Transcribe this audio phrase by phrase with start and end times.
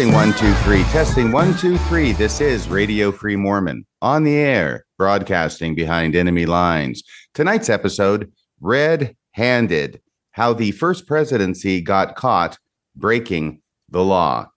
[0.00, 0.82] Testing one, two, three.
[0.84, 2.12] Testing one, two, three.
[2.12, 7.02] This is Radio Free Mormon on the air, broadcasting behind enemy lines.
[7.34, 12.56] Tonight's episode Red Handed How the First Presidency Got Caught
[12.96, 13.60] Breaking
[13.90, 14.48] the Law.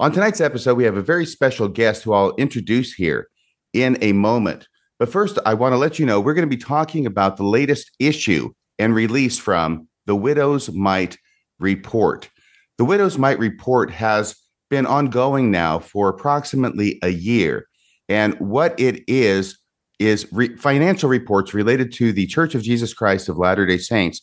[0.00, 3.28] On tonight's episode, we have a very special guest who I'll introduce here
[3.74, 4.68] in a moment.
[4.98, 7.44] But first, I want to let you know we're going to be talking about the
[7.44, 11.18] latest issue and release from the Widow's Mite
[11.58, 12.30] Report.
[12.78, 14.34] The Widow's Mite Report has
[14.72, 17.68] been ongoing now for approximately a year.
[18.08, 19.58] And what it is,
[19.98, 24.22] is re- financial reports related to the Church of Jesus Christ of Latter day Saints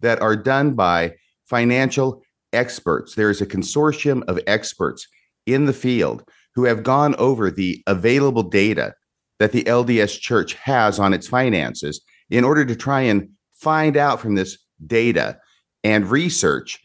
[0.00, 1.12] that are done by
[1.44, 2.22] financial
[2.54, 3.14] experts.
[3.14, 5.06] There is a consortium of experts
[5.44, 8.94] in the field who have gone over the available data
[9.38, 14.18] that the LDS Church has on its finances in order to try and find out
[14.18, 15.38] from this data
[15.84, 16.80] and research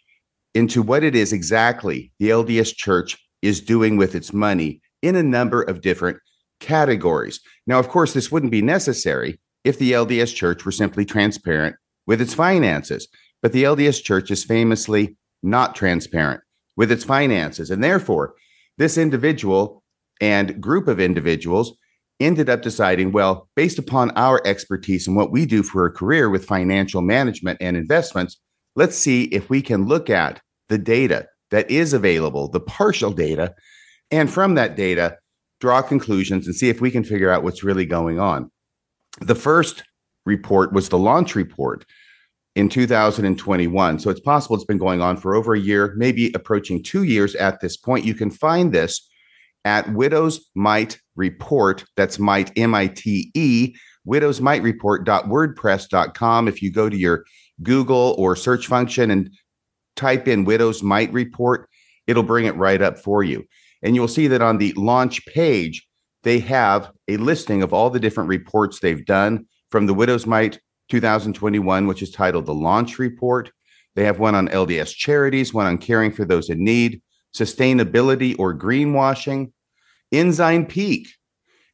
[0.55, 5.21] into what it is exactly the LDS Church is doing with its money in a
[5.23, 6.17] number of different
[6.59, 7.39] categories.
[7.67, 11.75] Now, of course, this wouldn't be necessary if the LDS Church were simply transparent
[12.07, 13.07] with its finances,
[13.41, 16.41] but the LDS Church is famously not transparent
[16.77, 17.69] with its finances.
[17.69, 18.33] And therefore,
[18.77, 19.83] this individual
[20.21, 21.77] and group of individuals
[22.19, 26.29] ended up deciding well, based upon our expertise and what we do for a career
[26.29, 28.39] with financial management and investments,
[28.75, 33.53] let's see if we can look at the data that is available, the partial data,
[34.11, 35.17] and from that data,
[35.59, 38.51] draw conclusions and see if we can figure out what's really going on.
[39.21, 39.83] The first
[40.25, 41.85] report was the launch report
[42.55, 43.99] in 2021.
[43.99, 47.35] So it's possible it's been going on for over a year, maybe approaching two years
[47.35, 48.05] at this point.
[48.05, 49.07] You can find this
[49.65, 51.83] at Widows Mite Report.
[51.95, 53.75] That's Mite, M I T E,
[54.05, 56.47] Widows Mite Report.wordpress.com.
[56.47, 57.25] If you go to your
[57.63, 59.29] Google or search function and
[59.95, 61.69] type in Widows Mite Report,
[62.07, 63.45] it'll bring it right up for you.
[63.81, 65.87] And you'll see that on the launch page,
[66.23, 70.59] they have a listing of all the different reports they've done from the Widows Mite
[70.89, 73.51] 2021, which is titled the Launch Report.
[73.95, 77.01] They have one on LDS charities, one on caring for those in need,
[77.35, 79.51] sustainability or greenwashing,
[80.11, 81.07] Ensign Peak,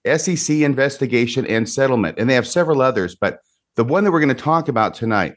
[0.05, 2.17] SEC investigation and settlement.
[2.19, 3.39] And they have several others, but
[3.75, 5.35] the one that we're going to talk about tonight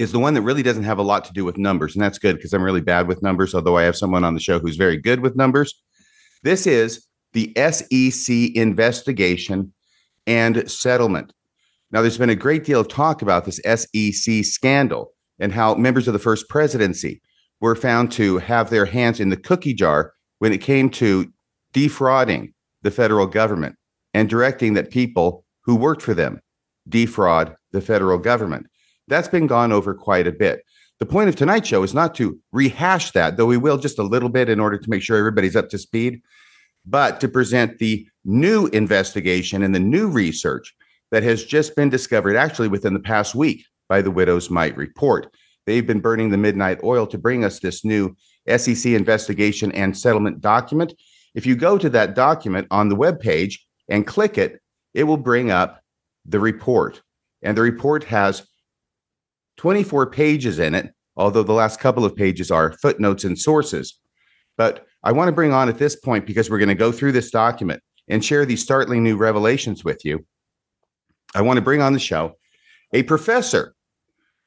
[0.00, 1.94] is the one that really doesn't have a lot to do with numbers.
[1.94, 4.40] And that's good because I'm really bad with numbers, although I have someone on the
[4.40, 5.74] show who's very good with numbers.
[6.42, 9.74] This is the SEC investigation
[10.26, 11.34] and settlement.
[11.90, 16.08] Now, there's been a great deal of talk about this SEC scandal and how members
[16.08, 17.20] of the first presidency
[17.60, 21.30] were found to have their hands in the cookie jar when it came to
[21.74, 23.76] defrauding the federal government
[24.14, 26.40] and directing that people who worked for them
[26.88, 28.66] defraud the federal government.
[29.10, 30.64] That's been gone over quite a bit.
[31.00, 34.04] The point of tonight's show is not to rehash that, though we will just a
[34.04, 36.22] little bit in order to make sure everybody's up to speed,
[36.86, 40.74] but to present the new investigation and the new research
[41.10, 45.34] that has just been discovered actually within the past week by the Widow's Mite report.
[45.66, 48.16] They've been burning the midnight oil to bring us this new
[48.56, 50.94] SEC investigation and settlement document.
[51.34, 54.60] If you go to that document on the web page and click it,
[54.94, 55.82] it will bring up
[56.26, 57.02] the report.
[57.42, 58.46] And the report has
[59.60, 64.00] 24 pages in it, although the last couple of pages are footnotes and sources.
[64.56, 67.12] But I want to bring on at this point because we're going to go through
[67.12, 70.24] this document and share these startling new revelations with you.
[71.34, 72.38] I want to bring on the show
[72.94, 73.74] a professor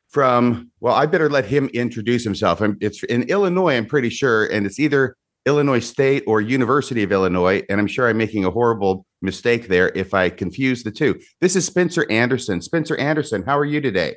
[0.09, 2.59] from, well, I better let him introduce himself.
[2.81, 7.61] It's in Illinois, I'm pretty sure, and it's either Illinois State or University of Illinois.
[7.69, 11.19] And I'm sure I'm making a horrible mistake there if I confuse the two.
[11.39, 12.63] This is Spencer Anderson.
[12.63, 14.15] Spencer Anderson, how are you today?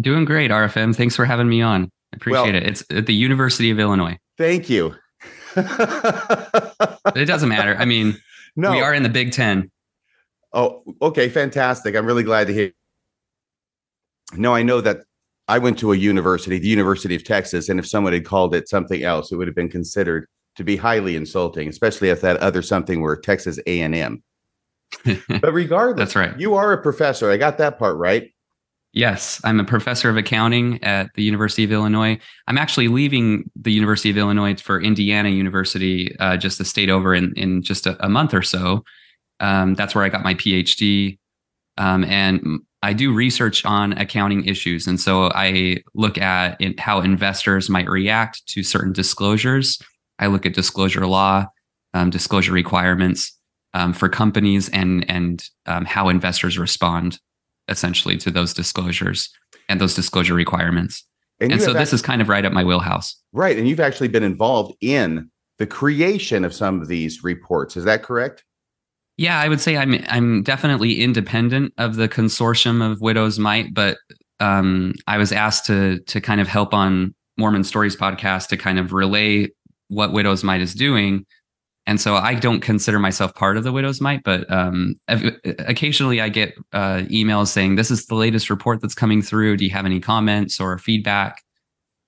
[0.00, 0.94] Doing great, RFM.
[0.94, 1.90] Thanks for having me on.
[2.12, 2.66] I appreciate well, it.
[2.66, 4.18] It's at the University of Illinois.
[4.36, 4.94] Thank you.
[5.56, 7.76] it doesn't matter.
[7.78, 8.16] I mean,
[8.56, 8.70] no.
[8.70, 9.70] we are in the Big Ten.
[10.52, 11.96] Oh, okay, fantastic.
[11.96, 12.72] I'm really glad to hear.
[14.34, 14.98] No, I know that
[15.48, 18.68] I went to a university, the University of Texas, and if someone had called it
[18.68, 22.62] something else, it would have been considered to be highly insulting, especially if that other
[22.62, 24.22] something were Texas A&M.
[25.28, 26.38] but regardless, that's right.
[26.38, 27.30] You are a professor.
[27.30, 28.30] I got that part right.
[28.94, 32.18] Yes, I'm a professor of accounting at the University of Illinois.
[32.46, 37.14] I'm actually leaving the University of Illinois for Indiana University, uh, just the state over
[37.14, 38.84] in in just a, a month or so.
[39.40, 41.18] Um, that's where I got my PhD,
[41.76, 47.68] um, and I do research on accounting issues, and so I look at how investors
[47.68, 49.78] might react to certain disclosures.
[50.18, 51.46] I look at disclosure law,
[51.92, 53.36] um, disclosure requirements
[53.74, 57.18] um, for companies, and and um, how investors respond
[57.68, 59.30] essentially to those disclosures
[59.68, 61.04] and those disclosure requirements.
[61.40, 63.16] And, and so this is kind of right up my wheelhouse.
[63.32, 63.56] Right.
[63.56, 67.76] And you've actually been involved in the creation of some of these reports.
[67.76, 68.44] Is that correct?
[69.16, 73.98] Yeah, I would say I'm I'm definitely independent of the consortium of Widows Mite, but
[74.38, 78.78] um, I was asked to to kind of help on Mormon Stories podcast to kind
[78.78, 79.48] of relay
[79.88, 81.26] what Widows Mite is doing.
[81.88, 86.28] And so I don't consider myself part of the Widows Mite, but um, occasionally I
[86.28, 89.56] get uh, emails saying, "This is the latest report that's coming through.
[89.56, 91.42] Do you have any comments or feedback?"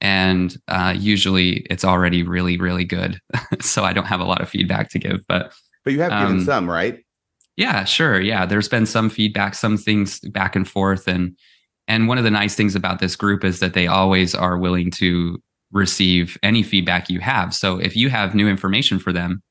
[0.02, 3.18] And uh, usually it's already really, really good.
[3.62, 6.40] so I don't have a lot of feedback to give, but but you have given
[6.40, 7.02] um, some, right?
[7.56, 8.20] Yeah, sure.
[8.20, 11.34] Yeah, there's been some feedback, some things back and forth, and
[11.88, 14.90] and one of the nice things about this group is that they always are willing
[14.90, 15.42] to
[15.72, 17.54] receive any feedback you have.
[17.54, 19.42] So if you have new information for them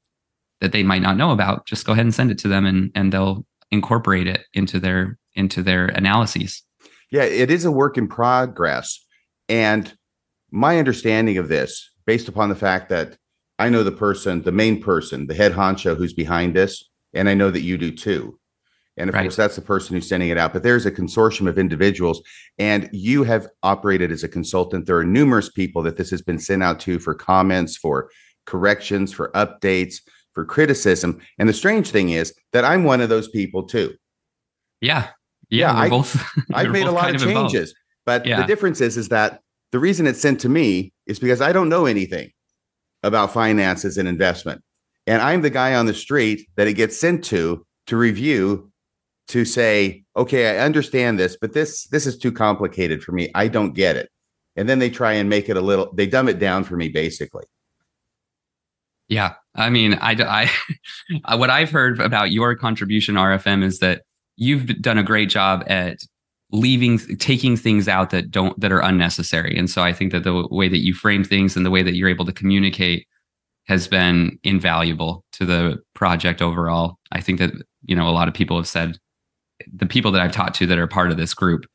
[0.62, 2.92] that they might not know about, just go ahead and send it to them, and
[2.96, 6.64] and they'll incorporate it into their into their analyses.
[7.12, 9.06] Yeah, it is a work in progress,
[9.48, 9.94] and
[10.52, 13.18] my understanding of this, based upon the fact that
[13.58, 16.84] I know the person, the main person, the head honcho who's behind this,
[17.14, 18.40] and I know that you do too.
[18.98, 19.24] And of right.
[19.24, 20.52] course, that's the person who's sending it out.
[20.52, 22.22] But there's a consortium of individuals,
[22.58, 24.86] and you have operated as a consultant.
[24.86, 28.10] There are numerous people that this has been sent out to for comments, for
[28.46, 30.02] corrections, for updates,
[30.34, 31.20] for criticism.
[31.38, 33.96] And the strange thing is that I'm one of those people too.
[34.81, 35.08] Yeah.
[35.50, 35.74] Yeah.
[35.74, 36.24] yeah I, both,
[36.54, 37.72] I've made a lot of changes.
[37.72, 38.42] Of but yeah.
[38.42, 39.42] the difference is, is that
[39.72, 42.31] the reason it's sent to me is because I don't know anything
[43.04, 44.62] about finances and investment.
[45.08, 48.72] And I'm the guy on the street that it gets sent to to review
[49.30, 53.32] to say, okay, I understand this, but this this is too complicated for me.
[53.34, 54.10] I don't get it.
[54.56, 56.90] And then they try and make it a little they dumb it down for me
[56.90, 57.46] basically.
[59.08, 59.36] Yeah.
[59.60, 60.50] I mean, I,
[61.28, 64.04] I what I've heard about your contribution RFM is that
[64.38, 66.00] you've done a great job at
[66.52, 69.56] leaving taking things out that don't that are unnecessary.
[69.58, 71.96] And so i think that the way that you frame things and the way that
[71.96, 73.08] you're able to communicate
[73.68, 76.98] has been invaluable to the project overall.
[77.12, 77.52] I think that
[77.84, 78.98] you know a lot of people have said
[79.72, 81.66] the people that i've talked to that are part of this group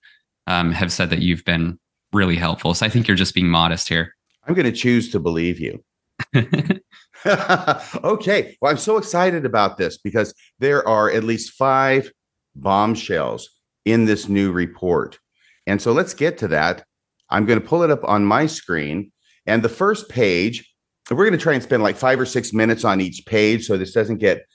[0.46, 1.78] um, have said that you've been
[2.12, 2.74] really helpful.
[2.74, 4.14] So i think you're just being modest here.
[4.46, 5.82] I'm going to choose to believe you
[8.04, 12.10] okay well i'm so excited about this because there are at least five
[12.54, 13.50] bombshells
[13.84, 15.18] in this new report.
[15.66, 16.84] And so let's get to that.
[17.30, 19.12] I'm going to pull it up on my screen.
[19.46, 20.70] And the first page,
[21.10, 23.76] we're going to try and spend like five or six minutes on each page so
[23.76, 24.46] this doesn't get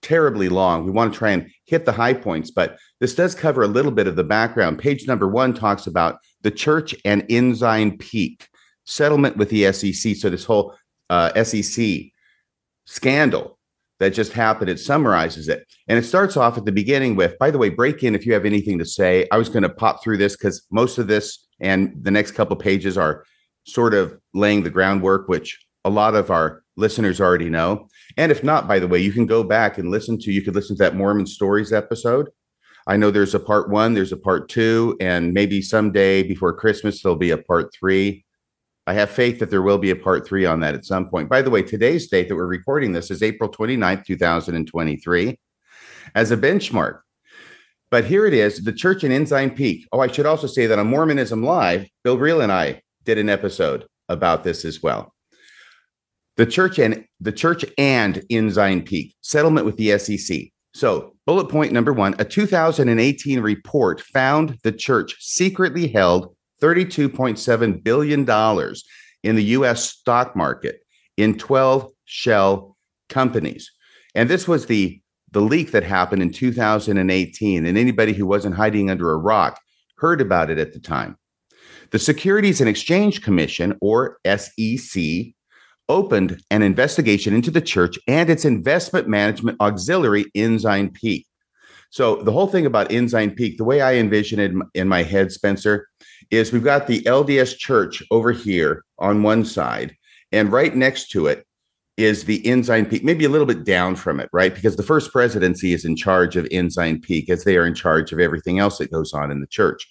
[0.00, 0.84] terribly long.
[0.84, 3.90] We want to try and hit the high points, but this does cover a little
[3.90, 4.78] bit of the background.
[4.78, 8.48] Page number one talks about the church and Ensign Peak
[8.84, 10.16] settlement with the SEC.
[10.16, 10.74] So, this whole
[11.10, 12.04] uh, SEC
[12.88, 13.58] scandal
[14.00, 14.70] that just happened.
[14.70, 15.66] It summarizes it.
[15.88, 18.32] And it starts off at the beginning with, by the way, break in if you
[18.32, 19.28] have anything to say.
[19.30, 22.56] I was going to pop through this because most of this and the next couple
[22.56, 23.24] pages are
[23.66, 27.88] sort of laying the groundwork, which a lot of our listeners already know.
[28.16, 30.54] And if not, by the way, you can go back and listen to, you could
[30.54, 32.30] listen to that Mormon Stories episode.
[32.86, 37.02] I know there's a part one, there's a part two, and maybe someday before Christmas,
[37.02, 38.24] there'll be a part three.
[38.88, 41.28] I have faith that there will be a part three on that at some point.
[41.28, 45.38] By the way, today's date that we're recording this is April 29th, 2023,
[46.14, 47.00] as a benchmark.
[47.90, 49.86] But here it is the church in Ensign Peak.
[49.92, 53.28] Oh, I should also say that on Mormonism Live, Bill Reel and I did an
[53.28, 55.12] episode about this as well.
[56.38, 60.44] The church and the church and Ensign Peak settlement with the SEC.
[60.72, 68.20] So, bullet point number one a 2018 report found the church secretly held $32.7 billion
[69.22, 70.80] in the US stock market
[71.16, 72.76] in 12 shell
[73.08, 73.70] companies.
[74.14, 75.00] And this was the,
[75.30, 77.66] the leak that happened in 2018.
[77.66, 79.60] And anybody who wasn't hiding under a rock
[79.96, 81.16] heard about it at the time.
[81.90, 85.02] The Securities and Exchange Commission, or SEC,
[85.88, 91.26] opened an investigation into the church and its investment management auxiliary, Ensign Peak.
[91.90, 95.32] So, the whole thing about Ensign Peak, the way I envision it in my head,
[95.32, 95.88] Spencer,
[96.30, 99.96] is we've got the LDS church over here on one side,
[100.32, 101.46] and right next to it
[101.96, 104.54] is the Ensign Peak, maybe a little bit down from it, right?
[104.54, 108.12] Because the first presidency is in charge of Ensign Peak as they are in charge
[108.12, 109.84] of everything else that goes on in the church.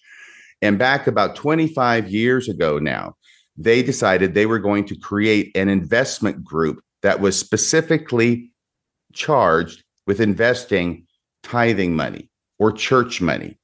[0.62, 3.16] And back about 25 years ago now,
[3.58, 8.52] they decided they were going to create an investment group that was specifically
[9.14, 11.06] charged with investing
[11.44, 13.58] tithing money or church money.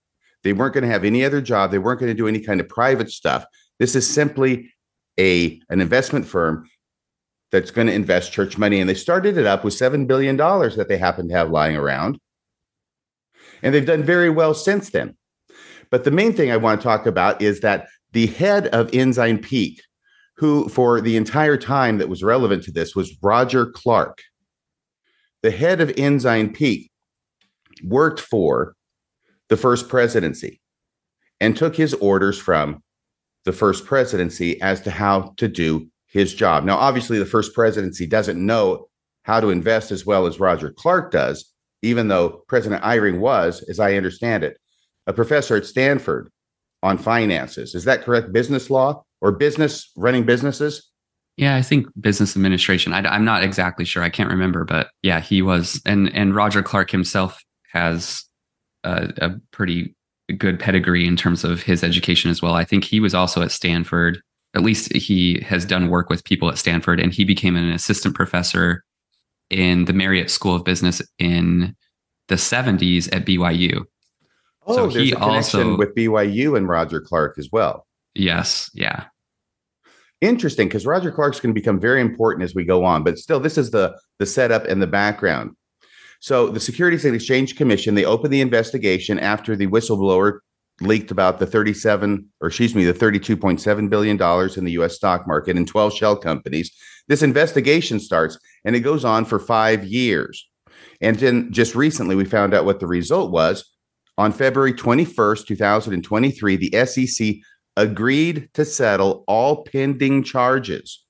[0.44, 1.72] They weren't going to have any other job.
[1.72, 3.46] They weren't going to do any kind of private stuff.
[3.80, 4.74] This is simply
[5.20, 6.70] a an investment firm
[7.54, 8.80] that's going to invest church money.
[8.80, 12.20] And they started it up with $7 billion that they happen to have lying around.
[13.62, 15.16] And they've done very well since then.
[15.92, 19.38] But the main thing I want to talk about is that the head of Ensign
[19.38, 19.84] Peak,
[20.38, 24.24] who, for the entire time that was relevant to this, was Roger Clark,
[25.44, 26.92] the head of Ensign Peak,
[27.84, 28.76] worked for
[29.50, 30.62] the first presidency
[31.40, 32.82] and took his orders from
[33.46, 36.64] the first presidency as to how to do his job.
[36.64, 38.88] Now, obviously, the first presidency doesn't know
[39.24, 43.80] how to invest as well as Roger Clark does, even though President Eyring was, as
[43.80, 44.58] I understand it,
[45.08, 46.30] a professor at Stanford
[46.82, 47.76] on finances.
[47.76, 48.32] Is that correct?
[48.32, 50.90] Business law or business running businesses?
[51.36, 52.94] Yeah, I think business administration.
[52.94, 54.04] I, am not exactly sure.
[54.04, 55.82] I can't remember, but yeah, he was.
[55.86, 57.40] And and Roger Clark himself
[57.72, 58.24] has
[58.84, 59.96] a, a pretty
[60.38, 62.56] good pedigree in terms of his education as well.
[62.56, 64.22] I think he was also at Stanford.
[64.56, 68.16] At least he has done work with people at Stanford, and he became an assistant
[68.16, 68.84] professor
[69.50, 71.76] in the Marriott School of Business in
[72.28, 73.84] the 70s at BYU.
[74.66, 77.86] Oh, so there's he a connection also, with BYU and Roger Clark as well.
[78.16, 79.06] Yes, yeah.
[80.22, 83.04] Interesting, because Roger Clark's going to become very important as we go on.
[83.04, 85.52] But still, this is the the setup and the background.
[86.24, 90.40] So the Securities and Exchange Commission they opened the investigation after the whistleblower
[90.80, 95.28] leaked about the 37 or excuse me the 32.7 billion dollars in the US stock
[95.28, 96.72] market and 12 shell companies.
[97.10, 100.48] This investigation starts and it goes on for 5 years.
[101.02, 103.70] And then just recently we found out what the result was.
[104.18, 107.36] On February 21st 2023 the SEC
[107.76, 111.04] agreed to settle all pending charges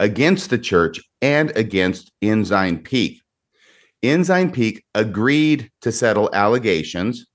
[0.00, 3.20] against the church and against Ensign Peak
[4.04, 7.26] Ensign Peak agreed to settle allegations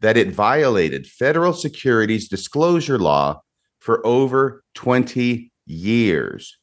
[0.00, 3.40] that it violated federal securities disclosure law
[3.80, 6.58] for over 20 years.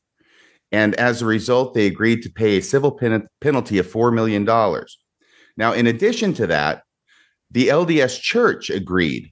[0.71, 4.45] And as a result, they agreed to pay a civil pen- penalty of $4 million.
[5.57, 6.83] Now, in addition to that,
[7.51, 9.31] the LDS Church agreed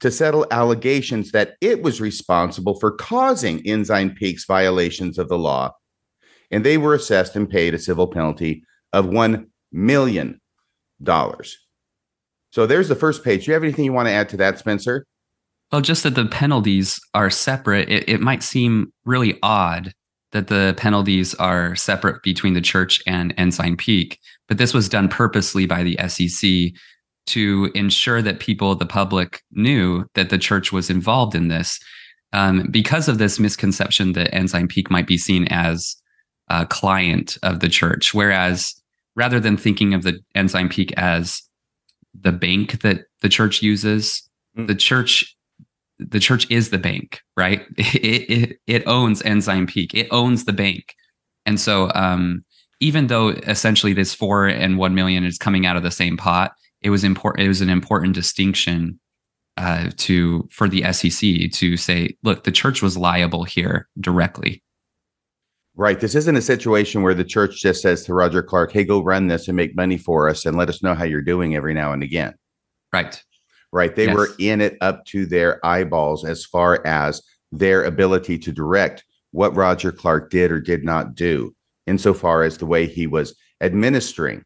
[0.00, 5.72] to settle allegations that it was responsible for causing Ensign Peak's violations of the law.
[6.50, 10.40] And they were assessed and paid a civil penalty of $1 million.
[11.02, 11.56] dollars.
[12.52, 13.44] So there's the first page.
[13.44, 15.06] Do you have anything you want to add to that, Spencer?
[15.72, 17.88] Well, just that the penalties are separate.
[17.88, 19.92] It, it might seem really odd
[20.32, 25.08] that the penalties are separate between the church and Ensign Peak, but this was done
[25.08, 26.72] purposely by the SEC
[27.26, 31.78] to ensure that people, the public, knew that the church was involved in this.
[32.32, 35.96] Um, because of this misconception that Ensign Peak might be seen as
[36.48, 38.79] a client of the church, whereas
[39.16, 41.42] rather than thinking of the Ensign Peak as
[42.14, 44.28] the bank that the church uses.
[44.56, 44.66] Mm.
[44.66, 45.36] The church
[45.98, 47.66] the church is the bank, right?
[47.76, 49.92] It, it, it owns Ensign Peak.
[49.92, 50.94] It owns the bank.
[51.44, 52.44] And so um,
[52.80, 56.52] even though essentially this four and one million is coming out of the same pot,
[56.82, 57.44] it was important.
[57.44, 58.98] It was an important distinction
[59.56, 64.62] uh, to for the SEC to say, look, the church was liable here directly.
[65.80, 65.98] Right.
[65.98, 69.28] This isn't a situation where the church just says to Roger Clark, hey, go run
[69.28, 71.94] this and make money for us and let us know how you're doing every now
[71.94, 72.34] and again.
[72.92, 73.18] Right.
[73.72, 73.96] Right.
[73.96, 74.14] They yes.
[74.14, 79.56] were in it up to their eyeballs as far as their ability to direct what
[79.56, 81.56] Roger Clark did or did not do,
[81.86, 84.44] insofar as the way he was administering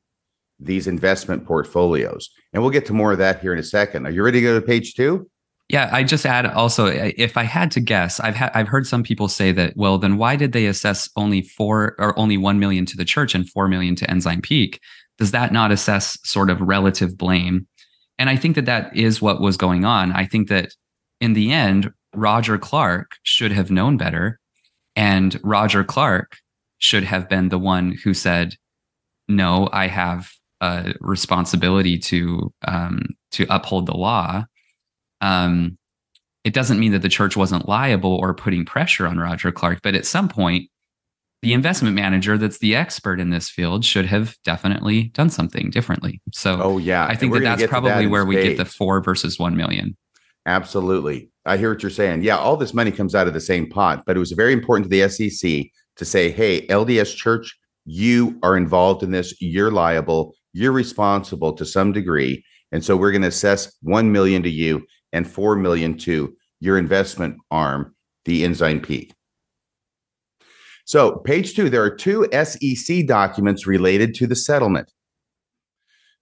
[0.60, 2.30] these investment portfolios.
[2.52, 4.06] And we'll get to more of that here in a second.
[4.06, 5.28] Are you ready to go to page two?
[5.74, 9.02] Yeah, I just add also if I had to guess, I've had I've heard some
[9.02, 12.86] people say that well then why did they assess only 4 or only 1 million
[12.86, 14.78] to the church and 4 million to Ensign Peak?
[15.18, 17.66] Does that not assess sort of relative blame?
[18.20, 20.12] And I think that that is what was going on.
[20.12, 20.70] I think that
[21.20, 24.38] in the end Roger Clark should have known better
[24.94, 26.36] and Roger Clark
[26.78, 28.54] should have been the one who said
[29.26, 34.44] no, I have a responsibility to um, to uphold the law
[35.24, 35.78] um,
[36.44, 39.94] it doesn't mean that the church wasn't liable or putting pressure on Roger Clark, but
[39.94, 40.68] at some point,
[41.40, 46.20] the investment manager that's the expert in this field should have definitely done something differently.
[46.32, 49.38] So, oh yeah, I think that that's probably that where we get the four versus
[49.38, 49.96] one million.
[50.46, 52.22] Absolutely, I hear what you're saying.
[52.22, 54.90] Yeah, all this money comes out of the same pot, but it was very important
[54.90, 59.34] to the SEC to say, "Hey, LDS Church, you are involved in this.
[59.40, 60.34] You're liable.
[60.52, 64.84] You're responsible to some degree, and so we're going to assess one million to you."
[65.14, 67.94] And 4 million to your investment arm,
[68.26, 69.14] the Ensign Peak.
[70.84, 74.92] So, page two, there are two SEC documents related to the settlement.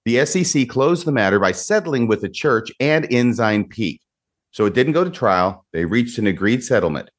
[0.04, 4.00] The SEC closed the matter by settling with the church and Ensign Peak.
[4.50, 5.64] So it didn't go to trial.
[5.72, 7.10] They reached an agreed settlement.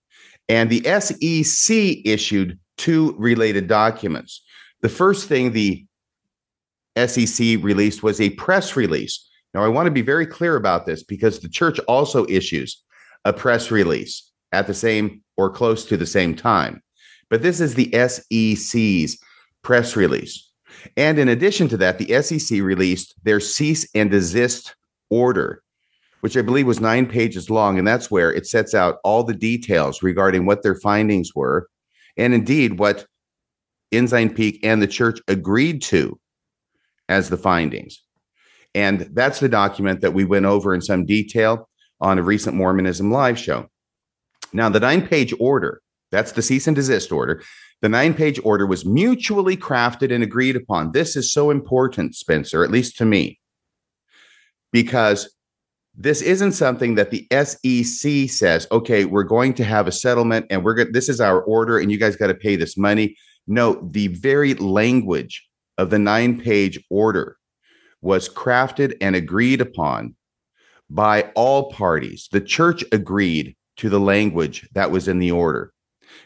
[0.49, 1.75] And the SEC
[2.05, 4.43] issued two related documents.
[4.81, 5.85] The first thing the
[6.97, 11.03] SEC released was a press release now, I want to be very clear about this
[11.03, 12.81] because the church also issues
[13.23, 16.81] a press release at the same or close to the same time.
[17.29, 19.19] But this is the SEC's
[19.61, 20.49] press release.
[20.97, 24.75] And in addition to that, the SEC released their cease and desist
[25.09, 25.63] order,
[26.21, 27.77] which I believe was nine pages long.
[27.77, 31.69] And that's where it sets out all the details regarding what their findings were
[32.17, 33.05] and indeed what
[33.91, 36.19] Ensign Peak and the church agreed to
[37.07, 38.03] as the findings.
[38.75, 41.69] And that's the document that we went over in some detail
[42.01, 43.67] on a recent Mormonism live show.
[44.51, 47.43] Now, the nine page order, that's the cease and desist order.
[47.81, 50.91] The nine page order was mutually crafted and agreed upon.
[50.91, 53.39] This is so important, Spencer, at least to me,
[54.71, 55.35] because
[55.95, 60.63] this isn't something that the SEC says, okay, we're going to have a settlement and
[60.63, 63.15] we're going this is our order and you guys got to pay this money.
[63.45, 67.37] No, the very language of the nine page order
[68.03, 70.13] was crafted and agreed upon
[70.89, 72.27] by all parties.
[72.31, 75.73] The church agreed to the language that was in the order.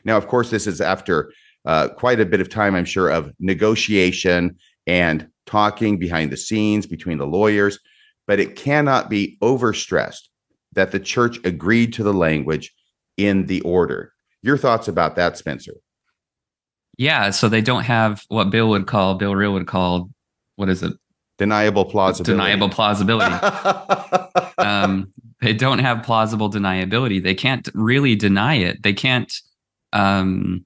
[0.03, 1.31] Now, of course, this is after
[1.65, 4.57] uh, quite a bit of time, I'm sure, of negotiation
[4.87, 7.79] and talking behind the scenes between the lawyers,
[8.25, 10.29] but it cannot be overstressed
[10.73, 12.73] that the church agreed to the language
[13.17, 14.13] in the order.
[14.41, 15.73] Your thoughts about that, Spencer?
[16.97, 20.09] Yeah, so they don't have what Bill would call, Bill Reel would call,
[20.55, 20.93] what is it?
[21.37, 22.31] Deniable plausibility.
[22.31, 23.35] Deniable plausibility.
[24.57, 27.21] um, they don't have plausible deniability.
[27.21, 28.81] They can't really deny it.
[28.83, 29.31] They can't.
[29.93, 30.65] Um,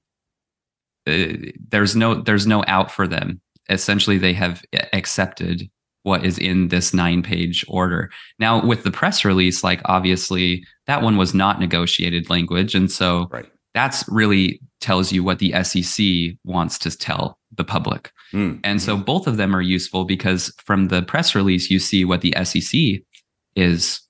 [1.06, 1.34] uh,
[1.68, 3.40] there's no there's no out for them.
[3.68, 4.62] Essentially, they have
[4.92, 5.68] accepted
[6.04, 8.10] what is in this nine page order.
[8.38, 13.28] Now, with the press release, like obviously that one was not negotiated language, and so
[13.30, 13.50] right.
[13.74, 18.10] that's really tells you what the SEC wants to tell the public.
[18.32, 18.60] Mm.
[18.64, 22.22] And so both of them are useful because from the press release, you see what
[22.22, 23.02] the SEC
[23.54, 24.00] is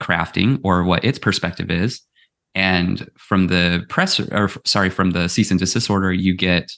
[0.00, 2.00] crafting or what its perspective is.
[2.54, 6.70] And from the press, or sorry, from the cease and desist order, you get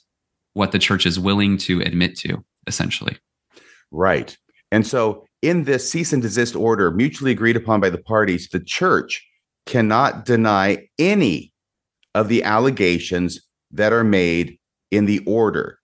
[0.53, 3.17] what the church is willing to admit to, essentially.
[3.91, 4.37] Right.
[4.71, 8.59] And so in this cease and desist order, mutually agreed upon by the parties, the
[8.59, 9.25] church
[9.65, 11.51] cannot deny any
[12.13, 14.57] of the allegations that are made
[14.91, 15.79] in the order.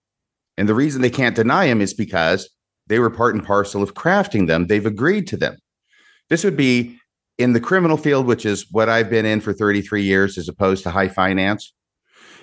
[0.58, 2.48] And the reason they can't deny them is because
[2.86, 4.66] they were part and parcel of crafting them.
[4.66, 5.56] They've agreed to them.
[6.28, 6.98] This would be
[7.38, 10.82] in the criminal field, which is what I've been in for 33 years, as opposed
[10.84, 11.72] to high finance.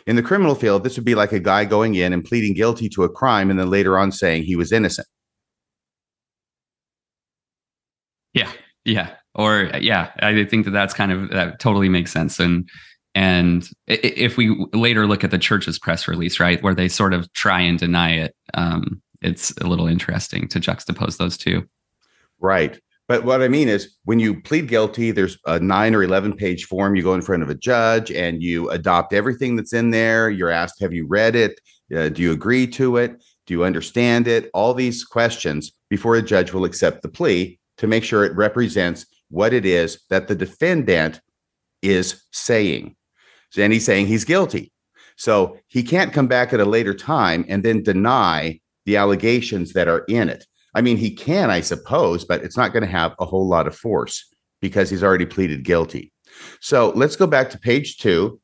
[0.08, 2.89] In the criminal field, this would be like a guy going in and pleading guilty
[2.89, 5.08] to a crime and then later on saying he was innocent.
[8.34, 8.52] Yeah.
[8.86, 9.12] Yeah.
[9.36, 12.39] Or, yeah, I think that that's kind of, that totally makes sense.
[12.39, 12.67] And,
[13.20, 17.30] and if we later look at the church's press release, right, where they sort of
[17.34, 21.68] try and deny it, um, it's a little interesting to juxtapose those two.
[22.40, 22.80] Right.
[23.10, 26.64] But what I mean is, when you plead guilty, there's a nine or 11 page
[26.64, 26.96] form.
[26.96, 30.30] You go in front of a judge and you adopt everything that's in there.
[30.30, 31.60] You're asked, Have you read it?
[31.94, 33.22] Uh, do you agree to it?
[33.48, 34.50] Do you understand it?
[34.54, 39.06] All these questions before a judge will accept the plea to make sure it represents
[39.30, 41.20] what it is that the defendant
[41.82, 42.96] is saying.
[43.58, 44.72] And he's saying he's guilty.
[45.16, 49.88] So he can't come back at a later time and then deny the allegations that
[49.88, 50.46] are in it.
[50.76, 53.68] I mean, he can, I suppose, but it's not going to have a whole lot
[53.68, 54.24] of force
[54.62, 56.14] because he's already pleaded guilty.
[56.62, 58.40] So let's go back to page two.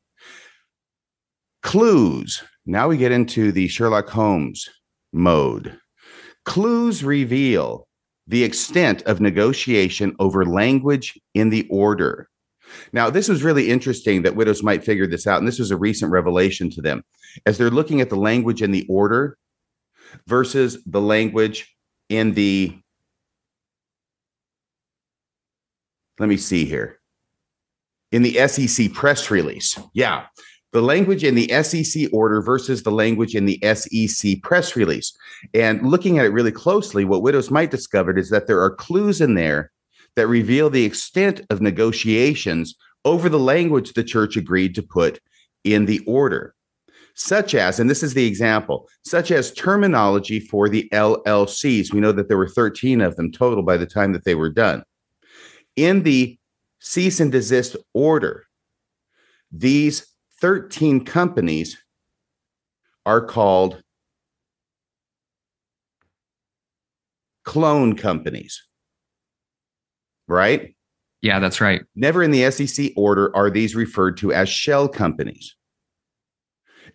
[1.62, 2.42] Clues.
[2.66, 4.68] Now we get into the Sherlock Holmes
[5.12, 5.78] mode.
[6.44, 7.86] Clues reveal
[8.26, 12.28] the extent of negotiation over language in the order.
[12.92, 15.38] Now, this was really interesting that widows Mite figure this out.
[15.38, 17.02] And this was a recent revelation to them
[17.44, 19.38] as they're looking at the language in the order
[20.26, 21.76] versus the language
[22.08, 22.78] in the.
[26.18, 26.98] Let me see here.
[28.12, 29.78] In the SEC press release.
[29.92, 30.26] Yeah.
[30.72, 35.16] The language in the SEC order versus the language in the SEC press release.
[35.54, 39.20] And looking at it really closely, what widows Mite discover is that there are clues
[39.20, 39.72] in there
[40.16, 42.74] that reveal the extent of negotiations
[43.04, 45.20] over the language the church agreed to put
[45.62, 46.54] in the order,
[47.14, 51.92] such as, and this is the example, such as terminology for the LLCs.
[51.92, 54.50] We know that there were 13 of them total by the time that they were
[54.50, 54.82] done.
[55.76, 56.38] In the
[56.80, 58.44] cease and desist order,
[59.52, 60.06] these
[60.40, 61.76] 13 companies
[63.04, 63.82] are called
[67.44, 68.65] clone companies
[70.28, 70.74] right?
[71.22, 71.82] Yeah, that's right.
[71.94, 75.56] Never in the SEC order are these referred to as shell companies.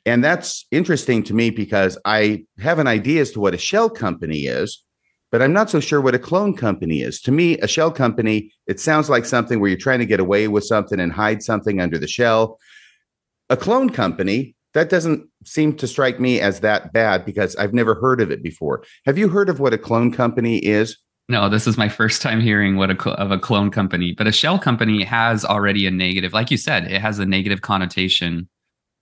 [0.06, 3.90] And that's interesting to me because I have an idea as to what a shell
[3.90, 4.84] company is,
[5.32, 7.22] but I'm not so sure what a clone company is.
[7.22, 10.48] To me, a shell company, it sounds like something where you're trying to get away
[10.48, 12.58] with something and hide something under the shell.
[13.50, 17.96] A clone company, that doesn't seem to strike me as that bad because I've never
[17.96, 18.84] heard of it before.
[19.06, 20.98] Have you heard of what a clone company is?
[21.30, 24.14] No, this is my first time hearing what a of a clone company.
[24.18, 27.62] But a shell company has already a negative, like you said, it has a negative
[27.62, 28.50] connotation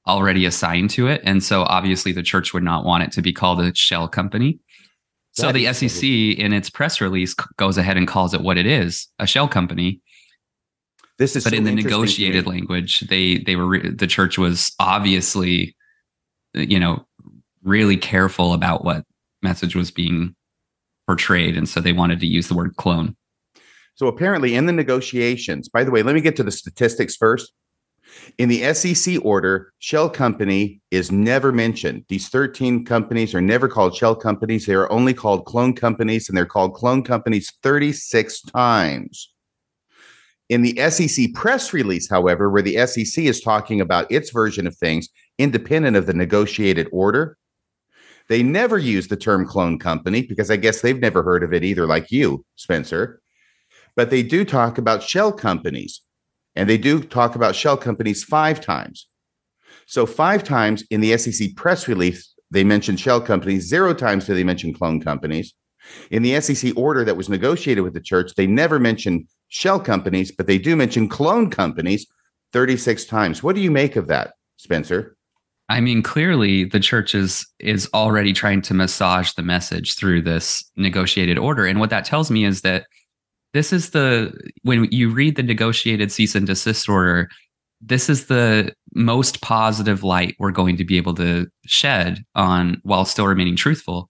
[0.08, 3.34] already assigned to it, and so obviously the church would not want it to be
[3.34, 4.60] called a shell company.
[5.34, 8.66] So That the SEC in its press release goes ahead and calls it what it
[8.66, 10.02] is, a shell company.
[11.18, 12.00] This is But so in the interesting to me.
[12.00, 15.76] negotiated language, they they were re- the church was obviously,
[16.54, 17.06] you know,
[17.64, 19.04] really careful about what
[19.42, 20.36] message was being
[21.10, 23.16] portrayed, and so they wanted to use the word clone.
[23.96, 27.52] So apparently, in the negotiations, by the way, let me get to the statistics first.
[28.38, 32.06] In the SEC order, shell company is never mentioned.
[32.10, 34.68] These 13 companies are never called shell companies.
[34.68, 39.34] They are only called clone companies, and they're called clone companies 36 times.
[40.48, 44.78] In the SEC press release, however, where the SEC is talking about its version of
[44.78, 47.39] things independent of the negotiated order,
[48.30, 51.64] they never use the term clone company because I guess they've never heard of it
[51.64, 53.22] either, like you, Spencer
[54.00, 56.00] but they do talk about shell companies
[56.56, 59.10] and they do talk about shell companies five times.
[59.88, 64.34] So, five times in the SEC press release, they mentioned shell companies, zero times do
[64.34, 65.54] they mention clone companies.
[66.12, 70.32] In the SEC order that was negotiated with the church, they never mention shell companies,
[70.32, 72.08] but they do mention clone companies
[72.54, 73.44] 36 times.
[73.44, 75.18] What do you make of that, Spencer?
[75.70, 80.64] I mean, clearly the church is is already trying to massage the message through this
[80.76, 81.66] negotiated order.
[81.66, 82.88] And what that tells me is that
[83.54, 87.30] this is the when you read the negotiated cease and desist order,
[87.82, 93.06] this is the most positive light we're going to be able to shed on while
[93.06, 94.10] still remaining truthful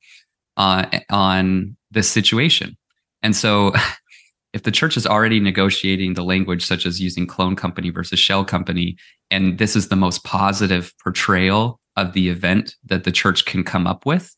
[0.57, 2.77] uh, on this situation.
[3.21, 3.73] And so
[4.53, 8.43] if the church is already negotiating the language such as using clone company versus shell
[8.43, 8.97] company
[9.31, 13.85] and this is the most positive portrayal of the event that the church can come
[13.85, 14.35] up with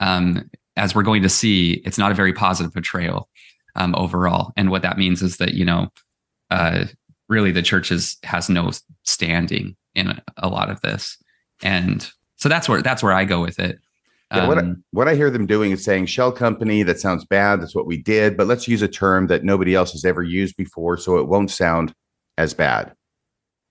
[0.00, 3.28] um, as we're going to see it's not a very positive portrayal
[3.76, 4.52] um, overall.
[4.56, 5.88] And what that means is that you know
[6.50, 6.84] uh,
[7.28, 8.70] really the church is, has no
[9.04, 11.16] standing in a, a lot of this.
[11.62, 13.78] And so that's where that's where i go with it
[14.34, 17.24] Yeah, what, I, Um, what I hear them doing is saying shell company, that sounds
[17.24, 17.60] bad.
[17.60, 20.56] That's what we did, but let's use a term that nobody else has ever used
[20.56, 21.94] before so it won't sound
[22.38, 22.94] as bad.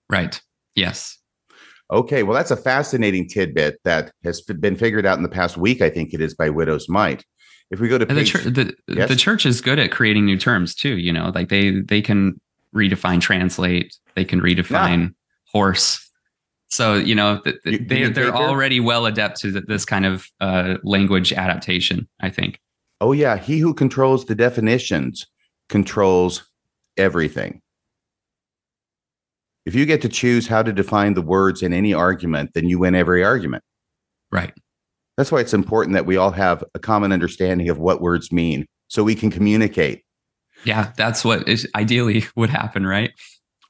[0.10, 0.42] right
[0.76, 1.18] yes
[1.92, 5.82] Okay, well, that's a fascinating tidbit that has been figured out in the past week.
[5.82, 7.26] I think it is by Widow's Mite.
[7.70, 9.10] If we go to And the, page, church, the, Yes?
[9.10, 10.98] the church is good at creating new terms too.
[10.98, 12.40] You know, like they they can
[12.74, 15.14] redefine translate, they can redefine
[15.48, 16.10] horse.
[16.72, 18.38] So you know th- th- You- they they're her?
[18.38, 22.08] already well adept to th- this kind of uh, language adaptation.
[22.22, 22.60] I think.
[23.02, 25.28] oh yeah, he who controls the definitions
[25.70, 26.50] controls
[26.98, 27.62] everything.
[29.66, 32.80] If you get to choose how to define the words in any argument, then you
[32.80, 33.64] win every argument.
[34.32, 34.54] Right.
[35.18, 38.66] That's why it's important that we all have a common understanding of what words mean
[38.88, 40.04] so we can communicate.
[40.64, 43.12] Yeah, that's what is ideally would happen, right?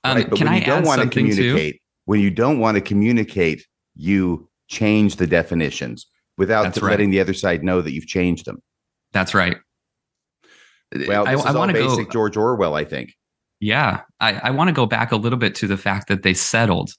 [0.03, 0.29] Um, right?
[0.29, 1.73] But can when I you don't add want to something too?
[2.11, 6.89] When you don't want to communicate, you change the definitions without That's right.
[6.91, 8.61] letting the other side know that you've changed them.
[9.13, 9.55] That's right.
[11.07, 12.11] Well, I, this I is all want to basic go.
[12.11, 13.13] George Orwell, I think.
[13.61, 16.33] Yeah, I, I want to go back a little bit to the fact that they
[16.33, 16.91] settled,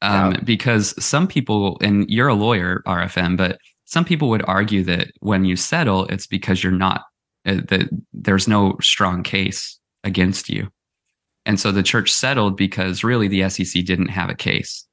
[0.00, 0.40] um, Yeah.
[0.42, 5.44] because some people, and you're a lawyer, RFM, but some people would argue that when
[5.44, 7.02] you settle, it's because you're not
[7.44, 10.70] uh, that there's no strong case against you,
[11.50, 14.86] and so the church settled because really the SEC didn't have a case.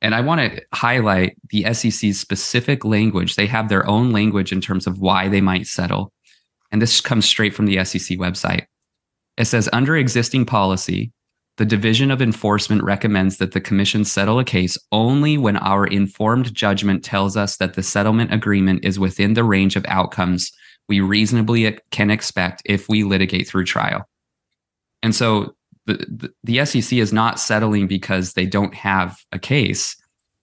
[0.00, 3.34] And I want to highlight the SEC's specific language.
[3.34, 6.12] They have their own language in terms of why they might settle.
[6.70, 8.66] And this comes straight from the SEC website.
[9.36, 11.10] It says under existing policy,
[11.56, 16.54] the Division of Enforcement recommends that the Commission settle a case only when our informed
[16.54, 20.52] judgment tells us that the settlement agreement is within the range of outcomes
[20.88, 24.08] we reasonably can expect if we litigate through trial.
[25.02, 29.96] And so the, the, SEC is not settling because they don't have a case.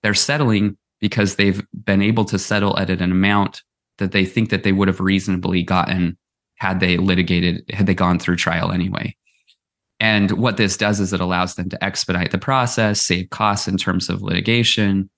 [0.03, 3.61] They're settling because they've been able to settle at an amount
[3.99, 6.17] that they think that they would have reasonably gotten
[6.55, 9.15] had they litigated, had they gone through trial anyway.
[9.99, 13.77] And what this does is it allows them to expedite the process, save costs in
[13.77, 15.09] terms of litigation.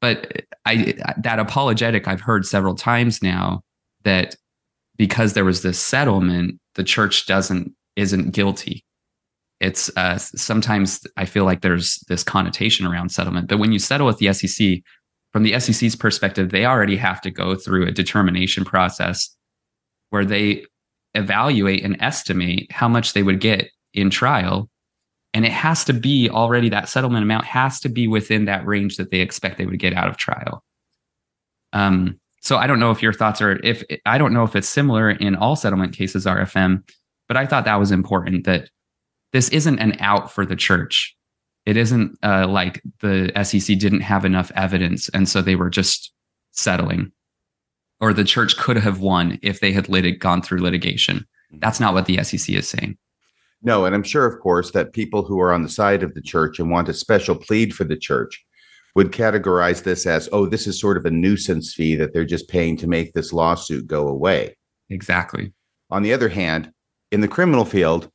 [0.00, 3.62] But I that apologetic I've heard several times now
[4.04, 4.34] that
[4.96, 8.84] because there was this settlement, the church doesn't isn't guilty.
[9.60, 14.06] It's uh, sometimes I feel like there's this connotation around settlement, but when you settle
[14.06, 14.78] with the SEC,
[15.32, 19.34] from the SEC's perspective, they already have to go through a determination process
[20.08, 20.64] where they
[21.14, 24.68] evaluate and estimate how much they would get in trial
[25.32, 28.96] and it has to be already that settlement amount has to be within that range
[28.96, 30.64] that they expect they would get out of trial.
[31.72, 34.68] Um, so I don't know if your thoughts are if I don't know if it's
[34.68, 36.82] similar in all settlement cases RFM,
[37.28, 38.70] but I thought that was important that
[39.32, 41.16] this isn't an out for the church.
[41.66, 46.12] It isn't uh, like the SEC didn't have enough evidence and so they were just
[46.52, 47.12] settling,
[48.00, 51.26] or the church could have won if they had lit- gone through litigation.
[51.58, 52.96] That's not what the SEC is saying.
[53.62, 56.22] No, and I'm sure, of course, that people who are on the side of the
[56.22, 58.42] church and want a special plead for the church
[58.94, 62.48] would categorize this as, oh, this is sort of a nuisance fee that they're just
[62.48, 64.56] paying to make this lawsuit go away.
[64.88, 65.52] Exactly.
[65.90, 66.72] On the other hand,
[67.12, 68.10] in the criminal field,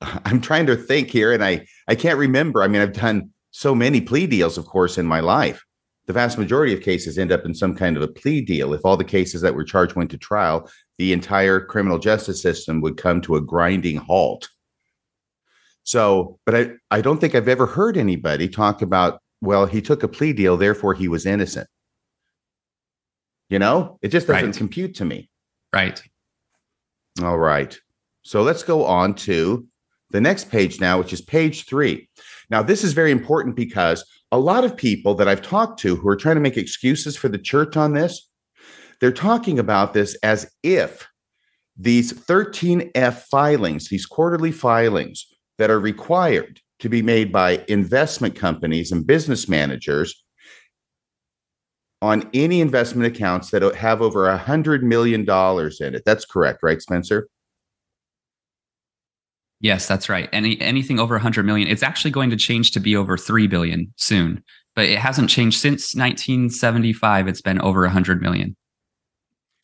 [0.24, 2.62] I'm trying to think here and I, I can't remember.
[2.62, 5.64] I mean, I've done so many plea deals, of course, in my life.
[6.06, 8.72] The vast majority of cases end up in some kind of a plea deal.
[8.72, 12.80] If all the cases that were charged went to trial, the entire criminal justice system
[12.80, 14.48] would come to a grinding halt.
[15.82, 20.02] So, but I, I don't think I've ever heard anybody talk about, well, he took
[20.02, 21.68] a plea deal, therefore he was innocent.
[23.50, 24.56] You know, it just doesn't right.
[24.56, 25.30] compute to me.
[25.72, 26.02] Right.
[27.22, 27.78] All right.
[28.22, 29.66] So let's go on to
[30.10, 32.08] the next page now, which is page three.
[32.50, 36.08] Now, this is very important because a lot of people that I've talked to who
[36.08, 38.28] are trying to make excuses for the church on this,
[39.00, 41.06] they're talking about this as if
[41.76, 45.26] these 13F filings, these quarterly filings
[45.58, 50.24] that are required to be made by investment companies and business managers
[52.00, 56.02] on any investment accounts that have over a hundred million dollars in it.
[56.04, 57.28] That's correct, right, Spencer?
[59.60, 60.28] Yes, that's right.
[60.32, 63.92] Any anything over 100 million, it's actually going to change to be over 3 billion
[63.96, 64.42] soon.
[64.76, 67.26] But it hasn't changed since 1975.
[67.26, 68.56] It's been over 100 million.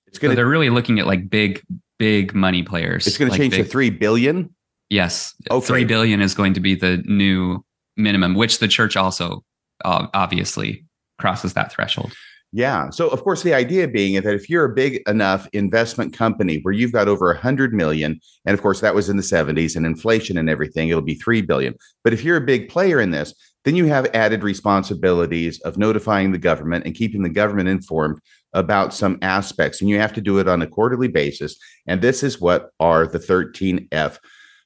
[0.08, 1.62] It's going so they're really looking at like big
[1.98, 3.06] big money players.
[3.06, 4.54] It's going to change big, to 3 billion?
[4.90, 5.34] Yes.
[5.50, 5.66] Okay.
[5.66, 7.64] 3 billion is going to be the new
[7.96, 9.44] minimum, which the church also
[9.84, 10.84] uh, obviously
[11.18, 12.12] crosses that threshold.
[12.56, 12.90] Yeah.
[12.90, 16.60] So of course the idea being is that if you're a big enough investment company
[16.62, 19.74] where you've got over a hundred million, and of course that was in the 70s
[19.74, 21.74] and inflation and everything, it'll be three billion.
[22.04, 26.30] But if you're a big player in this, then you have added responsibilities of notifying
[26.30, 28.20] the government and keeping the government informed
[28.52, 29.80] about some aspects.
[29.80, 31.56] And you have to do it on a quarterly basis.
[31.88, 34.18] And this is what are the 13F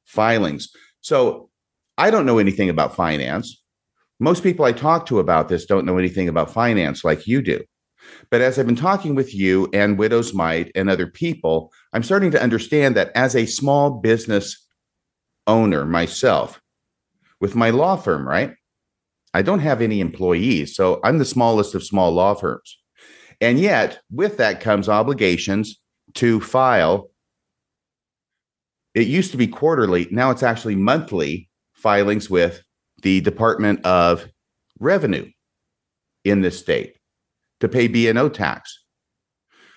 [0.05, 0.68] filings.
[1.01, 1.48] So
[1.96, 3.62] I don't know anything about finance.
[4.20, 7.62] Most people I talk to about this don't know anything about finance like you do.
[8.31, 12.31] But as I've been talking with you and Widows Mite and other people, I'm starting
[12.33, 14.66] to understand that as a small business
[15.47, 16.61] owner myself,
[17.40, 18.55] with my law firm, right?
[19.35, 20.75] I don't have any employees.
[20.75, 22.79] So I'm the smallest of small law firms.
[23.40, 25.81] And yet, with that comes obligations
[26.14, 27.11] to file.
[28.94, 32.62] It used to be quarterly, now it's actually monthly filings with
[33.03, 34.27] the Department of
[34.81, 35.31] Revenue
[36.25, 36.98] in this state
[37.61, 38.85] to pay B&O tax.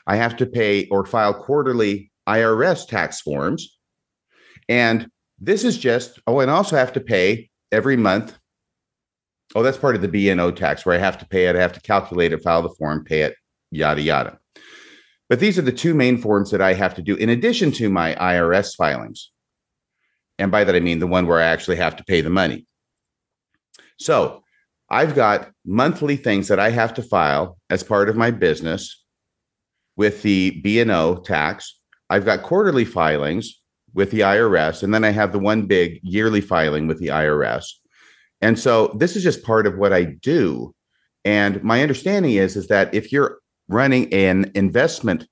[0.08, 3.78] I have to pay or file quarterly IRS tax forms.
[4.70, 5.08] And
[5.40, 8.38] this is just, oh, and I also have to pay every month.
[9.56, 11.56] Oh, that's part of the B&O tax where I have to pay it.
[11.56, 13.36] I have to calculate it, file the form, pay it,
[13.72, 14.40] yada, yada.
[15.30, 17.90] But these are the two main forms that I have to do in addition to
[17.90, 19.32] my IRS filings.
[20.38, 22.66] And by that, I mean the one where I actually have to pay the money.
[23.98, 24.44] So
[24.92, 29.04] I've got monthly things that I have to file as part of my business
[29.96, 31.80] with the B&O tax.
[32.10, 33.62] I've got quarterly filings
[33.94, 37.64] with the IRS and then I have the one big yearly filing with the IRS.
[38.42, 40.76] And so this is just part of what I do.
[41.24, 45.26] And my understanding is is that if you're running an investment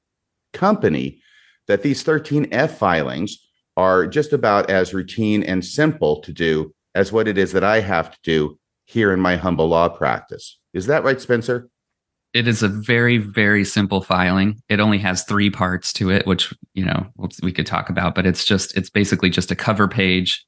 [0.54, 1.22] company
[1.68, 3.38] that these 13F filings
[3.76, 7.82] are just about as routine and simple to do as what it is that I
[7.82, 8.59] have to do
[8.90, 10.58] here in my humble law practice.
[10.74, 11.70] Is that right, Spencer?
[12.34, 14.60] It is a very, very simple filing.
[14.68, 17.06] It only has three parts to it, which, you know,
[17.44, 20.44] we could talk about, but it's just, it's basically just a cover page,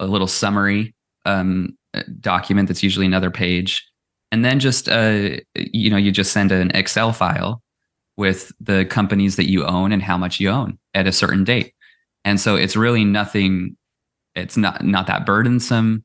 [0.00, 1.76] a little summary um,
[2.20, 3.88] document that's usually another page.
[4.32, 7.62] And then just, uh, you know, you just send an Excel file
[8.16, 11.74] with the companies that you own and how much you own at a certain date.
[12.24, 13.76] And so it's really nothing,
[14.34, 16.04] it's not, not that burdensome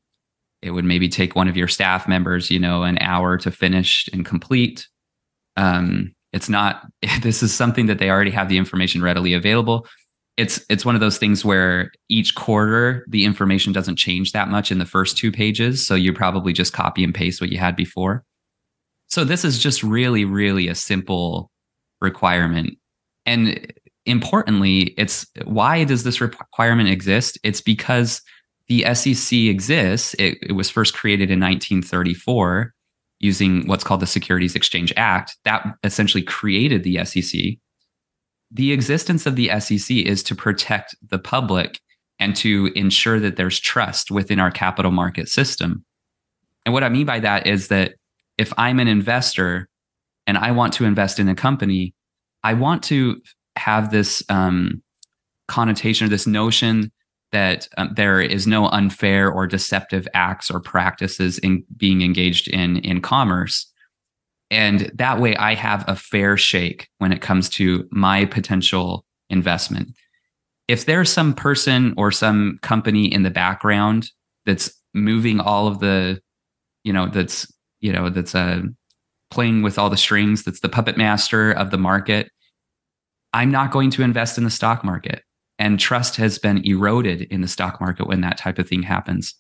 [0.64, 4.10] it would maybe take one of your staff members you know an hour to finish
[4.14, 4.88] and complete.
[5.58, 6.88] Um, it's not
[7.22, 9.88] this is something that they already have the information readily available.
[10.36, 14.72] It's it's one of those things where each quarter the information doesn't change that much
[14.72, 17.76] in the first two pages so you probably just copy and paste what you had
[17.76, 18.24] before.
[19.08, 21.52] So this is just really really a simple
[22.02, 22.78] requirement.
[23.26, 23.72] And
[24.06, 27.38] importantly it's why does this requirement exist?
[27.44, 28.22] It's because
[28.74, 30.16] the SEC exists.
[30.16, 32.74] It, it was first created in 1934
[33.20, 35.38] using what's called the Securities Exchange Act.
[35.46, 37.42] That essentially created the SEC.
[38.50, 41.80] The existence of the SEC is to protect the public
[42.20, 45.86] and to ensure that there's trust within our capital market system.
[46.66, 47.94] And what I mean by that is that
[48.40, 49.70] if I'm an investor
[50.26, 51.94] and I want to invest in a company,
[52.44, 53.22] I want to
[53.56, 54.82] have this um,
[55.48, 56.92] connotation or this notion
[57.34, 62.78] that um, there is no unfair or deceptive acts or practices in being engaged in
[62.78, 63.70] in commerce.
[64.50, 69.90] And that way i have a fair shake when it comes to my potential investment.
[70.70, 74.10] If there's some person or some company in the background
[74.46, 76.22] that's moving all of the
[76.84, 78.62] you know that's you know that's uh,
[79.32, 82.30] playing with all the strings that's the puppet master of the market
[83.34, 85.24] i'm not going to invest in the stock market
[85.60, 89.36] and trust has been eroded in the stock market when that type of thing happens.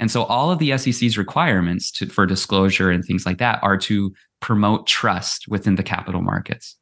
[0.00, 3.76] And so all of the SEC's requirements to, for disclosure and things like that are
[3.78, 6.76] to promote trust within the capital markets.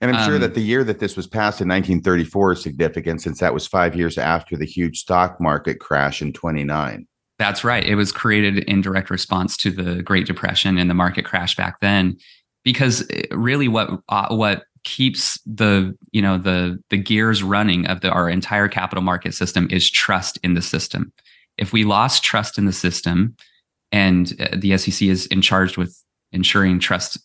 [0.00, 3.22] And I'm um, sure that the year that this was passed in 1934 is significant
[3.22, 7.06] since that was five years after the huge stock market crash in 29.
[7.38, 7.84] That's right.
[7.84, 11.80] It was created in direct response to the Great Depression and the market crash back
[11.80, 12.16] then.
[12.64, 18.00] Because eh, really, what uh, what keeps the you know the the gears running of
[18.00, 21.12] the, our entire capital market system is trust in the system.
[21.58, 23.36] If we lost trust in the system
[23.90, 26.00] and uh, the sec is in charge with
[26.32, 27.18] ensuring trust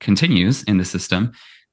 [0.00, 1.32] continues in the system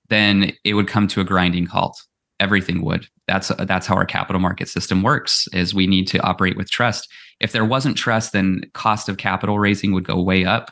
[0.09, 1.97] then it would come to a grinding halt.
[2.41, 3.07] Everything would.
[3.27, 7.07] That's that's how our capital market system works is we need to operate with trust.
[7.39, 10.71] If there wasn't trust then cost of capital raising would go way up.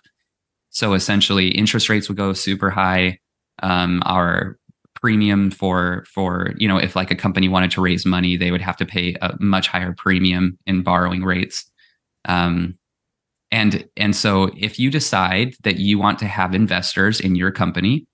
[0.70, 3.20] So essentially interest rates would go super high
[3.64, 4.58] um, our
[4.96, 8.62] premium for for you know if like a company wanted to raise money they would
[8.62, 11.70] have to pay a much higher premium in borrowing rates.
[12.26, 12.78] Um,
[13.52, 18.06] and and so if you decide that you want to have investors in your company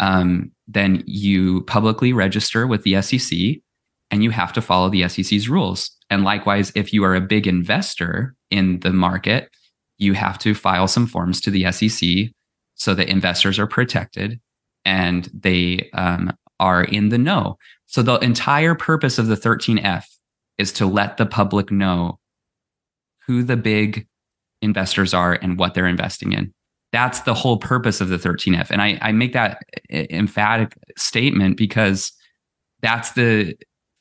[0.00, 3.62] um, then you publicly register with the sec
[4.10, 5.90] and you have to follow the sec's rules.
[6.10, 9.50] And likewise if you are a big investor in the market
[9.98, 12.30] you have to file some forms to the sec
[12.74, 14.40] so that investors are protected
[14.88, 17.58] and they um, are in the know.
[17.84, 20.04] So the entire purpose of the 13F
[20.56, 22.18] is to let the public know
[23.26, 24.08] who the big
[24.62, 26.54] investors are and what they're investing in.
[26.90, 28.70] That's the whole purpose of the 13F.
[28.70, 32.10] And I, I make that emphatic statement because
[32.80, 33.54] that's the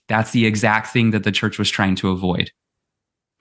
[0.07, 2.49] that's the exact thing that the church was trying to avoid.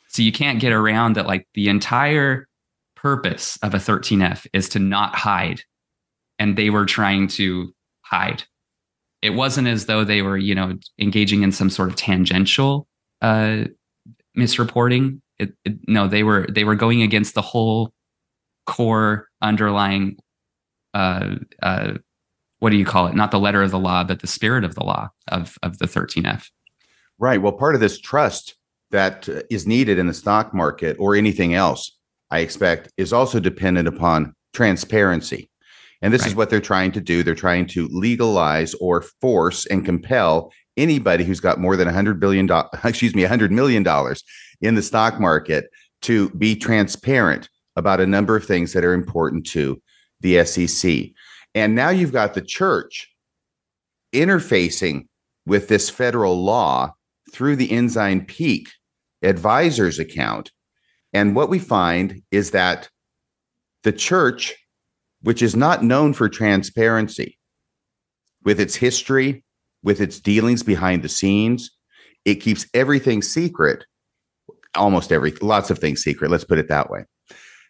[0.09, 2.49] So you can't get around that like the entire
[2.97, 5.63] purpose of a 13F is to not hide
[6.38, 7.72] and they were trying to
[8.03, 8.44] hide.
[9.22, 12.87] It wasn't as though they were, you know, engaging in some sort of tangential
[13.22, 13.64] uh,
[14.37, 15.20] misreporting.
[15.38, 17.92] It, it, no, they were they were going against the whole
[18.66, 20.16] core underlying
[20.94, 21.92] uh, uh,
[22.59, 23.14] what do you call it?
[23.14, 25.87] Not the letter of the law, but the spirit of the law of of the
[25.87, 26.49] 13F.
[27.18, 27.40] Right.
[27.40, 28.57] Well, part of this trust
[28.90, 31.96] that is needed in the stock market or anything else,
[32.31, 35.51] I expect, is also dependent upon transparency.
[36.03, 36.29] And this right.
[36.29, 37.23] is what they're trying to do.
[37.23, 42.21] They're trying to legalize or force and compel anybody who's got more than a hundred
[42.21, 44.23] billion dollars, excuse me, a hundred million dollars
[44.61, 45.71] in the stock market
[46.03, 49.81] to be transparent about a number of things that are important to
[50.21, 51.11] the SEC.
[51.55, 53.11] And now you've got the church
[54.13, 55.07] interfacing
[55.47, 56.95] with this federal law
[57.33, 58.71] through the Ensign Peak
[59.23, 60.51] advisors account.
[61.13, 62.89] And what we find is that
[63.83, 64.55] the church
[65.27, 67.37] which is not known for transparency
[68.45, 69.43] with its history,
[69.83, 71.73] with its dealings behind the scenes.
[72.25, 73.85] It keeps everything secret,
[74.77, 76.31] almost every, lots of things secret.
[76.31, 77.07] Let's put it that way.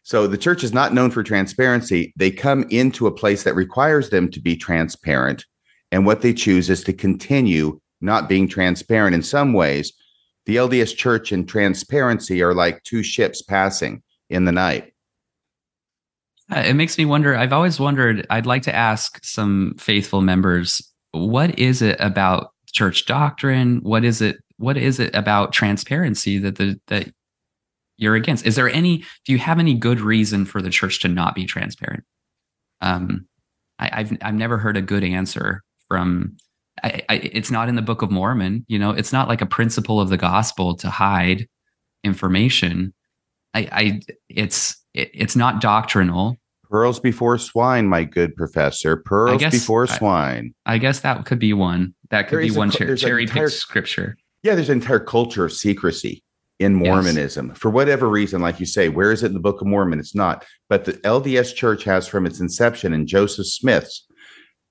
[0.03, 2.13] So the church is not known for transparency.
[2.15, 5.47] They come into a place that requires them to be transparent.
[5.91, 9.95] And what they choose is to continue not being transparent in some ways.
[10.45, 14.93] The LDS church and transparency are like two ships passing in the night.
[16.55, 17.37] Uh, it makes me wonder.
[17.37, 18.27] I've always wondered.
[18.31, 20.81] I'd like to ask some faithful members,
[21.13, 23.81] what is it about church doctrine?
[23.83, 24.37] What is it?
[24.59, 27.13] What is it about transparency that the that
[27.97, 28.47] you're against?
[28.47, 28.99] Is there any?
[29.25, 32.05] Do you have any good reason for the church to not be transparent?
[32.81, 33.27] Um,
[33.79, 36.37] I, have I've never heard a good answer from.
[36.85, 38.65] I, I, it's not in the Book of Mormon.
[38.69, 41.49] You know, it's not like a principle of the gospel to hide
[42.05, 42.93] information.
[43.57, 46.37] I, I it's it, it's not doctrinal.
[46.69, 48.97] Pearls before swine, my good professor.
[48.97, 50.53] Pearls guess, before swine.
[50.67, 51.95] I, I, guess that could be one.
[52.11, 54.17] That could there be one a, cher- cherry picked scripture.
[54.43, 56.25] Yeah, there's an entire culture of secrecy
[56.59, 57.59] in Mormonism yes.
[57.59, 58.41] for whatever reason.
[58.43, 60.01] Like you say, where is it in the Book of Mormon?
[60.01, 60.45] It's not.
[60.69, 64.07] But the LDS Church has, from its inception in Joseph Smith's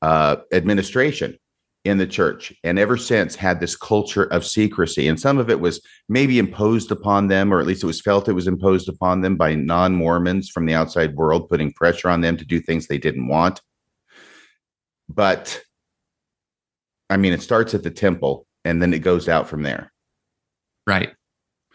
[0.01, 1.37] uh, administration
[1.85, 5.07] in the church, and ever since had this culture of secrecy.
[5.07, 5.79] And some of it was
[6.09, 9.37] maybe imposed upon them, or at least it was felt it was imposed upon them
[9.37, 12.97] by non Mormons from the outside world, putting pressure on them to do things they
[12.97, 13.61] didn't want.
[15.07, 15.61] But
[17.09, 19.93] I mean, it starts at the temple and then it goes out from there.
[20.87, 21.13] Right.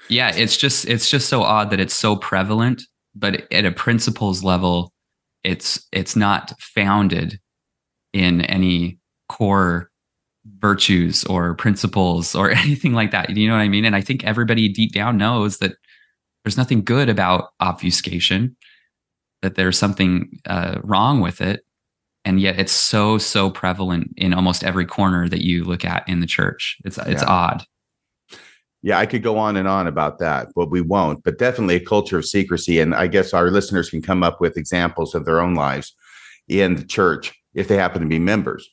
[0.09, 2.83] Yeah, it's just it's just so odd that it's so prevalent,
[3.15, 4.93] but at a principles level,
[5.45, 7.39] it's it's not founded
[8.13, 8.99] in any
[9.29, 9.90] core
[10.61, 13.31] virtues or principles or anything like that.
[13.31, 13.85] You know what I mean?
[13.85, 15.73] And I think everybody deep down knows that
[16.45, 18.57] there's nothing good about obfuscation,
[19.43, 21.65] that there's something uh, wrong with it.
[22.25, 26.21] And yet it's so, so prevalent in almost every corner that you look at in
[26.21, 26.77] the church.
[26.85, 27.29] It's, it's yeah.
[27.29, 27.65] odd.
[28.83, 31.23] Yeah, I could go on and on about that, but we won't.
[31.23, 32.81] But definitely a culture of secrecy.
[32.81, 35.95] And I guess our listeners can come up with examples of their own lives
[36.49, 38.69] in the church if they happen to be members.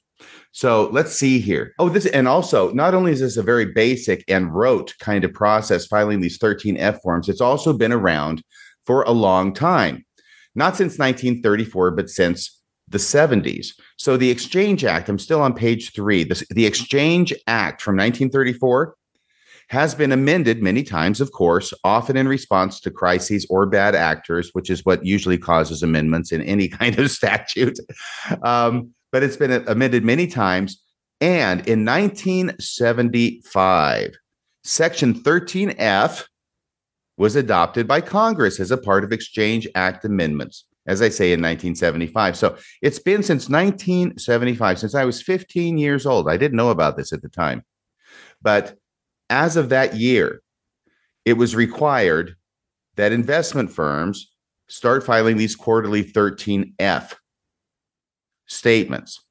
[0.58, 1.76] So let's see here.
[1.78, 5.32] Oh, this, and also, not only is this a very basic and rote kind of
[5.32, 8.41] process, filing these 13F forms, it's also been around
[8.84, 10.03] for a long time.
[10.55, 13.68] Not since 1934, but since the 70s.
[13.97, 16.24] So the Exchange Act, I'm still on page three.
[16.24, 18.95] The, the Exchange Act from 1934
[19.70, 24.49] has been amended many times, of course, often in response to crises or bad actors,
[24.53, 27.78] which is what usually causes amendments in any kind of statute.
[28.41, 30.84] Um, but it's been amended many times.
[31.20, 34.16] And in 1975,
[34.64, 36.28] Section 13F
[37.18, 41.41] was adopted by Congress as a part of Exchange Act amendments, as I say, in
[41.41, 42.38] 1975.
[42.38, 46.30] So it's been since 1975, since I was 15 years old.
[46.30, 47.64] I didn't know about this at the time.
[48.41, 48.78] But
[49.30, 50.41] as of that year,
[51.26, 52.36] it was required
[52.95, 54.32] that investment firms
[54.70, 57.16] start filing these quarterly 13F
[58.58, 59.24] statements.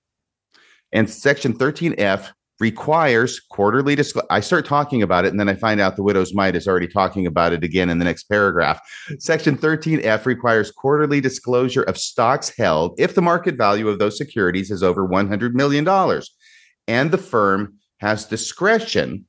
[0.92, 4.26] And Section 13F requires quarterly disclosure.
[4.30, 6.88] I start talking about it, and then I find out the widow's mite is already
[6.88, 8.80] talking about it again in the next paragraph.
[9.18, 14.70] Section 13F requires quarterly disclosure of stocks held if the market value of those securities
[14.70, 15.86] is over $100 million
[16.88, 19.26] and the firm has discretion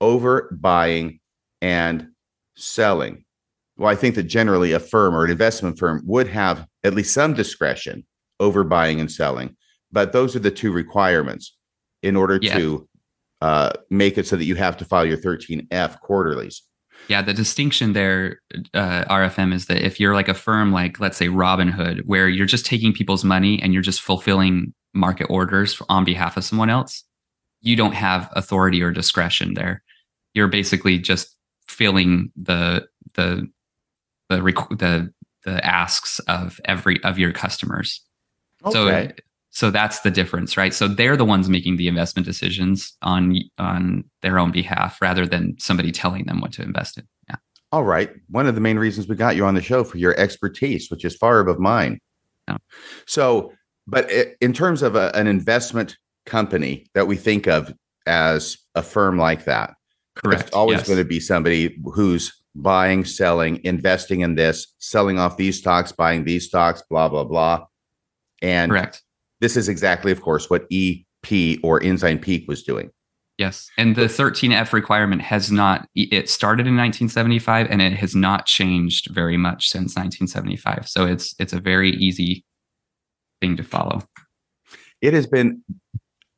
[0.00, 1.20] over buying
[1.60, 2.08] and
[2.56, 3.24] selling.
[3.76, 7.14] Well, I think that generally a firm or an investment firm would have at least
[7.14, 8.04] some discretion
[8.40, 9.56] over buying and selling.
[9.92, 11.56] But those are the two requirements
[12.02, 12.58] in order yeah.
[12.58, 12.88] to
[13.40, 16.62] uh, make it so that you have to file your 13F quarterlies.
[17.08, 18.40] Yeah, the distinction there,
[18.74, 22.46] uh, RFM, is that if you're like a firm like, let's say, Robinhood, where you're
[22.46, 27.04] just taking people's money and you're just fulfilling market orders on behalf of someone else,
[27.62, 29.82] you don't have authority or discretion there.
[30.34, 31.36] You're basically just
[31.66, 33.48] filling the the
[34.28, 35.12] the the
[35.44, 38.04] the asks of every of your customers.
[38.64, 39.08] Okay.
[39.08, 40.72] So so that's the difference, right?
[40.72, 45.56] So they're the ones making the investment decisions on on their own behalf rather than
[45.58, 47.06] somebody telling them what to invest in.
[47.28, 47.36] Yeah.
[47.72, 48.10] All right.
[48.28, 51.04] One of the main reasons we got you on the show for your expertise, which
[51.04, 51.98] is far above mine.
[52.48, 52.58] Yeah.
[53.06, 53.52] So,
[53.86, 54.08] but
[54.40, 55.96] in terms of a, an investment
[56.26, 57.74] company that we think of
[58.06, 59.74] as a firm like that,
[60.14, 60.42] correct?
[60.42, 60.86] It's always yes.
[60.86, 66.24] going to be somebody who's buying, selling, investing in this, selling off these stocks, buying
[66.24, 67.66] these stocks, blah blah blah
[68.42, 69.02] and Correct.
[69.40, 72.90] this is exactly, of course, what EP or Ensign Peak was doing.
[73.40, 73.70] Yes.
[73.78, 79.08] And the 13F requirement has not, it started in 1975 and it has not changed
[79.14, 80.86] very much since 1975.
[80.86, 82.44] So it's, it's a very easy
[83.40, 84.02] thing to follow.
[85.00, 85.64] It has been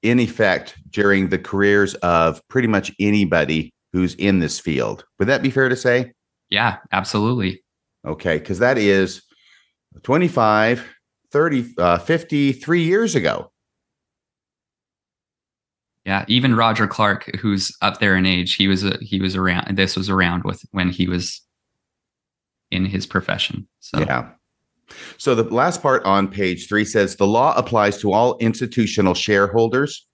[0.02, 5.04] in effect during the careers of pretty much anybody who's in this field.
[5.18, 6.12] Would that be fair to say?
[6.50, 7.64] Yeah, absolutely.
[8.06, 8.38] Okay.
[8.38, 9.22] Cause that is
[10.04, 10.86] 25,
[11.32, 13.50] 30, uh, 53 years ago.
[16.04, 19.76] Yeah, even Roger Clarke, who's up there in age, he was a, he was around.
[19.76, 21.40] This was around with when he was
[22.72, 23.68] in his profession.
[23.78, 24.30] So yeah.
[25.16, 30.06] So the last part on page three says the law applies to all institutional shareholders,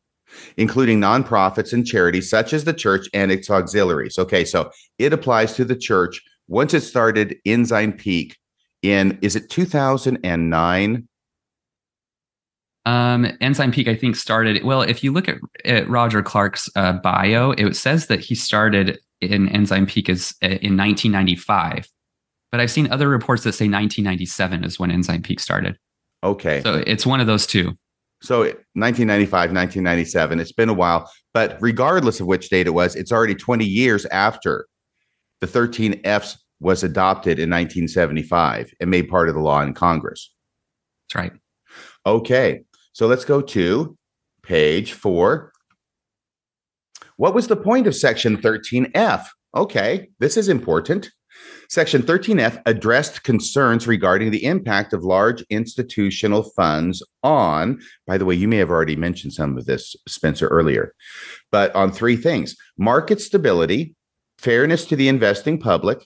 [0.59, 4.19] including nonprofits and charities such as the church and its auxiliaries.
[4.19, 8.37] Okay, so it applies to the church once it started Ensign Peak
[8.83, 11.08] in is it 2009
[12.89, 14.65] um, Ensign Peak, I think, started.
[14.65, 15.37] Well, if you look at,
[15.67, 20.47] at Roger Clarke's uh, bio, it says that he started in Ensign Peak as uh,
[20.47, 21.87] in 1995.
[22.51, 25.77] But I've seen other reports that say 1997 is when Ensign Peak started.
[26.25, 26.63] Okay.
[26.63, 27.75] So it's one of those two.
[28.23, 30.41] So 1995, 1997.
[30.41, 34.07] It's been a while, but regardless of which date it was, it's already 20 years
[34.07, 34.67] after
[35.43, 40.33] the 13Fs was adopted in 1975 and made part of the law in Congress.
[41.09, 41.33] That's right.
[42.07, 42.63] Okay.
[42.99, 43.97] So let's go to
[44.43, 45.53] page four.
[47.15, 49.25] What was the point of section 13F?
[49.55, 51.09] Okay, this is important.
[51.69, 58.35] Section 13F addressed concerns regarding the impact of large institutional funds on, by the way,
[58.35, 60.93] you may have already mentioned some of this, Spencer, earlier,
[61.53, 63.95] but on three things market stability,
[64.39, 66.05] fairness to the investing public,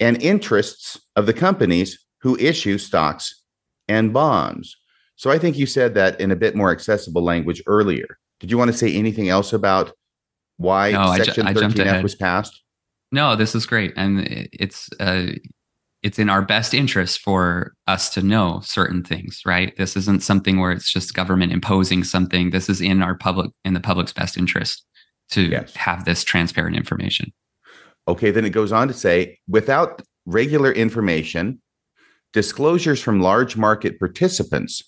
[0.00, 3.42] and interests of the companies who issue stocks
[3.88, 4.74] and bonds.
[5.16, 8.18] So I think you said that in a bit more accessible language earlier.
[8.40, 9.92] Did you want to say anything else about
[10.56, 12.62] why no, Section ju- 13F was passed?
[13.12, 15.26] No, this is great, and it's uh,
[16.02, 19.74] it's in our best interest for us to know certain things, right?
[19.76, 22.50] This isn't something where it's just government imposing something.
[22.50, 24.84] This is in our public in the public's best interest
[25.30, 25.74] to yes.
[25.74, 27.32] have this transparent information.
[28.06, 31.60] Okay, then it goes on to say without regular information,
[32.32, 34.82] disclosures from large market participants,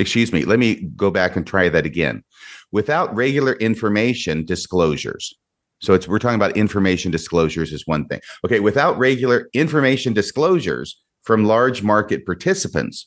[0.00, 2.24] excuse me, let me go back and try that again.
[2.72, 5.34] Without regular information disclosures.
[5.80, 8.20] So it's we're talking about information disclosures is one thing.
[8.44, 13.06] Okay, without regular information disclosures from large market participants,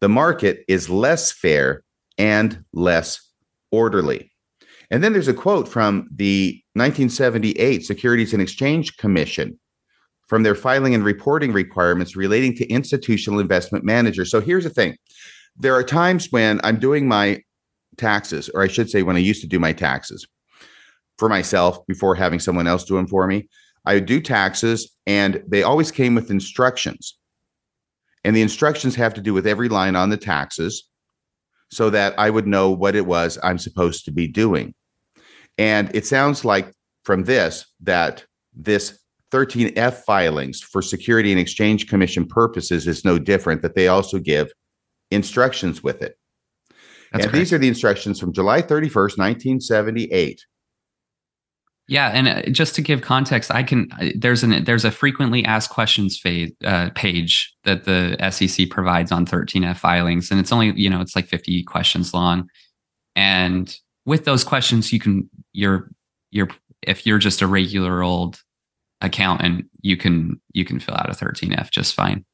[0.00, 1.82] the market is less fair
[2.18, 3.20] and less
[3.70, 4.30] orderly.
[4.90, 9.58] And then there's a quote from the 1978 Securities and Exchange Commission
[10.28, 14.30] from their filing and reporting requirements relating to institutional investment managers.
[14.30, 14.96] So here's the thing
[15.56, 17.42] there are times when I'm doing my
[17.96, 20.26] taxes, or I should say, when I used to do my taxes
[21.18, 23.48] for myself before having someone else do them for me.
[23.84, 27.18] I would do taxes, and they always came with instructions.
[28.24, 30.88] And the instructions have to do with every line on the taxes
[31.70, 34.74] so that I would know what it was I'm supposed to be doing.
[35.58, 36.72] And it sounds like
[37.04, 38.24] from this that
[38.54, 38.98] this
[39.32, 44.52] 13F filings for Security and Exchange Commission purposes is no different, that they also give
[45.12, 46.18] instructions with it.
[47.12, 47.32] That's and correct.
[47.34, 50.44] these are the instructions from July 31st, 1978.
[51.88, 55.70] Yeah, and uh, just to give context, I can there's an there's a frequently asked
[55.70, 60.88] questions phase, uh, page that the SEC provides on 13F filings, and it's only you
[60.88, 62.48] know it's like 50 questions long,
[63.16, 65.90] and with those questions, you can you're
[66.30, 66.48] you're
[66.82, 68.40] if you're just a regular old
[69.00, 72.24] accountant, you can you can fill out a 13F just fine.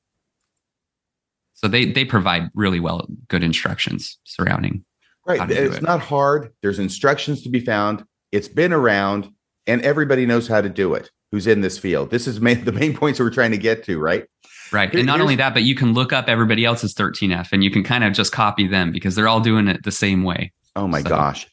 [1.59, 4.85] So they they provide really well good instructions surrounding.
[5.27, 5.83] Right, it's it.
[5.83, 6.53] not hard.
[6.63, 8.05] There's instructions to be found.
[8.31, 9.29] It's been around,
[9.67, 11.11] and everybody knows how to do it.
[11.33, 12.11] Who's in this field?
[12.11, 14.25] This is main, the main points we're trying to get to, right?
[14.71, 14.89] Right.
[14.89, 17.71] Here, and not only that, but you can look up everybody else's 13F and you
[17.71, 20.53] can kind of just copy them because they're all doing it the same way.
[20.77, 21.49] Oh my so, gosh.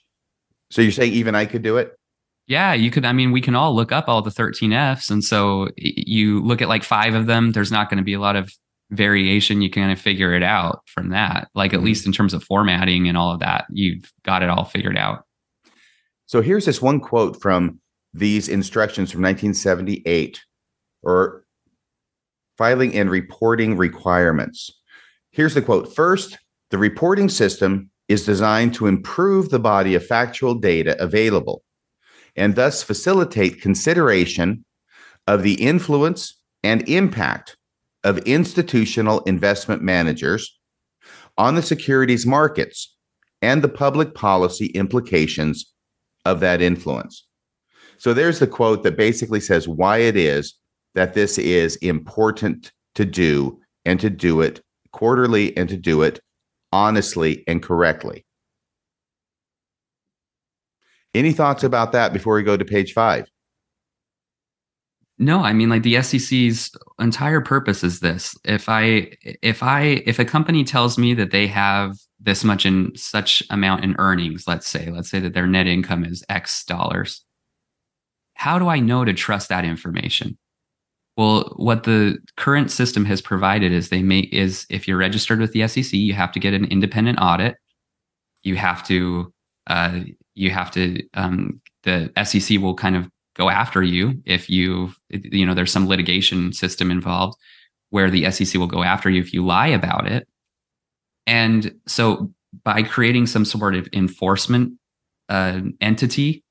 [0.69, 1.97] So you're saying even I could do it?
[2.47, 3.05] Yeah, you could.
[3.05, 5.09] I mean, we can all look up all the 13Fs.
[5.09, 8.19] And so you look at like five of them, there's not going to be a
[8.19, 8.53] lot of
[8.95, 9.61] variation.
[9.61, 11.49] You kind of figure it out from that.
[11.55, 11.85] Like, at mm-hmm.
[11.85, 15.23] least in terms of formatting and all of that, you've got it all figured out.
[16.27, 17.79] So here's this one quote from
[18.13, 20.41] these instructions from 1978
[21.03, 21.43] or
[22.57, 24.71] filing and reporting requirements.
[25.31, 26.37] Here's the quote First,
[26.71, 31.63] the reporting system is designed to improve the body of factual data available
[32.35, 34.63] and thus facilitate consideration
[35.27, 37.57] of the influence and impact
[38.05, 40.57] of institutional investment managers
[41.37, 42.95] on the securities markets
[43.41, 45.73] and the public policy implications
[46.23, 47.25] of that influence.
[47.97, 50.53] So there's the quote that basically says why it is
[50.93, 56.19] that this is important to do and to do it quarterly and to do it
[56.71, 58.23] honestly and correctly.
[61.15, 63.27] Any thoughts about that before we go to page five?
[65.17, 68.35] No, I mean like the SEC's entire purpose is this.
[68.43, 69.11] If I
[69.41, 73.83] if I if a company tells me that they have this much in such amount
[73.85, 77.23] in earnings, let's say, let's say that their net income is X dollars.
[78.33, 80.37] How do I know to trust that information?
[81.15, 85.53] Well, what the current system has provided is they make is if you're registered with
[85.53, 87.55] the SEC, you have to get an independent audit.
[88.43, 89.33] You have to
[89.67, 90.01] uh,
[90.33, 95.45] you have to um, the SEC will kind of go after you if you you
[95.45, 97.37] know there's some litigation system involved
[97.89, 100.27] where the SEC will go after you if you lie about it.
[101.27, 102.31] And so
[102.63, 104.73] by creating some sort of enforcement
[105.29, 106.43] uh, entity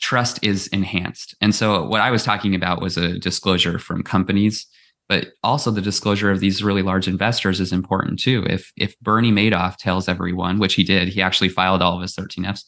[0.00, 1.34] trust is enhanced.
[1.40, 4.66] And so what I was talking about was a disclosure from companies,
[5.08, 8.44] but also the disclosure of these really large investors is important too.
[8.48, 12.14] If if Bernie Madoff tells everyone, which he did, he actually filed all of his
[12.14, 12.64] 13Fs.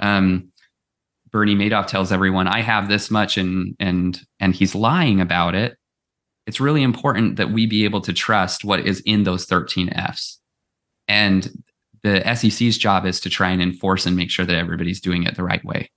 [0.00, 0.50] Um,
[1.34, 5.76] Bernie Madoff tells everyone, I have this much and and and he's lying about it,
[6.46, 10.38] it's really important that we be able to trust what is in those 13 Fs.
[11.08, 11.50] And
[12.04, 15.34] the SEC's job is to try and enforce and make sure that everybody's doing it
[15.34, 15.90] the right way.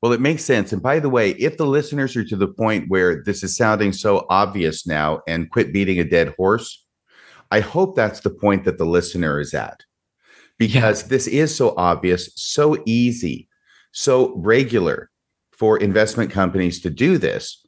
[0.00, 0.72] Well, it makes sense.
[0.72, 3.92] And by the way, if the listeners are to the point where this is sounding
[3.92, 6.82] so obvious now and quit beating a dead horse,
[7.50, 9.82] I hope that's the point that the listener is at
[10.58, 11.08] because yeah.
[11.08, 13.50] this is so obvious, so easy,
[13.94, 15.08] so regular
[15.52, 17.64] for investment companies to do this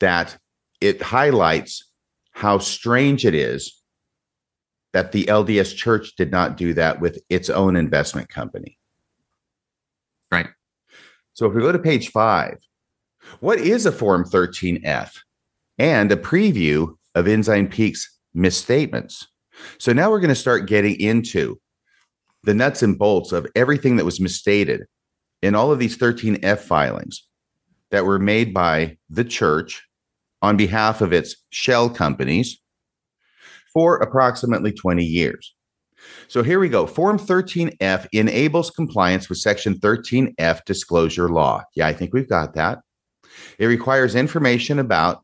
[0.00, 0.38] that
[0.80, 1.90] it highlights
[2.32, 3.82] how strange it is
[4.94, 8.78] that the LDS church did not do that with its own investment company.
[10.32, 10.48] Right.
[11.34, 12.56] So if we go to page five,
[13.40, 15.18] what is a Form 13F?
[15.76, 19.28] And a preview of Ensign Peak's misstatements.
[19.78, 21.60] So now we're going to start getting into
[22.44, 24.86] the nuts and bolts of everything that was misstated
[25.42, 27.26] in all of these 13F filings
[27.90, 29.84] that were made by the church
[30.42, 32.60] on behalf of its shell companies
[33.72, 35.54] for approximately 20 years.
[36.28, 36.86] So here we go.
[36.86, 41.62] Form 13F enables compliance with Section 13F disclosure law.
[41.74, 42.78] Yeah, I think we've got that.
[43.58, 45.22] It requires information about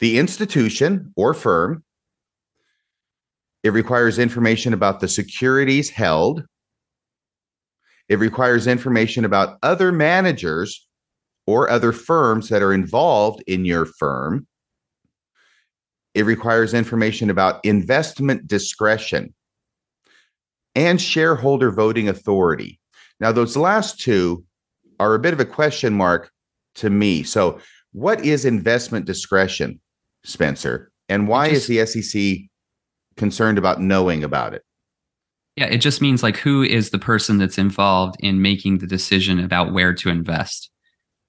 [0.00, 1.84] the institution or firm.
[3.62, 6.44] It requires information about the securities held.
[8.08, 10.86] It requires information about other managers
[11.46, 14.46] or other firms that are involved in your firm.
[16.14, 19.34] It requires information about investment discretion
[20.74, 22.78] and shareholder voting authority.
[23.20, 24.44] Now, those last two
[25.00, 26.30] are a bit of a question mark
[26.76, 27.22] to me.
[27.22, 27.60] So,
[27.92, 29.80] what is investment discretion,
[30.24, 30.90] Spencer?
[31.08, 32.48] And why is the SEC
[33.16, 34.65] concerned about knowing about it?
[35.56, 39.42] Yeah, it just means like who is the person that's involved in making the decision
[39.42, 40.70] about where to invest.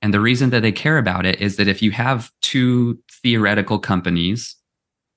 [0.01, 3.79] And the reason that they care about it is that if you have two theoretical
[3.79, 4.55] companies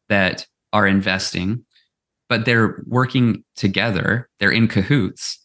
[0.08, 1.64] that are investing,
[2.28, 5.44] but they're working together, they're in cahoots,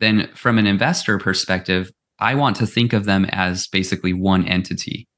[0.00, 5.08] then from an investor perspective, I want to think of them as basically one entity.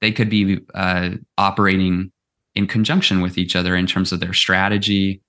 [0.00, 2.10] They could be uh, operating
[2.54, 5.22] in conjunction with each other in terms of their strategy.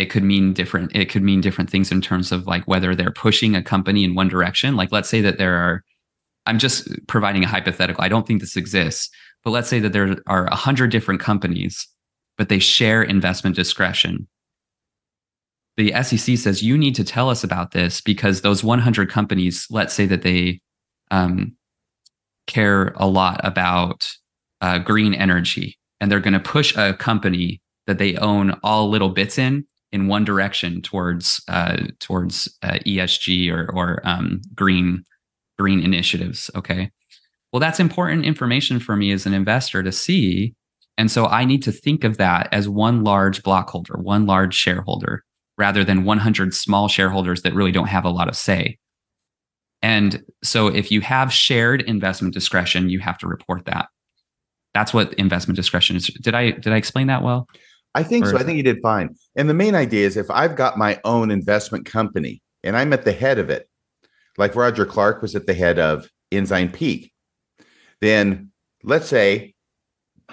[0.00, 0.94] It could mean different.
[0.94, 4.14] It could mean different things in terms of like whether they're pushing a company in
[4.14, 4.76] one direction.
[4.76, 5.84] Like let's say that there are.
[6.46, 8.02] I'm just providing a hypothetical.
[8.02, 9.10] I don't think this exists,
[9.44, 11.86] but let's say that there are a hundred different companies
[12.40, 14.26] but they share investment discretion.
[15.76, 19.92] The SEC says you need to tell us about this because those 100 companies, let's
[19.92, 20.62] say that they
[21.10, 21.54] um,
[22.46, 24.08] care a lot about
[24.62, 29.10] uh, green energy, and they're going to push a company that they own all little
[29.10, 35.04] bits in in one direction towards uh, towards uh, ESG or or um, green
[35.58, 36.50] green initiatives.
[36.54, 36.90] Okay,
[37.52, 40.54] well that's important information for me as an investor to see
[41.00, 44.54] and so I need to think of that as one large block holder, one large
[44.54, 45.24] shareholder,
[45.56, 48.76] rather than 100 small shareholders that really don't have a lot of say.
[49.80, 53.88] And so if you have shared investment discretion, you have to report that.
[54.74, 56.08] That's what investment discretion is.
[56.08, 57.48] Did I did I explain that well?
[57.94, 58.36] I think so.
[58.36, 59.16] I think you did fine.
[59.36, 63.04] And the main idea is if I've got my own investment company and I'm at
[63.04, 63.68] the head of it,
[64.38, 67.12] like Roger Clarke was at the head of Ensign Peak,
[68.00, 68.52] then
[68.84, 69.54] let's say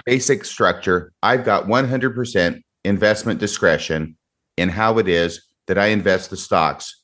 [0.05, 4.17] basic structure, I've got 100% investment discretion
[4.55, 7.01] in how it is that I invest the stocks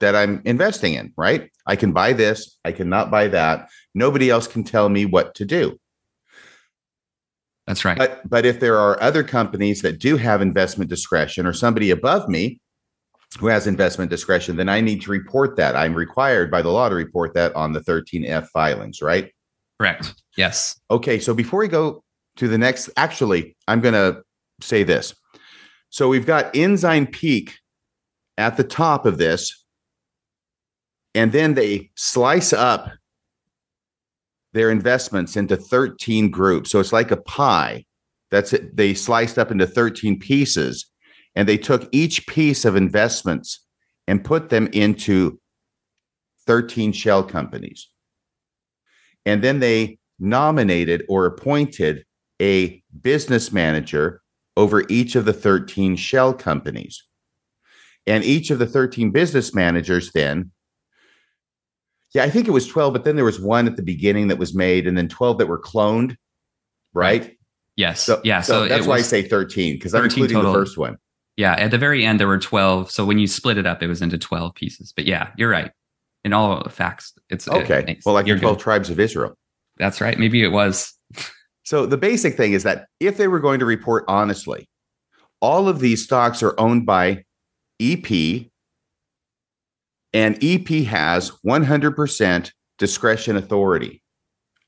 [0.00, 1.50] that I'm investing in, right?
[1.66, 3.68] I can buy this, I cannot buy that.
[3.94, 5.78] Nobody else can tell me what to do.
[7.66, 7.96] That's right.
[7.96, 12.28] But but if there are other companies that do have investment discretion or somebody above
[12.28, 12.60] me
[13.38, 15.74] who has investment discretion, then I need to report that.
[15.74, 19.30] I'm required by the law to report that on the 13F filings, right?
[19.80, 20.14] Correct.
[20.36, 20.78] Yes.
[20.90, 21.18] Okay.
[21.18, 22.04] So before we go
[22.36, 24.22] to the next, actually, I'm going to
[24.60, 25.14] say this.
[25.90, 27.54] So we've got Ensign Peak
[28.36, 29.64] at the top of this,
[31.14, 32.90] and then they slice up
[34.54, 36.70] their investments into 13 groups.
[36.70, 37.84] So it's like a pie.
[38.30, 38.76] That's it.
[38.76, 40.86] They sliced up into 13 pieces,
[41.34, 43.66] and they took each piece of investments
[44.06, 45.38] and put them into
[46.46, 47.88] 13 shell companies.
[49.26, 52.04] And then they nominated or appointed
[52.40, 54.20] a business manager
[54.56, 57.02] over each of the 13 shell companies.
[58.06, 60.52] And each of the 13 business managers then,
[62.14, 64.38] yeah, I think it was 12, but then there was one at the beginning that
[64.38, 66.16] was made and then 12 that were cloned,
[66.92, 67.22] right?
[67.22, 67.36] right.
[67.76, 68.00] Yes.
[68.00, 68.40] So, yeah.
[68.40, 70.52] So, so that's why I say 13 because I'm including total.
[70.52, 70.96] the first one.
[71.36, 71.54] Yeah.
[71.54, 72.90] At the very end, there were 12.
[72.90, 74.92] So when you split it up, it was into 12 pieces.
[74.94, 75.72] But yeah, you're right.
[76.24, 77.12] in all facts.
[77.30, 77.84] It's okay.
[77.86, 78.62] It, well, like the twelve good.
[78.62, 79.36] tribes of Israel.
[79.76, 80.18] That's right.
[80.18, 80.92] Maybe it was.
[81.12, 81.18] That's right.
[81.18, 81.18] Maybe it was.
[81.18, 81.20] That's right.
[81.20, 81.40] Maybe it was.
[81.66, 84.68] So the basic thing is that if they were going to report honestly,
[85.40, 87.24] all of these stocks are owned by
[87.80, 88.06] EP,
[90.14, 94.02] and EP has 100% discretion authority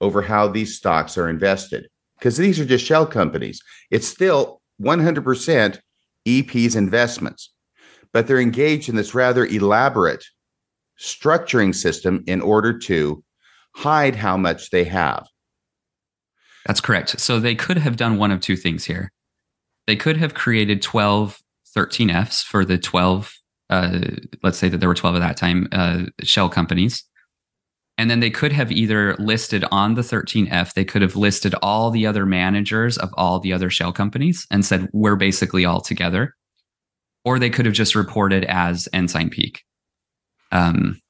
[0.01, 1.89] over how these stocks are invested
[2.19, 3.63] because these are just shell companies.
[3.91, 5.81] It's still 100%
[6.27, 7.53] EP's investments,
[8.13, 10.25] but they're engaged in this rather elaborate
[11.01, 13.23] structuring system in order to
[13.75, 15.27] hide how much they have.
[16.67, 17.21] That's correct.
[17.21, 19.13] So they could have done one of two things here.
[19.87, 21.39] They could have created 12
[21.77, 23.33] 13Fs for the 12,
[23.71, 24.01] uh,
[24.43, 27.05] let's say that there were 12 at that time, uh, shell companies.
[27.99, 31.91] And then they could have either listed on the 13F, they could have listed all
[31.91, 36.35] the other managers of all the other shell companies and said, we're basically all together.
[37.25, 39.65] Or they could have just reported as Ensign Peak.
[40.53, 41.01] Um,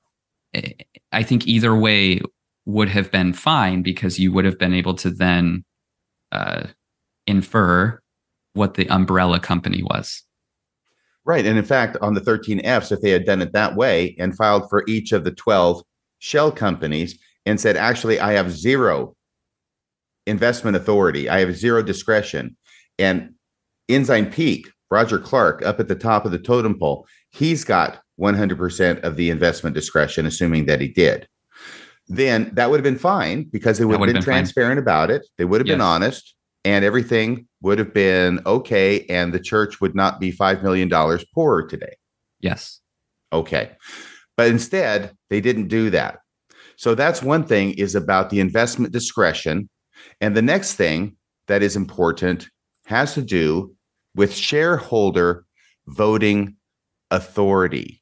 [1.12, 2.20] I think either way
[2.64, 5.64] would have been fine because you would have been able to then
[6.32, 6.68] uh,
[7.26, 8.00] infer
[8.54, 10.22] what the umbrella company was.
[11.26, 11.44] Right.
[11.44, 14.70] And in fact, on the 13Fs, if they had done it that way and filed
[14.70, 15.82] for each of the 12
[16.20, 19.16] shell companies and said, actually, I have zero
[20.28, 22.56] investment authority, I have zero discretion.
[22.98, 23.34] And
[23.88, 29.00] Ensign Peak, Roger Clarke, up at the top of the totem pole, he's got 100%
[29.02, 31.26] of the investment discretion, assuming that he did.
[32.06, 34.82] Then that would have been fine because they would have been, been transparent fine.
[34.82, 35.26] about it.
[35.38, 35.74] They would have yes.
[35.74, 39.04] been honest and everything would have been okay.
[39.06, 40.88] And the church would not be $5 million
[41.34, 41.96] poorer today.
[42.38, 42.80] Yes.
[43.32, 43.72] Okay.
[44.36, 46.18] But instead, they didn't do that.
[46.76, 49.68] So that's one thing is about the investment discretion.
[50.20, 51.16] And the next thing
[51.48, 52.48] that is important
[52.84, 53.74] has to do
[54.14, 55.44] with shareholder
[55.88, 56.54] voting
[57.10, 58.00] authority.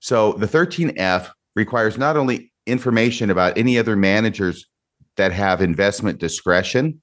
[0.00, 4.64] So the 13F requires not only information about any other managers
[5.18, 7.02] that have investment discretion,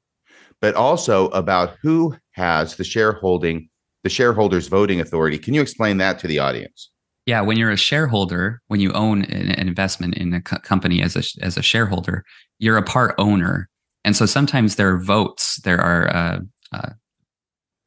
[0.61, 3.69] but also about who has the shareholding,
[4.03, 5.37] the shareholders voting authority.
[5.37, 6.89] Can you explain that to the audience?
[7.25, 11.15] Yeah, when you're a shareholder, when you own an, investment in a co- company as
[11.15, 12.23] a as a shareholder,
[12.59, 13.69] you're a part owner,
[14.03, 15.59] and so sometimes there are votes.
[15.63, 16.39] There are uh,
[16.71, 16.89] uh,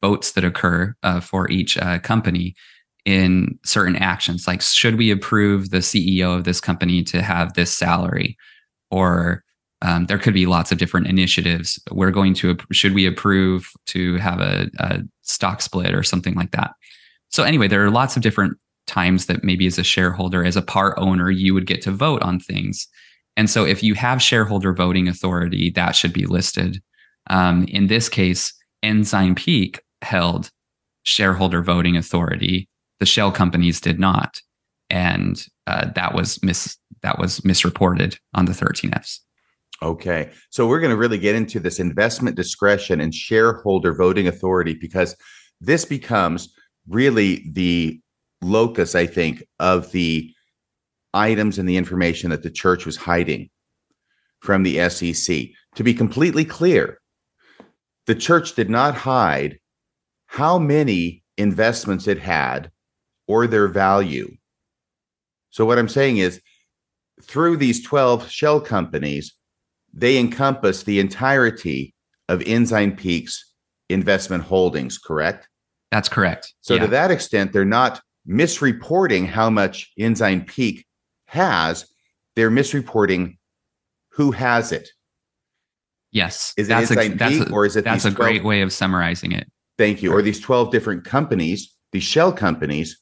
[0.01, 2.55] votes that occur uh, for each uh, company
[3.05, 7.71] in certain actions like should we approve the ceo of this company to have this
[7.71, 8.35] salary
[8.89, 9.44] or
[9.81, 11.79] um, there could be lots of different initiatives.
[11.91, 16.51] We're going to should we approve to have a, a stock split or something like
[16.51, 16.71] that?
[17.29, 18.57] So anyway there are lots of different
[18.87, 22.21] times that maybe as a shareholder as a part owner you would get to vote
[22.21, 22.87] on things.
[23.35, 26.81] And so if you have shareholder voting authority that should be listed.
[27.27, 28.53] Um, in this case
[28.83, 30.51] ensign peak held
[31.03, 32.69] shareholder voting authority.
[32.99, 34.41] The shell companies did not,
[34.89, 39.19] and uh, that was mis that was misreported on the 13Fs.
[39.83, 44.73] Okay, so we're going to really get into this investment discretion and shareholder voting authority
[44.73, 45.15] because
[45.59, 46.53] this becomes
[46.87, 47.99] really the
[48.41, 50.33] locus, I think, of the
[51.13, 53.49] items and the information that the church was hiding
[54.41, 55.47] from the SEC.
[55.75, 56.99] To be completely clear,
[58.07, 59.59] the church did not hide
[60.27, 62.71] how many investments it had
[63.27, 64.35] or their value.
[65.49, 66.41] So, what I'm saying is,
[67.21, 69.35] through these 12 shell companies,
[69.95, 71.95] they encompass the entirety
[72.29, 73.53] of Ensign Peak's
[73.89, 75.47] investment holdings, correct?
[75.91, 76.53] That's correct.
[76.61, 76.81] So, yeah.
[76.81, 80.85] to that extent, they're not misreporting how much Ensign Peak
[81.27, 81.87] has,
[82.35, 83.37] they're misreporting
[84.11, 84.89] who has it.
[86.11, 86.53] Yes.
[86.57, 88.61] Is it that's Ensign a, Peak a, or is it That's a 12, great way
[88.61, 89.49] of summarizing it.
[89.77, 90.11] Thank you.
[90.13, 93.01] Or these 12 different companies, these shell companies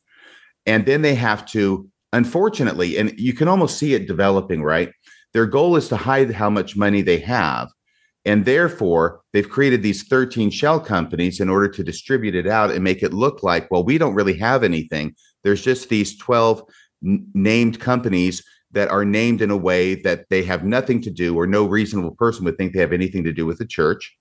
[0.66, 4.92] and then they have to, unfortunately, and you can almost see it developing, right?
[5.34, 7.70] Their goal is to hide how much money they have.
[8.26, 12.84] And therefore, they've created these 13 shell companies in order to distribute it out and
[12.84, 15.16] make it look like, well, we don't really have anything.
[15.44, 16.64] There's just these 12
[17.06, 21.36] n- named companies that are named in a way that they have nothing to do,
[21.36, 24.16] or no reasonable person would think they have anything to do with the church.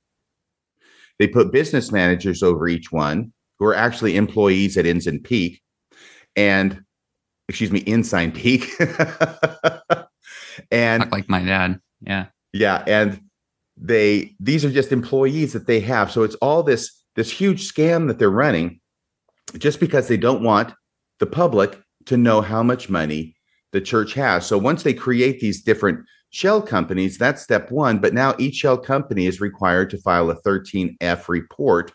[1.19, 5.63] They put business managers over each one who are actually employees at Ensign Peak
[6.37, 6.85] and
[7.49, 8.71] excuse me, Ensign Peak.
[10.71, 11.81] and like my dad.
[12.01, 12.27] Yeah.
[12.53, 12.85] Yeah.
[12.87, 13.21] And
[13.77, 16.11] they these are just employees that they have.
[16.11, 18.81] So it's all this this huge scam that they're running
[19.59, 20.73] just because they don't want
[21.19, 23.37] the public to know how much money
[23.73, 24.47] the church has.
[24.47, 26.01] So once they create these different
[26.31, 27.99] shell companies, that's step one.
[27.99, 31.93] But now each shell company is required to file a 13F report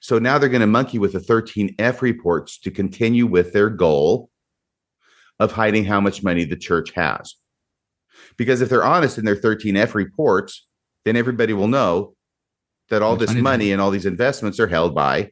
[0.00, 4.30] so now they're going to monkey with the 13F reports to continue with their goal
[5.38, 7.34] of hiding how much money the church has.
[8.40, 10.66] Because if they're honest in their 13F reports,
[11.04, 12.14] then everybody will know
[12.88, 15.30] that all this money and all these investments are held by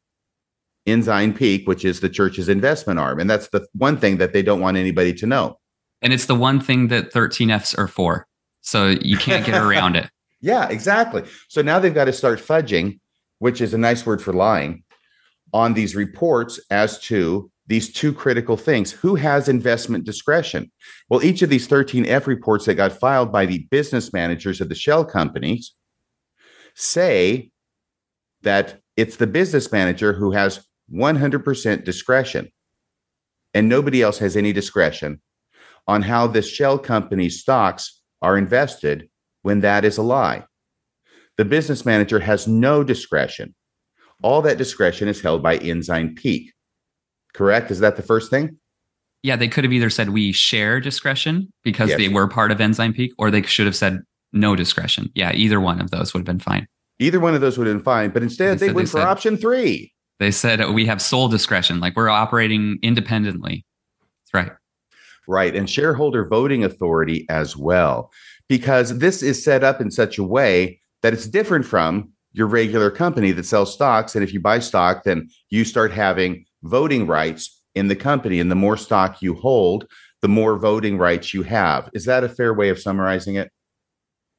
[0.86, 3.18] Ensign Peak, which is the church's investment arm.
[3.18, 5.59] And that's the one thing that they don't want anybody to know.
[6.02, 8.26] And it's the one thing that 13Fs are for.
[8.61, 10.11] So you can't get around it.
[10.40, 11.24] Yeah, exactly.
[11.48, 13.00] So now they've got to start fudging,
[13.38, 14.84] which is a nice word for lying,
[15.52, 18.90] on these reports as to these two critical things.
[18.90, 20.72] Who has investment discretion?
[21.08, 24.74] Well, each of these 13F reports that got filed by the business managers of the
[24.74, 25.74] shell companies
[26.74, 27.50] say
[28.42, 32.48] that it's the business manager who has 100% discretion,
[33.52, 35.20] and nobody else has any discretion
[35.86, 39.08] on how the shell company's stocks are invested
[39.42, 40.44] when that is a lie.
[41.36, 43.54] The business manager has no discretion.
[44.22, 46.52] All that discretion is held by Ensign Peak.
[47.35, 47.70] Correct?
[47.70, 48.59] Is that the first thing?
[49.22, 51.99] Yeah, they could have either said we share discretion because yes.
[51.99, 54.01] they were part of Ensign Peak, or they should have said
[54.33, 55.11] no discretion.
[55.14, 56.66] Yeah, either one of those would have been fine.
[57.01, 58.99] Either one of those would have been fine, but instead they, they went they for
[58.99, 59.93] said, option three.
[60.20, 63.64] They said we have sole discretion, like we're operating independently.
[64.33, 64.57] That's right.
[65.26, 65.55] Right.
[65.55, 68.11] And shareholder voting authority as well,
[68.49, 72.91] because this is set up in such a way that it's different from your regular
[72.91, 74.14] company that sells stocks.
[74.14, 78.40] And if you buy stock, then you start having voting rights in the company.
[78.40, 79.86] And the more stock you hold,
[80.22, 81.88] the more voting rights you have.
[81.92, 83.50] Is that a fair way of summarizing it?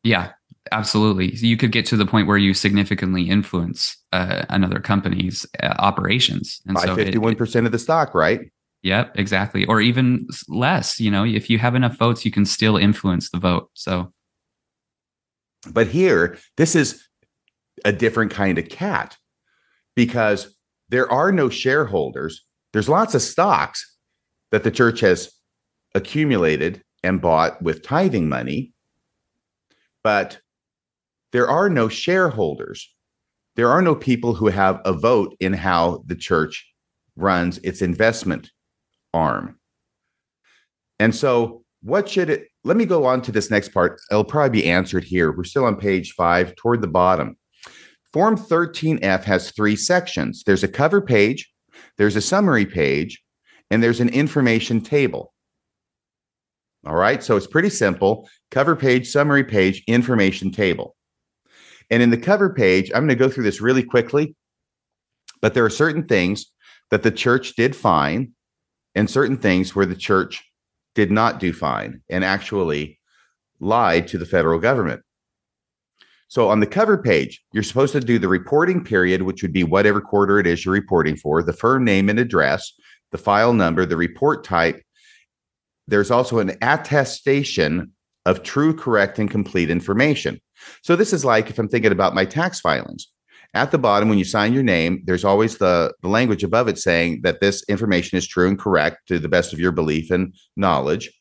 [0.03, 0.31] Yeah,
[0.71, 1.35] absolutely.
[1.35, 6.61] You could get to the point where you significantly influence uh, another company's uh, operations.
[6.65, 8.51] And By so 51% it, of the stock, right?
[8.83, 9.65] Yep, exactly.
[9.65, 10.99] Or even less.
[10.99, 13.69] You know, if you have enough votes, you can still influence the vote.
[13.73, 14.13] So,
[15.71, 17.05] but here, this is
[17.83, 19.17] a different kind of cat
[19.95, 20.55] because
[20.89, 22.45] there are no shareholders.
[22.73, 23.97] There's lots of stocks
[24.51, 25.31] that the church has
[25.95, 28.73] accumulated and bought with tithing money,
[30.03, 30.39] but
[31.31, 32.93] there are no shareholders.
[33.55, 36.65] There are no people who have a vote in how the church
[37.15, 38.51] runs its investment
[39.13, 39.59] arm.
[40.99, 42.47] And so, what should it?
[42.63, 44.01] Let me go on to this next part.
[44.11, 45.31] It'll probably be answered here.
[45.31, 47.37] We're still on page five toward the bottom.
[48.11, 51.51] Form 13F has three sections there's a cover page,
[51.97, 53.21] there's a summary page,
[53.69, 55.33] and there's an information table.
[56.85, 60.95] All right, so it's pretty simple cover page, summary page, information table.
[61.89, 64.35] And in the cover page, I'm going to go through this really quickly,
[65.41, 66.45] but there are certain things
[66.91, 68.33] that the church did fine
[68.95, 70.43] and certain things where the church
[70.95, 72.99] did not do fine and actually
[73.59, 75.01] lied to the federal government.
[76.29, 79.63] So on the cover page, you're supposed to do the reporting period, which would be
[79.63, 82.71] whatever quarter it is you're reporting for, the firm name and address,
[83.11, 84.81] the file number, the report type.
[85.87, 87.93] There's also an attestation
[88.27, 90.39] of true, correct, and complete information.
[90.83, 93.07] So this is like if I'm thinking about my tax filings.
[93.55, 96.77] At the bottom, when you sign your name, there's always the, the language above it
[96.77, 100.35] saying that this information is true and correct to the best of your belief and
[100.55, 101.11] knowledge.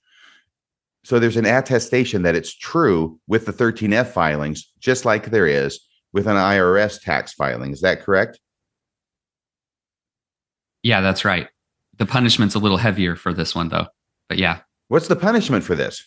[1.09, 5.80] So there's an attestation that it's true with the 13F filings, just like there is
[6.12, 7.72] with an IRS tax filing.
[7.72, 8.38] Is that correct?
[10.82, 11.48] Yeah, that's right.
[11.96, 13.86] The punishment's a little heavier for this one, though.
[14.28, 14.59] But yeah.
[14.88, 16.04] What's the punishment for this?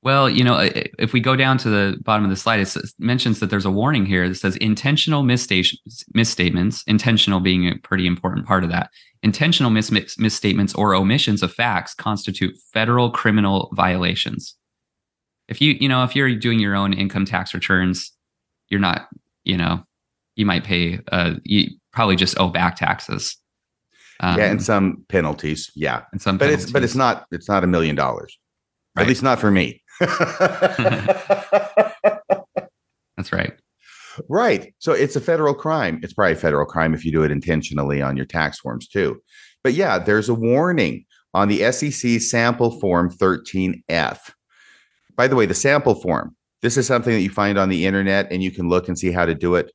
[0.00, 3.40] Well, you know, if we go down to the bottom of the slide, it mentions
[3.40, 8.46] that there's a warning here that says intentional misstatements, misstatements, intentional being a pretty important
[8.46, 8.90] part of that.
[9.26, 14.54] Intentional mis- misstatements or omissions of facts constitute federal criminal violations.
[15.48, 18.12] If you, you know, if you're doing your own income tax returns,
[18.68, 19.08] you're not,
[19.42, 19.82] you know,
[20.36, 23.36] you might pay, uh, you probably just owe back taxes.
[24.20, 25.72] Um, yeah, and some penalties.
[25.74, 26.64] Yeah, and some, but penalties.
[26.66, 28.38] it's but it's not it's not a million dollars.
[28.96, 29.82] At least not for me.
[33.16, 33.54] That's right.
[34.28, 34.74] Right.
[34.78, 36.00] So it's a federal crime.
[36.02, 39.20] It's probably a federal crime if you do it intentionally on your tax forms too.
[39.62, 41.04] But yeah, there's a warning
[41.34, 44.18] on the SEC sample form 13F.
[45.16, 48.30] By the way, the sample form, this is something that you find on the internet
[48.30, 49.72] and you can look and see how to do it.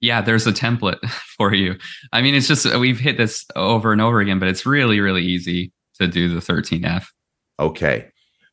[0.00, 1.00] Yeah, there's a template
[1.38, 1.76] for you.
[2.12, 5.22] I mean, it's just we've hit this over and over again, but it's really, really
[5.22, 7.06] easy to do the 13F.
[7.58, 8.08] Okay.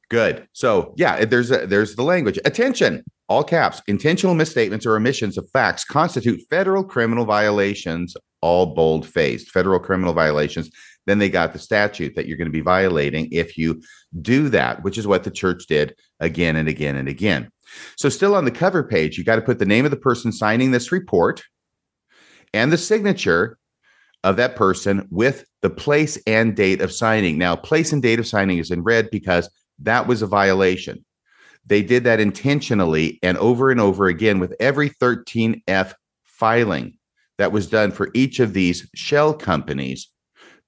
[0.09, 0.47] Good.
[0.53, 2.37] So yeah, there's a, there's the language.
[2.45, 3.82] Attention, all caps.
[3.88, 8.15] Intentional misstatements or omissions of facts constitute federal criminal violations.
[8.41, 10.69] All bold faced federal criminal violations.
[11.05, 13.82] Then they got the statute that you're going to be violating if you
[14.22, 17.49] do that, which is what the church did again and again and again.
[17.95, 20.32] So still on the cover page, you got to put the name of the person
[20.32, 21.43] signing this report
[22.53, 23.57] and the signature
[24.24, 27.38] of that person with the place and date of signing.
[27.38, 29.49] Now, place and date of signing is in red because
[29.80, 31.03] that was a violation.
[31.66, 35.93] They did that intentionally and over and over again with every 13F
[36.26, 36.97] filing
[37.38, 40.09] that was done for each of these shell companies.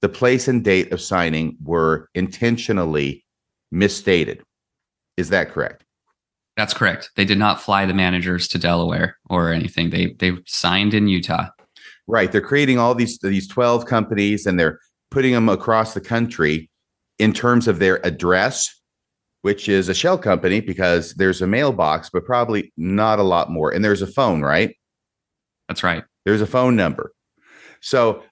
[0.02, 3.26] The place and date of signing were intentionally
[3.72, 4.44] misstated.
[5.18, 5.86] Is that correct?
[6.58, 7.10] That's correct.
[7.16, 9.90] They did not fly the managers to Delaware or anything.
[9.90, 11.48] They they signed in Utah.
[12.08, 12.32] Right.
[12.32, 14.80] They're creating all these these 12 companies and they're
[15.10, 16.70] putting them across the country
[17.20, 18.82] in terms of their address,
[19.44, 23.72] which is a shell company because there's a mailbox, but probably not a lot more.
[23.72, 24.76] And there's a phone, right?
[25.68, 26.06] That's right.
[26.26, 27.12] There's a phone number.
[27.82, 28.24] So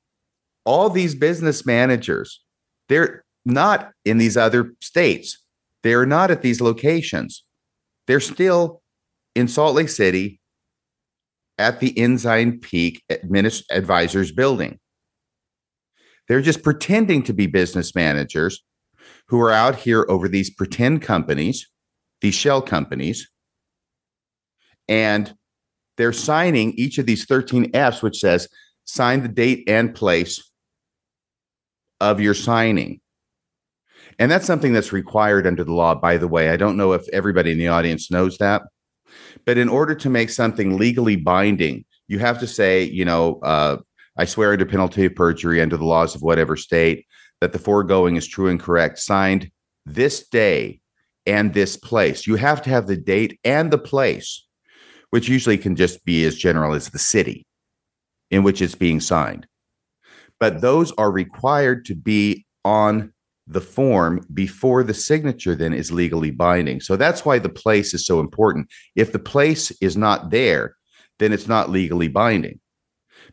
[0.64, 2.41] all these business managers,
[2.88, 5.38] they're not in these other states.
[5.84, 7.43] They're not at these locations.
[8.07, 8.82] They're still
[9.36, 10.39] in Salt Lake City
[11.57, 14.80] at the Ensign Peak Administ- Advisors building.
[16.30, 18.64] They're just pretending to be business managers
[19.32, 21.69] who are out here over these pretend companies,
[22.19, 23.32] these shell companies,
[24.89, 25.34] and
[25.95, 28.49] they're signing each of these 13 Fs, which says
[28.84, 30.51] sign the date and place
[32.01, 32.99] of your signing.
[34.19, 36.49] And that's something that's required under the law, by the way.
[36.49, 38.63] I don't know if everybody in the audience knows that.
[39.45, 43.77] But in order to make something legally binding, you have to say, you know, uh,
[44.17, 47.05] I swear under penalty of perjury under the laws of whatever state
[47.41, 49.51] that the foregoing is true and correct, signed
[49.85, 50.79] this day
[51.25, 52.25] and this place.
[52.25, 54.45] You have to have the date and the place,
[55.09, 57.45] which usually can just be as general as the city
[58.29, 59.45] in which it's being signed.
[60.39, 63.13] But those are required to be on
[63.47, 66.79] the form before the signature then is legally binding.
[66.79, 68.69] So that's why the place is so important.
[68.95, 70.75] If the place is not there,
[71.19, 72.59] then it's not legally binding.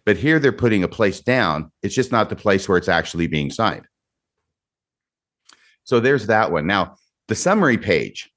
[0.05, 1.71] But here they're putting a place down.
[1.83, 3.87] It's just not the place where it's actually being signed.
[5.89, 6.67] So there's that one.
[6.67, 6.97] Now,
[7.29, 8.31] the summary page.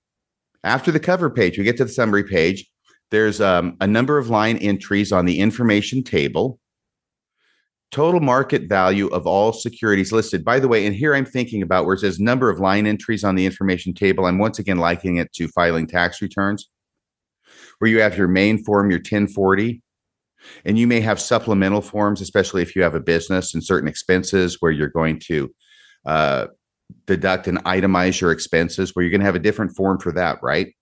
[0.63, 2.65] After the cover page, we get to the summary page.
[3.09, 6.61] There's um, a number of line entries on the information table
[7.91, 10.45] total market value of all securities listed.
[10.45, 13.25] By the way, and here I'm thinking about where it says number of line entries
[13.25, 14.27] on the information table.
[14.27, 16.69] I'm once again likening it to filing tax returns,
[17.79, 19.81] where you have your main form, your 1040,
[20.63, 24.61] and you may have supplemental forms, especially if you have a business and certain expenses
[24.61, 25.53] where you're going to
[26.05, 26.47] uh,
[27.05, 30.39] deduct and itemize your expenses, where you're going to have a different form for that,
[30.41, 30.73] right?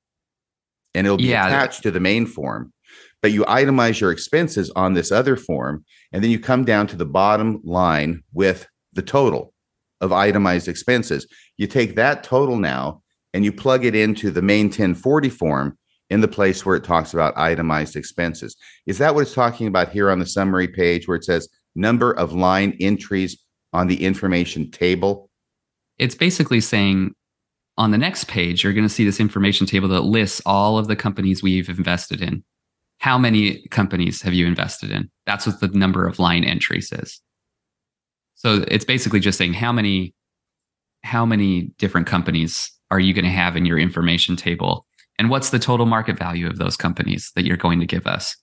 [0.96, 1.48] And it'll be yeah.
[1.48, 2.74] attached to the main form
[3.22, 6.96] but you itemize your expenses on this other form and then you come down to
[6.96, 9.54] the bottom line with the total
[10.02, 13.02] of itemized expenses you take that total now
[13.34, 15.78] and you plug it into the main 1040 form
[16.10, 18.56] in the place where it talks about itemized expenses
[18.86, 22.12] is that what it's talking about here on the summary page where it says number
[22.14, 23.44] of line entries
[23.74, 25.29] on the information table
[26.00, 27.14] it's basically saying
[27.78, 30.88] on the next page you're going to see this information table that lists all of
[30.88, 32.44] the companies we've invested in
[33.00, 35.10] how many companies have you invested in?
[35.26, 37.22] That's what the number of line entries is.
[38.36, 40.14] So it's basically just saying how many
[41.04, 44.86] how many different companies are you going to have in your information table
[45.18, 48.36] and what's the total market value of those companies that you're going to give us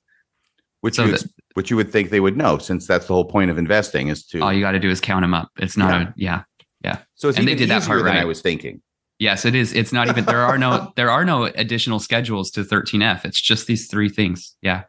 [0.80, 3.26] which so you, that, which you would think they would know since that's the whole
[3.26, 5.76] point of investing is to all you got to do is count them up it's
[5.76, 6.08] not yeah.
[6.08, 6.42] a yeah
[6.86, 8.16] yeah so it's and they did that part right.
[8.16, 8.80] i was thinking
[9.18, 9.72] Yes, it is.
[9.72, 13.24] It's not even there are no there are no additional schedules to 13F.
[13.24, 14.56] It's just these three things.
[14.60, 14.84] Yeah.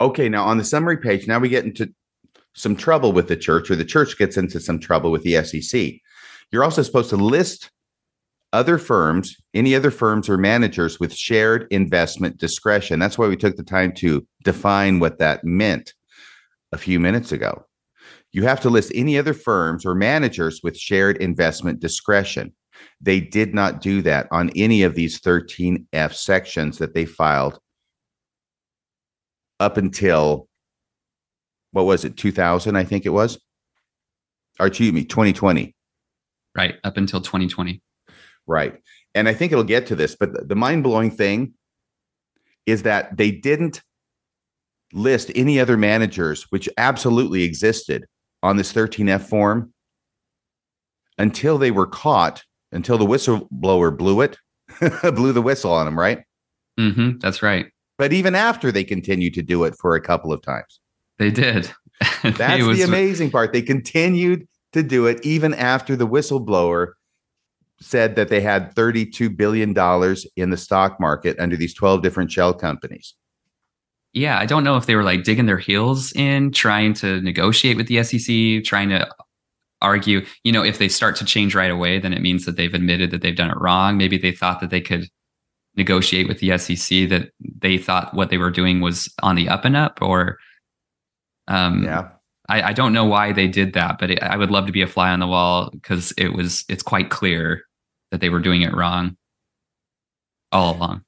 [0.00, 1.92] Okay, now on the summary page, now we get into
[2.54, 5.94] some trouble with the church, or the church gets into some trouble with the SEC.
[6.50, 7.70] You're also supposed to list
[8.52, 13.00] other firms, any other firms or managers with shared investment discretion.
[13.00, 15.92] That's why we took the time to define what that meant
[16.72, 17.66] a few minutes ago.
[18.34, 22.52] You have to list any other firms or managers with shared investment discretion.
[23.00, 27.60] They did not do that on any of these 13F sections that they filed
[29.60, 30.48] up until
[31.70, 33.38] what was it, 2000, I think it was?
[34.58, 35.72] Or excuse me, 2020.
[36.56, 37.80] Right, up until 2020.
[38.48, 38.80] Right.
[39.14, 41.54] And I think it'll get to this, but the mind blowing thing
[42.66, 43.80] is that they didn't
[44.92, 48.06] list any other managers, which absolutely existed
[48.44, 49.72] on this 13F form
[51.16, 54.36] until they were caught until the whistleblower blew it,
[55.14, 56.22] blew the whistle on them, right?
[56.78, 57.66] Mm-hmm, that's right.
[57.96, 60.80] But even after they continued to do it for a couple of times,
[61.18, 61.70] they did.
[62.24, 62.76] That's was...
[62.76, 63.52] the amazing part.
[63.52, 66.94] They continued to do it even after the whistleblower
[67.80, 69.70] said that they had $32 billion
[70.36, 73.14] in the stock market under these 12 different shell companies.
[74.14, 77.76] Yeah, I don't know if they were like digging their heels in, trying to negotiate
[77.76, 79.08] with the SEC, trying to
[79.82, 82.72] argue, you know, if they start to change right away, then it means that they've
[82.72, 83.98] admitted that they've done it wrong.
[83.98, 85.08] Maybe they thought that they could
[85.76, 89.64] negotiate with the SEC that they thought what they were doing was on the up
[89.64, 90.38] and up, or
[91.48, 92.08] um, yeah.
[92.48, 94.82] I, I don't know why they did that, but it, I would love to be
[94.82, 97.64] a fly on the wall because it was it's quite clear
[98.12, 99.16] that they were doing it wrong
[100.52, 101.02] all along.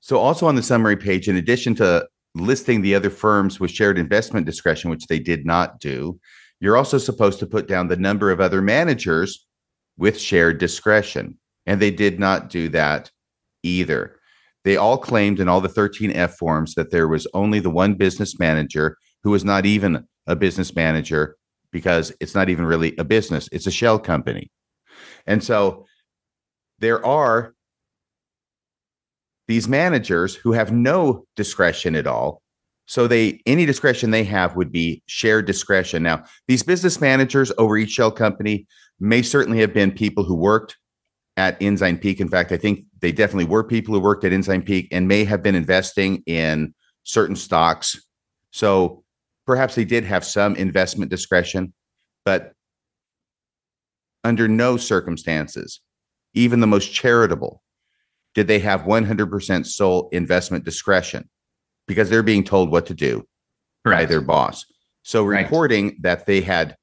[0.00, 3.98] So, also on the summary page, in addition to listing the other firms with shared
[3.98, 6.18] investment discretion, which they did not do,
[6.60, 9.46] you're also supposed to put down the number of other managers
[9.96, 11.38] with shared discretion.
[11.66, 13.10] And they did not do that
[13.62, 14.16] either.
[14.64, 18.38] They all claimed in all the 13F forms that there was only the one business
[18.38, 21.36] manager who was not even a business manager
[21.72, 24.50] because it's not even really a business, it's a shell company.
[25.26, 25.86] And so
[26.78, 27.54] there are
[29.50, 32.40] these managers who have no discretion at all.
[32.86, 36.04] So they any discretion they have would be shared discretion.
[36.04, 38.68] Now, these business managers over each shell company
[39.00, 40.76] may certainly have been people who worked
[41.36, 42.20] at Ensign Peak.
[42.20, 45.24] In fact, I think they definitely were people who worked at Ensign Peak and may
[45.24, 46.72] have been investing in
[47.02, 48.00] certain stocks.
[48.52, 49.02] So
[49.46, 51.72] perhaps they did have some investment discretion,
[52.24, 52.52] but
[54.22, 55.80] under no circumstances,
[56.34, 57.62] even the most charitable,
[58.34, 61.28] did they have 100% sole investment discretion
[61.86, 63.26] because they're being told what to do
[63.84, 64.02] Correct.
[64.02, 64.64] by their boss.
[65.02, 66.02] So reporting right.
[66.02, 66.76] that they had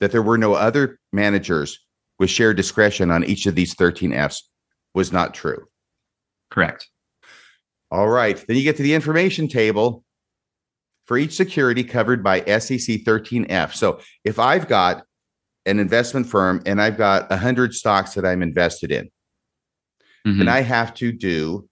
[0.00, 1.78] that there were no other managers
[2.18, 4.48] with shared discretion on each of these 13 Fs
[4.94, 5.66] was not true.
[6.50, 6.88] Correct.
[7.90, 8.42] All right.
[8.46, 10.04] Then you get to the information table
[11.04, 13.74] for each security covered by SEC 13F.
[13.74, 15.04] So if I've got
[15.66, 19.10] an investment firm and I've got 100 stocks that I'm invested in,
[20.26, 20.38] mm-hmm.
[20.38, 21.68] then I have to do.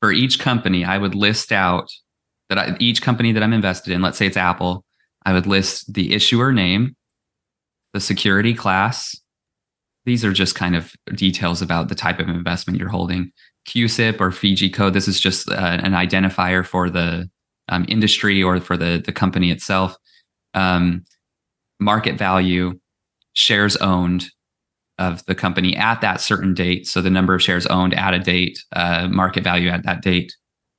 [0.00, 1.90] For each company, I would list out
[2.48, 4.84] that I, each company that I'm invested in, let's say it's Apple,
[5.24, 6.96] I would list the issuer name,
[7.92, 9.16] the security class.
[10.06, 13.32] These are just kind of details about the type of investment you're holding.
[13.66, 14.94] CUSIP or FIGI code.
[14.94, 17.28] This is just uh, an identifier for the
[17.68, 19.94] um, industry or for the, the company itself.
[20.54, 21.04] Um,
[21.78, 22.78] market value,
[23.34, 24.30] shares owned
[24.98, 26.86] of the company at that certain date.
[26.86, 30.34] So the number of shares owned at a date, uh, market value at that date,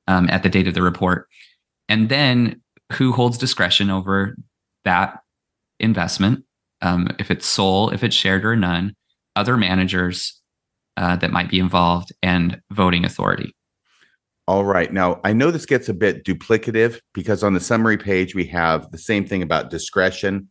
[0.06, 1.26] um, at the date of the report.
[1.88, 2.60] And then
[2.92, 4.36] who holds discretion over
[4.84, 5.20] that
[5.78, 6.44] investment,
[6.82, 8.94] um, if it's sole, if it's shared or none,
[9.36, 10.40] other managers,
[10.96, 13.54] uh, that might be involved and voting authority.
[14.46, 14.92] All right.
[14.92, 18.90] Now, I know this gets a bit duplicative because on the summary page, we have
[18.90, 20.50] the same thing about discretion.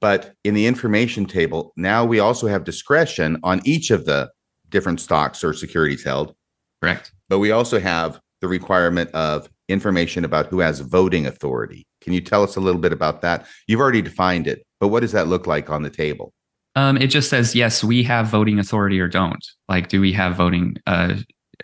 [0.00, 4.30] But in the information table, now we also have discretion on each of the
[4.68, 6.34] different stocks or securities held.
[6.82, 7.12] Correct.
[7.28, 11.86] But we also have the requirement of information about who has voting authority.
[12.00, 13.46] Can you tell us a little bit about that?
[13.66, 16.32] You've already defined it, but what does that look like on the table?
[16.76, 19.44] Um, it just says yes, we have voting authority or don't.
[19.68, 21.14] Like, do we have voting uh,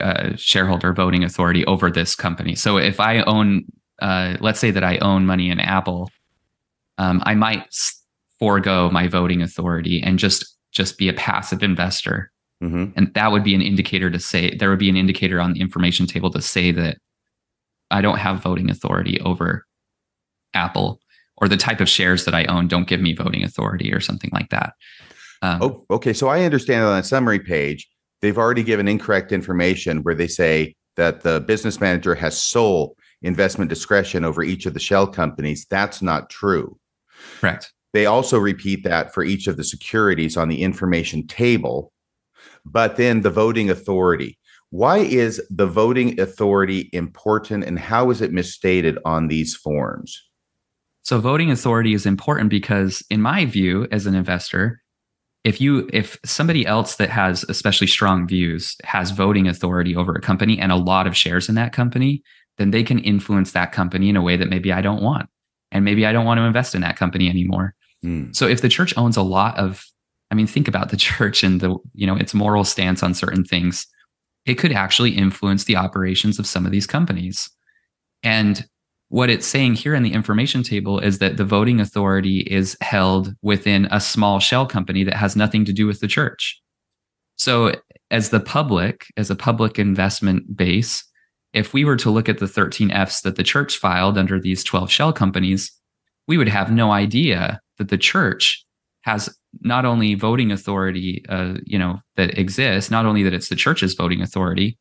[0.00, 2.54] uh, shareholder voting authority over this company?
[2.54, 3.64] So if I own,
[4.00, 6.10] uh, let's say that I own money in Apple,
[6.96, 7.66] um, I might
[8.42, 12.32] forego my voting authority and just just be a passive investor.
[12.60, 12.86] Mm-hmm.
[12.96, 15.60] And that would be an indicator to say there would be an indicator on the
[15.60, 16.98] information table to say that
[17.92, 19.64] I don't have voting authority over
[20.54, 21.00] Apple
[21.36, 24.30] or the type of shares that I own don't give me voting authority or something
[24.32, 24.72] like that.
[25.40, 26.12] Um, oh, okay.
[26.12, 27.88] So I understand on that summary page,
[28.22, 33.68] they've already given incorrect information where they say that the business manager has sole investment
[33.68, 35.64] discretion over each of the shell companies.
[35.70, 36.76] That's not true.
[37.38, 37.72] Correct.
[37.92, 41.92] They also repeat that for each of the securities on the information table.
[42.64, 44.38] But then the voting authority.
[44.70, 50.18] Why is the voting authority important and how is it misstated on these forms?
[51.02, 54.80] So voting authority is important because in my view as an investor,
[55.44, 60.20] if you if somebody else that has especially strong views has voting authority over a
[60.20, 62.22] company and a lot of shares in that company,
[62.58, 65.28] then they can influence that company in a way that maybe I don't want.
[65.72, 67.74] And maybe I don't want to invest in that company anymore.
[68.04, 68.34] Mm.
[68.34, 69.84] So if the church owns a lot of
[70.30, 73.44] I mean think about the church and the you know its moral stance on certain
[73.44, 73.86] things,
[74.46, 77.50] it could actually influence the operations of some of these companies.
[78.22, 78.64] And
[79.12, 83.34] what it's saying here in the information table is that the voting authority is held
[83.42, 86.58] within a small shell company that has nothing to do with the church.
[87.36, 87.74] So,
[88.10, 91.04] as the public, as a public investment base,
[91.52, 94.64] if we were to look at the 13 Fs that the church filed under these
[94.64, 95.70] 12 shell companies,
[96.26, 98.64] we would have no idea that the church
[99.00, 103.56] has not only voting authority, uh, you know, that exists, not only that it's the
[103.56, 104.78] church's voting authority,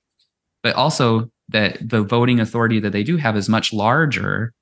[0.61, 4.53] but also that the voting authority that they do have is much larger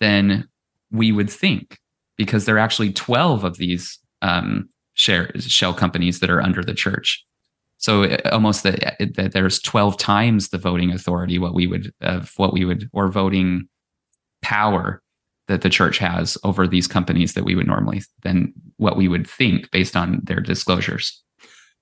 [0.00, 0.48] than
[0.90, 1.78] we would think
[2.16, 7.24] because there are actually 12 of these um, shell companies that are under the church.
[7.78, 12.32] So uh, almost that, that there's 12 times the voting authority, what we would of
[12.36, 13.68] what we would or voting
[14.42, 15.00] power
[15.50, 19.28] that the church has over these companies that we would normally than what we would
[19.28, 21.22] think based on their disclosures.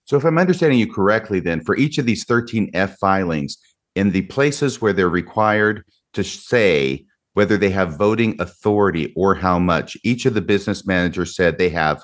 [0.05, 3.59] So if I'm understanding you correctly, then for each of these 13F filings,
[3.95, 5.85] in the places where they're required
[6.15, 7.05] to say
[7.35, 11.69] whether they have voting authority or how much, each of the business managers said they
[11.69, 12.03] have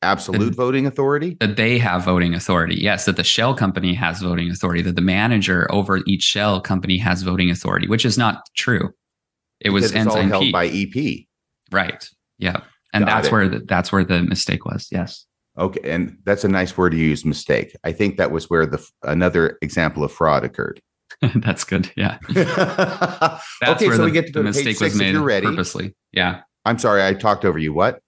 [0.00, 1.36] absolute and voting authority?
[1.38, 2.76] That they have voting authority.
[2.76, 6.96] Yes, that the shell company has voting authority, that the manager over each shell company
[6.96, 8.90] has voting authority, which is not true.
[9.64, 10.52] It was Ensign held Peak.
[10.52, 11.26] by EP.
[11.70, 12.08] Right.
[12.38, 12.60] Yeah.
[12.92, 13.32] And Got that's it.
[13.32, 14.88] where the, that's where the mistake was.
[14.90, 15.26] Yes.
[15.58, 17.76] Okay, and that's a nice word to use, mistake.
[17.84, 20.80] I think that was where the another example of fraud occurred.
[21.36, 21.90] that's good.
[21.96, 22.18] Yeah.
[22.30, 25.46] okay, so the, we get to the mistake was made ready.
[25.46, 25.94] purposely.
[26.12, 26.42] Yeah.
[26.64, 27.72] I'm sorry, I talked over you.
[27.72, 28.00] What?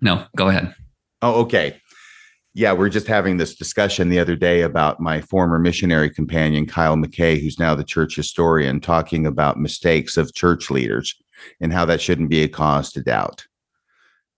[0.00, 0.74] No, go ahead.
[1.20, 1.80] Oh, okay.
[2.54, 6.66] Yeah, we are just having this discussion the other day about my former missionary companion,
[6.66, 11.14] Kyle McKay, who's now the church historian, talking about mistakes of church leaders
[11.60, 13.46] and how that shouldn't be a cause to doubt.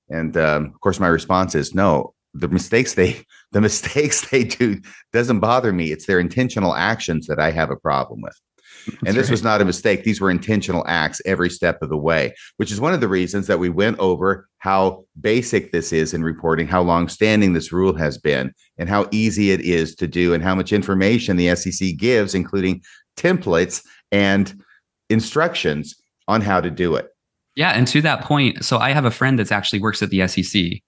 [0.08, 2.14] And um, of course, my response is no.
[2.34, 4.80] The mistakes they the mistakes they do
[5.12, 5.90] doesn't bother me.
[5.90, 8.40] It's their intentional actions that I have a problem with.
[8.86, 9.30] That's and this right.
[9.32, 10.04] was not a mistake.
[10.04, 13.46] These were intentional acts every step of the way, which is one of the reasons
[13.46, 17.94] that we went over how basic this is in reporting, how long standing this rule
[17.94, 21.96] has been, and how easy it is to do, and how much information the SEC
[21.96, 22.82] gives, including
[23.16, 24.62] templates and
[25.10, 25.94] instructions
[26.28, 27.08] on how to do it.
[27.56, 27.70] Yeah.
[27.70, 30.80] And to that point, so I have a friend that actually works at the SEC.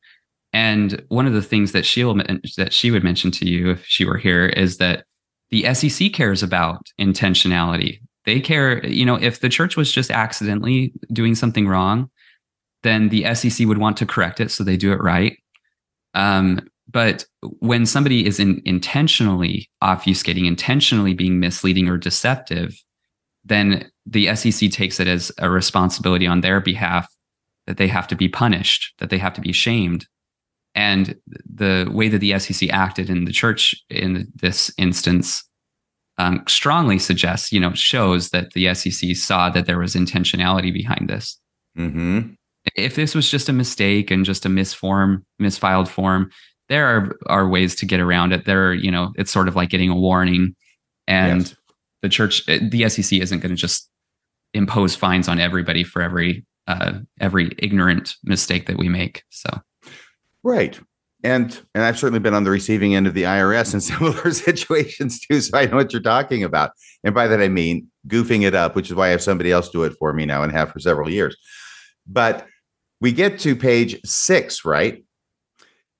[0.52, 2.14] And one of the things that she'll
[2.56, 5.04] that she would mention to you if she were here is that
[5.50, 8.00] the SEC cares about intentionality.
[8.24, 12.10] They care, you know, if the church was just accidentally doing something wrong,
[12.82, 15.36] then the SEC would want to correct it so they do it right.
[16.14, 17.24] Um, but
[17.58, 22.80] when somebody is in, intentionally obfuscating, intentionally being misleading or deceptive,
[23.44, 27.08] then the SEC takes it as a responsibility on their behalf
[27.66, 30.06] that they have to be punished, that they have to be shamed.
[30.76, 31.16] And
[31.52, 35.42] the way that the SEC acted in the church in this instance
[36.18, 41.08] um, strongly suggests, you know, shows that the SEC saw that there was intentionality behind
[41.08, 41.40] this.
[41.78, 42.32] Mm-hmm.
[42.74, 46.30] If this was just a mistake and just a misform, misfiled form,
[46.68, 48.44] there are, are ways to get around it.
[48.44, 50.54] There are, you know, it's sort of like getting a warning.
[51.06, 51.56] And yes.
[52.02, 53.88] the church, the SEC isn't going to just
[54.52, 59.22] impose fines on everybody for every uh, every ignorant mistake that we make.
[59.30, 59.48] So
[60.46, 60.78] Right.
[61.24, 65.18] And and I've certainly been on the receiving end of the IRS in similar situations
[65.18, 65.40] too.
[65.40, 66.70] So I know what you're talking about.
[67.02, 69.68] And by that I mean goofing it up, which is why I have somebody else
[69.70, 71.36] do it for me now and have for several years.
[72.06, 72.46] But
[73.00, 75.04] we get to page six, right?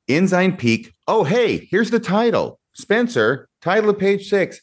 [0.07, 0.93] Ensign Peak.
[1.09, 2.61] Oh, hey, here's the title.
[2.75, 4.61] Spencer, title of page six.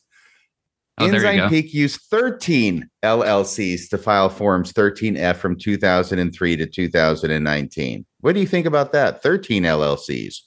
[0.97, 8.05] Oh, Ensign Peak used 13 LLCs to file Forms 13F from 2003 to 2019.
[8.23, 9.21] What do you think about that?
[9.21, 10.43] 13 LLCs.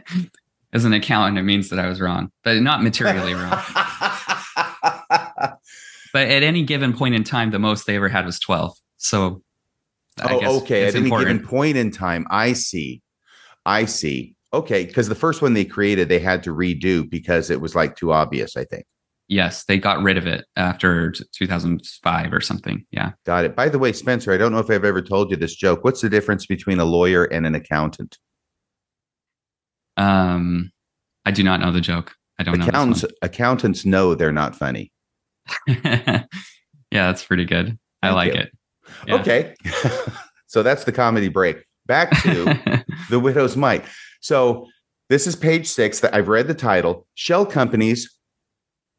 [0.74, 3.48] As an accountant, it means that I was wrong, but not materially wrong.
[6.12, 8.76] but at any given point in time, the most they ever had was 12.
[8.98, 9.42] So,
[10.20, 10.86] I oh, okay.
[10.86, 13.00] At any given point in time, I see.
[13.64, 14.34] I see.
[14.52, 14.84] Okay.
[14.84, 18.12] Because the first one they created, they had to redo because it was like too
[18.12, 18.84] obvious, I think.
[19.28, 22.84] Yes, they got rid of it after 2005 or something.
[22.92, 23.12] Yeah.
[23.24, 23.56] Got it.
[23.56, 25.82] By the way, Spencer, I don't know if I've ever told you this joke.
[25.82, 28.18] What's the difference between a lawyer and an accountant?
[29.96, 30.70] Um,
[31.24, 32.14] I do not know the joke.
[32.38, 33.08] I don't accountants, know.
[33.22, 34.92] Accountants know they're not funny.
[35.66, 36.24] yeah,
[36.90, 37.78] that's pretty good.
[38.02, 38.40] I like you.
[38.40, 38.52] it.
[39.06, 39.14] Yeah.
[39.16, 39.54] Okay.
[40.46, 41.64] so that's the comedy break.
[41.86, 43.84] Back to the widow's mite.
[44.20, 44.66] So
[45.08, 47.06] this is page six that I've read the title.
[47.14, 48.15] Shell companies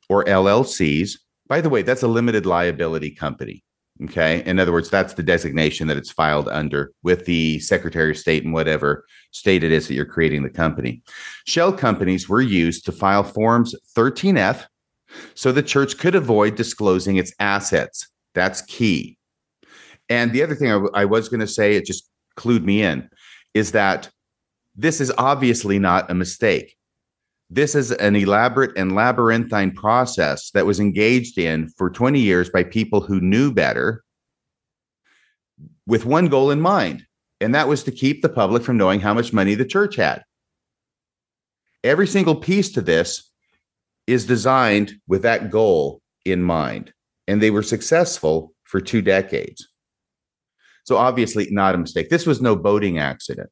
[0.10, 1.20] or LLCs.
[1.48, 3.64] By the way, that's a limited liability company.
[4.04, 4.44] Okay.
[4.46, 8.44] In other words, that's the designation that it's filed under with the Secretary of State
[8.44, 11.02] and whatever state it is that you're creating the company.
[11.48, 14.66] Shell companies were used to file Forms 13F
[15.34, 18.08] so the church could avoid disclosing its assets.
[18.36, 19.18] That's key.
[20.10, 23.10] And the other thing I, was going to say, it just clued me in,
[23.54, 24.10] is that
[24.76, 26.77] this is obviously not a mistake.
[27.50, 32.64] This is an elaborate and labyrinthine process that was engaged in for 20 years by
[32.64, 34.04] people who knew better
[35.86, 37.06] with one goal in mind,
[37.40, 40.24] and that was to keep the public from knowing how much money the church had.
[41.84, 43.32] Every single piece to this
[44.08, 46.94] is designed with that goal in mind,
[47.28, 49.70] and they were successful for two decades.
[50.84, 52.10] So obviously, not a mistake.
[52.10, 53.50] This was no boating accident.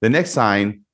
[0.00, 0.85] The next sign,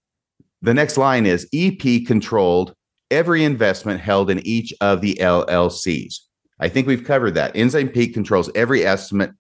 [0.63, 2.75] the next line is EP controlled
[3.11, 6.21] every investment held in each of the LLCs.
[6.61, 7.57] I think we've covered that.
[7.57, 9.33] Ensign Peak controls every estimate,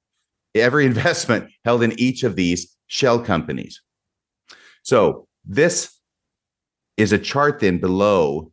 [0.54, 3.80] every investment held in each of these shell companies.
[4.82, 5.96] So this
[6.96, 8.52] is a chart then below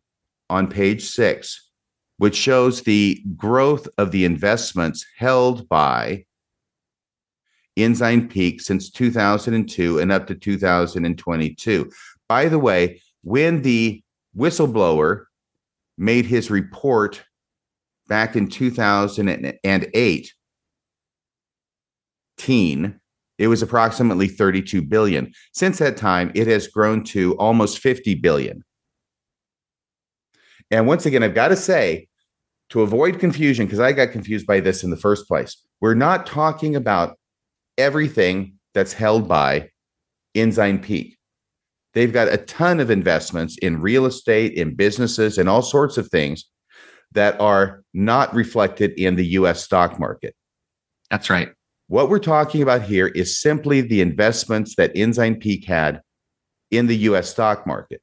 [0.50, 1.70] on page six,
[2.18, 6.26] which shows the growth of the investments held by
[7.76, 11.90] Ensign Peak since 2002 and up to 2022.
[12.30, 14.02] By the way, when the
[14.38, 15.26] whistleblower
[15.98, 17.24] made his report
[18.08, 20.34] back in 2008,
[22.38, 23.00] teen,
[23.38, 25.34] it was approximately 32 billion.
[25.54, 28.64] Since that time, it has grown to almost 50 billion.
[30.72, 32.08] And once again, I've got to say,
[32.70, 36.28] to avoid confusion, because I got confused by this in the first place, we're not
[36.28, 37.18] talking about
[37.78, 39.70] everything that's held by
[40.36, 41.19] Ensign Peak.
[41.94, 46.08] They've got a ton of investments in real estate, in businesses, and all sorts of
[46.10, 46.46] things
[47.14, 50.36] that are not reflected in the US stock market.
[51.10, 51.52] That's right.
[51.88, 56.02] What we're talking about here is simply the investments that Ensign Peak had
[56.70, 58.02] in the US stock market.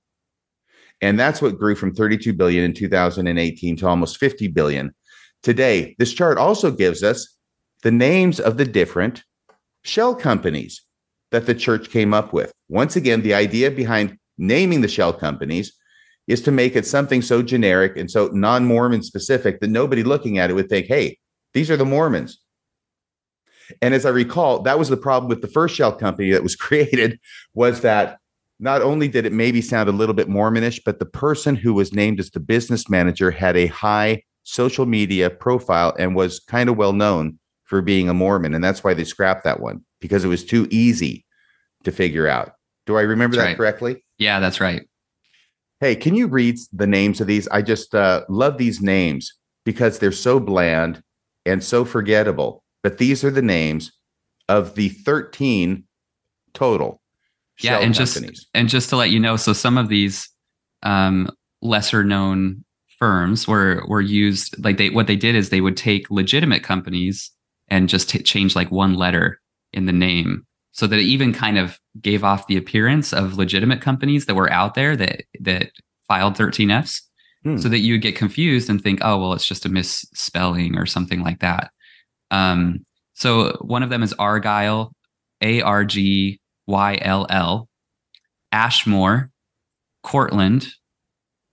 [1.00, 4.94] And that's what grew from 32 billion in 2018 to almost 50 billion
[5.42, 5.94] today.
[5.98, 7.36] This chart also gives us
[7.82, 9.22] the names of the different
[9.84, 10.82] shell companies
[11.30, 12.52] that the church came up with.
[12.68, 15.72] Once again, the idea behind naming the shell companies
[16.26, 20.38] is to make it something so generic and so non Mormon specific that nobody looking
[20.38, 21.18] at it would think, hey,
[21.54, 22.38] these are the Mormons.
[23.82, 26.56] And as I recall, that was the problem with the first shell company that was
[26.56, 27.18] created
[27.54, 28.18] was that
[28.58, 31.92] not only did it maybe sound a little bit Mormonish, but the person who was
[31.92, 36.76] named as the business manager had a high social media profile and was kind of
[36.76, 38.54] well known for being a Mormon.
[38.54, 41.26] And that's why they scrapped that one because it was too easy
[41.84, 42.55] to figure out.
[42.86, 43.56] Do I remember that's that right.
[43.56, 44.04] correctly?
[44.18, 44.88] Yeah, that's right.
[45.80, 47.46] Hey, can you read the names of these?
[47.48, 49.32] I just uh, love these names
[49.64, 51.02] because they're so bland
[51.44, 52.62] and so forgettable.
[52.82, 53.92] But these are the names
[54.48, 55.84] of the 13
[56.54, 57.02] total.
[57.60, 58.30] Yeah, and companies.
[58.30, 60.28] just and just to let you know, so some of these
[60.82, 61.30] um,
[61.62, 62.64] lesser known
[62.98, 67.30] firms were were used like they what they did is they would take legitimate companies
[67.68, 69.40] and just t- change like one letter
[69.72, 70.46] in the name
[70.76, 74.52] so that it even kind of gave off the appearance of legitimate companies that were
[74.52, 75.70] out there that that
[76.06, 77.00] filed 13Fs
[77.42, 77.56] hmm.
[77.56, 80.84] so that you would get confused and think, oh, well, it's just a misspelling or
[80.84, 81.70] something like that.
[82.30, 82.84] Um,
[83.14, 84.92] so one of them is Argyll,
[85.40, 87.68] A R G Y L L,
[88.52, 89.30] Ashmore,
[90.02, 90.68] Cortland,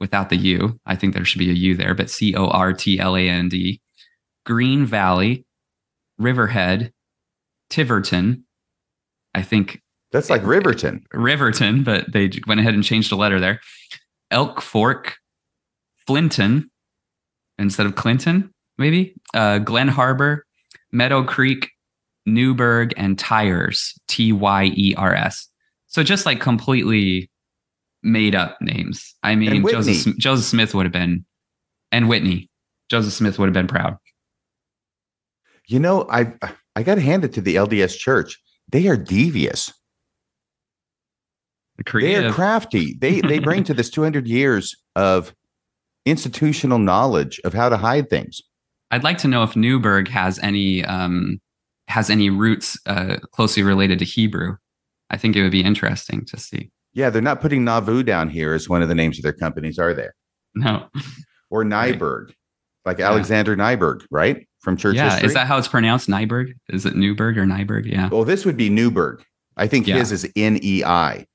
[0.01, 0.77] without the U.
[0.85, 3.29] I think there should be a U there, but C O R T L A
[3.29, 3.79] N D,
[4.45, 5.45] Green Valley,
[6.17, 6.91] Riverhead,
[7.69, 8.43] Tiverton.
[9.33, 9.81] I think
[10.11, 11.05] that's like Riverton.
[11.13, 13.59] Riverton, but they went ahead and changed a letter there.
[14.31, 15.15] Elk Fork,
[16.05, 16.69] Flinton,
[17.57, 19.15] instead of Clinton, maybe.
[19.33, 20.45] Uh, Glen Harbor,
[20.91, 21.69] Meadow Creek,
[22.25, 25.49] Newberg, and Tyers, T Y E R S.
[25.87, 27.29] So just like completely
[28.03, 29.15] made up names.
[29.23, 31.25] I mean, Joseph, Joseph Smith would have been,
[31.91, 32.49] and Whitney.
[32.89, 33.97] Joseph Smith would have been proud.
[35.67, 36.33] You know, I
[36.75, 38.39] I got to hand it to the LDS Church.
[38.73, 39.71] They are devious.
[41.91, 42.95] They are crafty.
[42.99, 45.33] They they bring to this 200 years of
[46.05, 48.41] institutional knowledge of how to hide things.
[48.89, 51.39] I'd like to know if Newberg has any um,
[51.87, 54.57] has any roots uh, closely related to Hebrew.
[55.11, 56.71] I think it would be interesting to see.
[56.93, 59.77] Yeah, they're not putting Nauvoo down here as one of the names of their companies,
[59.77, 60.07] are they?
[60.55, 60.87] No.
[61.51, 62.35] Or Nyberg, right.
[62.85, 63.09] like yeah.
[63.09, 64.47] Alexander Nyberg, right?
[64.63, 65.27] From church yeah, history.
[65.27, 66.09] is that how it's pronounced?
[66.09, 66.53] Nyberg?
[66.69, 67.85] Is it Newberg or Nyberg?
[67.85, 68.09] Yeah.
[68.09, 69.23] Well, this would be Newberg.
[69.57, 69.97] I think yeah.
[69.97, 71.27] his is N E I.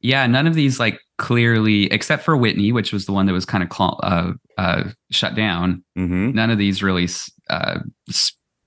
[0.00, 3.44] Yeah, none of these like clearly, except for Whitney, which was the one that was
[3.44, 5.84] kind of cl- uh, uh, shut down.
[5.98, 6.30] Mm-hmm.
[6.30, 7.08] None of these really
[7.50, 7.80] uh,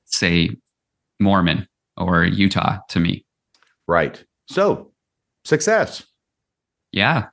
[0.06, 0.49] say
[1.19, 3.26] Mormon or Utah to me.
[3.88, 4.22] Right.
[4.49, 4.91] So
[5.45, 6.03] success.
[6.91, 7.27] Yeah.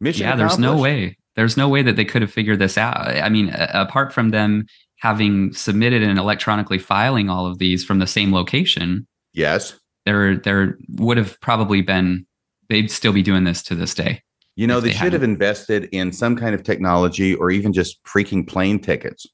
[0.00, 0.26] Mission.
[0.26, 0.36] Yeah.
[0.36, 1.16] There's no way.
[1.34, 2.96] There's no way that they could have figured this out.
[2.96, 4.66] I mean, apart from them
[5.00, 9.06] having submitted and electronically filing all of these from the same location.
[9.32, 9.78] Yes.
[10.06, 12.26] There, there would have probably been,
[12.68, 14.22] they'd still be doing this to this day.
[14.56, 15.12] You know, they, they, should hadn't.
[15.12, 19.26] have invested in some kind of technology or even just freaking plane tickets.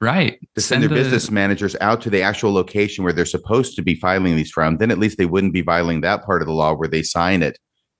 [0.00, 0.40] Right.
[0.56, 3.76] To send, send their the, business managers out to the actual location where they're supposed
[3.76, 4.78] to be filing these from.
[4.78, 7.42] Then at least they wouldn't be violating that part of the law where they sign
[7.42, 7.56] it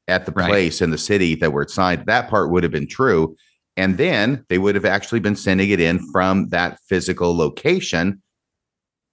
[0.09, 0.49] at the right.
[0.49, 2.07] place in the city that where it's signed.
[2.07, 3.37] That part would have been true.
[3.77, 8.23] And then they would have actually been sending it in from that physical location.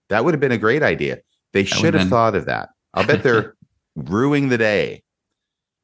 [0.10, 1.20] That would have been a great idea.
[1.54, 2.70] They That should would've been- thought of that.
[2.94, 3.56] I'll bet they're
[3.96, 5.04] ruining the day.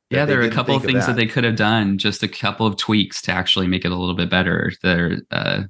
[0.09, 1.13] Yeah, there are a couple of think of things that.
[1.15, 1.17] that.
[1.21, 4.13] they could have done, just a couple of tweaks to actually make it a little
[4.15, 4.71] bit better.
[4.83, 5.63] Their uh,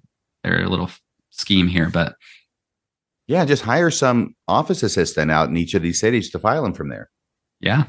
[0.43, 0.89] their little
[1.31, 2.15] scheme here, but
[3.27, 6.73] Yeah, just hire some office assistant out in each of these cities to file them
[6.73, 7.09] from there.
[7.61, 7.85] yeah,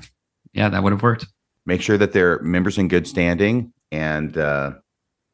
[0.52, 1.26] yeah, that would have worked.
[1.66, 4.74] Make sure that they're members in good standing and uh,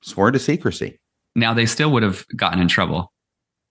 [0.02, 0.98] sworn to secrecy.
[1.34, 3.12] Now they still would have gotten in trouble,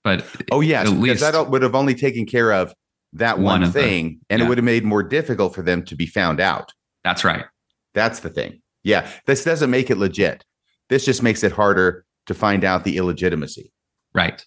[0.04, 2.74] but Oh yes, At because least- that would have only taken care of
[3.14, 5.84] that One one, of the- thing, and it would have made more difficult for them
[5.86, 6.72] to be found out.
[7.04, 7.46] that's right.
[7.94, 8.62] That's the thing.
[8.84, 10.46] Yeah, this doesn't make it legit.
[10.90, 13.72] This just makes it harder to find out the illegitimacy.
[14.14, 14.44] Right.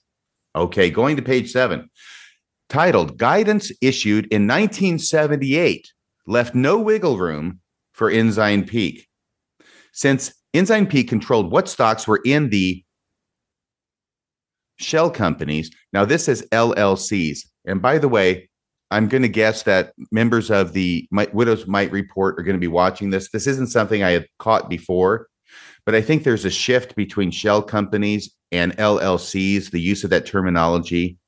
[0.56, 1.90] Okay, going to page seven.
[2.69, 5.93] Titled Guidance Issued in 1978
[6.27, 7.61] left no wiggle room
[7.93, 9.06] for Ensign Peak.
[9.93, 12.82] Since Ensign P controlled what stocks were in the
[14.78, 17.40] shell companies, now this is LLCs.
[17.66, 18.48] And by the way,
[18.90, 22.60] I'm going to guess that members of the Mi- Widow's Mite Report are going to
[22.60, 23.31] be watching this.
[23.31, 25.26] This isn't something I had caught before,
[25.85, 30.26] but I think there's a shift between shell companies and LLCs, the use of that
[30.26, 31.18] terminology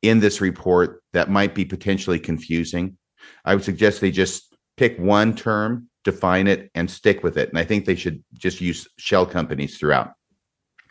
[0.00, 2.96] in this report that might be potentially confusing.
[3.44, 7.48] I would suggest they just pick one term, define it, and stick with it.
[7.48, 10.12] And I think they should just use shell companies throughout.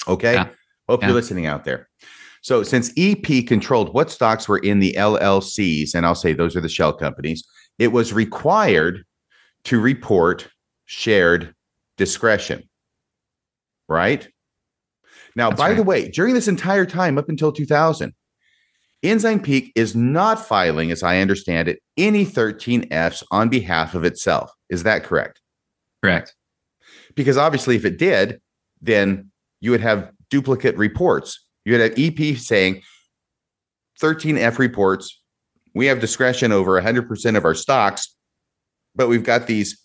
[0.08, 0.34] Okay.
[0.34, 0.50] Yeah.
[0.88, 1.08] Hope Yeah.
[1.08, 1.90] you're listening out there.
[2.42, 6.62] So, since EP controlled what stocks were in the LLCs, and I'll say those are
[6.62, 7.44] the shell companies,
[7.78, 9.06] it was required
[9.66, 10.48] to report
[10.86, 11.54] shared
[11.98, 12.68] discretion.
[13.88, 14.28] Right?
[15.36, 18.14] Now, That's by the way, during this entire time up until 2000,
[19.04, 24.52] Ensign Peak is not filing, as I understand it, any 13Fs on behalf of itself.
[24.72, 25.40] Is that correct?
[26.02, 26.34] Correct.
[27.14, 28.42] Because obviously, if it did,
[28.82, 29.30] then
[29.60, 31.46] you would have duplicate reports.
[31.66, 32.82] You would have EP saying
[34.02, 35.22] 13F reports.
[35.76, 38.16] We have discretion over 100% of our stocks,
[38.96, 39.80] but we've got these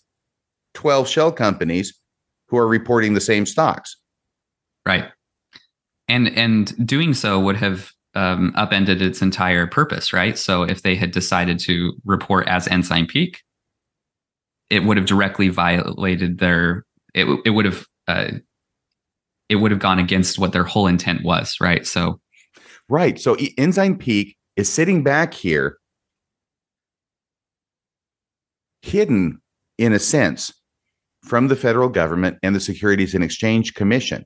[0.73, 1.99] 12 shell companies
[2.47, 3.97] who are reporting the same stocks.
[4.85, 5.05] Right.
[6.07, 10.37] And and doing so would have um, upended its entire purpose, right?
[10.37, 13.43] So if they had decided to report as Ensign Peak,
[14.69, 16.85] it would have directly violated their.
[17.13, 18.31] It it would have uh,
[19.49, 21.85] it would have gone against what their whole intent was, right?
[21.85, 22.19] So
[22.89, 23.19] Right.
[23.19, 25.77] So E- Ensign Peak is sitting back here,
[28.81, 29.41] hidden
[29.77, 30.53] in a sense
[31.23, 34.25] from the federal government and the Securities and Exchange Commission,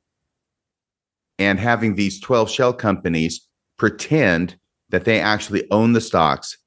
[1.39, 3.47] and having these 12 shell companies
[3.77, 4.55] pretend
[4.89, 6.57] that they actually own the stocks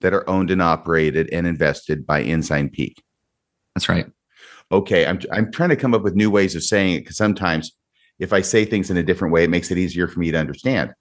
[0.00, 3.00] that are owned and operated and invested by Ensign Peak.
[3.74, 4.06] That's right.
[4.72, 7.72] Okay, I'm I'm trying to come up with new ways of saying it because sometimes
[8.18, 10.38] if I say things in a different way, it makes it easier for me to
[10.38, 10.92] understand.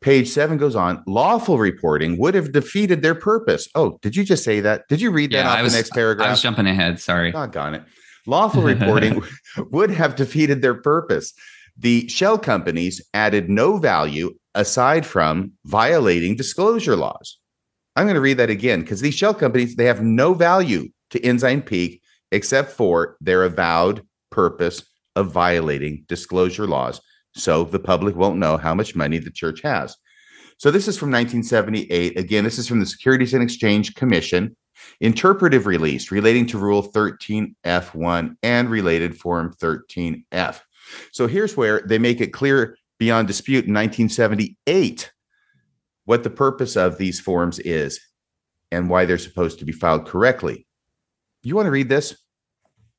[0.00, 1.02] Page seven goes on.
[1.06, 3.68] Lawful reporting would have defeated their purpose.
[3.74, 4.88] Oh, did you just say that?
[4.88, 6.98] Did you read that Yeah, off I was the next I was jumping ahead.
[6.98, 7.32] Sorry.
[7.32, 7.82] Doggone it.
[8.26, 9.22] Lawful reporting
[9.70, 11.34] would have defeated their purpose.
[11.76, 17.38] The shell companies added no value aside from violating disclosure laws.
[17.96, 21.20] I'm going to read that again because these shell companies, they have no value to
[21.24, 21.99] Ensign Peak
[22.32, 24.82] except for their avowed purpose
[25.16, 27.00] of violating disclosure laws.
[27.34, 29.96] So the public won't know how much money the church has.
[30.58, 32.18] So this is from 1978.
[32.18, 34.56] Again, this is from the Securities and Exchange Commission
[35.00, 40.60] interpretive release relating to Rule 13F1 and related Form 13F.
[41.12, 45.12] So here's where they make it clear beyond dispute in 1978
[46.04, 48.00] what the purpose of these forms is
[48.72, 50.66] and why they're supposed to be filed correctly.
[51.42, 52.16] You want to read this?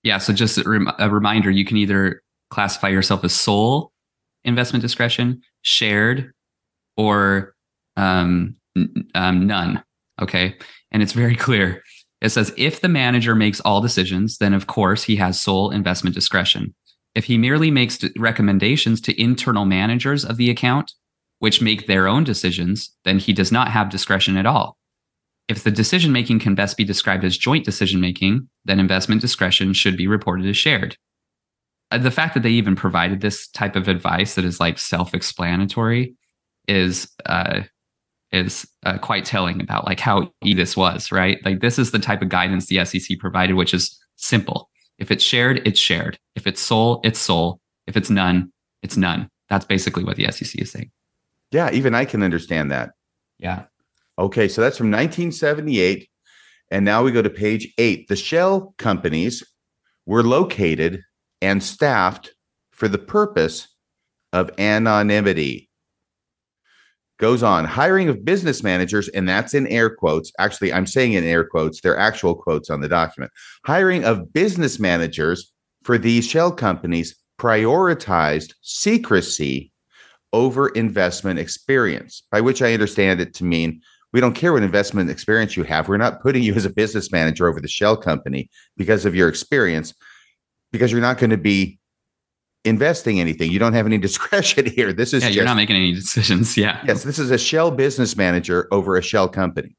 [0.03, 0.17] Yeah.
[0.17, 3.91] So just a, rem- a reminder, you can either classify yourself as sole
[4.43, 6.33] investment discretion, shared,
[6.97, 7.53] or
[7.97, 9.83] um, n- um, none.
[10.21, 10.55] Okay.
[10.91, 11.83] And it's very clear.
[12.21, 16.15] It says if the manager makes all decisions, then of course he has sole investment
[16.15, 16.73] discretion.
[17.13, 20.93] If he merely makes recommendations to internal managers of the account,
[21.39, 24.77] which make their own decisions, then he does not have discretion at all.
[25.47, 29.73] If the decision making can best be described as joint decision making, then investment discretion
[29.73, 30.97] should be reported as shared.
[31.91, 35.13] Uh, The fact that they even provided this type of advice that is like self
[35.13, 36.15] explanatory
[36.67, 37.61] is uh,
[38.31, 41.43] is uh, quite telling about like how easy this was, right?
[41.43, 44.69] Like this is the type of guidance the SEC provided, which is simple.
[44.97, 46.17] If it's shared, it's shared.
[46.35, 47.59] If it's sole, it's sole.
[47.87, 48.51] If it's none,
[48.83, 49.29] it's none.
[49.49, 50.91] That's basically what the SEC is saying.
[51.51, 52.91] Yeah, even I can understand that.
[53.37, 53.63] Yeah.
[54.19, 56.07] Okay, so that's from 1978.
[56.69, 58.07] And now we go to page eight.
[58.07, 59.43] The shell companies
[60.05, 61.01] were located
[61.41, 62.33] and staffed
[62.71, 63.67] for the purpose
[64.33, 65.69] of anonymity.
[67.19, 70.31] Goes on, hiring of business managers, and that's in air quotes.
[70.39, 73.31] Actually, I'm saying in air quotes, they're actual quotes on the document.
[73.65, 75.51] Hiring of business managers
[75.83, 79.71] for these shell companies prioritized secrecy
[80.33, 83.81] over investment experience, by which I understand it to mean
[84.13, 85.87] we don't care what investment experience you have.
[85.87, 89.29] We're not putting you as a business manager over the shell company because of your
[89.29, 89.93] experience,
[90.71, 91.79] because you're not going to be
[92.65, 93.51] investing anything.
[93.51, 94.93] You don't have any discretion here.
[94.93, 96.57] This is yeah, just, you're not making any decisions.
[96.61, 96.81] Yeah.
[96.85, 99.75] yes, this is a shell business manager over a shell company.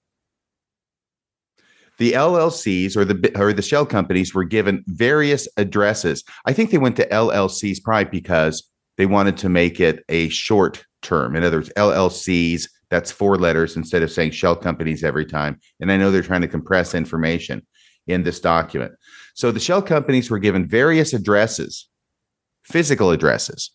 [1.99, 6.25] The LLCs or the or the shell companies were given various addresses.
[6.47, 10.85] I think they went to LLCs probably because they wanted to make it a short
[11.03, 11.37] term.
[11.37, 15.59] In other words, LLCs, that's four letters instead of saying shell companies every time.
[15.81, 17.67] And I know they're trying to compress information
[18.07, 18.93] in this document.
[19.33, 21.89] So the shell companies were given various addresses,
[22.65, 23.71] physical addresses.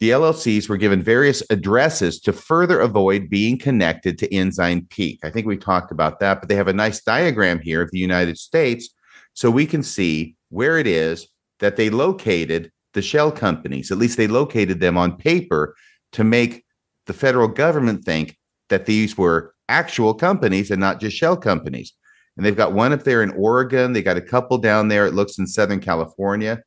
[0.00, 5.20] The LLCs were given various addresses to further avoid being connected to Ensign Peak.
[5.24, 7.98] I think we talked about that, but they have a nice diagram here of the
[7.98, 8.90] United States
[9.32, 11.26] so we can see where it is
[11.60, 13.90] that they located the shell companies.
[13.90, 15.74] At least they located them on paper
[16.12, 16.63] to make
[17.06, 18.36] the federal government think
[18.68, 21.92] that these were actual companies and not just shell companies.
[22.36, 23.92] And they've got one up there in Oregon.
[23.92, 26.62] They got a couple down there, it looks in Southern California.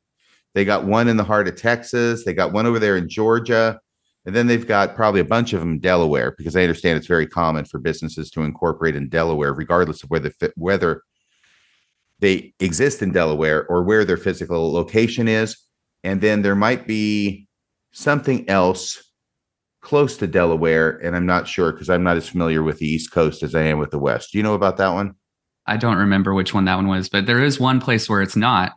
[0.54, 2.24] They got one in the heart of Texas.
[2.24, 3.78] They got one over there in Georgia.
[4.24, 7.06] And then they've got probably a bunch of them in Delaware because I understand it's
[7.06, 11.02] very common for businesses to incorporate in Delaware, regardless of whether whether
[12.18, 15.56] they exist in Delaware or where their physical location is.
[16.02, 17.46] And then there might be
[17.92, 19.02] something else
[19.80, 23.12] close to Delaware, and I'm not sure because I'm not as familiar with the East
[23.12, 24.32] Coast as I am with the West.
[24.32, 25.14] Do you know about that one?
[25.66, 28.36] I don't remember which one that one was, but there is one place where it's
[28.36, 28.72] not.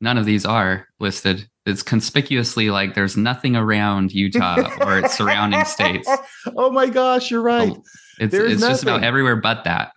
[0.00, 1.48] None of these are listed.
[1.64, 6.08] It's conspicuously like there's nothing around Utah or its surrounding states.
[6.56, 7.72] Oh my gosh, you're right.
[7.72, 7.82] Um,
[8.18, 9.92] it's, There's it's just about everywhere but that.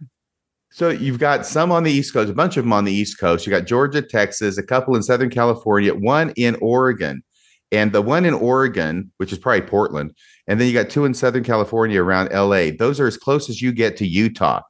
[0.72, 3.20] So you've got some on the East Coast, a bunch of them on the East
[3.20, 3.46] Coast.
[3.46, 7.24] You got Georgia, Texas, a couple in Southern California, one in Oregon.
[7.72, 10.16] And the one in Oregon, which is probably Portland,
[10.48, 12.72] and then you got two in Southern California around LA.
[12.78, 14.62] Those are as close as you get to Utah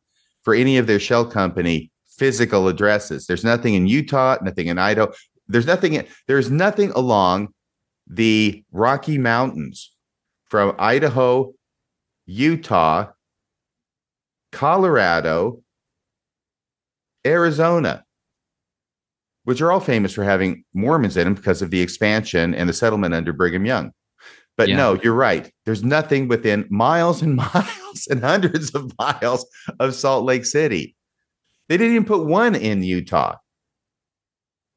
[0.44, 3.26] for any of their shell company physical addresses.
[3.26, 5.14] There's nothing in Utah, nothing in Idaho.
[5.48, 7.54] There's nothing in, there's nothing along
[8.06, 9.96] the Rocky Mountains
[10.50, 11.54] from Idaho,
[12.26, 13.08] Utah,
[14.52, 15.62] Colorado,
[17.26, 18.04] Arizona,
[19.50, 22.74] which are all famous for having Mormons in them because of the expansion and the
[22.74, 23.92] settlement under Brigham Young.
[24.56, 24.78] But Yeah.
[24.78, 25.52] no, you're right.
[25.66, 29.48] There's nothing within miles and miles and hundreds of miles
[29.80, 30.96] of Salt Lake City.
[31.68, 33.38] They didn't even put one in Utah.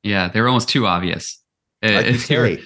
[0.03, 1.39] Yeah, they're almost too obvious.
[1.85, 2.57] Uh, Like if you're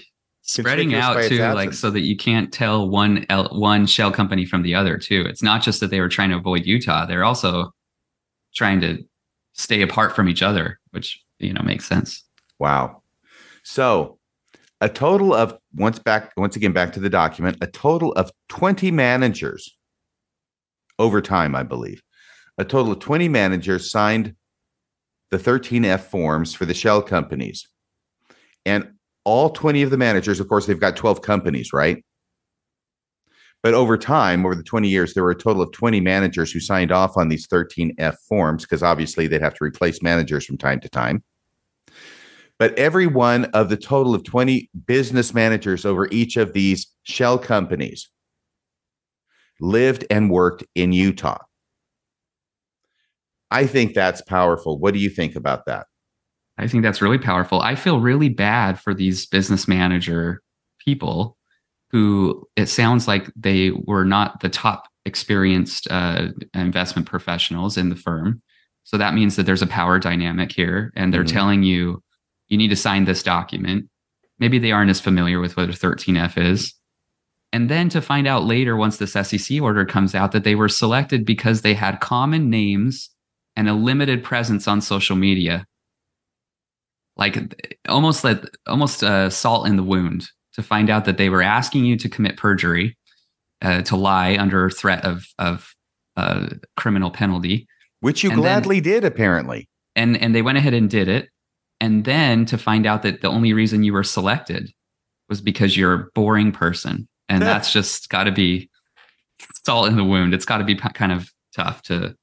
[0.43, 4.47] spreading out its too, like so that you can't tell one L, one shell company
[4.47, 5.25] from the other too.
[5.29, 7.73] It's not just that they were trying to avoid Utah; they're also
[8.55, 9.03] trying to
[9.55, 12.25] stay apart from each other, which you know makes sense.
[12.59, 13.03] Wow.
[13.63, 14.19] So
[14.81, 18.91] a total of once back once again back to the document, a total of 20
[18.91, 19.77] managers
[20.99, 22.03] over time, I believe.
[22.59, 24.35] A total of 20 managers signed
[25.31, 27.69] the 13F forms for the shell companies.
[28.65, 28.93] And
[29.25, 32.05] all 20 of the managers, of course, they've got 12 companies, right?
[33.67, 36.61] But over time, over the 20 years, there were a total of 20 managers who
[36.61, 40.79] signed off on these 13F forms because obviously they'd have to replace managers from time
[40.79, 41.25] to time.
[42.61, 47.41] But every one of the total of 20 business managers over each of these shell
[47.41, 48.09] companies
[49.61, 51.43] lived and worked in Utah.
[53.51, 54.79] I think that's powerful.
[54.79, 55.89] What do you think about that?
[56.57, 57.61] I think that's really powerful.
[57.63, 60.41] I feel really bad for these business manager
[60.79, 61.37] people
[61.91, 67.97] who it sounds like they were not the top experienced uh, investment professionals in the
[67.97, 68.41] firm.
[68.85, 71.33] So that means that there's a power dynamic here, and they're Mhm.
[71.33, 72.03] telling you
[72.49, 73.89] you need to sign this document.
[74.39, 76.75] Maybe they aren't as familiar with what a 13F is.
[77.53, 80.69] And then to find out later, once this SEC order comes out, that they were
[80.69, 83.11] selected because they had common names
[83.57, 85.65] and a limited presence on social media
[87.17, 87.39] like
[87.89, 91.85] almost like almost uh, salt in the wound to find out that they were asking
[91.85, 92.97] you to commit perjury,
[93.63, 95.75] uh, to lie under threat of of
[96.17, 97.67] uh, criminal penalty,
[98.01, 99.69] Which you And then- gladly did, apparently.
[99.95, 101.29] and and they went ahead and did it,
[101.81, 104.71] and then to find out that the only reason you were selected
[105.29, 108.71] was because you're a boring person, and that's just got to be
[109.65, 110.33] salt in the wound.
[110.35, 112.15] It's got to be kind of tough to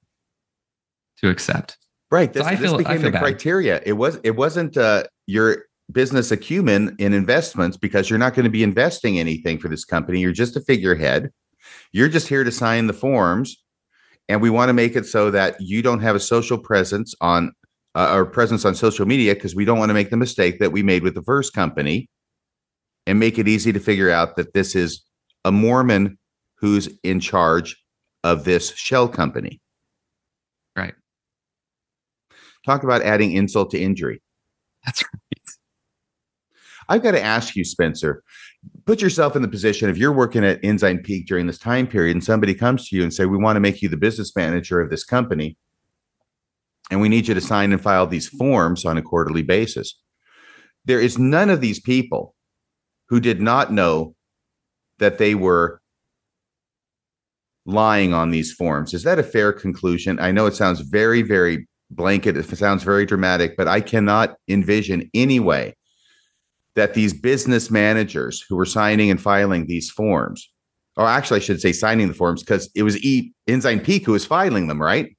[1.21, 1.77] to accept.
[2.11, 2.31] Right.
[2.31, 3.21] This, I this feel- became the bad.
[3.21, 3.81] criteria.
[3.85, 8.49] It was it wasn't uh you're business acumen in investments because you're not going to
[8.49, 10.19] be investing anything for this company.
[10.19, 11.29] You're just a figurehead.
[11.91, 13.57] You're just here to sign the forms.
[14.29, 17.51] And we want to make it so that you don't have a social presence on
[17.95, 20.71] uh, or presence on social media because we don't want to make the mistake that
[20.71, 22.09] we made with the first company
[23.05, 25.03] and make it easy to figure out that this is
[25.45, 26.17] a Mormon
[26.55, 27.83] who's in charge
[28.23, 29.61] of this shell company.
[30.75, 30.93] Right.
[32.65, 34.21] Talk about adding insult to injury.
[34.85, 35.21] That's right.
[36.89, 38.23] I've got to ask you, Spencer,
[38.85, 42.15] put yourself in the position if you're working at Ensign Peak during this time period
[42.15, 44.79] and somebody comes to you and say, we want to make you the business manager
[44.81, 45.57] of this company
[46.91, 49.99] and we need you to sign and file these forms on a quarterly basis.
[50.85, 52.35] There is none of these people
[53.09, 54.15] who did not know
[54.99, 55.81] that they were
[57.65, 58.93] lying on these forms.
[58.93, 60.19] Is that a fair conclusion?
[60.19, 62.35] I know it sounds very, very blanket.
[62.35, 65.75] It sounds very dramatic, but I cannot envision any way
[66.75, 70.49] that these business managers who were signing and filing these forms,
[70.97, 74.11] or actually, I should say signing the forms because it was e- Ensign Peak who
[74.11, 75.15] was filing them, right?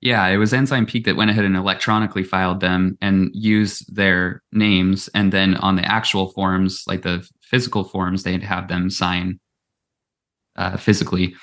[0.00, 4.42] Yeah, it was Ensign Peak that went ahead and electronically filed them and used their
[4.52, 5.08] names.
[5.14, 9.40] And then on the actual forms, like the physical forms, they'd have them sign
[10.56, 11.34] uh, physically.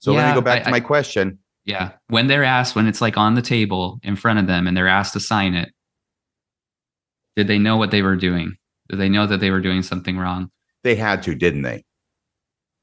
[0.00, 1.38] So yeah, let me go back I, to my I, question.
[1.64, 1.92] Yeah.
[2.08, 4.88] When they're asked, when it's like on the table in front of them and they're
[4.88, 5.70] asked to sign it,
[7.38, 8.56] did they know what they were doing?
[8.88, 10.50] Did they know that they were doing something wrong?
[10.82, 11.84] They had to, didn't they?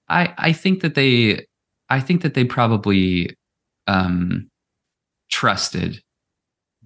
[0.08, 1.46] I I think that they
[1.90, 3.36] I think that they probably
[3.86, 4.50] um,
[5.30, 6.02] trusted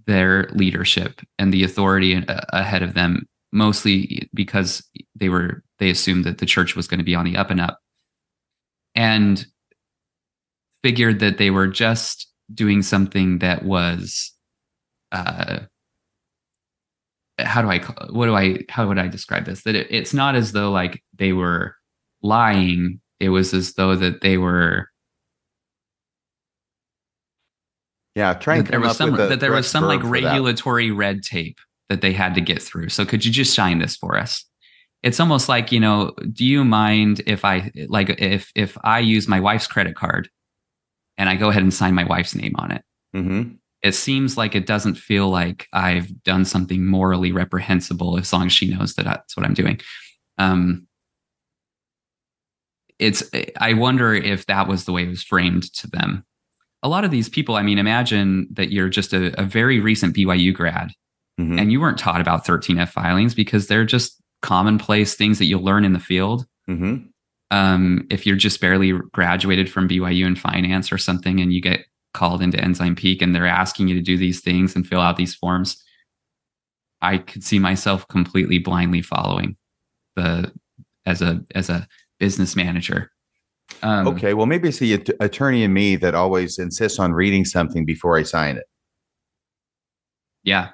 [0.08, 4.84] their leadership and the authority ahead of them, mostly because
[5.14, 7.62] they were they assumed that the church was going to be on the up and
[7.62, 7.78] up,
[8.96, 9.46] and
[10.82, 14.32] figured that they were just doing something that was
[15.12, 15.60] uh,
[17.46, 17.80] how do I
[18.10, 19.64] what do I how would I describe this?
[19.64, 21.76] That it, it's not as though like they were
[22.22, 23.00] lying.
[23.20, 24.90] It was as though that they were.
[28.16, 31.60] Yeah, trying to there was some that there was some like regulatory red tape
[31.90, 32.90] that they had to get through.
[32.90, 34.46] So could you just shine this for us?
[35.04, 36.14] It's almost like you know.
[36.34, 40.30] Do you mind if I like if if I use my wife's credit card
[41.18, 42.84] and I go ahead and sign my wife's name on it?
[43.16, 48.48] Mm-hmm it seems like it doesn't feel like I've done something morally reprehensible as long
[48.48, 49.80] as she knows that that's what I'm doing.
[50.38, 50.88] Um,
[52.98, 53.24] it's
[53.58, 56.26] I wonder if that was the way it was framed to them.
[56.84, 60.16] A lot of these people, I mean, imagine that you're just a, a very recent
[60.16, 60.92] BYU grad
[61.40, 61.58] mm-hmm.
[61.58, 65.86] and you weren't taught about 13F filings because they're just commonplace things that you'll learn
[65.86, 66.46] in the field.
[66.70, 67.08] Mm-hmm.
[67.52, 71.86] Um, if you're just barely graduated from BYU in finance or something and you get
[72.14, 75.18] called into Ensign Peak and they're asking you to do these things and fill out
[75.18, 75.84] these forms,
[77.02, 79.56] I could see myself completely blindly following
[80.16, 80.52] the
[81.06, 81.88] as a as a
[82.20, 83.12] business manager.
[83.84, 87.86] Um, okay, well, maybe it's the attorney in me that always insists on reading something
[87.86, 88.66] before I sign it.
[90.44, 90.70] Yeah,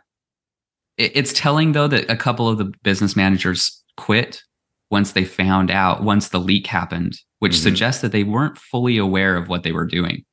[0.98, 4.42] it's telling though that a couple of the business managers quit
[4.90, 7.64] once they found out once the leak happened, which mm-hmm.
[7.64, 10.24] suggests that they weren't fully aware of what they were doing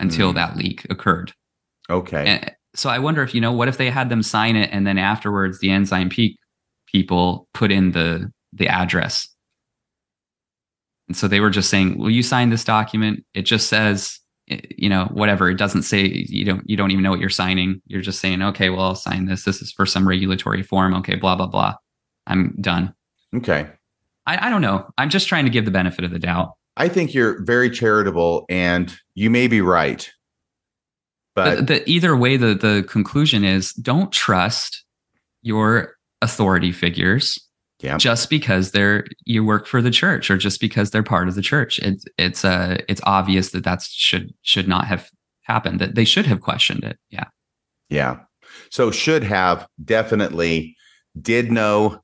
[0.00, 0.36] until mm.
[0.36, 1.32] that leak occurred.
[1.90, 2.26] Okay.
[2.26, 4.86] And so I wonder if you know what if they had them sign it and
[4.86, 6.36] then afterwards the Ensign Peak
[6.86, 9.28] people put in the the address.
[11.08, 13.24] And so they were just saying, "Will you sign this document?
[13.32, 15.48] It just says, you know, whatever.
[15.50, 17.80] It doesn't say you don't you don't even know what you're signing.
[17.86, 19.44] You're just saying, "Okay, well, I'll sign this.
[19.44, 20.94] This is for some regulatory form.
[20.94, 21.74] Okay, blah blah blah.
[22.26, 22.94] I'm done."
[23.34, 23.68] Okay.
[24.26, 24.86] I, I don't know.
[24.98, 26.52] I'm just trying to give the benefit of the doubt.
[26.78, 30.10] I think you're very charitable and you may be right.
[31.34, 34.84] But the, the, either way, the, the conclusion is don't trust
[35.42, 37.38] your authority figures
[37.80, 37.98] yeah.
[37.98, 41.42] just because they're you work for the church or just because they're part of the
[41.42, 41.78] church.
[41.80, 45.10] It's it's uh it's obvious that that should should not have
[45.42, 45.80] happened.
[45.80, 46.98] That they should have questioned it.
[47.10, 47.26] Yeah.
[47.88, 48.20] Yeah.
[48.70, 50.76] So should have definitely
[51.20, 52.00] did know.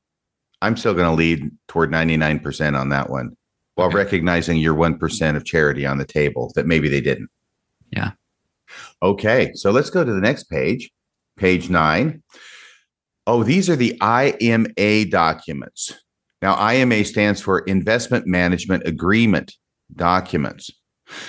[0.63, 3.37] I'm still going to lead toward 99% on that one
[3.75, 3.97] while okay.
[3.97, 7.29] recognizing your 1% of charity on the table that maybe they didn't.
[7.91, 8.13] Yeah.
[9.03, 9.53] Okay.
[9.55, 10.91] So let's go to the next page,
[11.37, 12.23] page nine.
[13.27, 15.95] Oh, these are the IMA documents.
[16.43, 19.55] Now, IMA stands for Investment Management Agreement
[19.97, 20.71] documents.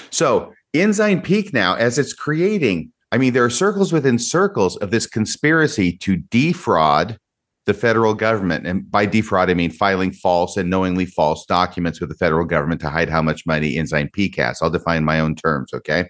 [0.10, 4.92] So, Ensign Peak now, as it's creating, I mean, there are circles within circles of
[4.92, 7.18] this conspiracy to defraud
[7.66, 8.68] the federal government.
[8.68, 12.82] And by defraud, I mean filing false and knowingly false documents with the federal government
[12.82, 14.62] to hide how much money Ensign Peak has.
[14.62, 16.08] I'll define my own terms, okay?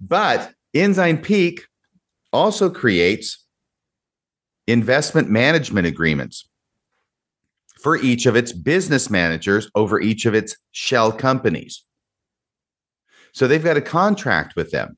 [0.00, 1.66] But Ensign Peak
[2.32, 3.44] also creates
[4.66, 6.48] investment management agreements
[7.82, 11.84] for each of its business managers over each of its shell companies.
[13.32, 14.96] So they've got a contract with them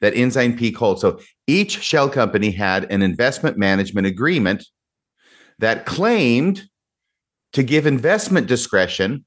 [0.00, 1.00] that Ensign Peak holds.
[1.00, 4.64] So each shell company had an investment management agreement
[5.58, 6.64] that claimed
[7.52, 9.24] to give investment discretion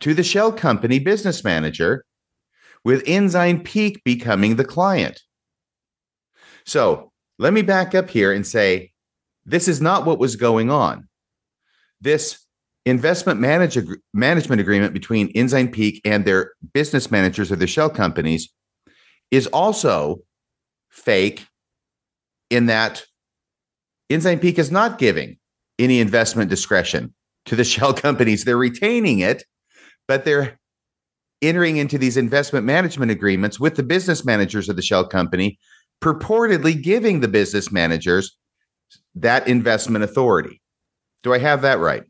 [0.00, 2.04] to the shell company business manager,
[2.84, 5.22] with Ensign Peak becoming the client.
[6.66, 8.92] So let me back up here and say
[9.46, 11.08] this is not what was going on.
[12.00, 12.44] This
[12.84, 13.78] investment manage,
[14.12, 18.52] management agreement between Ensign Peak and their business managers of the shell companies
[19.30, 20.18] is also
[20.90, 21.46] fake
[22.50, 23.04] in that
[24.10, 25.38] Ensign Peak is not giving
[25.78, 27.14] any investment discretion
[27.46, 28.44] to the shell companies.
[28.44, 29.44] They're retaining it,
[30.06, 30.58] but they're
[31.42, 35.58] entering into these investment management agreements with the business managers of the shell company,
[36.00, 38.36] purportedly giving the business managers
[39.14, 40.60] that investment authority.
[41.22, 42.04] Do I have that right?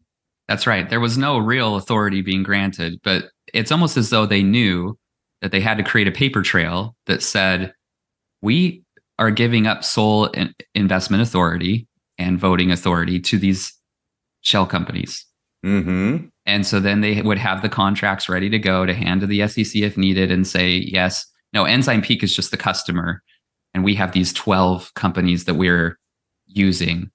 [0.49, 0.89] That's right.
[0.89, 4.99] There was no real authority being granted, but it's almost as though they knew
[5.45, 7.75] that they had to create a paper trail that said,
[8.41, 8.83] we
[9.19, 10.33] are giving up sole
[10.75, 13.71] investment authority and voting authority to these
[14.41, 15.27] shell companies.
[15.63, 16.29] Mm-hmm.
[16.47, 19.47] And so then they would have the contracts ready to go to hand to the
[19.47, 23.23] SEC if needed and say, yes, no, Ensign Peak is just the customer.
[23.75, 25.99] And we have these 12 companies that we're
[26.47, 27.11] using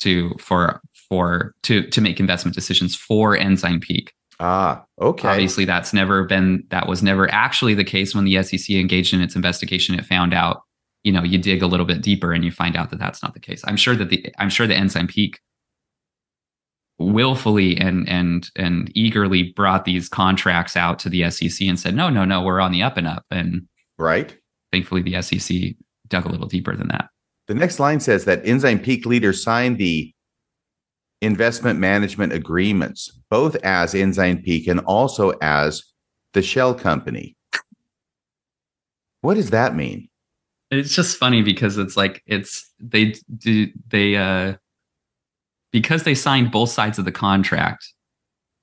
[0.00, 0.80] to for
[1.10, 4.14] for to to make investment decisions for Ensign Peak.
[4.40, 5.28] Ah, okay.
[5.28, 9.20] Obviously, that's never been that was never actually the case when the SEC engaged in
[9.20, 9.98] its investigation.
[9.98, 10.62] It found out,
[11.02, 13.34] you know, you dig a little bit deeper and you find out that that's not
[13.34, 13.62] the case.
[13.66, 15.40] I'm sure that the I'm sure the Ensign Peak
[16.98, 22.08] willfully and and and eagerly brought these contracts out to the SEC and said, no,
[22.08, 23.24] no, no, we're on the up and up.
[23.30, 23.66] And
[23.98, 24.36] right.
[24.72, 25.74] Thankfully, the SEC
[26.08, 27.08] dug a little deeper than that.
[27.46, 30.13] The next line says that Ensign Peak leaders signed the
[31.24, 35.82] investment management agreements, both as Ensign Peak and also as
[36.32, 37.36] the shell company.
[39.20, 40.08] What does that mean?
[40.70, 44.54] It's just funny because it's like it's they do they uh
[45.72, 47.94] because they signed both sides of the contract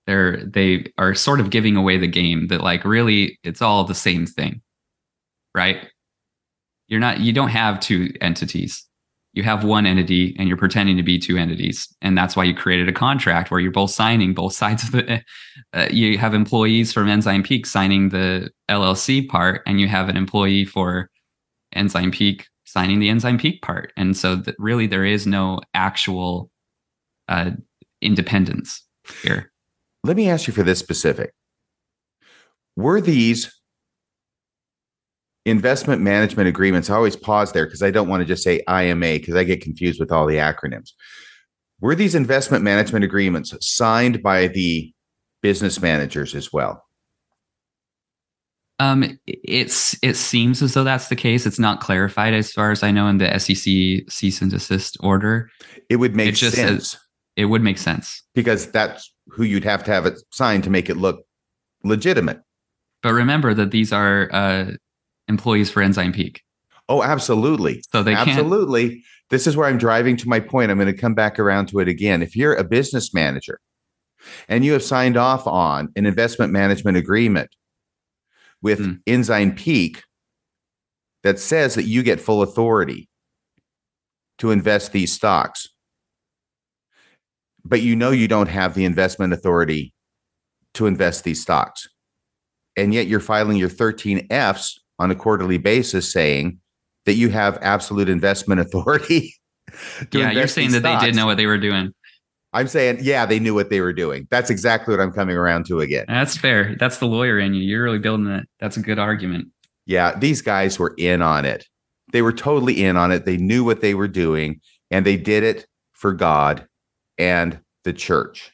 [0.08, 3.96] they're they are sort of giving away the game that like really it's all the
[3.96, 4.62] same thing
[5.56, 5.88] right
[6.88, 8.86] you're not you don't have two entities
[9.34, 11.88] you have one entity and you're pretending to be two entities.
[12.02, 15.24] And that's why you created a contract where you're both signing both sides of the
[15.74, 20.18] uh, you have employees from ensign peak signing the llc part and you have an
[20.18, 21.10] employee for
[21.74, 23.92] ensign peak signing the ensign peak part.
[23.98, 26.50] And so that really there is no actual
[27.28, 27.52] uh,
[28.02, 28.84] independence
[29.22, 29.52] here.
[30.04, 31.34] Let me ask you for this specific.
[32.78, 33.54] Were these
[35.46, 39.14] investment management agreements, I always pause there because I don't want to just say IMA
[39.14, 40.92] because I get confused with all the acronyms.
[41.80, 44.94] Were these investment management agreements signed by the
[45.42, 46.84] business managers as well?
[48.78, 51.46] Um, it's it seems as though that's the case.
[51.46, 55.52] It's not clarified as far as I know in the SEC cease and desist order.
[55.90, 56.98] It would make it just sense.
[57.36, 60.90] It would make sense because that's who you'd have to have it signed to make
[60.90, 61.24] it look
[61.84, 62.42] legitimate.
[63.04, 64.72] But remember that these are uh,
[65.28, 66.42] employees for Ensign Peak.
[66.90, 67.84] Oh, absolutely.
[67.92, 68.90] So they absolutely.
[68.90, 69.02] Can't...
[69.30, 70.72] This is where I'm driving to my point.
[70.72, 72.22] I'm going to come back around to it again.
[72.22, 73.60] If you're a business manager
[74.50, 77.50] and you have signed off on an investment management agreement
[78.62, 79.00] with mm.
[79.08, 80.04] Ensign Peak
[81.24, 83.08] that says that you get full authority
[84.40, 85.70] to invest these stocks,
[87.64, 89.94] but you know you don't have the investment authority
[90.74, 91.88] to invest these stocks.
[92.76, 96.60] And yet you're filing your 13 Fs on a quarterly basis saying
[97.06, 99.34] that you have absolute investment authority.
[100.14, 101.02] yeah, you're saying that stocks.
[101.02, 101.92] they did know what they were doing.
[102.54, 104.28] I'm saying, yeah, they knew what they were doing.
[104.30, 106.06] That's exactly what I'm coming around to again.
[106.08, 106.76] That's fair.
[106.80, 107.64] That's the lawyer in you.
[107.64, 108.44] You're really building that.
[108.60, 109.48] That's a good argument.
[109.86, 111.66] Yeah, these guys were in on it.
[112.12, 113.26] They were totally in on it.
[113.26, 114.60] They knew what they were doing,
[114.92, 116.68] and they did it for God
[117.18, 118.52] and the church.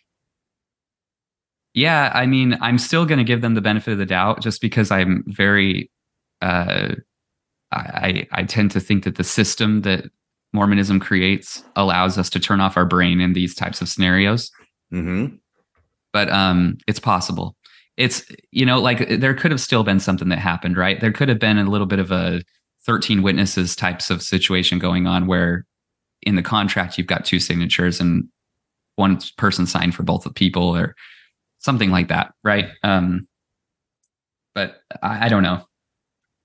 [1.74, 4.62] Yeah, I mean, I'm still going to give them the benefit of the doubt just
[4.62, 5.90] because I'm very
[6.42, 6.96] uh,
[7.72, 10.06] I, I tend to think that the system that
[10.54, 14.52] Mormonism creates allows us to turn off our brain in these types of scenarios.
[14.94, 15.36] Mm-hmm.
[16.14, 17.56] But um, it's possible.
[17.98, 21.00] It's you know like there could have still been something that happened, right?
[21.00, 22.42] There could have been a little bit of a
[22.86, 25.66] 13 witnesses types of situation going on where
[26.22, 28.28] in the contract you've got two signatures and
[28.96, 30.96] one person signed for both the people or
[31.60, 32.70] something like that, right?
[32.84, 33.28] Um,
[34.56, 35.64] but I, I don't know.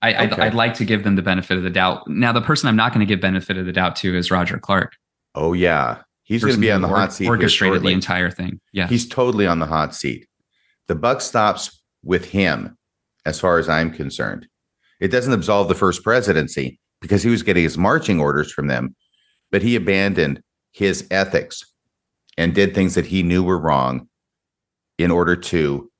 [0.02, 2.08] I, I'd, I'd like to give them the benefit of the doubt.
[2.08, 4.58] Now, the person I'm not going to give benefit of the doubt to is Roger
[4.58, 4.94] Clarke.
[5.34, 7.28] Oh yeah, he's going to be on the or- hot seat.
[7.28, 8.60] Orchestrated the entire thing.
[8.72, 8.88] Yeah.
[8.88, 10.26] He's totally on the hot seat.
[10.88, 12.76] The buck stops with him,
[13.24, 14.48] as far as I'm concerned.
[15.00, 18.94] It doesn't absolve the first presidency because he was getting his marching orders from them,
[19.50, 20.42] but he abandoned
[20.72, 21.62] his ethics
[22.36, 24.08] and did things that he knew were wrong
[24.98, 25.90] in order to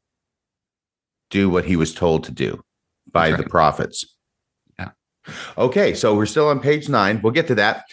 [1.30, 2.62] do what he was told to do
[3.10, 3.50] by That's the right.
[3.50, 4.16] prophets.
[4.78, 4.90] Yeah.
[5.56, 7.20] Okay, so we're still on page nine.
[7.22, 7.84] We'll get to that.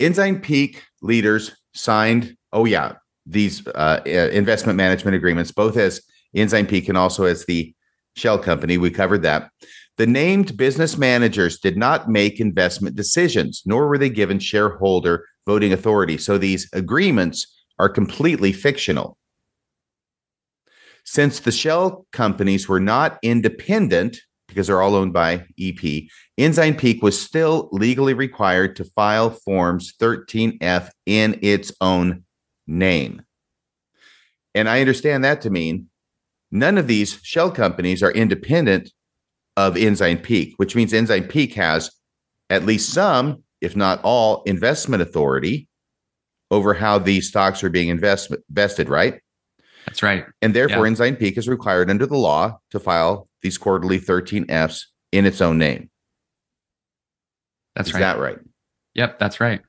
[0.00, 2.94] Ensign Peak leaders signed, oh, yeah,
[3.24, 6.02] these uh, uh, investment management agreements, both as
[6.34, 7.74] Ensign Peak and also as the
[8.16, 8.78] shell company.
[8.78, 9.50] We covered that.
[9.98, 15.72] The named business managers did not make investment decisions, nor were they given shareholder voting
[15.72, 16.18] authority.
[16.18, 17.46] So these agreements
[17.78, 19.18] are completely fictional.
[21.04, 24.20] Since the shell companies were not independent,
[24.52, 26.04] because they're all owned by EP,
[26.38, 32.24] Ensign Peak was still legally required to file Forms 13F in its own
[32.66, 33.22] name.
[34.54, 35.88] And I understand that to mean
[36.50, 38.90] none of these shell companies are independent
[39.56, 41.90] of Ensign Peak, which means Ensign Peak has
[42.50, 45.68] at least some, if not all, investment authority
[46.50, 49.21] over how these stocks are being invest- invested, right?
[49.92, 50.24] That's right.
[50.40, 50.92] And therefore, Yeah.
[50.92, 55.58] Ensign Peak is required under the law to file these quarterly 13Fs in its own
[55.58, 55.90] name.
[57.76, 58.00] That's is right.
[58.00, 58.38] that right?
[58.94, 59.18] Yep.
[59.18, 59.60] That's right.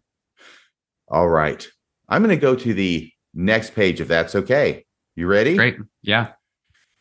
[1.09, 1.67] All right.
[2.07, 4.85] I'm going to go to the next page if that's okay.
[5.17, 5.57] You ready?
[5.57, 5.75] Great.
[6.01, 6.29] Yeah.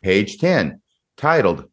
[0.02, 0.80] Page 10,
[1.16, 1.68] titled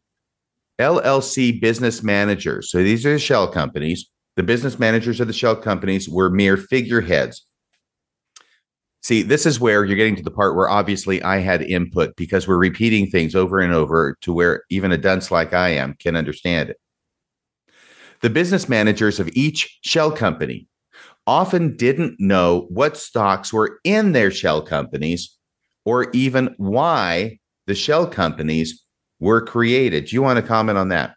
[0.78, 2.70] LLC Business Managers.
[2.70, 4.08] So these are the shell companies.
[4.36, 7.44] The business managers of the shell companies were mere figureheads.
[9.02, 12.46] See, this is where you're getting to the part where obviously I had input because
[12.46, 16.16] we're repeating things over and over to where even a dunce like I am can
[16.16, 16.76] understand it.
[18.20, 20.68] The business managers of each shell company
[21.26, 25.34] often didn't know what stocks were in their shell companies
[25.86, 28.84] or even why the shell companies
[29.18, 30.06] were created.
[30.06, 31.14] Do you want to comment on that?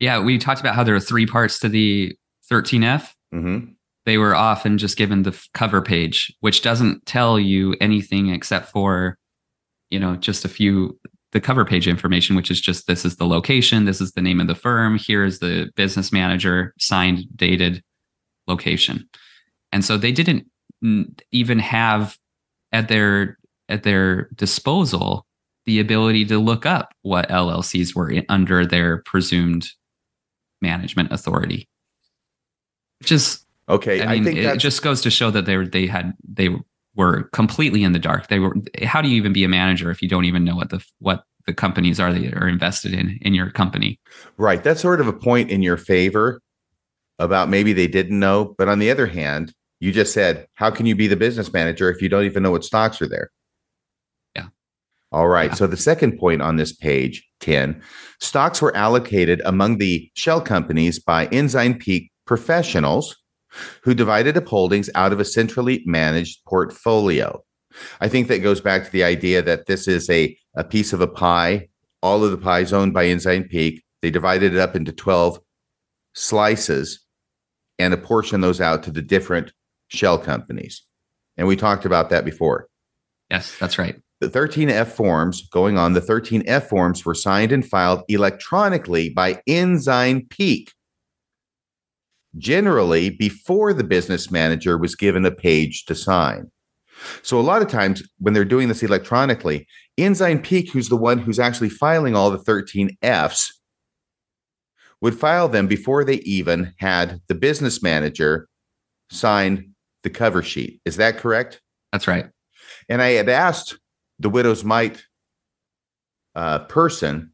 [0.00, 0.18] Yeah.
[0.18, 2.16] We talked about how there are three parts to the
[2.50, 3.10] 13F.
[3.32, 3.72] Mm-hmm.
[4.04, 9.16] They were often just given the cover page, which doesn't tell you anything except for,
[9.90, 10.98] you know, just a few,
[11.30, 14.40] the cover page information, which is just this is the location, this is the name
[14.40, 17.82] of the firm, here is the business manager, signed, dated,
[18.48, 19.08] location.
[19.70, 20.46] And so they didn't
[21.30, 22.18] even have
[22.72, 23.38] at their
[23.68, 25.26] at their disposal
[25.64, 29.68] the ability to look up what LLCs were in, under their presumed
[30.60, 31.68] management authority.
[32.98, 35.66] Which is Okay, I I, mean, think it just goes to show that they were
[35.66, 36.50] they had they
[36.94, 38.28] were completely in the dark.
[38.28, 38.54] They were.
[38.82, 41.24] How do you even be a manager if you don't even know what the what
[41.46, 43.98] the companies are that are invested in in your company?
[44.36, 44.62] right.
[44.62, 46.40] That's sort of a point in your favor
[47.18, 48.54] about maybe they didn't know.
[48.58, 51.90] But on the other hand, you just said, how can you be the business manager
[51.90, 53.30] if you don't even know what stocks are there?
[54.36, 54.48] Yeah.
[55.12, 55.50] All right.
[55.50, 55.54] Yeah.
[55.54, 57.82] So the second point on this page 10
[58.20, 63.16] stocks were allocated among the shell companies by Ensign Peak professionals
[63.82, 67.42] who divided up holdings out of a centrally managed portfolio.
[68.00, 71.00] I think that goes back to the idea that this is a, a piece of
[71.00, 71.68] a pie.
[72.02, 73.82] All of the pie is owned by Ensign Peak.
[74.02, 75.38] They divided it up into 12
[76.14, 77.00] slices
[77.78, 79.52] and apportion those out to the different
[79.88, 80.82] shell companies.
[81.36, 82.68] And we talked about that before.
[83.30, 83.96] Yes, that's right.
[84.20, 90.26] The 13F forms going on, the 13F forms were signed and filed electronically by Ensign
[90.26, 90.72] Peak.
[92.38, 96.50] Generally, before the business manager was given a page to sign.
[97.22, 99.66] So, a lot of times when they're doing this electronically,
[99.98, 103.48] Ensign Peak, who's the one who's actually filing all the 13Fs,
[105.00, 108.48] would file them before they even had the business manager
[109.10, 110.80] sign the cover sheet.
[110.84, 111.60] Is that correct?
[111.92, 112.26] That's right.
[112.88, 113.78] And I had asked
[114.18, 115.04] the widow's mite
[116.34, 117.32] uh, person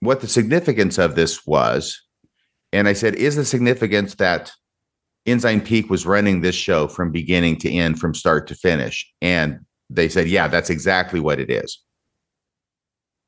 [0.00, 2.05] what the significance of this was.
[2.72, 4.52] And I said, is the significance that
[5.24, 9.10] Ensign Peak was running this show from beginning to end, from start to finish?
[9.20, 9.60] And
[9.90, 11.82] they said, yeah, that's exactly what it is.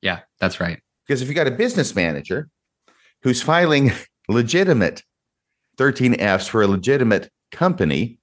[0.03, 0.81] Yeah, that's right.
[1.07, 2.49] Because if you got a business manager
[3.23, 3.93] who's filing
[4.29, 5.03] legitimate
[5.77, 8.19] 13Fs for a legitimate company,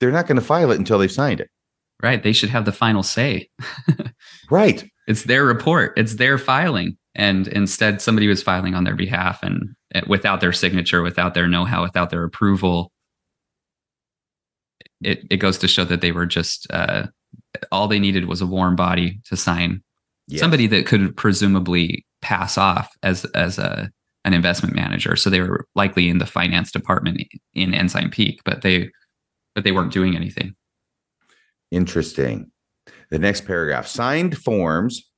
[0.00, 1.48] they're not going to file it until they've signed it.
[2.02, 2.22] Right.
[2.22, 3.48] They should have the final say.
[4.50, 4.88] Right.
[5.06, 5.92] It's their report.
[5.96, 6.96] It's their filing.
[7.16, 11.48] And instead, somebody was filing on their behalf and uh, without their signature, without their
[11.48, 12.92] know-how, without their approval.
[15.02, 17.06] It it goes to show that they were just uh,
[17.72, 19.82] all they needed was a warm body to sign
[20.28, 20.40] Yes.
[20.40, 23.90] somebody that could presumably pass off as as a
[24.24, 25.14] an investment manager.
[25.14, 27.22] So they were likely in the finance department
[27.54, 28.90] in Ensign Peak, but they
[29.54, 30.56] but they weren't doing anything.
[31.70, 32.50] Interesting.
[33.10, 35.08] The next paragraph signed forms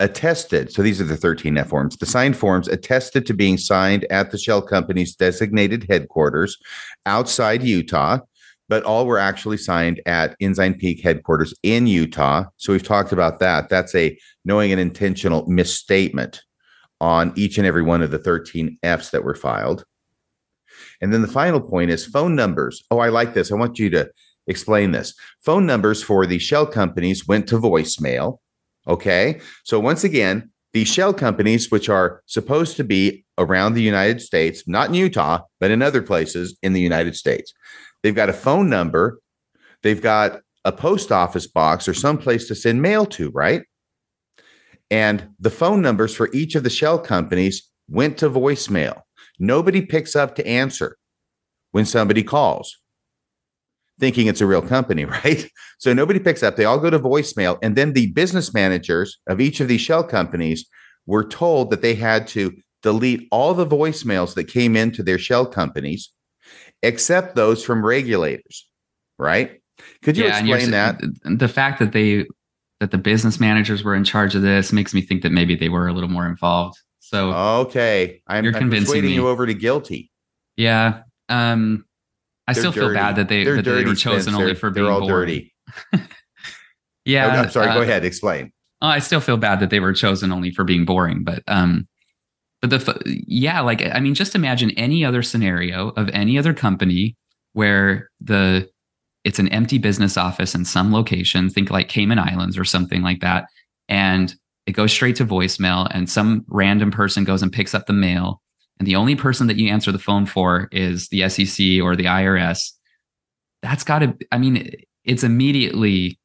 [0.00, 0.72] attested.
[0.72, 1.96] So these are the 13F forms.
[1.96, 6.56] The signed forms attested to being signed at the shell company's designated headquarters
[7.06, 8.18] outside Utah,
[8.68, 12.44] but all were actually signed at Ensign Peak headquarters in Utah.
[12.56, 13.68] So we've talked about that.
[13.68, 16.42] That's a knowing an intentional misstatement
[17.00, 19.84] on each and every one of the 13 Fs that were filed.
[21.00, 22.82] And then the final point is phone numbers.
[22.90, 23.52] Oh, I like this.
[23.52, 24.10] I want you to
[24.46, 25.14] explain this.
[25.44, 28.38] Phone numbers for the shell companies went to voicemail.
[28.88, 29.40] Okay.
[29.64, 34.66] So once again, the shell companies, which are supposed to be around the United States,
[34.66, 37.52] not in Utah, but in other places in the United States,
[38.02, 39.18] they've got a phone number,
[39.82, 43.62] they've got a post office box or some place to send mail to, right?
[44.90, 49.02] And the phone numbers for each of the shell companies went to voicemail.
[49.38, 50.96] Nobody picks up to answer
[51.72, 52.78] when somebody calls,
[53.98, 55.50] thinking it's a real company, right?
[55.78, 56.56] So nobody picks up.
[56.56, 57.58] They all go to voicemail.
[57.62, 60.66] And then the business managers of each of these shell companies
[61.06, 65.46] were told that they had to delete all the voicemails that came into their shell
[65.46, 66.12] companies,
[66.82, 68.68] except those from regulators,
[69.18, 69.60] right?
[70.02, 71.00] Could you yeah, explain that?
[71.24, 72.26] The fact that they
[72.80, 75.68] that the business managers were in charge of this makes me think that maybe they
[75.68, 76.78] were a little more involved.
[77.00, 79.14] So okay, I'm, you're I'm convincing me.
[79.14, 80.10] you over to guilty.
[80.56, 81.84] Yeah, um,
[82.48, 82.86] I still dirty.
[82.86, 85.10] feel bad that they that they were chosen only for being all boring.
[85.28, 85.54] dirty.
[87.04, 87.68] yeah, oh, I'm sorry.
[87.68, 88.52] Uh, go ahead, explain.
[88.82, 91.88] Oh, I still feel bad that they were chosen only for being boring, but um,
[92.60, 97.16] but the yeah, like I mean, just imagine any other scenario of any other company
[97.52, 98.68] where the
[99.24, 103.20] it's an empty business office in some location, think like Cayman Islands or something like
[103.20, 103.46] that.
[103.88, 104.32] And
[104.66, 108.40] it goes straight to voicemail, and some random person goes and picks up the mail.
[108.78, 112.04] And the only person that you answer the phone for is the SEC or the
[112.04, 112.72] IRS.
[113.62, 114.70] That's got to, I mean,
[115.04, 116.18] it's immediately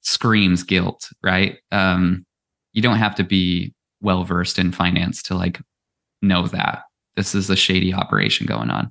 [0.00, 1.58] screams guilt, right?
[1.70, 2.26] Um,
[2.72, 5.60] you don't have to be well versed in finance to like
[6.22, 6.82] know that
[7.16, 8.90] this is a shady operation going on.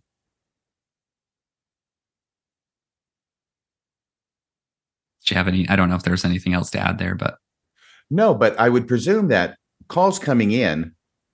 [5.26, 5.68] Do you have any?
[5.70, 7.38] I don't know if there's anything else to add there, but
[8.10, 9.58] no, but I would presume that
[9.88, 10.94] calls coming in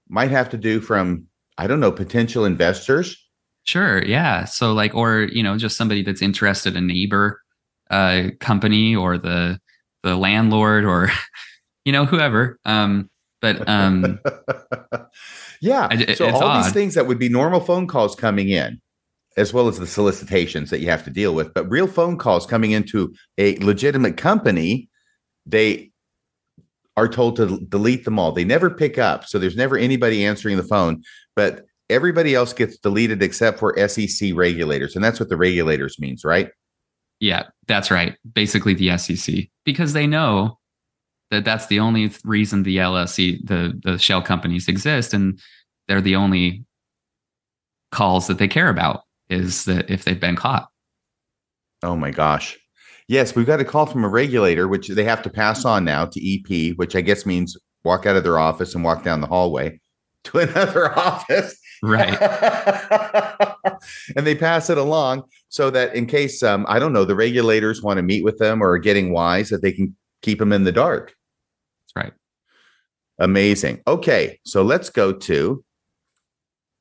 [0.10, 1.26] might have to do from
[1.58, 3.24] I don't know potential investors.
[3.64, 4.46] Sure, yeah.
[4.46, 7.42] So like, or you know, just somebody that's interested in neighbor
[7.90, 9.60] uh, company or the
[10.04, 11.10] the landlord or
[11.86, 12.60] you know whoever.
[12.66, 13.10] Um,
[13.42, 14.20] but um,
[15.62, 16.64] yeah, so all odd.
[16.64, 18.82] these things that would be normal phone calls coming in
[19.38, 21.54] as well as the solicitations that you have to deal with.
[21.54, 24.90] But real phone calls coming into a legitimate company,
[25.46, 25.92] they
[26.98, 28.32] are told to delete them all.
[28.32, 29.26] They never pick up.
[29.26, 31.04] So there's never anybody answering the phone,
[31.38, 34.96] but everybody else gets deleted except for SEC regulators.
[34.96, 36.50] And that's what the regulators means, right?
[37.20, 38.18] Yeah, that's right.
[38.34, 40.60] Basically the SEC because they know
[41.32, 45.40] that that's the only reason the LLC the the shell companies exist and
[45.88, 46.66] they're the only
[47.92, 50.68] calls that they care about is that if they've been caught.
[51.84, 52.58] Oh my gosh.
[53.08, 56.06] Yes, we've got a call from a regulator, which they have to pass on now
[56.06, 59.28] to EP, which I guess means walk out of their office and walk down the
[59.28, 59.80] hallway
[60.28, 61.60] to another office.
[61.84, 62.18] Right.
[64.16, 67.82] and they pass it along so that in case, um, I don't know, the regulators
[67.82, 70.64] want to meet with them or are getting wise, that they can keep them in
[70.64, 71.14] the dark.
[71.84, 72.14] That's right.
[73.20, 73.82] Amazing.
[73.88, 74.40] Okay.
[74.46, 75.64] So let's go to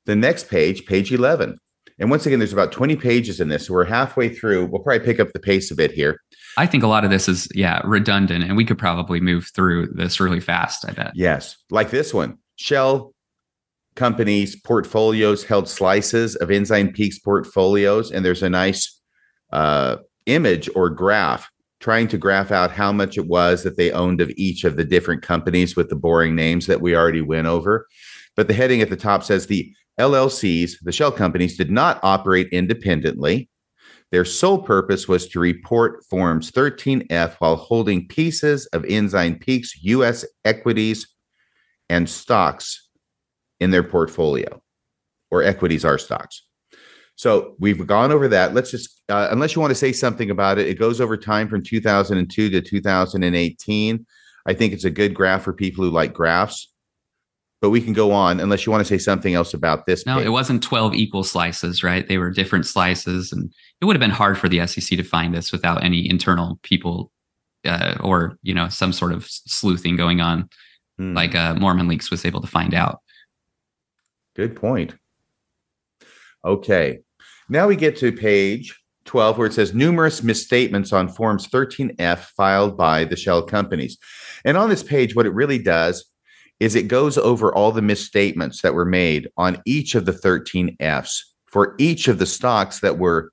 [0.05, 1.57] the next page, page 11.
[1.99, 3.67] And once again, there's about 20 pages in this.
[3.67, 4.67] So we're halfway through.
[4.67, 6.21] We'll probably pick up the pace a bit here.
[6.55, 9.87] I think a lot of this is, yeah, redundant, and we could probably move through
[9.93, 10.85] this really fast.
[10.87, 11.11] I bet.
[11.15, 11.57] Yes.
[11.71, 13.13] Like this one Shell
[13.97, 18.11] companies' portfolios held slices of Ensign Peaks portfolios.
[18.11, 19.01] And there's a nice
[19.51, 21.49] uh, image or graph
[21.79, 24.85] trying to graph out how much it was that they owned of each of the
[24.85, 27.87] different companies with the boring names that we already went over.
[28.35, 32.47] But the heading at the top says the LLCs, the shell companies, did not operate
[32.51, 33.49] independently.
[34.11, 40.25] Their sole purpose was to report Forms 13F while holding pieces of Ensign Peak's U.S.
[40.45, 41.07] equities
[41.89, 42.86] and stocks
[43.59, 44.61] in their portfolio,
[45.31, 46.43] or equities are stocks.
[47.15, 48.53] So we've gone over that.
[48.53, 51.49] Let's just, uh, unless you want to say something about it, it goes over time
[51.49, 54.05] from 2002 to 2018.
[54.45, 56.71] I think it's a good graph for people who like graphs
[57.61, 60.05] but we can go on unless you want to say something else about this.
[60.05, 60.27] No, page.
[60.27, 62.07] it wasn't 12 equal slices, right?
[62.07, 63.31] They were different slices.
[63.31, 63.51] And
[63.81, 67.11] it would have been hard for the SEC to find this without any internal people
[67.65, 70.49] uh, or, you know, some sort of sleuthing going on.
[70.99, 71.15] hmm.
[71.15, 73.01] like uh, Mormon Leaks was able to find out.
[74.37, 74.93] Good point.
[76.45, 76.99] Okay.
[77.49, 82.77] Now we get to page 12, where it says numerous misstatements on Forms 13F filed
[82.77, 83.97] by the shell companies.
[84.45, 86.05] And on this page, what it really does
[86.59, 90.77] is it goes over all the misstatements that were made on each of the 13
[90.79, 93.31] Fs for each of the stocks that were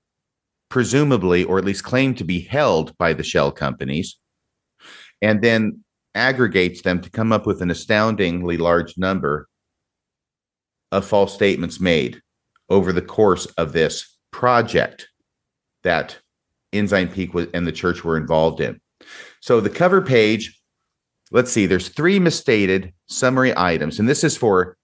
[0.70, 4.16] presumably or at least claimed to be held by the shell companies,
[5.20, 9.48] and then aggregates them to come up with an astoundingly large number
[10.94, 12.20] of false statements made
[12.68, 15.08] over the course of this project
[15.82, 16.18] that
[16.72, 18.80] Ensign Peak and the church were involved in.
[19.40, 20.58] So the cover page
[21.30, 24.76] let's see, there's three misstated summary items, and this is for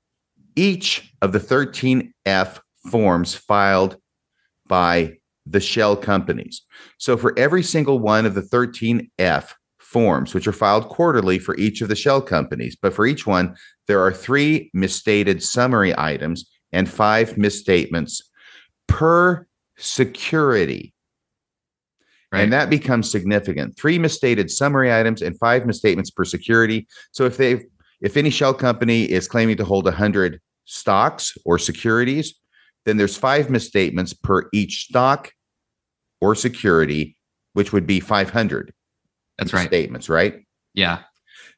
[0.56, 2.58] each of the 13F
[2.90, 3.96] forms filed
[4.66, 5.16] by
[5.46, 6.62] the shell companies.
[6.98, 11.80] So for every single one of the 13F forms, which are filed quarterly for each
[11.82, 13.56] of the shell companies, but for each one,
[13.90, 18.22] there are three misstated summary items and five misstatements
[18.86, 19.48] per
[19.78, 20.94] security.
[22.30, 22.42] Right.
[22.42, 23.76] And that becomes significant.
[23.76, 26.86] Three misstated summary items and five misstatements per security.
[27.10, 27.64] So if they
[28.00, 32.34] if any shell company is claiming to hold 100 stocks or securities,
[32.86, 35.32] then there's five misstatements per each stock
[36.20, 37.16] or security,
[37.54, 38.72] which would be 500.
[39.36, 39.66] That's right.
[39.66, 40.46] Statements, right?
[40.74, 41.00] Yeah.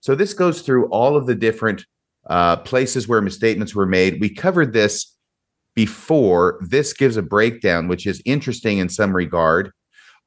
[0.00, 1.84] So this goes through all of the different
[2.28, 4.20] uh, places where misstatements were made.
[4.20, 5.14] We covered this
[5.74, 6.58] before.
[6.60, 9.72] This gives a breakdown, which is interesting in some regard.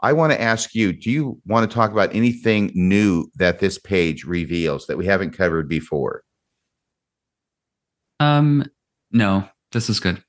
[0.01, 3.77] I want to ask you do you want to talk about anything new that this
[3.77, 6.23] page reveals that we haven't covered before?
[8.19, 8.65] Um,
[9.11, 10.21] no, this is good.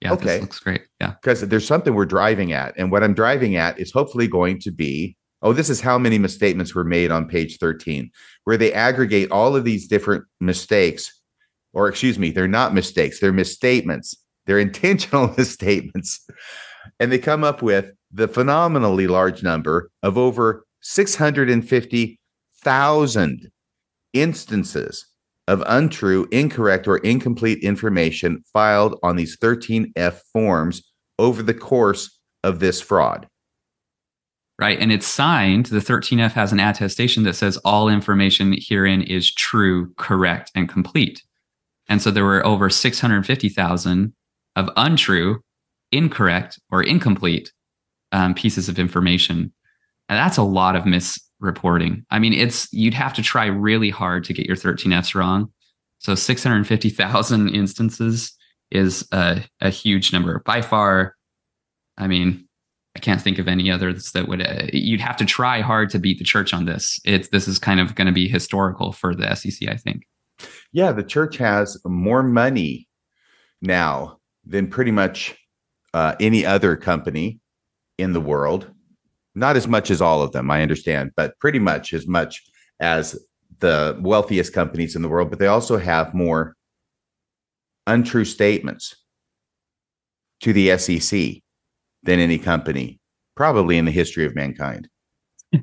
[0.00, 0.40] Yeah, okay.
[0.40, 0.82] looks great.
[1.00, 1.14] Yeah.
[1.22, 2.74] Because there's something we're driving at.
[2.76, 6.18] And what I'm driving at is hopefully going to be oh, this is how many
[6.18, 8.10] misstatements were made on page 13,
[8.44, 11.20] where they aggregate all of these different mistakes,
[11.72, 14.14] or excuse me, they're not mistakes, they're misstatements.
[14.46, 16.26] They're intentional misstatements.
[16.98, 23.52] And they come up with the phenomenally large number of over 650,000
[24.12, 25.06] instances
[25.48, 30.82] of untrue, incorrect, or incomplete information filed on these 13F forms
[31.18, 33.26] over the course of this fraud.
[34.62, 34.78] Right.
[34.78, 39.92] And it's signed, the 13F has an attestation that says all information herein is true,
[39.94, 41.20] correct, and complete.
[41.88, 44.14] And so there were over 650,000
[44.54, 45.40] of untrue,
[45.90, 47.52] incorrect, or incomplete
[48.12, 49.52] um, pieces of information.
[50.08, 52.04] And that's a lot of misreporting.
[52.12, 55.52] I mean, it's you'd have to try really hard to get your 13Fs wrong.
[55.98, 58.32] So 650,000 instances
[58.70, 60.40] is a, a huge number.
[60.46, 61.16] By far,
[61.98, 62.46] I mean,
[62.94, 64.46] I can't think of any others that would.
[64.46, 67.00] Uh, you'd have to try hard to beat the church on this.
[67.04, 70.06] It's this is kind of going to be historical for the SEC, I think.
[70.72, 72.88] Yeah, the church has more money
[73.62, 75.36] now than pretty much
[75.94, 77.40] uh, any other company
[77.98, 78.70] in the world.
[79.34, 82.42] Not as much as all of them, I understand, but pretty much as much
[82.80, 83.18] as
[83.60, 85.30] the wealthiest companies in the world.
[85.30, 86.56] But they also have more
[87.86, 88.96] untrue statements
[90.40, 91.42] to the SEC
[92.02, 92.98] than any company,
[93.36, 94.88] probably in the history of mankind.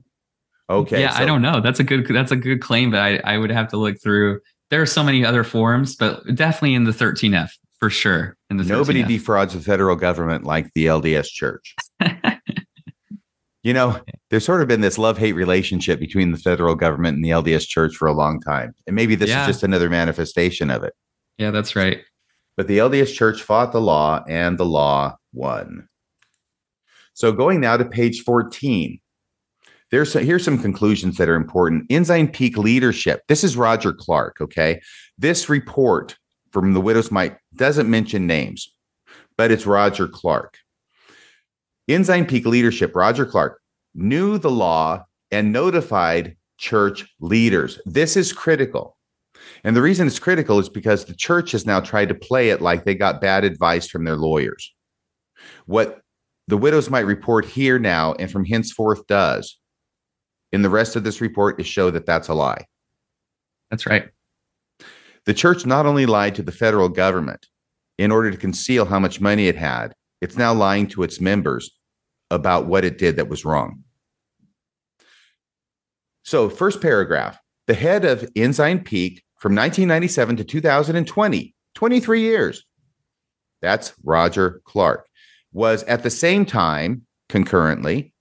[0.71, 1.01] Okay.
[1.01, 1.23] Yeah, so.
[1.23, 1.61] I don't know.
[1.61, 4.39] That's a good that's a good claim, but I, I would have to look through.
[4.69, 7.49] There are so many other forms, but definitely in the 13F
[7.79, 8.37] for sure.
[8.49, 11.75] In the nobody defrauds the federal government like the LDS Church.
[13.63, 13.99] you know,
[14.29, 17.67] there's sort of been this love hate relationship between the federal government and the LDS
[17.67, 19.41] Church for a long time, and maybe this yeah.
[19.41, 20.93] is just another manifestation of it.
[21.37, 22.01] Yeah, that's right.
[22.57, 25.87] But the LDS Church fought the law, and the law won.
[27.19, 28.97] So going now to page 14.
[29.91, 31.85] There's here's some conclusions that are important.
[31.89, 33.23] Ensign Peak leadership.
[33.27, 34.37] This is Roger Clarke.
[34.39, 34.79] Okay,
[35.17, 36.17] this report
[36.53, 38.73] from the Widow's Mite doesn't mention names,
[39.35, 40.59] but it's Roger Clarke.
[41.89, 43.59] Ensign Peak leadership, Roger Clarke,
[43.93, 47.81] knew the law and notified church leaders.
[47.85, 48.95] This is critical.
[49.65, 52.61] And the reason it's critical is because the church has now tried to play it
[52.61, 54.73] like they got bad advice from their lawyers.
[55.65, 56.01] What
[56.49, 59.59] the Widow's Mite report here now and from henceforth does
[60.51, 62.65] in the rest of this report is show that that's a lie.
[63.69, 64.09] That's right.
[65.25, 67.45] The church not only lied to the federal government
[67.99, 71.69] in order to conceal how much money it had, it's now lying to its members
[72.31, 73.83] about what it did that was wrong.
[76.23, 82.65] So, first paragraph the head of Ensign Peak from 1997 to 2020, 23 years.
[83.61, 85.08] That's Roger Clarke,
[85.51, 88.13] was at the same time, concurrently,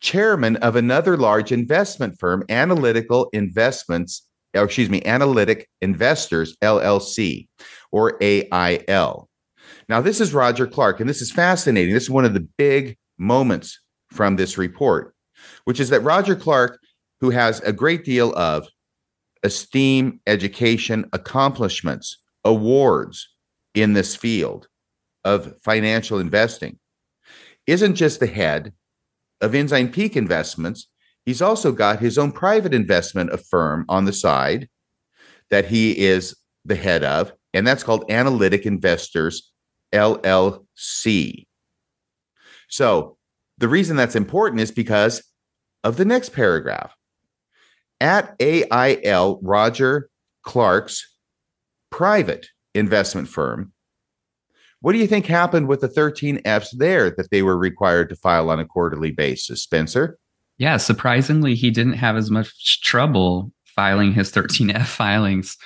[0.00, 7.48] chairman of another large investment firm, Analytical Investments or excuse me, Analytic Investors LLC
[7.90, 9.28] or AIL.
[9.88, 11.92] Now, this is Roger Clarke, and this is fascinating.
[11.92, 13.80] This is one of the big moments
[14.10, 15.14] from this report,
[15.64, 16.78] which is that Roger Clarke,
[17.20, 18.68] who has a great deal of
[19.42, 23.28] esteem, education, accomplishments, awards
[23.74, 24.68] in this field
[25.24, 26.78] of financial investing,
[27.66, 28.72] isn't just the head
[29.40, 30.88] of Ensign Peak Investments.
[31.24, 34.68] He's also got his own private investment firm on the side
[35.50, 39.52] that he is the head of, and that's called Analytic Investors
[39.92, 41.46] LLC.
[42.68, 43.18] So
[43.58, 45.22] the reason that's important is because
[45.84, 46.94] of the next paragraph.
[48.00, 50.08] At AIL, Roger
[50.42, 51.16] Clarke's
[51.90, 53.71] private investment firm,
[54.82, 58.50] what do you think happened with the 13Fs there that they were required to file
[58.50, 60.18] on a quarterly basis, Spencer?
[60.58, 65.56] Yeah, surprisingly, he didn't have as much trouble filing his 13F filings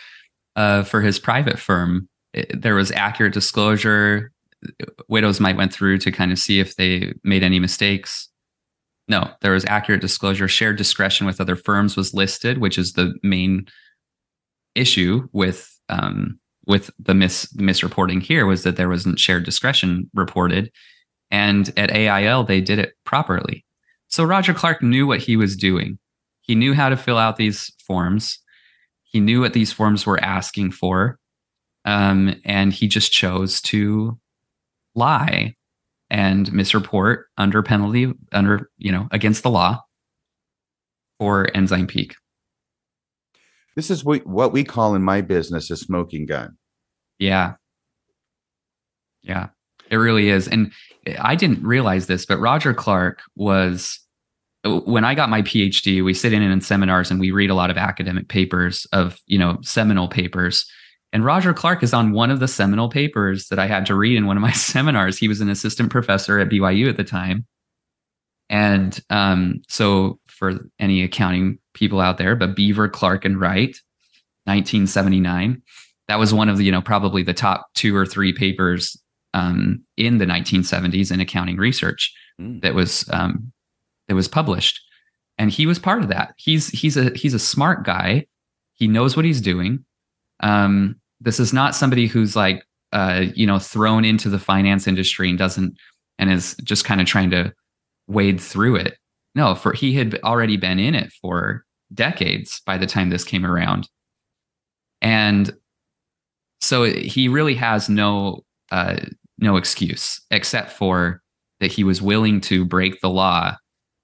[0.54, 2.08] uh, for his private firm.
[2.34, 4.32] It, there was accurate disclosure.
[5.08, 8.28] Widow's Mite went through to kind of see if they made any mistakes.
[9.08, 10.48] No, there was accurate disclosure.
[10.48, 13.66] Shared discretion with other firms was listed, which is the main
[14.74, 20.70] issue with um, with the mis misreporting here was that there wasn't shared discretion reported,
[21.30, 23.64] and at AIL they did it properly.
[24.08, 25.98] So Roger Clarke knew what he was doing.
[26.40, 28.38] He knew how to fill out these forms.
[29.02, 31.18] He knew what these forms were asking for,
[31.84, 34.18] um, and he just chose to
[34.94, 35.54] lie
[36.08, 39.80] and misreport under penalty under you know against the law
[41.18, 42.14] for ensign peak
[43.76, 46.56] this is what we call in my business a smoking gun
[47.18, 47.54] yeah
[49.22, 49.48] yeah
[49.90, 50.72] it really is and
[51.20, 54.00] i didn't realize this but roger clarke was
[54.84, 57.70] when i got my phd we sit in in seminars and we read a lot
[57.70, 60.66] of academic papers of you know seminal papers
[61.12, 64.18] and Roger Clarke is on one of the seminal papers that I had to read
[64.18, 65.16] in one of my seminars.
[65.16, 67.46] He was an assistant professor at BYU at the time.
[68.50, 73.80] And um, so, for any accounting people out there, but Beaver, Clarke, and Wright,
[74.44, 75.62] 1979,
[76.08, 79.00] that was one of the, you know, probably the top two or three papers
[79.34, 82.60] um, in the 1970s in accounting research mm.
[82.62, 83.52] that was um,
[84.08, 84.80] that was published.
[85.38, 86.32] And he was part of that.
[86.38, 88.26] He's he's a he's a smart guy.
[88.72, 89.84] He knows what he's doing.
[90.40, 95.28] Um, this is not somebody who's like, uh, you know, thrown into the finance industry
[95.28, 95.76] and doesn't
[96.18, 97.52] and is just kind of trying to
[98.06, 98.96] wade through it.
[99.34, 103.46] No, for he had already been in it for decades by the time this came
[103.46, 103.88] around,
[105.00, 105.54] and
[106.60, 108.96] so he really has no uh,
[109.38, 111.22] no excuse except for
[111.60, 113.56] that he was willing to break the law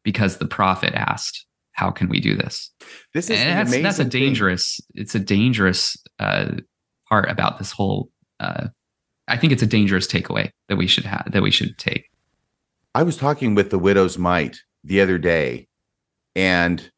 [0.05, 2.71] because the prophet asked how can we do this?
[3.15, 4.77] This is that's, that's a dangerous.
[4.95, 5.03] Thing.
[5.03, 6.53] It's a dangerous uh,
[7.09, 8.11] part about this whole.
[8.41, 8.69] Uh,
[9.27, 12.09] I think it's a dangerous takeaway that we should have that we should take.
[12.95, 15.67] I was talking with the Widow's Mite the other day,
[16.37, 16.92] and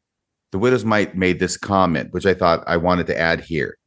[0.55, 3.77] the Widow's Mite made this comment, which I thought I wanted to add here.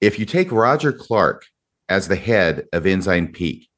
[0.00, 1.44] If you take Roger Clarke
[1.90, 3.68] as the head of Ensign Peak,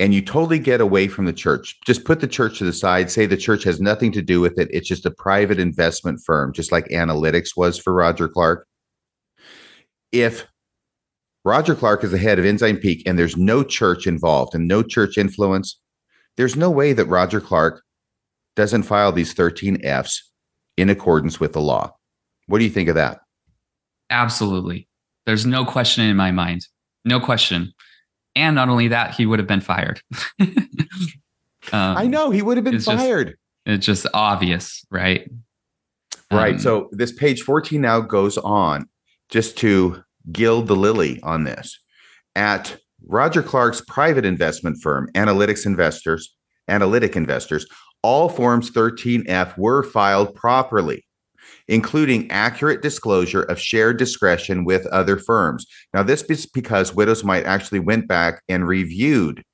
[0.00, 1.76] and you totally get away from the church.
[1.84, 4.58] Just put the church to the side, say the church has nothing to do with
[4.58, 4.68] it.
[4.70, 8.66] It's just a private investment firm, just like analytics was for Roger Clarke.
[10.10, 10.46] If
[11.44, 14.82] Roger Clarke is the head of Ensign Peak and there's no church involved and no
[14.82, 15.78] church influence,
[16.38, 17.82] there's no way that Roger Clarke
[18.56, 20.27] doesn't file these 13 Fs
[20.78, 21.92] in accordance with the law.
[22.46, 23.20] What do you think of that?
[24.10, 24.88] Absolutely.
[25.26, 26.62] There's no question in my mind.
[27.04, 27.74] No question.
[28.36, 30.00] And not only that, he would have been fired.
[30.40, 30.48] um,
[31.72, 33.26] I know he would have been fired.
[33.26, 33.36] Just,
[33.66, 35.28] it's just obvious, right?
[36.30, 36.54] Right.
[36.54, 38.88] Um, so this page 14 now goes on
[39.28, 41.78] just to gild the lily on this.
[42.36, 46.34] At Roger Clarke's private investment firm, Analytics Investors,
[46.68, 47.66] Analytic Investors,
[48.08, 51.04] all Forms 13F were filed properly
[51.70, 55.66] including accurate disclosure of shared discretion with other firms.
[55.92, 59.44] Now, this is because Widow's Mite actually went back and reviewed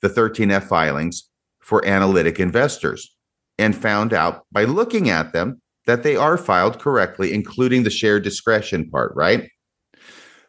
[0.00, 1.28] the 13F filings
[1.60, 3.14] for analytic investors
[3.58, 8.22] and found out by looking at them that they are filed correctly, including the shared
[8.22, 9.50] discretion part, right?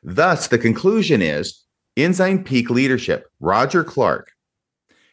[0.01, 1.65] Thus, the conclusion is
[1.97, 4.31] Ensign Peak leadership, Roger Clarke,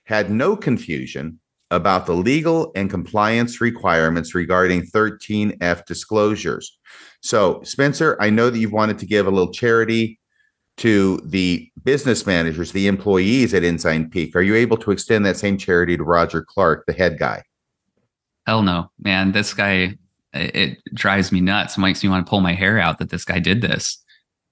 [0.04, 1.40] had no confusion
[1.70, 6.78] about the legal and compliance requirements regarding 13F disclosures.
[7.20, 10.20] So, Spencer, I know that you've wanted to give a little charity
[10.76, 14.36] to the business managers, the employees at Ensign Peak.
[14.36, 17.42] Are you able to extend that same charity to Roger Clarke, the head guy?
[18.46, 19.32] Hell no, man.
[19.32, 19.96] This guy,
[20.32, 21.76] it, drives me nuts.
[21.76, 24.02] It makes me want to pull my hair out that this guy did this.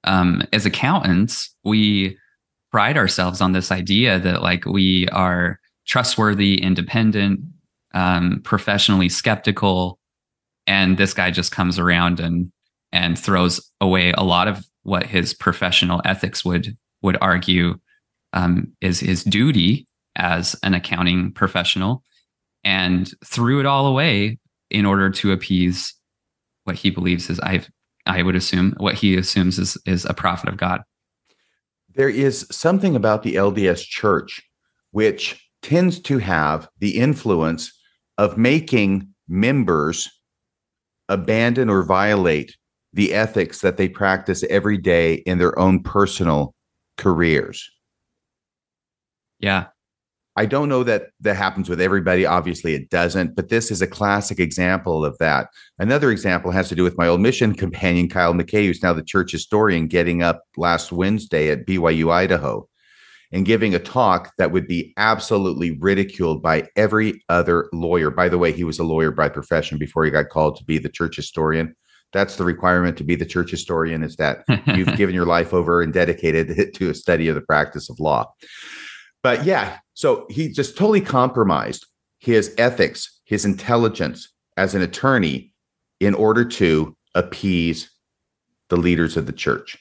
[0.05, 2.19] Um, as accountants, we
[2.73, 7.41] pride ourselves on this idea that like we are trustworthy, independent,
[7.95, 9.99] um, professionally skeptical,
[10.67, 12.51] and this guy just comes around and
[12.93, 17.79] and throws away a lot of what his professional ethics would would argue
[18.33, 19.87] um, is his duty
[20.17, 22.03] as an accounting professional,
[22.63, 24.39] and threw it all away
[24.71, 25.95] in order to appease
[26.65, 27.65] what he believes is I
[28.07, 30.83] I would assume what he assumes is is a prophet of God.
[31.95, 34.43] There is something about the LDS Church
[34.91, 37.73] which tends to have the influence
[38.19, 40.11] of making members
[41.09, 42.55] abandon or violate
[42.93, 46.55] the ethics that they practice every day in their own personal
[46.99, 47.69] careers.
[49.41, 49.67] Yeah.
[50.37, 52.27] I don't know that that happens with everybody.
[52.27, 55.49] Obviously, it doesn't, but this is a classic example of that.
[55.79, 59.03] Another example has to do with my old mission companion, Kyle McKay, who's now the
[59.03, 62.69] church historian, getting up last Wednesday at BYU, Idaho,
[63.35, 68.09] and giving a talk that would be absolutely ridiculed by every other lawyer.
[68.09, 70.79] By the way, he was a lawyer by profession before he got called to be
[70.79, 71.75] the church historian.
[72.13, 74.45] That's the requirement to be the church historian is that
[74.77, 77.99] you've given your life over and dedicated it to a study of the practice of
[77.99, 78.33] law.
[79.25, 81.87] But yeah, so he just totally compromised
[82.21, 85.53] his ethics, his intelligence as an attorney
[85.99, 87.91] in order to appease
[88.69, 89.77] the leaders of the church.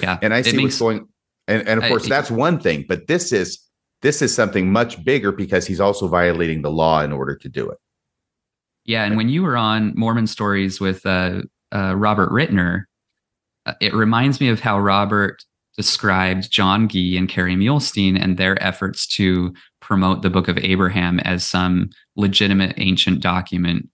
[0.00, 0.18] Yeah.
[0.22, 1.08] And I see makes, what's going
[1.48, 3.60] and, and of course I, that's one thing, but this is
[4.02, 7.70] this is something much bigger because he's also violating the law in order to do
[7.70, 7.78] it.
[8.84, 11.42] Yeah, and when you were on Mormon Stories with uh,
[11.74, 12.84] uh, Robert Ritner,
[13.64, 15.42] uh, it reminds me of how Robert
[15.76, 21.18] described John Gee and Kerry Muhlestein and their efforts to promote the Book of Abraham
[21.20, 23.88] as some legitimate ancient document.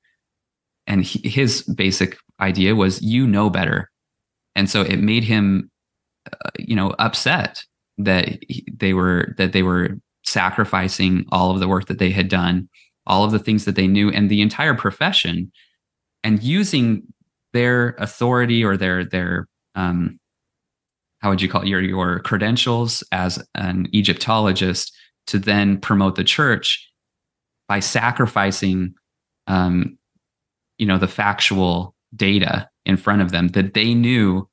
[0.86, 3.90] And he, his basic idea was, you know better,
[4.56, 5.69] and so it made him,
[6.58, 7.62] you know, upset
[7.98, 8.38] that
[8.72, 12.68] they were that they were sacrificing all of the work that they had done,
[13.06, 15.50] all of the things that they knew, and the entire profession,
[16.24, 17.02] and using
[17.52, 20.18] their authority or their their um,
[21.20, 21.68] how would you call it?
[21.68, 24.96] Your your credentials as an Egyptologist
[25.26, 26.88] to then promote the church
[27.68, 28.94] by sacrificing
[29.46, 29.98] um,
[30.78, 34.48] you know the factual data in front of them that they knew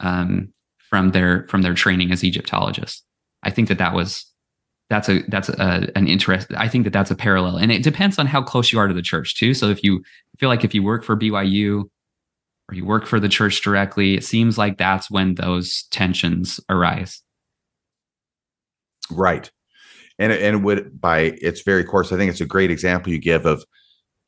[0.00, 0.52] um,
[0.94, 3.02] from their from their training as Egyptologists.
[3.42, 4.24] I think that that was
[4.90, 6.46] that's a that's a, an interest.
[6.56, 8.94] I think that that's a parallel, and it depends on how close you are to
[8.94, 9.54] the church too.
[9.54, 10.04] So if you
[10.38, 11.82] feel like if you work for BYU
[12.68, 17.20] or you work for the church directly, it seems like that's when those tensions arise.
[19.10, 19.50] Right.
[20.20, 23.46] And and would by its very course, I think it's a great example you give
[23.46, 23.64] of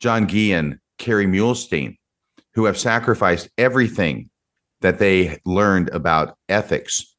[0.01, 1.97] John Gee and Kerry Muhlestein,
[2.55, 4.31] who have sacrificed everything
[4.87, 7.17] that they learned about ethics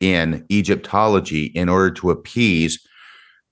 [0.00, 2.82] in Egyptology in order to appease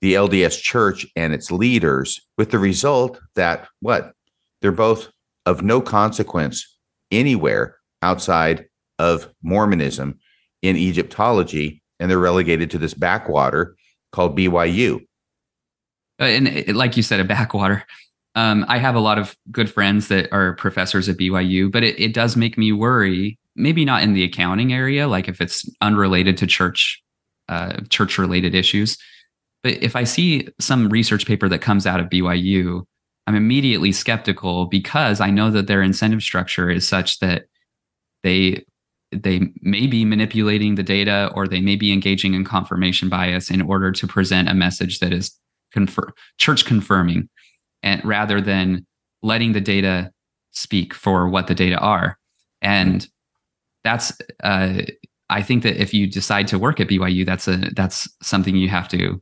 [0.01, 4.13] the LDS church and its leaders, with the result that what?
[4.63, 5.09] They're both
[5.45, 6.75] of no consequence
[7.11, 8.65] anywhere outside
[8.97, 10.17] of Mormonism
[10.63, 13.75] in Egyptology, and they're relegated to this backwater
[14.11, 15.01] called BYU.
[16.19, 17.85] Uh, and it, like you said, a backwater.
[18.33, 21.99] Um, I have a lot of good friends that are professors at BYU, but it,
[21.99, 23.37] it does make me worry.
[23.55, 27.01] Maybe not in the accounting area, like if it's unrelated to church,
[27.49, 28.97] uh, church related issues.
[29.63, 32.85] But if I see some research paper that comes out of BYU
[33.27, 37.43] I'm immediately skeptical because I know that their incentive structure is such that
[38.23, 38.65] they
[39.11, 43.61] they may be manipulating the data or they may be engaging in confirmation bias in
[43.61, 45.37] order to present a message that is
[45.73, 47.27] confer- church confirming
[47.83, 48.85] and rather than
[49.21, 50.11] letting the data
[50.51, 52.17] speak for what the data are
[52.61, 53.07] and
[53.83, 54.11] that's
[54.43, 54.81] uh,
[55.29, 58.69] i think that if you decide to work at byu that's a that's something you
[58.69, 59.21] have to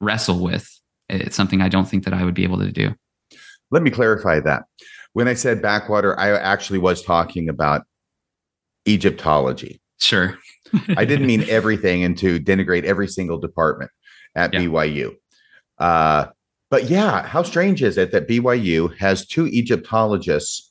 [0.00, 0.68] wrestle with
[1.08, 2.94] it's something i don't think that i would be able to do
[3.70, 4.64] let me clarify that.
[5.12, 7.82] When I said backwater, I actually was talking about
[8.86, 9.80] Egyptology.
[9.98, 10.38] Sure.
[10.96, 13.90] I didn't mean everything and to denigrate every single department
[14.34, 14.60] at yeah.
[14.60, 15.14] BYU.
[15.78, 16.26] Uh,
[16.70, 20.70] but yeah, how strange is it that BYU has two Egyptologists,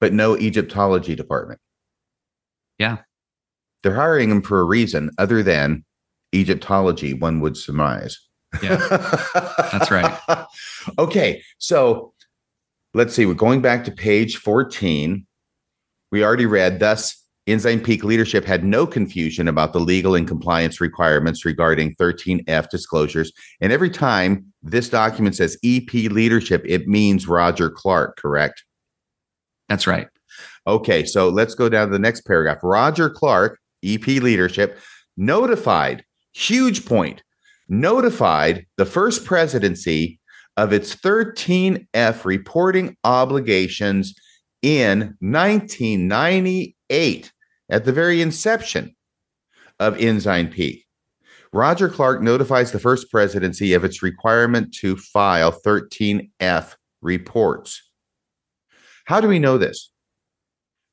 [0.00, 1.60] but no Egyptology department?
[2.78, 2.98] Yeah.
[3.82, 5.84] They're hiring him for a reason other than
[6.34, 8.18] Egyptology, one would surmise.
[8.62, 8.76] Yeah.
[9.72, 10.18] That's right.
[10.98, 11.42] okay.
[11.58, 12.12] So
[12.94, 15.26] let's see, we're going back to page 14.
[16.10, 20.80] We already read, thus Ensign Peak leadership had no confusion about the legal and compliance
[20.80, 23.32] requirements regarding 13F disclosures.
[23.60, 28.64] And every time this document says EP leadership, it means Roger Clarke, correct?
[29.68, 30.08] That's right.
[30.66, 32.60] Okay, so let's go down to the next paragraph.
[32.62, 34.78] Roger Clarke, EP leadership,
[35.16, 37.22] notified, huge point,
[37.68, 40.20] notified the first presidency
[40.56, 44.14] of its 13F reporting obligations
[44.62, 47.32] in 1998
[47.70, 48.94] at the very inception
[49.80, 50.84] of Ensign P.
[51.52, 57.90] Roger Clarke notifies the first presidency of its requirement to file 13F reports.
[59.04, 59.91] How do we know this?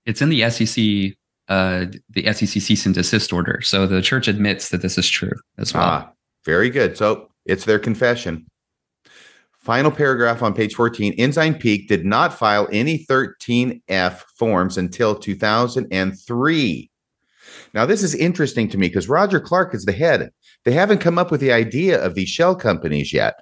[0.06, 1.18] It's in the SEC,
[1.48, 3.62] uh, the SEC cease and desist order.
[3.62, 5.84] So the church admits that this is true as well.
[5.84, 6.12] Ah,
[6.46, 6.98] very good.
[6.98, 8.46] So it's their confession.
[9.60, 16.90] Final paragraph on page 14 Ensign Peak did not file any 13F forms until 2003.
[17.74, 20.32] Now, this is interesting to me because Roger Clarke is the head.
[20.66, 23.36] They haven't come up with the idea of these shell companies yet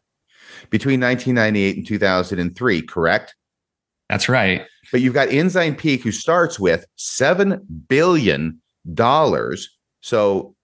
[0.69, 3.35] between 1998 and 2003, correct?
[4.09, 4.65] That's right.
[4.91, 8.61] But you've got Ensign Peak, who starts with $7 billion.
[10.01, 10.55] So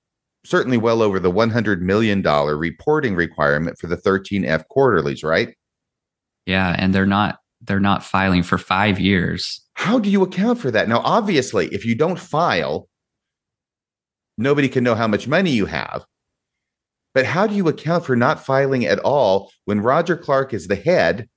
[0.46, 5.56] certainly well over the $100 million reporting requirement for the 13F quarterlies, right?
[6.46, 6.76] Yeah.
[6.78, 9.62] And they're not, they're not filing for five years.
[9.76, 10.88] How do you account for that?
[10.88, 12.88] Now, obviously, if you don't file,
[14.38, 16.06] nobody can know how much money you have.
[17.14, 20.76] But how do you account for not filing at all when Roger Clarke is the
[20.76, 21.30] head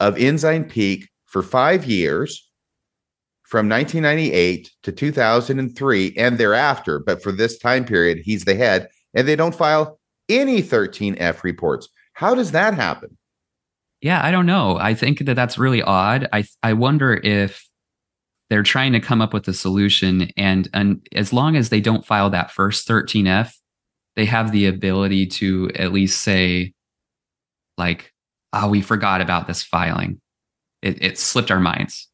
[0.00, 2.48] of Ensign Peak for five years?
[3.52, 9.28] from 1998 to 2003 and thereafter, but for this time period, he's the head, and
[9.28, 10.00] they don't file
[10.30, 11.86] any 13F reports.
[12.14, 13.18] How does that happen?
[14.00, 14.78] Yeah, I don't know.
[14.78, 16.26] I think that that's really odd.
[16.32, 17.68] I I wonder if
[18.48, 22.06] they're trying to come up with a solution, and and as long as they don't
[22.06, 23.52] file that first 13F,
[24.16, 26.72] they have the ability to at least say,
[27.76, 28.14] like,
[28.54, 30.21] oh, we forgot about this filing.
[30.82, 32.08] It, it slipped our minds.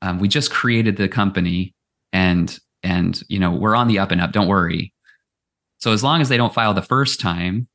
[0.00, 1.74] Um, we just created the company
[2.12, 4.92] and and you know we're on the up and up don't worry.
[5.78, 7.68] So as long as they don't file the first time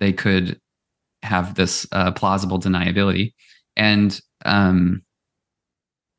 [0.00, 0.60] they could
[1.22, 3.34] have this uh, plausible deniability.
[3.76, 5.02] And um,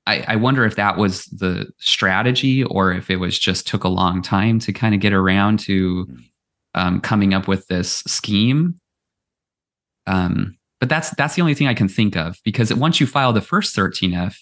[0.06, 3.90] I, I wonder if that was the strategy or if it was just took a
[3.90, 6.08] long time to kind of get around to
[6.76, 8.76] um, coming up with this scheme.
[10.08, 13.34] Um, but that's that's the only thing i can think of because once you file
[13.34, 14.36] the first 13f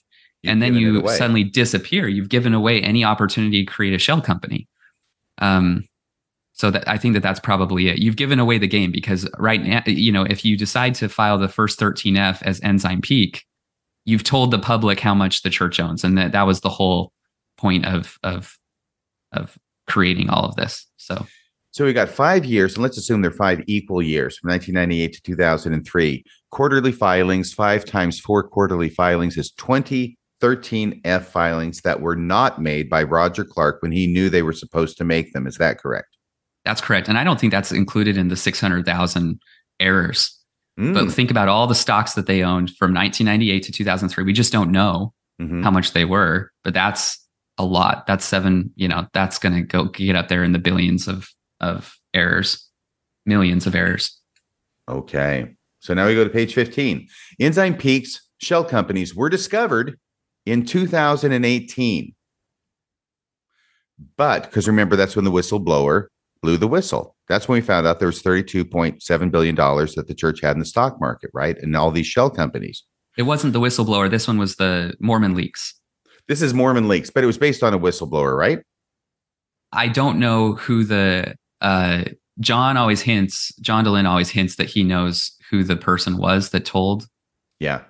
[0.44, 2.08] You've and then you suddenly disappear.
[2.08, 4.68] You've given away any opportunity to create a shell company.
[5.40, 5.88] Um,
[6.54, 8.00] so that I think that that's probably it.
[8.00, 11.38] You've given away the game because right now, you know, if you decide to file
[11.38, 13.46] the first 13F as Ensign Peak,
[14.06, 17.12] you've told the public how much the church owns, and that that was the whole
[17.58, 18.58] point of of
[19.32, 19.58] of
[19.88, 20.88] creating all of this.
[20.98, 21.26] So.
[21.78, 25.22] So we got five years, and let's assume they're five equal years from 1998 to
[25.22, 26.24] 2003.
[26.50, 32.90] Quarterly filings, five times four quarterly filings is 20 13F filings that were not made
[32.90, 35.46] by Roger Clarke when he knew they were supposed to make them.
[35.46, 36.18] Is that correct?
[36.66, 37.10] That's correct.
[37.10, 39.40] And I don't think that's included in the 600,000
[39.80, 40.36] errors.
[40.80, 40.96] Mm.
[40.96, 44.24] But think about all the stocks that they owned from 1998 to 2003.
[44.24, 45.62] We just don't know mm-hmm.
[45.62, 47.24] how much they were, but that's
[47.60, 48.08] a lot.
[48.08, 51.28] That's seven, you know, that's going to go get up there in the billions of,
[51.60, 52.70] of errors,
[53.26, 54.20] millions of errors.
[54.90, 55.56] Okay.
[55.80, 57.08] So now we go to page 15.
[57.40, 60.00] Ensign Peaks shell companies were discovered
[60.46, 62.14] in 2018.
[64.16, 66.08] But because remember, that's when the whistleblower
[66.42, 67.16] blew the whistle.
[67.28, 70.66] That's when we found out there was $32.7 billion that the church had in the
[70.66, 71.58] stock market, right?
[71.58, 72.84] And all these shell companies.
[73.18, 74.10] It wasn't the whistleblower.
[74.10, 75.74] This one was the Mormon leaks.
[76.28, 78.60] This is Mormon leaks, but it was based on a whistleblower, right?
[79.72, 82.06] I don't know who the uh,
[82.40, 86.66] John always hints, John Dehlin always hints that he knows who the person was that
[86.66, 87.08] told.
[87.60, 87.84] Yeah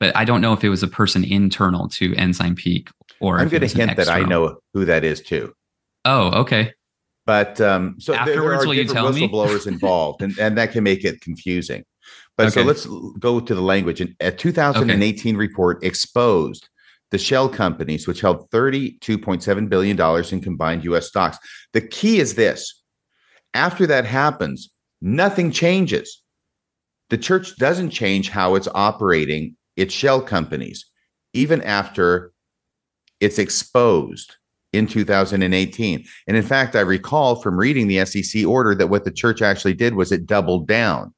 [0.00, 2.88] but I don't know if it was a person internal to Ensign Peak
[3.20, 5.54] or I'm going to hint that I know who that is too.
[6.06, 6.72] Oh, okay.
[7.26, 10.82] But um, so afterwards, there, there will you tell whistleblowers involved, and, and that can
[10.82, 11.84] make it confusing.
[12.38, 12.60] But okay.
[12.60, 12.86] so let's
[13.18, 14.00] go to the language.
[14.00, 15.38] And a 2018 okay.
[15.38, 16.69] report exposed
[17.10, 21.38] the shell companies, which held $32.7 billion in combined US stocks.
[21.72, 22.82] The key is this
[23.54, 24.70] after that happens,
[25.00, 26.22] nothing changes.
[27.08, 30.86] The church doesn't change how it's operating its shell companies,
[31.32, 32.32] even after
[33.18, 34.36] it's exposed
[34.72, 36.04] in 2018.
[36.28, 39.74] And in fact, I recall from reading the SEC order that what the church actually
[39.74, 41.12] did was it doubled down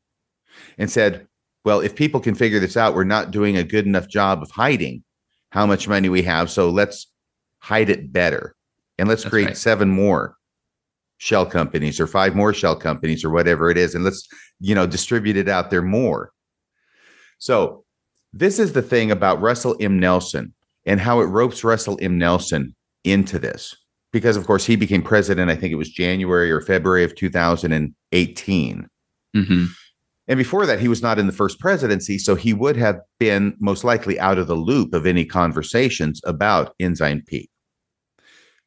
[0.79, 1.27] and said,
[1.65, 4.51] well, if people can figure this out, we're not doing a good enough job of
[4.51, 5.05] hiding
[5.53, 6.51] how much money we have.
[6.51, 7.09] So let's
[7.59, 8.57] hide it better.
[8.99, 9.57] And let's That's create right.
[9.57, 10.37] seven more
[11.19, 13.95] shell companies or five more shell companies or whatever it is.
[13.95, 14.27] And let's,
[14.61, 16.33] you know, distribute it out there more.
[17.39, 17.85] So
[18.33, 20.01] this is the thing about Russell M.
[20.01, 20.55] Nelson
[20.87, 22.17] and how it ropes Russell M.
[22.17, 22.75] Nelson
[23.05, 23.77] into this.
[24.11, 28.89] Because of course he became president, I think it was January or February of 2018.
[29.35, 29.65] hmm
[30.29, 32.19] And before that, he was not in the first presidency.
[32.19, 36.75] So he would have been most likely out of the loop of any conversations about
[36.79, 37.51] Ensign Peak.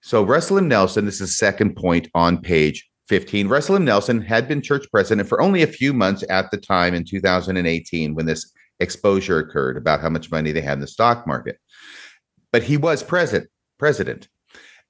[0.01, 0.67] So Russell M.
[0.67, 3.47] Nelson, this is the second point on page 15.
[3.47, 3.85] Russell M.
[3.85, 8.15] Nelson had been church president for only a few months at the time in 2018
[8.15, 11.57] when this exposure occurred about how much money they had in the stock market.
[12.51, 13.49] But he was president.
[13.79, 14.27] President.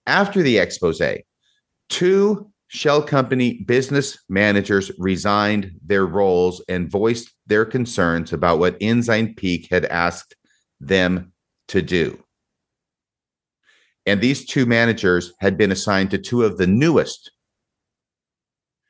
[0.08, 1.02] After the expose,
[1.90, 9.36] two shell company business managers resigned their roles and voiced their concerns about what Ensign
[9.36, 10.36] Peak had asked
[10.80, 11.32] them
[11.68, 12.22] to do.
[14.06, 17.32] And these two managers had been assigned to two of the newest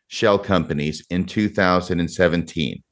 [0.08, 2.84] shell companies in 2017.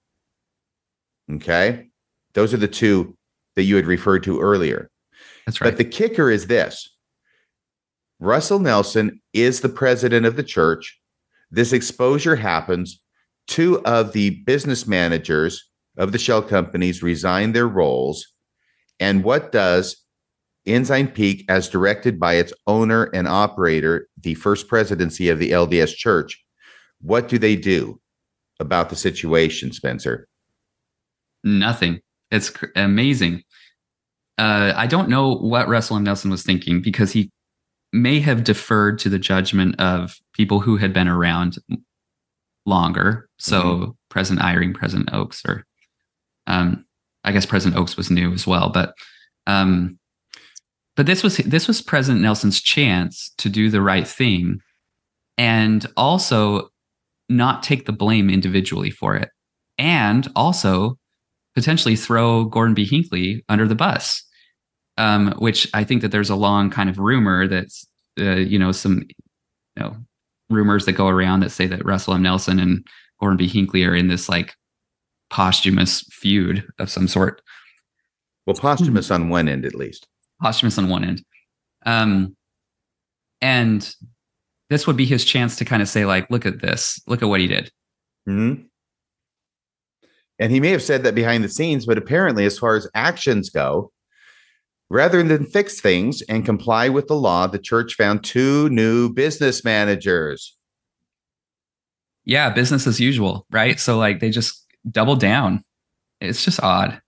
[1.34, 1.90] Okay.
[2.34, 3.18] Those are the two
[3.56, 4.90] that you had referred to earlier.
[5.46, 5.70] That's right.
[5.70, 6.93] But the kicker is this
[8.24, 10.98] Russell Nelson is the president of the church.
[11.52, 13.02] This exposure happens.
[13.48, 18.26] Two of the business managers of the shell companies resign their roles.
[18.98, 19.98] And what does
[20.66, 25.94] Ensign Peak, as directed by its owner and operator, the first presidency of the LDS
[25.94, 26.42] Church,
[27.02, 28.00] what do they do
[28.62, 30.30] about the situation, Spencer?
[31.44, 32.00] Nothing.
[32.32, 33.44] It's amazing.
[34.38, 36.06] Uh, I don't know what Russell M.
[36.06, 37.30] Nelson was thinking because he
[37.94, 41.58] may have deferred to the judgment of people who had been around
[42.66, 43.30] longer.
[43.38, 43.96] So Mhm.
[44.10, 45.66] President Eyring, President Oaks, or
[46.48, 46.86] um,
[47.24, 48.70] I guess President Oaks was new as well.
[48.70, 48.94] But
[49.48, 49.98] um,
[50.96, 54.60] but this was this was President Nelson's chance to do the right thing,
[55.38, 56.70] and also
[57.30, 59.30] not take the blame individually for it,
[59.78, 60.98] and also
[61.56, 62.86] potentially throw Gordon B.
[62.86, 64.24] Hinckley under the bus,
[64.98, 67.88] um, which I think that there's a long kind of rumor that's,
[68.20, 69.04] uh, you know, some,
[69.76, 69.96] you know,
[70.50, 72.22] rumors that go around that say that Russell M.
[72.24, 72.86] Nelson and
[73.20, 73.48] Gordon B.
[73.48, 74.54] Hinckley are in this like
[75.30, 77.42] posthumous feud of some sort,
[78.46, 80.08] Well, posthumous on one end, at least.
[80.42, 81.24] posthumous on one end.
[81.86, 82.36] Um,
[83.42, 83.94] and
[84.70, 87.30] this would be his chance to kind of say, like, look at this, look at
[87.30, 87.72] what he did.
[88.26, 88.54] hmm
[90.40, 93.50] And he may have said that behind the scenes, but apparently, as far as actions
[93.50, 93.92] go,
[94.94, 99.66] rather than fix things and comply with the law, the church found two new business
[99.66, 100.56] managers.
[102.26, 103.80] Yeah, business as usual, right?
[103.80, 105.64] So like they just double down.
[106.22, 107.02] It's just odd.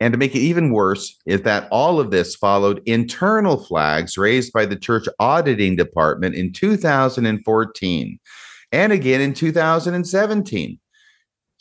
[0.00, 4.52] And to make it even worse, is that all of this followed internal flags raised
[4.52, 8.18] by the church auditing department in 2014
[8.72, 10.78] and again in 2017.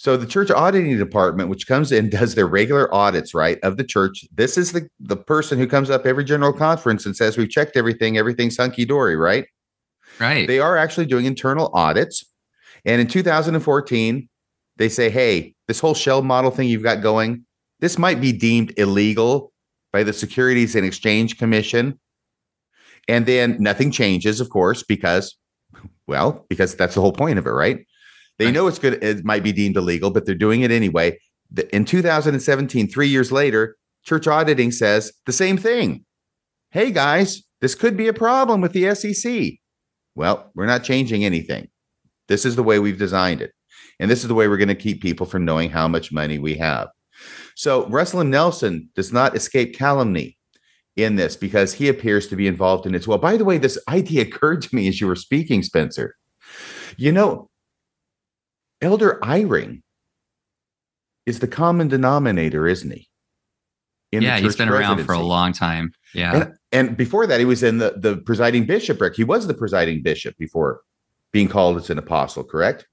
[0.04, 3.86] So the church auditing department, which comes in, does their regular audits, right, of the
[3.86, 4.26] church.
[4.36, 7.78] This is the, the person who comes up every general conference and says, We've checked
[7.78, 9.46] everything, everything's hunky dory, right?
[10.20, 10.46] Right.
[10.46, 12.26] They are actually doing internal audits.
[12.84, 14.28] And in 2014,
[14.76, 17.46] they say, hey, this whole shell model thing you've got going,
[17.80, 19.54] this might be deemed illegal
[19.94, 21.98] by the Securities and Exchange Commission.
[23.08, 25.38] And then nothing changes, of course, because,
[26.08, 27.86] well, because that's the whole point of it, right?
[28.40, 31.20] They know it's good, it might be deemed illegal, but they're doing it anyway.
[31.72, 36.06] In 2017, three years later, church auditing says the same thing.
[36.72, 39.54] Hey, guys, this could be a problem with the SEC.
[40.16, 41.70] Well, we're not changing anything.
[42.28, 43.52] This is the way we've designed it.
[44.00, 46.40] And this is the way we're going to keep people from knowing how much money
[46.40, 46.90] we have.
[47.56, 48.24] So Russell.
[48.24, 50.38] Nelson does not escape calumny
[50.96, 53.18] in this because he appears to be involved in it as well.
[53.18, 56.16] By the way, this idea occurred to me as you were speaking, Spencer.
[56.98, 57.50] You know,
[58.84, 59.82] Elder Eyring
[61.26, 63.08] is the common denominator, isn't he?
[64.12, 65.92] In yeah, he's been around for a long time.
[66.14, 66.36] Yeah.
[66.36, 69.16] And, and before that, he was in the, the presiding bishopric.
[69.16, 70.82] He was the presiding bishop before
[71.32, 72.86] being called as an apostle, correct?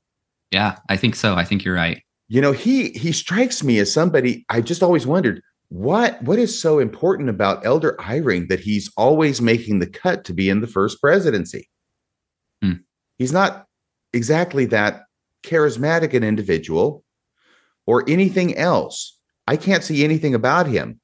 [0.50, 1.34] yeah, I think so.
[1.34, 2.02] I think you're right.
[2.28, 6.60] You know, he he strikes me as somebody I just always wondered what what is
[6.60, 10.66] so important about Elder Eyring that he's always making the cut to be in the
[10.66, 11.68] first presidency.
[12.62, 12.72] Hmm.
[13.18, 13.66] He's not
[14.12, 15.02] exactly that
[15.42, 17.04] charismatic an individual
[17.86, 19.18] or anything else.
[19.46, 21.00] I can't see anything about him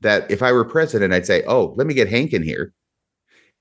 [0.00, 2.72] that if I were president, I'd say, oh, let me get Hank in here,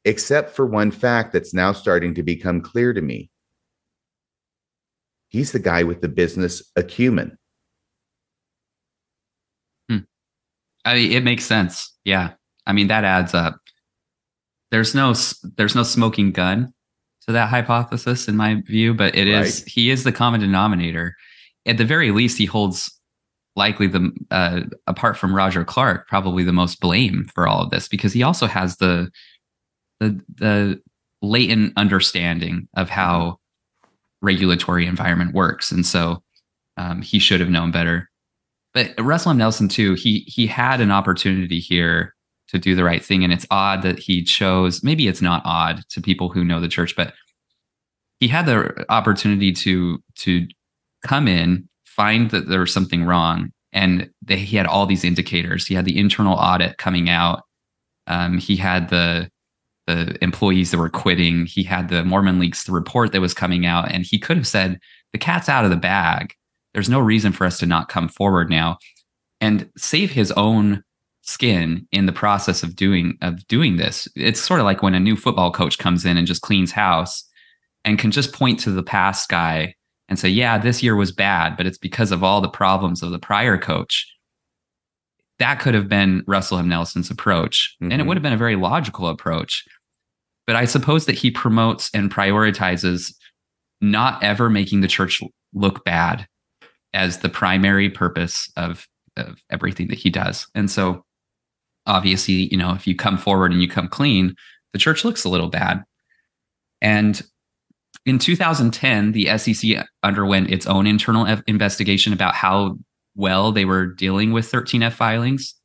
[0.06, 3.32] except for one fact that's now starting to become clear to me.
[5.30, 7.38] He's the guy with the business acumen.
[9.90, 10.00] Hmm.
[10.86, 11.98] I mean, it makes sense.
[12.06, 12.34] Yeah.
[12.66, 13.60] I mean, that adds up.
[14.72, 15.14] there's no
[15.56, 16.74] there's no smoking gun
[17.28, 19.70] to that hypothesis in my view, but it is right.
[19.70, 21.16] he is the common denominator.
[21.66, 22.98] At the very least, he holds
[23.56, 27.88] likely the uh, apart from Roger Clarke, probably the most blame for all of this
[27.88, 29.10] because he also has the
[30.00, 30.82] the the
[31.22, 33.38] latent understanding of how
[34.22, 36.24] regulatory environment works, and so
[36.78, 38.10] um, he should have known better.
[38.74, 39.38] But Russell M.
[39.38, 42.16] Nelson too, he he had an opportunity here
[42.50, 44.84] to do the right thing, and it's odd that he chose.
[44.84, 47.14] Maybe it's not odd to people who know the church, but
[48.20, 50.48] he had the opportunity to to
[51.06, 55.66] come in find that there was something wrong and they, he had all these indicators.
[55.66, 57.44] He had the internal audit coming out.
[58.06, 59.30] Um, he had the
[59.88, 61.46] the employees that were quitting.
[61.46, 64.48] He had the mormon leaks the report that was coming out and he could have
[64.48, 64.80] said
[65.14, 66.34] the cat's out of the bag.
[66.74, 68.78] There's no reason for us to not come forward now.
[69.40, 70.84] And save his own
[71.28, 75.00] skin in the process of doing of doing this it's sort of like when a
[75.00, 77.28] new football coach comes in and just cleans house
[77.88, 79.74] and can just point to the past guy
[80.10, 83.12] and say, yeah, this year was bad, but it's because of all the problems of
[83.12, 84.06] the prior coach.
[85.40, 86.68] That could have been Russell M.
[86.68, 87.76] Nelson's approach.
[87.76, 87.92] Mm-hmm.
[87.92, 88.08] And it mm-hmm.
[88.08, 89.64] would have been a very logical approach.
[90.46, 93.14] But I suppose that he promotes and prioritizes
[93.82, 95.22] not ever making the church
[95.54, 96.28] look bad
[96.94, 98.88] as the primary purpose of,
[99.18, 100.48] of everything that he does.
[100.56, 101.04] And so
[101.88, 104.36] obviously, you know, if you come forward and you come clean,
[104.74, 105.84] the church looks a little bad.
[106.82, 107.22] And
[108.06, 112.78] in 2010, the SEC underwent its own internal investigation about how
[113.16, 115.56] well they were dealing with 13F filings.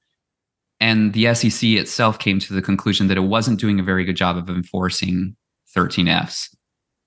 [0.80, 4.16] And the SEC itself came to the conclusion that it wasn't doing a very good
[4.16, 5.36] job of enforcing
[5.76, 6.48] 13Fs.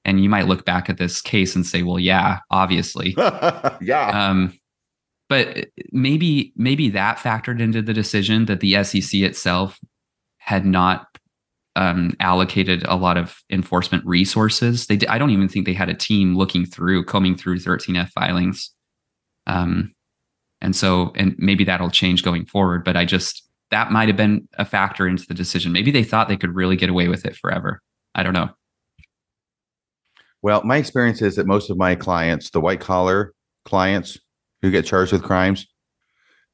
[0.05, 3.15] And you might look back at this case and say, well, yeah, obviously.
[3.81, 4.11] yeah.
[4.13, 4.57] Um,
[5.29, 9.79] but maybe maybe that factored into the decision that the SEC itself
[10.37, 11.07] had not
[11.75, 14.87] um, allocated a lot of enforcement resources.
[14.87, 18.71] They, I don't even think they had a team looking through, combing through 13F filings.
[19.47, 19.93] Um,
[20.61, 22.85] and so, and maybe that'll change going forward.
[22.85, 25.71] But I just that might have been a factor into the decision.
[25.71, 27.81] Maybe they thought they could really get away with it forever.
[28.13, 28.49] I don't know.
[30.41, 33.33] Well, my experience is that most of my clients, the white collar
[33.65, 34.19] clients
[34.61, 35.67] who get charged with crimes,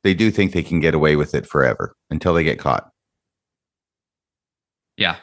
[0.03, 2.89] they do think they can get away with it forever until they get caught.
[4.97, 5.17] Yeah.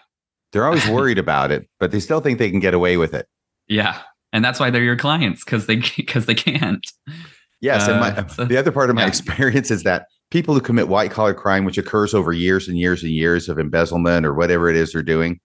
[0.53, 3.27] They're always worried about it, but they still think they can get away with it.
[3.67, 4.01] Yeah.
[4.33, 6.87] And that's why they're your clients because they because they can't.
[7.61, 9.09] Yes, uh, and my, uh, so, the other part of my yeah.
[9.09, 13.03] experience is that people who commit white collar crime, which occurs over years and years
[13.03, 15.41] and years of embezzlement or whatever it is they're doing,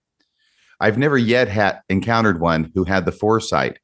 [0.80, 3.78] I've never yet had encountered one who had the foresight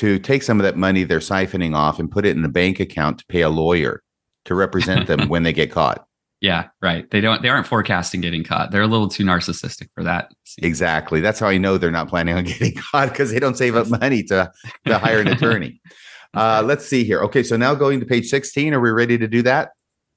[0.00, 2.80] to take some of that money they're siphoning off and put it in a bank
[2.80, 4.02] account to pay a lawyer
[4.46, 6.06] to represent them when they get caught.
[6.40, 7.08] Yeah, right.
[7.10, 7.42] They don't.
[7.42, 8.70] They aren't forecasting getting caught.
[8.70, 10.32] They're a little too narcissistic for that.
[10.62, 11.20] Exactly.
[11.20, 13.88] That's how I know they're not planning on getting caught because they don't save up
[13.88, 14.50] money to
[14.86, 15.80] to hire an attorney.
[16.32, 17.24] Uh, let's see here.
[17.24, 18.72] Okay, so now going to page sixteen.
[18.72, 19.70] Are we ready to do that?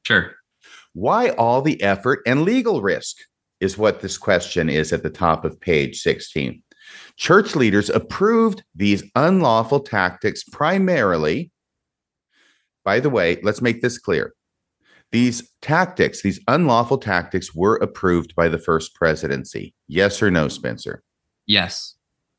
[0.04, 0.36] Sure.
[0.94, 3.18] Why all the effort and legal risk
[3.60, 6.62] is what this question is at the top of page sixteen.
[7.18, 11.52] Church leaders approved these unlawful tactics primarily.
[12.84, 14.34] By the way, let's make this clear
[15.14, 19.74] these tactics, these unlawful tactics, were approved by the first presidency.
[19.88, 21.04] Yes or no, Spencer?
[21.46, 21.96] Yes.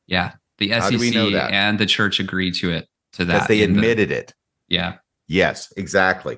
[0.09, 0.33] Yeah.
[0.59, 2.89] The SEC and the church agreed to it.
[3.13, 4.35] To that, because they admitted the, it.
[4.69, 4.97] Yeah.
[5.29, 6.37] Yes, exactly.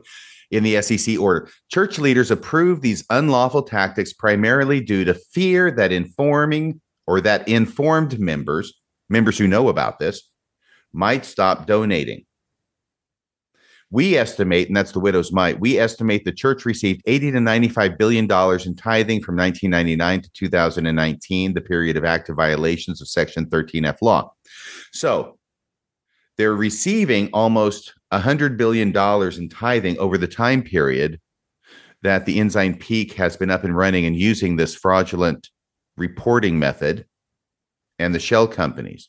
[0.50, 5.90] In the SEC order, church leaders approved these unlawful tactics primarily due to fear that
[5.90, 8.74] informing or that informed members,
[9.08, 10.28] members who know about this,
[10.92, 12.24] might stop donating.
[13.90, 17.96] We estimate, and that's the widow's mite, we estimate the church received 80 to 95
[17.96, 23.46] billion dollars in tithing from 1999 to 2019, the period of active violations of Section
[23.46, 24.32] 13F law.
[24.92, 25.38] So
[26.36, 31.20] they're receiving almost $100 billion in tithing over the time period
[32.02, 35.50] that the Ensign Peak has been up and running and using this fraudulent
[35.96, 37.06] reporting method
[37.98, 39.08] and the shell companies.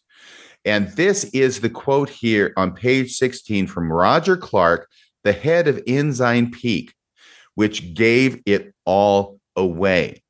[0.66, 4.90] And this is the quote here on page 16 from Roger Clarke,
[5.24, 6.93] the head of Ensign Peak,
[7.56, 10.24] which gave it all away.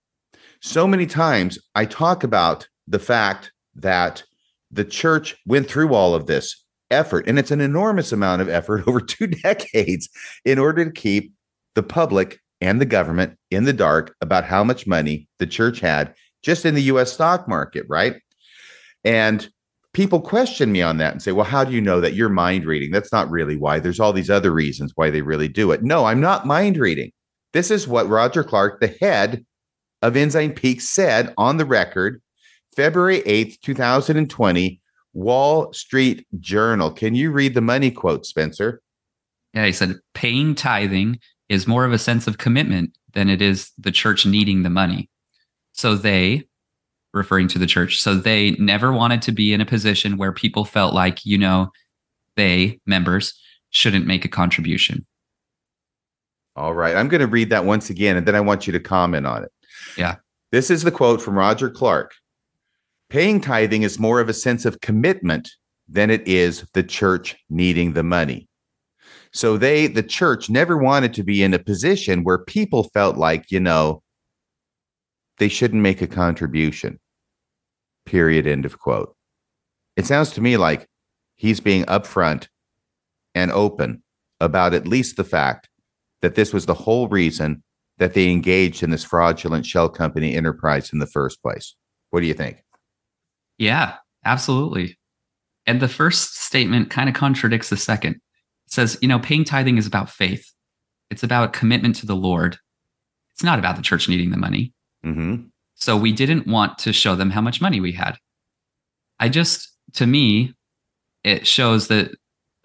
[0.62, 4.24] So many times I talk about the fact that
[4.72, 8.84] the church went through all of this effort, and it's an enormous amount of effort
[8.88, 10.10] over two decades
[10.46, 11.34] in order to keep
[11.76, 16.14] the public and the government in the dark about how much money the church had
[16.44, 18.16] just in the US stock market, right?
[19.04, 19.48] And
[19.94, 22.66] people question me on that and say, well, how do you know that you're mind
[22.66, 22.92] reading?
[22.92, 23.80] That's not really why.
[23.80, 25.84] There's all these other reasons why they really do it.
[25.84, 27.12] No, I'm not mind reading.
[27.54, 29.46] This is what Roger Clarke, the head
[30.02, 32.22] of Ensign Peak said on the record,
[32.76, 34.80] February 8th, 2020,
[35.14, 36.92] Wall Street Journal.
[36.92, 38.82] Can you read the money quote, Spencer?
[39.54, 43.72] Yeah, he said paying tithing is more of a sense of commitment than it is
[43.80, 45.10] the church needing the money.
[45.78, 46.44] So they,
[47.14, 50.66] referring to the church, so they never wanted to be in a position where people
[50.66, 51.72] felt like, you know,
[52.36, 53.40] they, members,
[53.70, 55.06] shouldn't make a contribution.
[56.56, 56.96] All right.
[56.96, 59.44] I'm going to read that once again, and then I want you to comment on
[59.44, 59.52] it.
[59.96, 60.16] Yeah.
[60.52, 62.14] This is the quote from Roger Clarke
[63.10, 65.52] Paying tithing is more of a sense of commitment
[65.88, 68.50] than it is the church needing the money.
[69.32, 73.46] So they, the church, never wanted to be in a position where people felt like,
[73.50, 74.02] you know,
[75.38, 77.00] they shouldn't make a contribution.
[78.06, 78.48] Period.
[78.48, 79.16] End of quote.
[79.96, 80.88] It sounds to me like
[81.36, 82.48] he's being upfront
[83.36, 84.04] and open
[84.40, 85.70] about at least the fact
[86.22, 87.64] that this was the whole reason
[87.98, 91.76] that they engaged in this fraudulent shell company enterprise in the first place.
[92.12, 92.64] What do you think?
[93.58, 94.98] Yeah, absolutely.
[95.66, 98.16] And the first statement kind of contradicts the second.
[98.16, 100.52] It says, you know, paying tithing is about faith.
[101.10, 102.58] It's about commitment to the Lord.
[103.34, 104.74] It's not about the church needing the money.
[105.06, 105.48] Mm-hmm.
[105.76, 108.18] So we didn't want to show them how much money we had.
[109.20, 110.54] I just, to me,
[111.24, 112.12] it shows that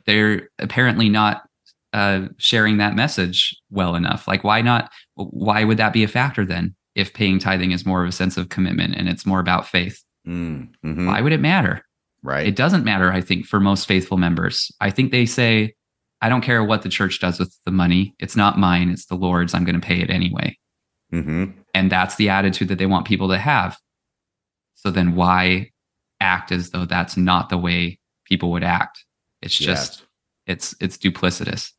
[0.07, 1.43] they're apparently not
[1.93, 4.27] uh, sharing that message well enough.
[4.27, 4.91] Like, why not?
[5.15, 6.75] Why would that be a factor then?
[6.94, 10.02] If paying tithing is more of a sense of commitment and it's more about faith,
[10.27, 11.07] mm-hmm.
[11.07, 11.85] why would it matter?
[12.23, 12.47] Right.
[12.47, 14.70] It doesn't matter, I think, for most faithful members.
[14.81, 15.75] I think they say,
[16.20, 18.15] I don't care what the church does with the money.
[18.20, 19.55] It's not mine, it's the Lord's.
[19.55, 20.57] I'm going to pay it anyway.
[21.12, 21.59] Mm-hmm.
[21.75, 23.78] And that's the attitude that they want people to have.
[24.75, 25.70] So then why
[26.20, 29.05] act as though that's not the way people would act?
[29.41, 30.07] It's just Yes.
[30.47, 31.70] it's it's duplicitous.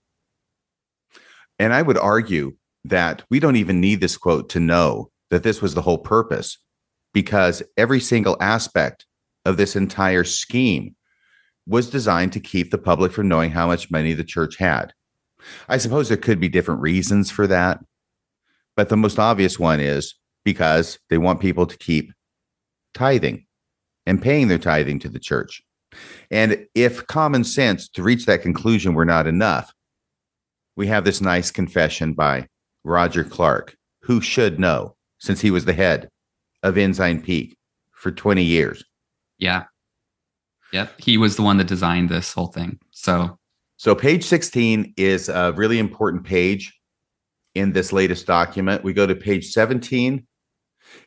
[1.60, 2.56] And I would argue
[2.86, 6.58] that we don't even need this quote to know that this was the whole purpose
[7.14, 9.06] because every single aspect
[9.46, 10.96] of this entire scheme
[11.66, 14.94] was designed to keep the public from knowing how much money the church had.
[15.70, 17.80] I suppose there could be different reasons for that,
[18.76, 22.12] but the most obvious one is because they want people to keep
[22.94, 23.46] tithing
[24.06, 25.62] and paying their tithing to the church.
[26.32, 29.74] And if common sense to reach that conclusion were not enough,
[30.76, 32.48] we have this nice confession by
[32.84, 36.10] Roger Clarke, who should know since he was the head
[36.64, 37.58] of Ensign Peak
[37.92, 38.84] for 20 years.
[39.38, 39.64] Yeah.
[40.72, 41.00] Yep.
[41.00, 42.80] He was the one that designed this whole thing.
[42.92, 43.38] So
[43.78, 46.74] So, page 16 is a really important page
[47.56, 48.84] in this latest document.
[48.84, 50.26] We go to page 17.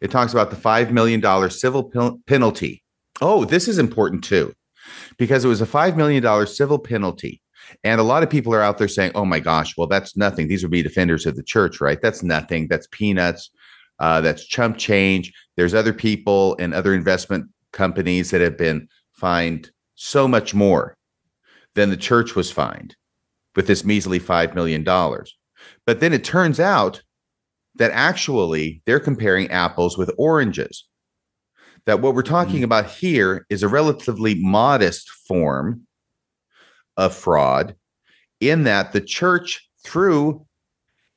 [0.01, 2.83] It talks about the $5 million civil pen- penalty.
[3.21, 4.53] Oh, this is important too,
[5.17, 7.41] because it was a $5 million civil penalty.
[7.83, 10.47] And a lot of people are out there saying, oh my gosh, well, that's nothing.
[10.47, 12.01] These would be defenders of the church, right?
[12.01, 12.69] That's nothing.
[12.69, 13.51] That's peanuts.
[13.99, 15.33] Uh, that's chump change.
[15.57, 20.97] There's other people and other investment companies that have been fined so much more
[21.75, 22.97] than the church was fined
[23.55, 24.85] with this measly $5 million.
[25.87, 27.03] But then it turns out
[27.77, 30.85] that actually they're comparing apples with oranges.
[31.87, 32.65] That what we're talking mm.
[32.65, 35.87] about here is a relatively modest form
[36.97, 37.77] of fraud,
[38.41, 40.45] in that the church, through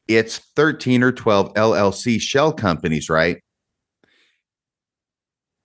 [0.08, 3.42] its 13 or 12 LLC shell companies, right?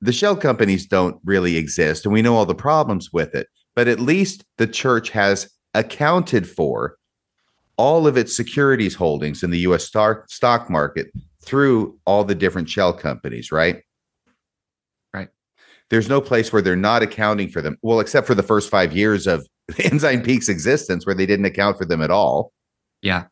[0.01, 3.89] The shell companies don't really exist, and we know all the problems with it, but
[3.89, 6.97] at least the church has accounted for
[7.77, 11.11] all of its securities holdings in the US stock, stock market
[11.45, 13.83] through all the different shell companies, right?
[15.13, 15.29] Right.
[15.91, 17.77] There's no place where they're not accounting for them.
[17.83, 19.47] Well, except for the first five years of
[19.79, 22.53] Ensign Peak's existence, where they didn't account for them at all.
[23.03, 23.25] yeah.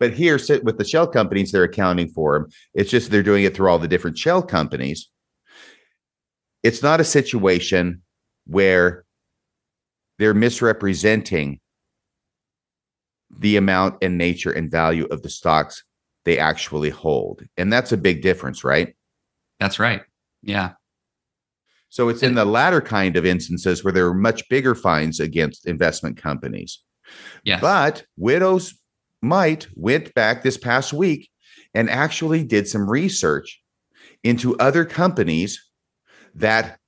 [0.00, 2.48] But here, sit with the shell companies, they're accounting for them.
[2.74, 5.08] It's just they're doing it through all the different shell companies.
[6.64, 8.02] It's not a situation
[8.44, 9.04] where
[10.18, 11.60] they're misrepresenting
[13.38, 15.84] the amount and nature and value of the stocks
[16.24, 17.42] they actually hold.
[17.56, 18.94] And that's a big difference, right?
[19.60, 20.02] That's right.
[20.42, 20.72] Yeah.
[21.88, 25.66] So it's in the latter kind of instances where there are much bigger fines against
[25.66, 26.82] investment companies.
[27.44, 27.60] Yes.
[27.60, 28.74] But Widow's
[29.22, 31.30] Mite went back this past week
[31.72, 33.60] and actually did some research
[34.22, 35.62] into other companies
[36.34, 36.78] that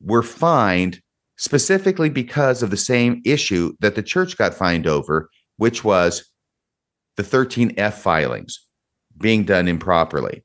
[0.00, 1.00] were fined
[1.36, 6.30] specifically because of the same issue that the church got fined over, which was
[7.16, 8.60] the 13F filings
[9.18, 10.44] being done improperly.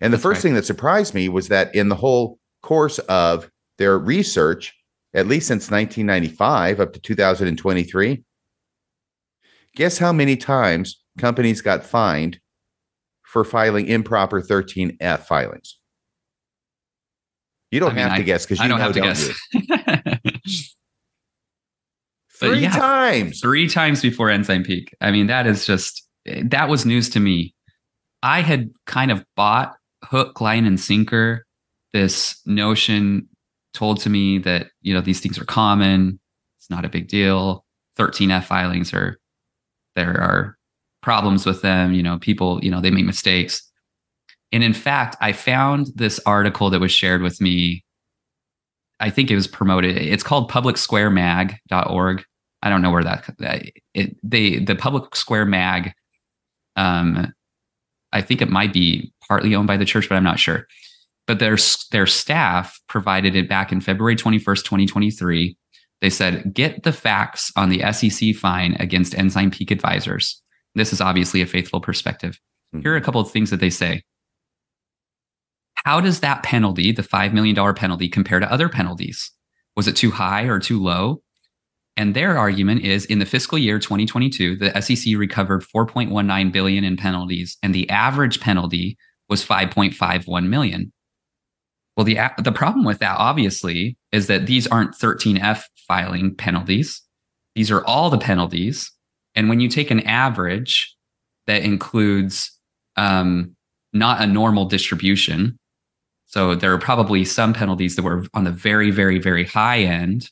[0.00, 0.42] And the That's first right.
[0.42, 4.74] thing that surprised me was that in the whole course of their research,
[5.14, 8.22] at least since 1995 up to 2023,
[9.74, 12.38] guess how many times companies got fined
[13.24, 15.78] for filing improper 13F filings?
[17.70, 20.30] You don't I mean, have to guess because you I don't know, have to guess.
[22.42, 23.40] Three yeah, times.
[23.40, 24.94] Three times before Ensign Peak.
[25.00, 27.54] I mean, that is just that was news to me.
[28.22, 31.46] I had kind of bought hook, line, and sinker
[31.92, 33.28] this notion
[33.74, 36.18] told to me that you know these things are common.
[36.58, 37.64] It's not a big deal.
[37.98, 39.18] 13F filings are
[39.94, 40.56] there are
[41.02, 41.92] problems with them.
[41.92, 43.68] You know, people you know they make mistakes.
[44.52, 47.84] And in fact, I found this article that was shared with me.
[49.00, 49.96] I think it was promoted.
[49.96, 52.24] It's called publicsquaremag.org.
[52.62, 53.28] I don't know where that
[53.94, 55.92] it they the Public Square Mag
[56.76, 57.32] um
[58.12, 60.66] I think it might be partly owned by the church but I'm not sure.
[61.26, 61.56] But their
[61.90, 65.56] their staff provided it back in February 21st, 2023.
[66.00, 70.42] They said, "Get the facts on the SEC fine against Ensign Peak Advisors."
[70.74, 72.40] This is obviously a faithful perspective.
[72.80, 74.02] Here are a couple of things that they say.
[75.84, 79.30] How does that penalty, the $5 million penalty, compare to other penalties?
[79.76, 81.22] Was it too high or too low?
[81.96, 86.96] And their argument is in the fiscal year 2022, the SEC recovered 4.19 billion in
[86.96, 88.96] penalties, and the average penalty
[89.28, 90.92] was 5.51 million.
[91.96, 97.02] Well, the the problem with that, obviously, is that these aren't 13F filing penalties.
[97.54, 98.90] These are all the penalties.
[99.34, 100.96] And when you take an average
[101.46, 102.58] that includes
[102.96, 103.54] um,
[103.92, 105.58] not a normal distribution,
[106.24, 110.30] so there are probably some penalties that were on the very, very, very high end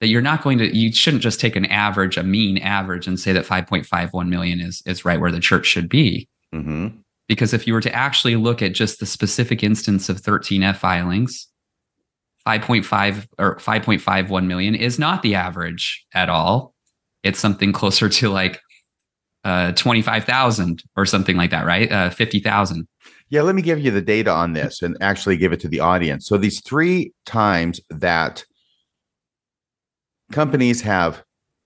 [0.00, 3.20] that you're not going to you shouldn't just take an average, a mean average, and
[3.20, 6.28] say that 5.51 million is is right where the church should be.
[6.52, 6.88] hmm
[7.28, 11.48] Because if you were to actually look at just the specific instance of 13F filings,
[12.46, 16.74] 5.5 or 5.51 million is not the average at all.
[17.22, 18.60] It's something closer to like
[19.44, 21.90] uh 25,000 or something like that, right?
[21.92, 22.86] Uh 50,000.
[23.28, 25.78] Yeah, let me give you the data on this and actually give it to the
[25.78, 26.26] audience.
[26.26, 28.44] So these three times that
[30.32, 31.22] companies have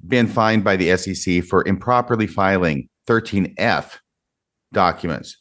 [0.07, 3.99] been fined by the SEC for improperly filing 13F
[4.73, 5.37] documents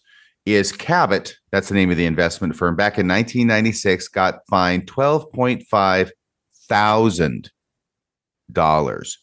[0.45, 6.11] is Cabot, that's the name of the investment firm, back in 1996 got fined 12.5
[6.69, 7.51] thousand
[8.51, 9.17] dollars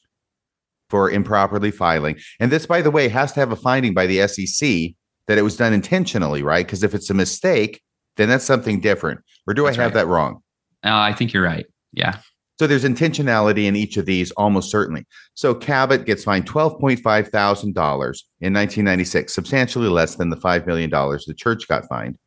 [0.88, 2.16] for improperly filing.
[2.38, 4.94] And this, by the way, has to have a finding by the SEC
[5.26, 6.66] that it was done intentionally, right?
[6.66, 7.80] Because if it's a mistake,
[8.16, 9.20] then that's something different.
[9.46, 10.00] Or do That's I have right.
[10.00, 10.42] that wrong?
[10.84, 11.66] Uh, I think you're right.
[11.92, 12.18] Yeah.
[12.60, 15.06] So there's intentionality in each of these, almost certainly.
[15.32, 21.34] So Cabot gets fined $12.5 thousand in 1996, substantially less than the $5 million the
[21.34, 22.18] church got fined.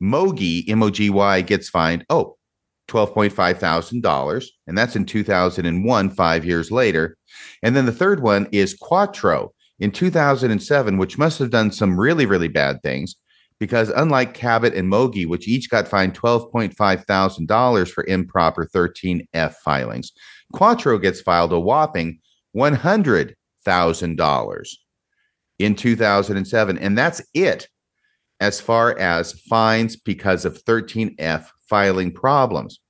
[0.00, 2.36] Mogi, M-O-G-Y, gets fined, oh,
[2.86, 4.06] $12.5 thousand,
[4.68, 7.16] and that's in 2001, five years later.
[7.64, 12.24] And then the third one is Quattro in 2007, which must have done some really,
[12.24, 13.16] really bad things
[13.62, 17.46] because unlike Cabot and Mogi, which each got fined $12.5 thousand
[17.86, 20.10] for improper 13F filings,
[20.52, 22.18] Quattro gets filed a whopping
[22.56, 23.34] $100
[23.64, 24.20] thousand
[25.60, 27.68] in 2007, and that's it
[28.40, 32.80] as far as fines because of 13F filing problems.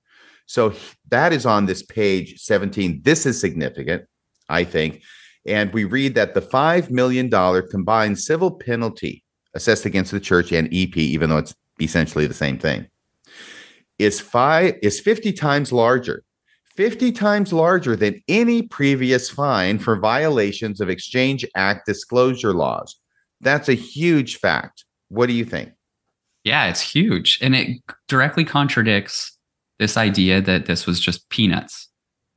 [0.46, 0.72] So
[1.10, 3.02] that is on this page 17.
[3.04, 4.04] This is significant,
[4.48, 5.02] I think.
[5.44, 7.30] And we read that the $5 million
[7.68, 9.21] combined civil penalty
[9.54, 12.86] assessed against the church and EP, even though it's essentially the same thing,
[13.98, 16.24] is five is 50 times larger.
[16.76, 22.98] 50 times larger than any previous fine for violations of Exchange Act disclosure laws.
[23.42, 24.84] That's a huge fact.
[25.08, 25.72] What do you think?
[26.44, 27.38] Yeah, it's huge.
[27.42, 29.36] And it directly contradicts
[29.78, 31.88] this idea that this was just peanuts,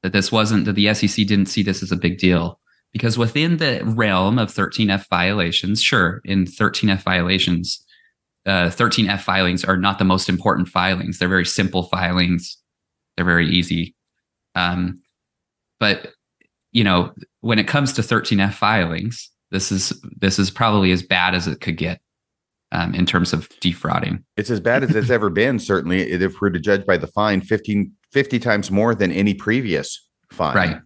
[0.03, 2.59] that this wasn't, that the SEC didn't see this as a big deal.
[2.95, 7.83] Because within the realm of 13F violations, sure, in 13F violations,
[8.45, 11.19] uh, 13F filings are not the most important filings.
[11.19, 12.55] They're very simple filings,
[13.17, 13.93] they're very easy.
[14.55, 15.01] Um,
[15.77, 16.13] but,
[16.71, 21.35] you know, when it comes to 13F filings, this is this is probably as bad
[21.35, 21.99] as it could get
[22.71, 24.23] um, in terms of defrauding.
[24.37, 27.41] It's as bad as it's ever been, certainly, if we're to judge by the fine,
[27.41, 30.01] 15, 50 times more than any previous
[30.31, 30.55] fine.
[30.55, 30.77] Right.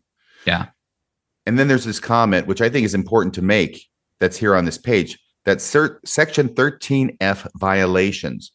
[0.48, 0.70] Yeah.
[1.46, 3.88] And then there's this comment, which I think is important to make,
[4.20, 8.52] that's here on this page, that cert, Section 13F violations,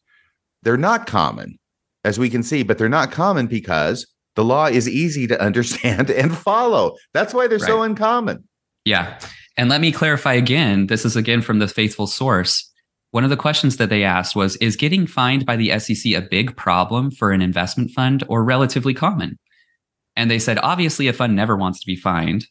[0.63, 1.59] they're not common,
[2.05, 4.07] as we can see, but they're not common because
[4.37, 6.97] the law is easy to understand and follow.
[7.13, 8.45] That's why they're so uncommon.
[8.85, 9.19] Yeah.
[9.57, 10.89] And let me clarify again.
[10.89, 12.71] This is again from the faithful source.
[13.13, 16.21] One of the questions that they asked was Is getting fined by the SEC a
[16.21, 19.39] big problem for an investment fund or relatively common?
[20.17, 22.47] And they said, Obviously, a fund never wants to be fined,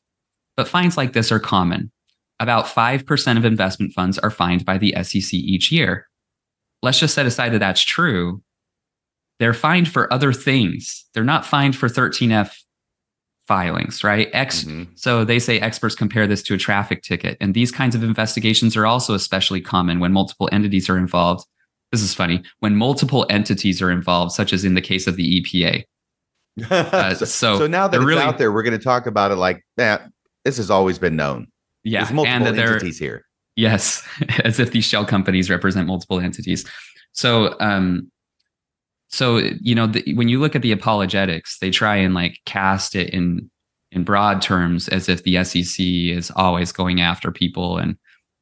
[0.55, 1.91] but fines like this are common.
[2.39, 6.07] about 5% of investment funds are fined by the SEC each year.
[6.81, 8.41] Let's just set aside that that's true.
[9.39, 11.05] They're fined for other things.
[11.13, 12.53] They're not fined for 13F
[13.47, 14.29] filings, right?
[14.33, 14.63] X.
[14.63, 14.91] Mm-hmm.
[14.95, 17.37] So they say experts compare this to a traffic ticket.
[17.39, 21.45] And these kinds of investigations are also especially common when multiple entities are involved.
[21.91, 22.41] This is funny.
[22.59, 25.83] When multiple entities are involved, such as in the case of the EPA.
[26.69, 27.25] Uh, so,
[27.57, 30.11] so, now that it's really, out there, we're going to talk about it like that.
[30.45, 31.47] This has always been known.
[31.83, 32.01] Yeah.
[32.01, 33.25] There's multiple and entities here.
[33.55, 34.07] Yes.
[34.43, 36.65] As if these shell companies represent multiple entities.
[37.13, 38.11] So, um,
[39.13, 42.95] so you know the, when you look at the apologetics they try and like cast
[42.95, 43.49] it in
[43.91, 47.95] in broad terms as if the sec is always going after people and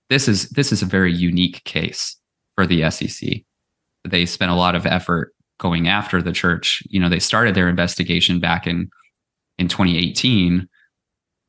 [0.09, 2.15] this is this is a very unique case
[2.55, 3.43] for the sec
[4.07, 7.67] they spent a lot of effort going after the church you know they started their
[7.67, 8.89] investigation back in
[9.57, 10.69] in 2018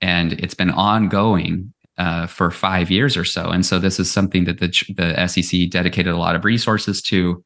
[0.02, 4.44] and it's been ongoing uh, for five years or so and so this is something
[4.44, 7.42] that the the sec dedicated a lot of resources to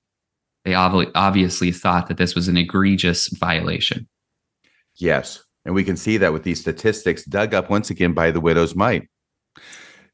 [0.67, 4.09] they ob- obviously thought that this was an egregious violation.
[4.97, 5.43] Yes.
[5.65, 8.75] And we can see that with these statistics dug up once again by the widow's
[8.75, 9.09] mite.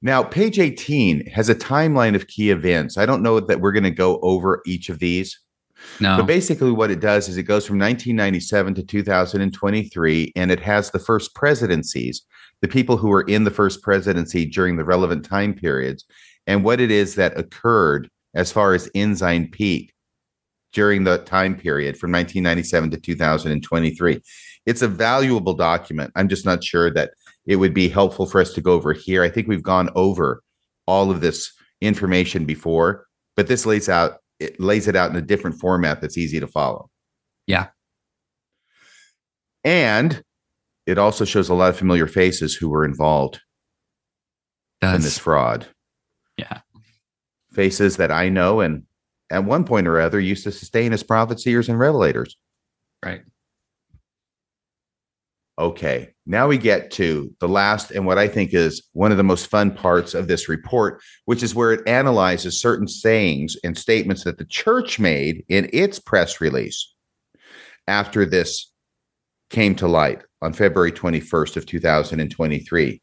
[0.03, 2.99] Now, page 18 has a timeline of key events.
[2.99, 5.41] I don't know that we're going to go over each of these.
[6.01, 6.17] No.
[6.17, 10.91] But basically, what it does is it goes from 1997 to 2023, and it has
[10.91, 12.23] the first presidencies,
[12.61, 16.05] the people who were in the first presidency during the relevant time periods,
[16.47, 19.93] and what it is that occurred as far as Ensign Peak
[20.73, 24.21] during the time period from 1997 to 2023.
[24.65, 26.13] It's a valuable document.
[26.17, 27.11] I'm just not sure that
[27.47, 29.23] it would be helpful for us to go over here.
[29.23, 30.43] I think we've gone over
[30.87, 35.23] all of this information before, but this lays out it lays it out in a
[35.23, 36.91] different format that's easy to follow.
[37.47, 37.69] Yeah.
[39.65, 40.23] And
[40.87, 43.41] it also shows a lot of familiar faces who were involved
[44.81, 44.97] Does.
[44.97, 45.67] in this fraud.
[46.37, 46.61] Yeah.
[47.53, 48.85] Faces that I know and
[49.31, 52.33] at one point or other used to sustain as prophet seers and revelators.
[53.05, 53.23] Right.
[55.59, 59.23] Okay, now we get to the last and what I think is one of the
[59.23, 64.25] most fun parts of this report, which is where it analyzes certain sayings and statements
[64.25, 66.95] that the church made in its press release
[67.87, 68.73] after this
[69.51, 73.03] came to light on February 21st of 2023.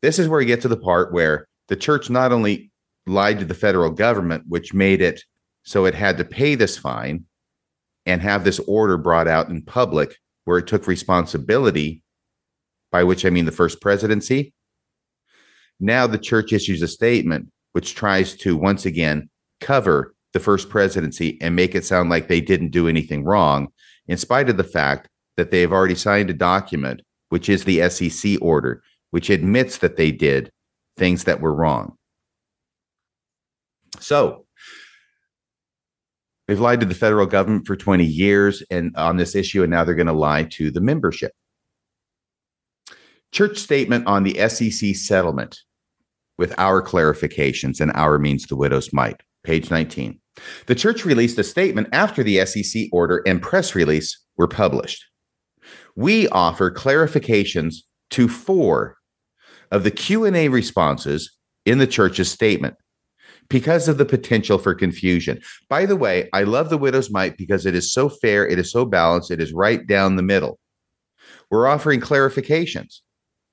[0.00, 2.70] This is where we get to the part where the church not only
[3.06, 5.22] lied to the federal government, which made it
[5.62, 7.26] so it had to pay this fine
[8.06, 12.02] and have this order brought out in public where it took responsibility,
[12.92, 14.52] by which I mean the first presidency.
[15.80, 19.28] Now the church issues a statement which tries to once again
[19.60, 23.68] cover the first presidency and make it sound like they didn't do anything wrong,
[24.06, 27.88] in spite of the fact that they have already signed a document, which is the
[27.88, 30.50] SEC order, which admits that they did
[30.96, 31.96] things that were wrong.
[34.00, 34.43] So
[36.46, 39.84] they've lied to the federal government for 20 years and on this issue, and now
[39.84, 41.32] they're going to lie to the membership.
[43.32, 45.60] Church statement on the SEC settlement
[46.38, 49.22] with our clarifications, and our means the widow's mite.
[49.44, 50.18] Page 19.
[50.66, 55.04] The church released a statement after the SEC order and press release were published.
[55.94, 57.76] We offer clarifications
[58.10, 58.96] to four
[59.70, 62.76] of the Q&A responses in the church's statement
[63.48, 65.40] because of the potential for confusion.
[65.68, 68.70] By the way, I love the widow's mite because it is so fair, it is
[68.70, 70.58] so balanced, it is right down the middle.
[71.50, 73.00] We're offering clarifications.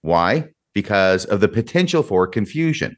[0.01, 0.49] Why?
[0.73, 2.97] Because of the potential for confusion,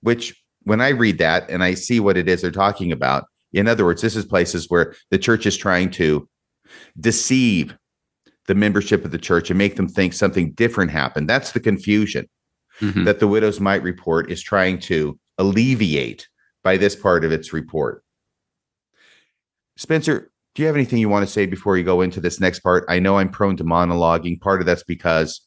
[0.00, 3.68] which when I read that and I see what it is they're talking about, in
[3.68, 6.28] other words, this is places where the church is trying to
[6.98, 7.76] deceive
[8.46, 11.28] the membership of the church and make them think something different happened.
[11.28, 12.28] That's the confusion
[12.80, 13.04] mm-hmm.
[13.04, 16.28] that the widow's mite report is trying to alleviate
[16.64, 18.02] by this part of its report.
[19.76, 22.60] Spencer, do you have anything you want to say before you go into this next
[22.60, 22.84] part?
[22.88, 24.40] I know I'm prone to monologuing.
[24.40, 25.42] Part of that's because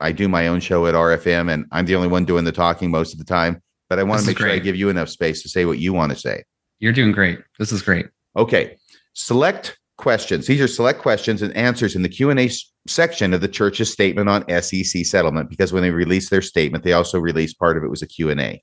[0.00, 2.90] I do my own show at RFM and I'm the only one doing the talking
[2.90, 5.08] most of the time, but I want this to make sure I give you enough
[5.08, 6.44] space to say what you want to say.
[6.78, 7.40] You're doing great.
[7.58, 8.06] This is great.
[8.36, 8.76] Okay.
[9.14, 10.46] Select questions.
[10.46, 12.50] These are select questions and answers in the Q&A
[12.86, 16.92] section of the church's statement on SEC settlement because when they released their statement, they
[16.92, 18.62] also released part of it was a Q&A.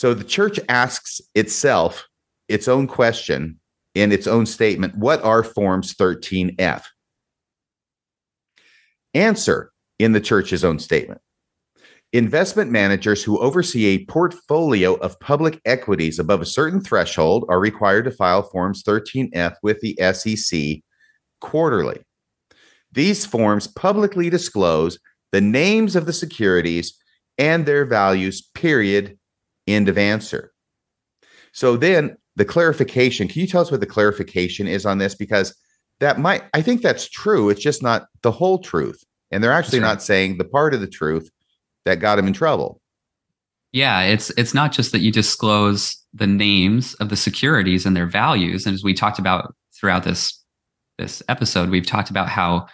[0.00, 2.08] So the church asks itself
[2.48, 3.60] its own question
[3.94, 6.84] in its own statement What are Forms 13F?
[9.12, 11.20] Answer in the church's own statement.
[12.14, 18.06] Investment managers who oversee a portfolio of public equities above a certain threshold are required
[18.06, 20.80] to file Forms 13F with the SEC
[21.42, 22.00] quarterly.
[22.90, 24.98] These forms publicly disclose
[25.30, 26.98] the names of the securities
[27.36, 29.18] and their values, period.
[29.70, 30.52] End of answer.
[31.52, 35.14] So then the clarification can you tell us what the clarification is on this?
[35.14, 35.54] Because
[36.00, 37.50] that might, I think that's true.
[37.50, 39.04] It's just not the whole truth.
[39.30, 39.88] And they're actually right.
[39.88, 41.30] not saying the part of the truth
[41.84, 42.80] that got him in trouble.
[43.72, 48.06] Yeah, it's it's not just that you disclose the names of the securities and their
[48.06, 48.66] values.
[48.66, 50.42] And as we talked about throughout this
[50.98, 52.66] this episode, we've talked about how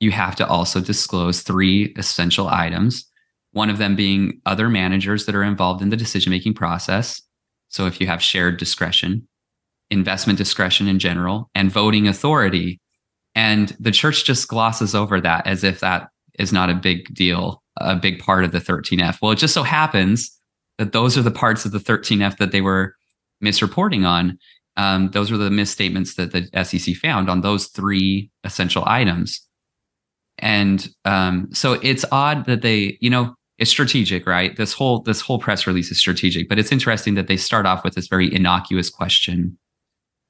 [0.00, 3.07] you have to also disclose three essential items.
[3.52, 7.22] One of them being other managers that are involved in the decision making process.
[7.68, 9.26] So if you have shared discretion,
[9.90, 12.80] investment discretion in general, and voting authority.
[13.34, 17.62] And the church just glosses over that as if that is not a big deal,
[17.78, 19.18] a big part of the 13F.
[19.20, 20.34] Well, it just so happens
[20.78, 22.94] that those are the parts of the 13F that they were
[23.42, 24.38] misreporting on.
[24.76, 29.40] Um, those were the misstatements that the SEC found on those three essential items.
[30.38, 34.56] And um, so it's odd that they, you know, it's strategic, right?
[34.56, 37.84] This whole this whole press release is strategic, but it's interesting that they start off
[37.84, 39.58] with this very innocuous question: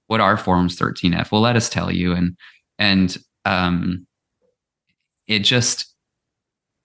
[0.06, 2.36] "What are Forms 13F?" Well, let us tell you, and
[2.78, 4.06] and um,
[5.26, 5.94] it just,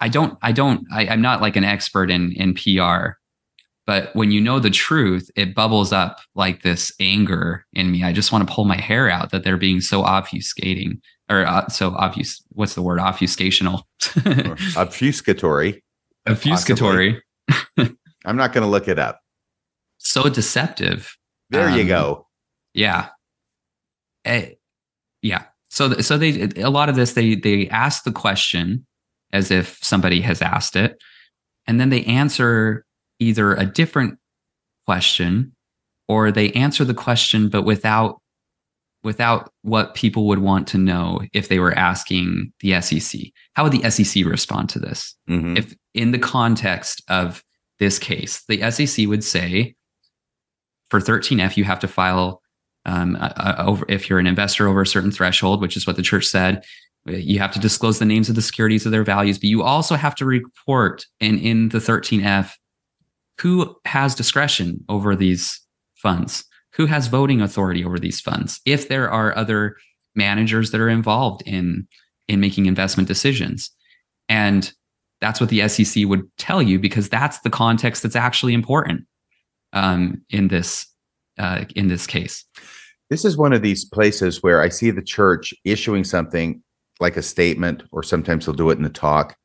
[0.01, 3.13] I don't, I don't, I, I'm not like an expert in in PR,
[3.85, 8.03] but when you know the truth, it bubbles up like this anger in me.
[8.03, 10.99] I just want to pull my hair out that they're being so obfuscating
[11.29, 12.43] or uh, so obvious.
[12.49, 12.99] What's the word?
[12.99, 13.83] Obfuscational.
[14.01, 15.81] Obfuscatory.
[16.27, 17.21] Obfuscatory.
[18.25, 19.19] I'm not going to look it up.
[19.97, 21.15] So deceptive.
[21.49, 22.27] There um, you go.
[22.73, 23.09] Yeah.
[24.25, 24.41] Uh,
[25.21, 25.45] yeah.
[25.69, 28.85] So, so they a lot of this they they ask the question
[29.31, 31.01] as if somebody has asked it,
[31.65, 32.85] and then they answer
[33.19, 34.19] either a different
[34.85, 35.53] question
[36.07, 38.21] or they answer the question but without
[39.03, 43.21] without what people would want to know if they were asking the SEC.
[43.53, 45.15] How would the SEC respond to this?
[45.29, 45.57] Mm-hmm.
[45.57, 47.43] If in the context of
[47.79, 49.75] this case, the SEC would say
[50.89, 52.41] for 13F, you have to file
[52.85, 56.01] um, a, over, if you're an investor over a certain threshold, which is what the
[56.01, 56.63] church said,
[57.05, 59.95] you have to disclose the names of the securities of their values, but you also
[59.95, 62.53] have to report and in the 13F
[63.41, 65.59] who has discretion over these
[65.95, 66.45] funds?
[66.73, 68.61] Who has voting authority over these funds?
[68.65, 69.75] If there are other
[70.15, 71.87] managers that are involved in
[72.27, 73.69] in making investment decisions.
[74.29, 74.71] And
[75.23, 79.05] that's what the sec would tell you because that's the context that's actually important
[79.71, 80.85] um, in this
[81.39, 82.43] uh, in this case.
[83.09, 86.61] This is one of these places where i see the church issuing something
[86.99, 89.35] like a statement or sometimes they'll do it in the talk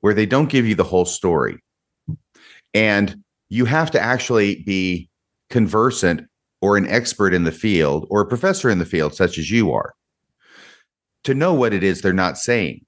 [0.00, 1.62] where they don't give you the whole story.
[2.74, 5.08] And you have to actually be
[5.48, 6.26] conversant
[6.60, 9.72] or an expert in the field or a professor in the field, such as you
[9.72, 9.94] are,
[11.24, 12.84] to know what it is they're not saying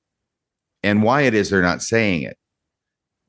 [0.82, 2.36] and why it is they're not saying it.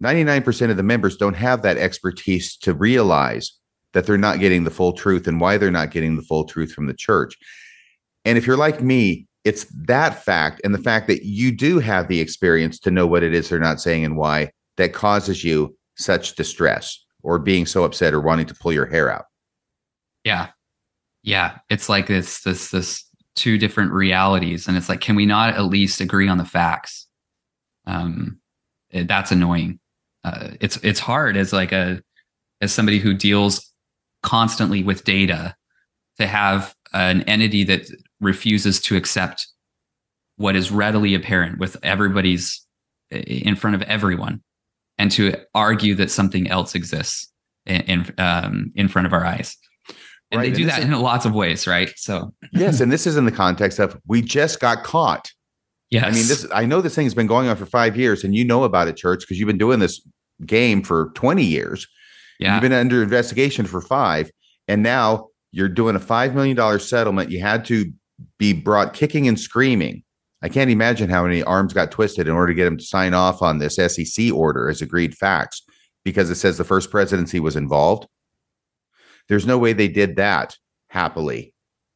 [0.03, 3.53] 99% of the members don't have that expertise to realize
[3.93, 6.73] that they're not getting the full truth and why they're not getting the full truth
[6.73, 7.37] from the church.
[8.25, 12.07] And if you're like me, it's that fact and the fact that you do have
[12.07, 15.75] the experience to know what it is they're not saying and why that causes you
[15.95, 19.25] such distress or being so upset or wanting to pull your hair out.
[20.23, 20.49] Yeah.
[21.23, 21.59] Yeah.
[21.69, 24.67] It's like this, this, this two different realities.
[24.67, 27.07] And it's like, can we not at least agree on the facts?
[27.85, 28.39] Um,
[28.91, 29.79] that's annoying.
[30.23, 32.01] Uh, it's, it's hard as like a,
[32.61, 33.69] as somebody who deals
[34.21, 35.55] constantly with data
[36.19, 37.89] to have an entity that
[38.21, 39.47] refuses to accept
[40.37, 42.65] what is readily apparent with everybody's
[43.11, 44.41] in front of everyone
[44.97, 47.31] and to argue that something else exists
[47.65, 49.57] in in, um, in front of our eyes.
[50.31, 50.51] And right.
[50.51, 51.91] they do and that is, in lots of ways, right?
[51.95, 55.31] So yes, and this is in the context of we just got caught.
[55.93, 56.03] Yes.
[56.05, 58.43] I mean, this I know this thing's been going on for five years, and you
[58.43, 60.01] know about it, church, because you've been doing this
[60.45, 61.87] game for 20 years.
[62.39, 62.53] Yeah.
[62.53, 64.31] You've been under investigation for five,
[64.67, 67.29] and now you're doing a five million dollar settlement.
[67.29, 67.91] You had to
[68.39, 70.03] be brought kicking and screaming
[70.43, 73.13] I can't imagine how many arms got twisted in order to get him to sign
[73.13, 75.61] off on this SEC order as agreed facts
[76.03, 78.07] because it says the first presidency was involved.
[79.29, 80.57] There's no way they did that
[80.89, 81.52] happily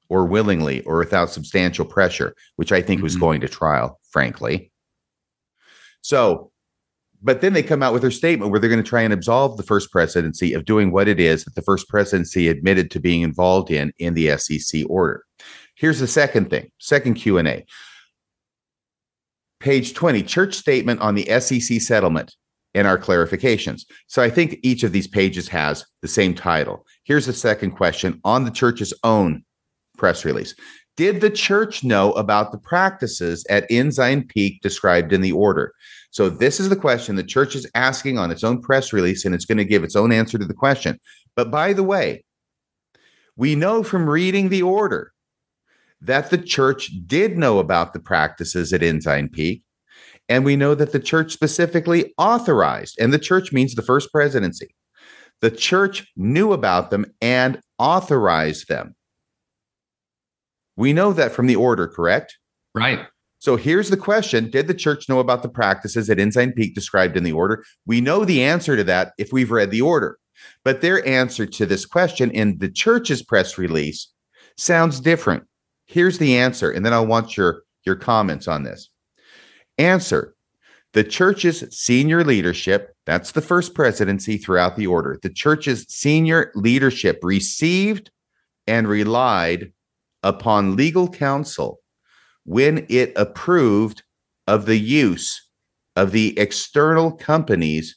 [0.10, 3.04] or willingly or without substantial pressure, which I think mm-hmm.
[3.06, 4.72] was going to trial, frankly.
[6.02, 6.52] So,
[7.22, 9.58] but then they come out with their statement where they're going to try and absolve
[9.58, 13.22] the first presidency of doing what it is that the first presidency admitted to being
[13.22, 15.24] involved in in the SEC order.
[15.76, 17.66] Here's the second thing, second Q&A.
[19.60, 22.36] Page 20, church statement on the SEC settlement
[22.74, 23.86] and our clarifications.
[24.06, 26.86] So I think each of these pages has the same title.
[27.04, 29.44] Here's the second question on the church's own
[29.98, 30.56] press release.
[30.96, 35.74] Did the church know about the practices at Ensign Peak described in the order?
[36.10, 39.36] So this is the question the church is asking on its own press release, and
[39.36, 41.00] it's going to give its own answer to the question.
[41.36, 42.24] But by the way,
[43.36, 45.12] we know from reading the order
[46.02, 49.64] that the church did know about the practices at Ensign Peak.
[50.30, 54.76] And we know that the church specifically authorized, and the church means the first presidency.
[55.40, 58.96] The church knew about them and authorized them.
[60.78, 62.38] We know that from the order, correct?
[62.74, 63.06] Right.
[63.40, 67.18] So here's the question Did the church know about the practices at Ensign Peak described
[67.18, 67.64] in the order?
[67.86, 70.18] We know the answer to that if we've read the order.
[70.64, 74.08] But their answer to this question in the church's press release
[74.56, 75.44] sounds different.
[75.88, 78.90] Here's the answer, and then I want your, your comments on this.
[79.78, 80.36] Answer
[80.94, 87.20] The church's senior leadership, that's the first presidency throughout the order, the church's senior leadership
[87.24, 88.12] received
[88.68, 89.72] and relied
[90.28, 91.80] upon legal counsel
[92.44, 94.04] when it approved
[94.46, 95.50] of the use
[95.96, 97.96] of the external companies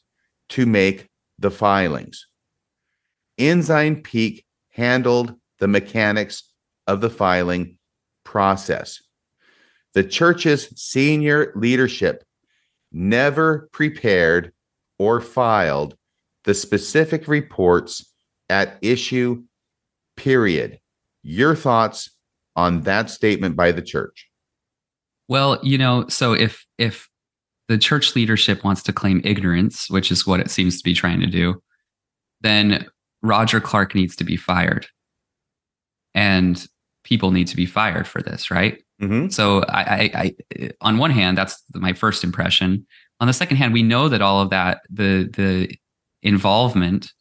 [0.49, 1.09] to make
[1.41, 2.26] the filings.
[3.36, 6.52] Ensign Peak handled the mechanics
[6.86, 7.78] of the filing
[8.25, 9.02] process.
[9.94, 12.23] The church's senior leadership
[12.92, 14.52] never prepared
[14.99, 15.97] or filed
[16.44, 18.12] the specific reports
[18.49, 19.42] at issue,
[20.17, 20.78] period.
[21.23, 22.10] Your thoughts
[22.60, 24.28] on that statement by the church?
[25.28, 27.08] Well, you know, so if if
[27.68, 31.20] the church leadership wants to claim ignorance, which is what it seems to be trying
[31.20, 31.62] to do,
[32.40, 32.86] then
[33.22, 34.86] Roger Clarke needs to be fired.
[36.14, 36.66] And
[37.05, 38.82] people need to be fired for this, right?
[39.00, 39.28] Mm-hmm.
[39.28, 42.86] So I, I, I, on one hand, that's my first impression.
[43.20, 45.74] On the second hand, we know that all of that, the the
[46.22, 47.12] involvement,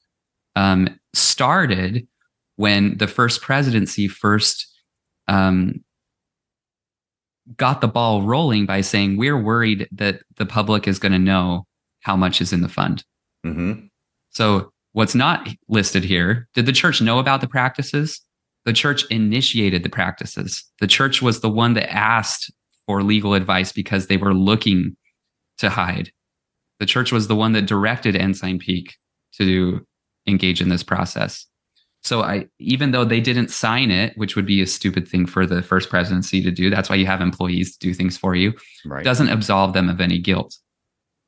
[0.55, 2.07] um, started
[2.55, 4.68] when the first presidency first
[5.29, 5.83] um,
[7.55, 11.65] got the ball rolling by saying we're worried that the public is going to know
[12.01, 13.03] how much is in the fund.
[13.45, 13.85] Mm-hmm.
[14.31, 16.47] So what's not listed here?
[16.55, 18.21] Did the church know about the practices?
[18.65, 20.63] The church initiated the practices.
[20.79, 22.51] The church was the one that asked
[22.85, 24.97] for legal advice because they were looking
[25.59, 26.11] to hide.
[26.79, 28.95] The church was the one that directed Ensign Peak
[29.33, 29.85] to
[30.27, 31.45] engage in this process.
[32.03, 35.45] So I even though they didn't sign it, which would be a stupid thing for
[35.45, 38.53] the first presidency to do, that's why you have employees to do things for you.
[38.85, 39.03] Right.
[39.03, 40.57] Doesn't absolve them of any guilt.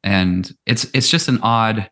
[0.03, 1.89] And it's it's just an odd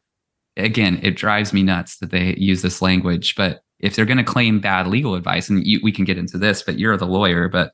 [0.58, 4.24] again, it drives me nuts that they use this language, but if they're going to
[4.24, 7.48] claim bad legal advice and you, we can get into this, but you're the lawyer,
[7.48, 7.72] but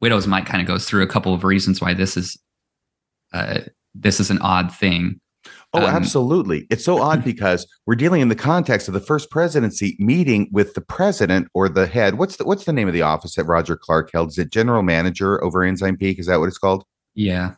[0.00, 2.38] Widow's Mite kind of goes through a couple of reasons why this is
[3.32, 3.60] uh,
[3.94, 5.20] this is an odd thing
[5.74, 6.66] Oh, um, absolutely.
[6.70, 10.74] It's so odd because we're dealing in the context of the first presidency meeting with
[10.74, 12.18] the president or the head.
[12.18, 14.30] What's the what's the name of the office that Roger Clarke held?
[14.30, 16.18] Is it general manager over Ensign Peak?
[16.18, 16.84] Is that what it's called?
[17.14, 17.54] Yeah.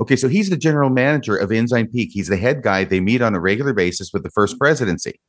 [0.00, 2.10] Okay, so he's the general manager of Ensign Peak.
[2.12, 2.84] He's the head guy.
[2.84, 5.20] They meet on a regular basis with the first presidency.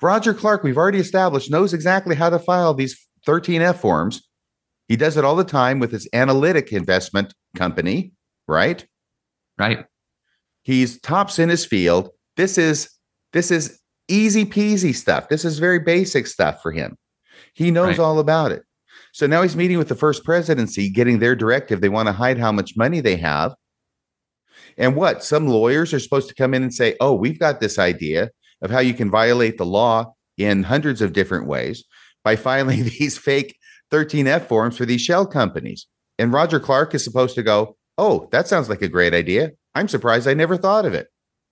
[0.00, 4.28] Roger Clarke, we've already established, knows exactly how to file these 13F forms.
[4.88, 8.12] He does it all the time with his analytic investment company,
[8.46, 8.86] right?
[9.58, 9.84] Right.
[10.68, 12.10] He's tops in his field.
[12.36, 12.90] This is
[13.32, 15.30] this is easy peasy stuff.
[15.30, 16.98] This is very basic stuff for him.
[17.54, 18.00] He knows right.
[18.00, 18.64] all about it.
[19.14, 21.80] So now he's meeting with the first presidency, getting their directive.
[21.80, 23.54] They want to hide how much money they have.
[24.76, 25.24] And what?
[25.24, 28.28] Some lawyers are supposed to come in and say, oh, we've got this idea
[28.60, 31.82] of how you can violate the law in hundreds of different ways
[32.24, 33.56] by filing these fake
[33.90, 35.86] 13F forms for these shell companies.
[36.18, 39.52] And Roger Clarke is supposed to go, oh, that sounds like a great idea.
[39.78, 41.06] I'm surprised I never thought of it.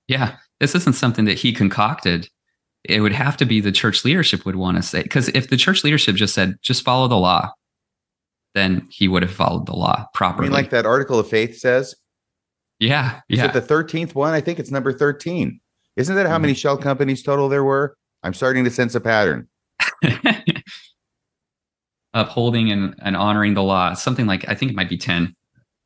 [0.09, 2.29] Yeah, this isn't something that he concocted.
[2.83, 5.57] It would have to be the church leadership would want to say because if the
[5.57, 7.53] church leadership just said just follow the law,
[8.55, 10.47] then he would have followed the law properly.
[10.47, 11.95] I mean, like that article of faith says.
[12.81, 13.47] Yeah, Is yeah.
[13.47, 14.35] it the thirteenth one?
[14.35, 15.61] I think it's number thirteen.
[15.97, 16.43] Isn't that how mm-hmm.
[16.43, 17.97] many shell companies total there were?
[18.25, 19.49] I'm starting to sense a pattern.
[22.15, 25.35] Upholding and, and honoring the law, something like I think it might be ten.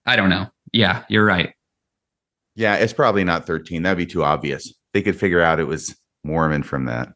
[0.06, 0.46] I don't know.
[0.72, 1.52] Yeah, you're right.
[2.54, 3.82] Yeah, it's probably not 13.
[3.82, 4.72] That'd be too obvious.
[4.92, 7.08] They could figure out it was Mormon from that.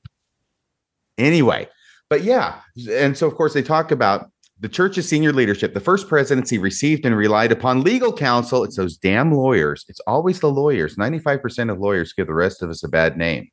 [1.19, 1.69] Anyway,
[2.09, 2.61] but yeah.
[2.91, 4.31] And so, of course, they talk about
[4.61, 5.75] the church's senior leadership.
[5.75, 8.65] The first presidency received and relied upon legal counsel.
[8.65, 9.85] It's those damn lawyers.
[9.89, 10.97] It's always the lawyers.
[10.97, 13.49] 95% of lawyers give the rest of us a bad name.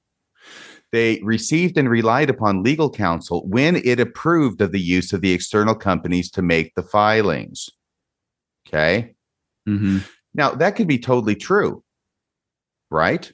[0.91, 5.31] They received and relied upon legal counsel when it approved of the use of the
[5.31, 7.69] external companies to make the filings.
[8.67, 9.15] Okay.
[9.67, 9.99] Mm-hmm.
[10.33, 11.83] Now, that could be totally true,
[12.89, 13.31] right?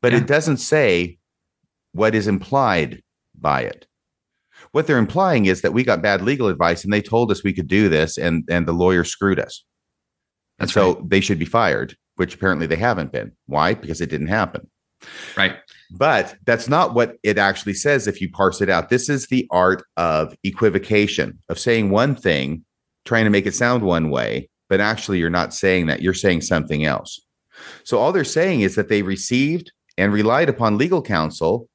[0.00, 0.18] But yeah.
[0.18, 1.18] it doesn't say
[1.92, 3.02] what is implied
[3.38, 3.86] by it.
[4.72, 7.52] What they're implying is that we got bad legal advice and they told us we
[7.52, 9.64] could do this and, and the lawyer screwed us.
[10.58, 11.10] That's so right.
[11.10, 13.32] they should be fired, which apparently they haven't been.
[13.46, 13.74] Why?
[13.74, 14.70] Because it didn't happen.
[15.36, 15.56] Right.
[15.90, 18.88] But that's not what it actually says if you parse it out.
[18.88, 22.64] This is the art of equivocation, of saying one thing,
[23.04, 26.00] trying to make it sound one way, but actually you're not saying that.
[26.00, 27.20] You're saying something else.
[27.84, 31.68] So all they're saying is that they received and relied upon legal counsel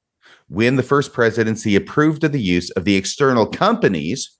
[0.49, 4.35] when the first presidency approved of the use of the external companies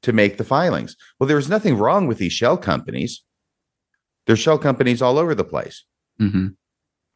[0.00, 0.96] to make the filings.
[1.20, 3.22] Well, there was nothing wrong with these shell companies.
[4.26, 5.84] There's shell companies all over the place.
[6.18, 6.46] hmm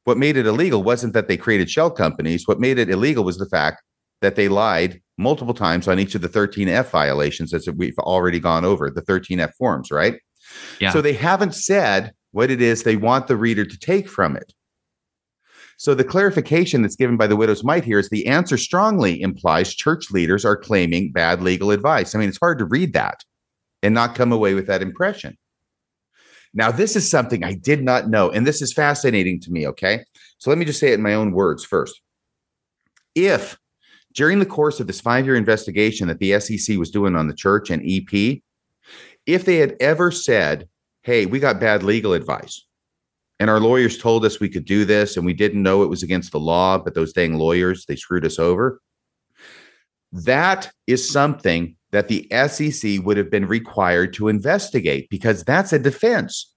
[0.05, 2.47] What made it illegal wasn't that they created shell companies.
[2.47, 3.83] What made it illegal was the fact
[4.21, 8.65] that they lied multiple times on each of the 13F violations as we've already gone
[8.65, 10.21] over, the 13F forms, right?
[10.81, 10.91] Yeah.
[10.91, 14.53] So they haven't said what it is they want the reader to take from it.
[15.77, 19.75] So the clarification that's given by the widow's mite here is the answer strongly implies
[19.75, 22.15] church leaders are claiming bad legal advice.
[22.15, 23.25] I mean, it's hard to read that
[23.83, 25.37] and not come away with that impression.
[26.53, 29.69] Now, this is something I did not know, and this is fascinating to me.
[29.69, 30.05] Okay.
[30.39, 32.01] So let me just say it in my own words first.
[33.15, 33.57] If
[34.19, 37.35] during the course of this five year investigation that the SEC was doing on the
[37.35, 38.41] church and EP,
[39.27, 40.69] if they had ever said,
[41.03, 42.67] Hey, we got bad legal advice,
[43.39, 46.03] and our lawyers told us we could do this, and we didn't know it was
[46.03, 48.81] against the law, but those dang lawyers, they screwed us over.
[50.11, 55.79] That is something that the SEC would have been required to investigate because that's a
[55.79, 56.53] defense.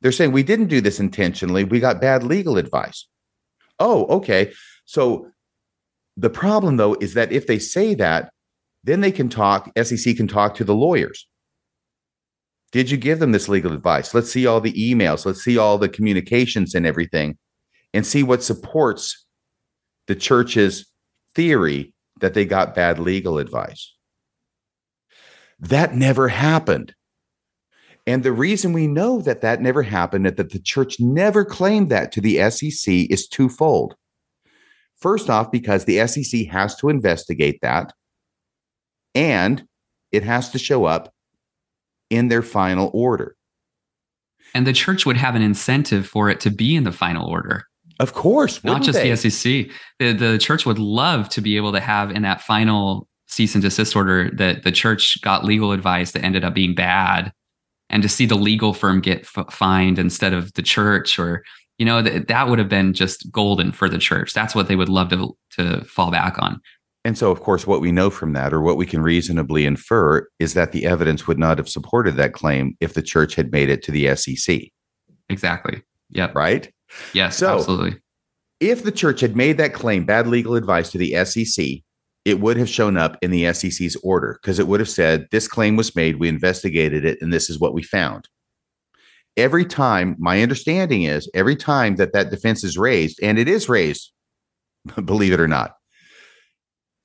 [0.00, 1.64] They're saying we didn't do this intentionally.
[1.64, 3.08] We got bad legal advice.
[3.80, 4.52] Oh, okay.
[4.84, 5.29] So
[6.20, 8.30] the problem, though, is that if they say that,
[8.84, 11.26] then they can talk, SEC can talk to the lawyers.
[12.72, 14.14] Did you give them this legal advice?
[14.14, 15.24] Let's see all the emails.
[15.24, 17.38] Let's see all the communications and everything
[17.94, 19.26] and see what supports
[20.08, 20.86] the church's
[21.34, 23.94] theory that they got bad legal advice.
[25.58, 26.94] That never happened.
[28.06, 32.12] And the reason we know that that never happened that the church never claimed that
[32.12, 33.94] to the SEC is twofold.
[35.00, 37.92] First off, because the SEC has to investigate that
[39.14, 39.64] and
[40.12, 41.12] it has to show up
[42.10, 43.36] in their final order.
[44.54, 47.64] And the church would have an incentive for it to be in the final order,
[48.00, 49.10] Of course, not just they?
[49.10, 49.66] the SEC.
[50.00, 53.62] The, the church would love to be able to have in that final cease and
[53.62, 57.32] desist order that the church got legal advice that ended up being bad
[57.88, 61.44] and to see the legal firm get f- fined instead of the church or
[61.80, 64.34] you know th- that would have been just golden for the church.
[64.34, 66.60] That's what they would love to to fall back on.
[67.06, 70.28] And so, of course, what we know from that, or what we can reasonably infer,
[70.38, 73.70] is that the evidence would not have supported that claim if the church had made
[73.70, 74.64] it to the SEC,
[75.30, 75.82] exactly.
[76.10, 76.34] Yep.
[76.34, 76.70] Right?
[77.14, 77.98] yes So- absolutely.
[78.60, 81.78] If the church had made that claim, bad legal advice to the SEC,
[82.26, 85.48] it would have shown up in the SEC's order because it would have said, This
[85.48, 88.28] claim was made, we investigated it, and this is what we found.
[89.40, 93.70] Every time, my understanding is every time that that defense is raised, and it is
[93.70, 94.12] raised,
[95.04, 95.76] believe it or not,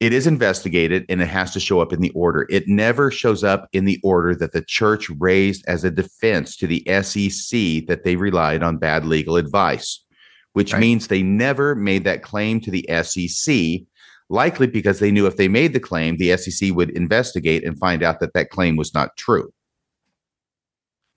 [0.02, 2.46] it is investigated and it has to show up in the order.
[2.50, 6.68] It never shows up in the order that the church raised as a defense to
[6.68, 10.04] the SEC that they relied on bad legal advice,
[10.52, 10.82] which Right.
[10.82, 13.86] means they never made that claim to the SEC,
[14.30, 18.04] likely because they knew if they made the claim, the SEC would investigate and find
[18.04, 19.54] out that that claim was not true.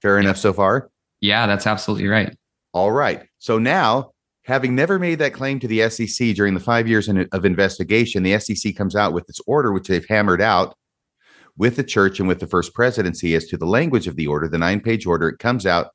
[0.00, 0.90] Fair enough so far?
[1.20, 2.36] Yeah that's absolutely right
[2.72, 3.26] All right.
[3.38, 4.12] So now,
[4.44, 8.22] having never made that claim to the SEC during the five years in- of investigation,
[8.22, 10.76] the SEC comes out with its order, which they've hammered out
[11.56, 14.48] with the church and with the first presidency as to the language of the order,
[14.48, 15.28] the nine page order.
[15.28, 15.88] It comes out.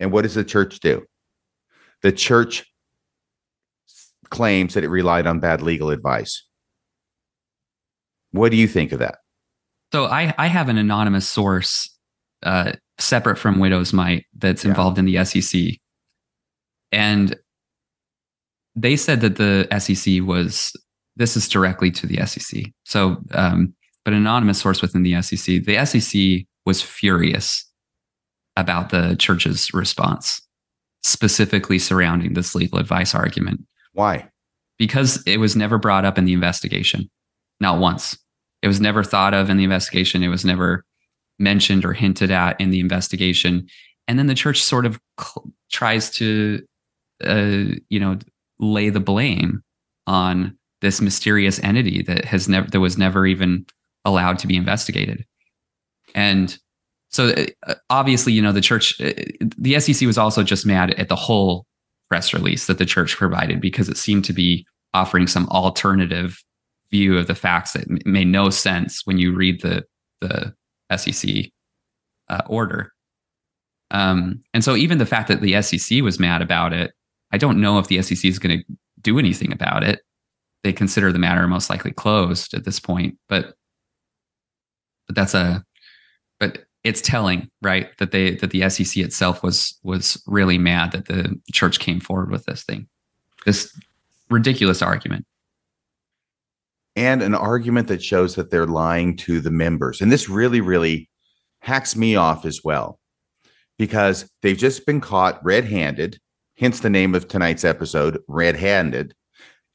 [0.00, 1.04] And what does the church do?
[2.02, 2.64] The church
[4.30, 6.44] claims that it relied on bad legal advice.
[8.32, 9.18] What do you think of that?
[9.92, 11.94] So I I have an anonymous source
[12.42, 14.70] uh, separate from Widow's Mite that's Yeah.
[14.70, 15.78] involved in the SEC,
[16.92, 17.36] and
[18.74, 20.72] they said that the SEC was
[21.16, 22.72] this is directly to the SEC.
[22.84, 27.64] So, um, but an anonymous source within the SEC, the SEC was furious
[28.56, 30.40] about the church's response,
[31.02, 33.60] specifically surrounding this legal advice argument
[33.94, 34.28] Why?
[34.78, 37.10] because it was never brought up in the investigation,
[37.60, 38.16] not once.
[38.62, 40.22] It was never thought of in the investigation.
[40.22, 40.84] It was never
[41.38, 43.66] mentioned or hinted at in the investigation.
[44.06, 46.64] And then the church sort of cl- tries to,
[47.24, 48.18] uh, you know,
[48.58, 49.62] lay the blame
[50.06, 53.66] on this mysterious entity that has never that was never even
[54.04, 55.24] allowed to be investigated.
[56.14, 56.58] And
[57.10, 57.34] so,
[57.66, 59.12] uh, obviously, you know, the church, uh,
[59.58, 61.66] the SEC was also just mad at the whole
[62.08, 66.42] press release that the church provided because it seemed to be offering some alternative
[66.90, 69.84] view of the facts that made no sense when you read the
[70.20, 70.52] the
[70.96, 71.46] SEC
[72.28, 72.92] uh, order.
[73.90, 76.92] Um, and so even the fact that the SEC was mad about it,
[77.32, 78.64] I don't know if the SEC is going to
[79.00, 80.00] do anything about it.
[80.64, 83.54] They consider the matter most likely closed at this point, but
[85.06, 85.64] but that's a
[86.40, 87.96] but it's telling, right?
[87.98, 92.30] That they that the SEC itself was was really mad that the church came forward
[92.30, 92.88] with this thing,
[93.46, 93.72] this
[94.30, 95.26] ridiculous argument,
[96.98, 100.00] and an argument that shows that they're lying to the members.
[100.00, 101.08] And this really, really
[101.60, 102.98] hacks me off as well,
[103.78, 106.18] because they've just been caught red-handed.
[106.58, 109.14] Hence the name of tonight's episode, red-handed,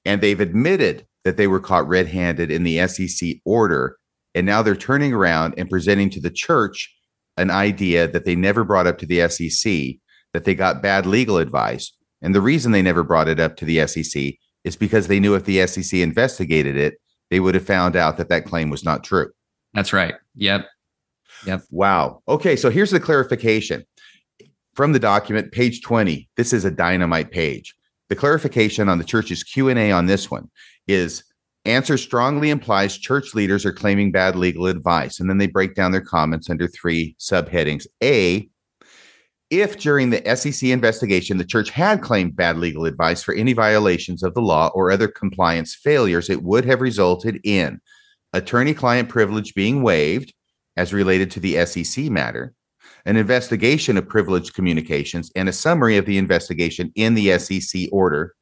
[0.03, 3.97] and they've admitted that they were caught red-handed in the SEC order
[4.35, 6.93] and now they're turning around and presenting to the church
[7.37, 9.95] an idea that they never brought up to the SEC,
[10.33, 11.91] that they got bad legal advice.
[12.21, 15.35] And the reason they never brought it up to the SEC is because they knew
[15.35, 16.95] if the SEC investigated it,
[17.33, 19.27] they would have found out that that claim was not true.
[19.73, 20.13] That's right.
[20.35, 20.67] Yep.
[21.47, 21.63] Yep.
[21.71, 22.21] Wow.
[22.27, 23.83] Okay, so here's the clarification
[24.75, 26.29] from the document, page 20.
[26.37, 27.73] This is a dynamite page.
[28.09, 30.51] The clarification on the church's Q&A on this one
[30.87, 31.23] is
[31.65, 35.19] Answer strongly implies church leaders are claiming bad legal advice.
[35.19, 37.87] And then they break down their comments under three subheadings.
[38.03, 38.47] A,
[39.59, 44.23] if during the SEC investigation the church had claimed bad legal advice for any violations
[44.23, 47.79] of the law or other compliance failures, it would have resulted in
[48.33, 50.33] attorney client privilege being waived
[50.75, 52.53] as related to the SEC matter,
[53.05, 58.33] an investigation of privileged communications, and a summary of the investigation in the SEC order.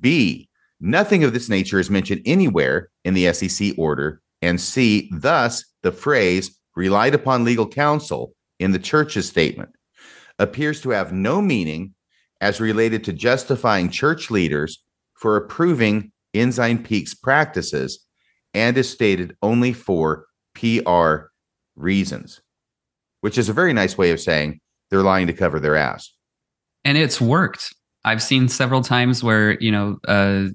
[0.00, 0.48] B,
[0.80, 4.20] Nothing of this nature is mentioned anywhere in the SEC order.
[4.42, 9.70] And C, thus, the phrase relied upon legal counsel in the church's statement
[10.38, 11.94] appears to have no meaning
[12.40, 14.82] as related to justifying church leaders
[15.14, 18.04] for approving Ensign Peak's practices
[18.52, 21.28] and is stated only for PR
[21.74, 22.40] reasons,
[23.20, 26.12] which is a very nice way of saying they're lying to cover their ass.
[26.84, 27.74] And it's worked.
[28.04, 30.48] I've seen several times where, you know, uh,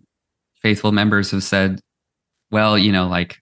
[0.62, 1.82] faithful members have said,
[2.50, 3.38] well, you know, like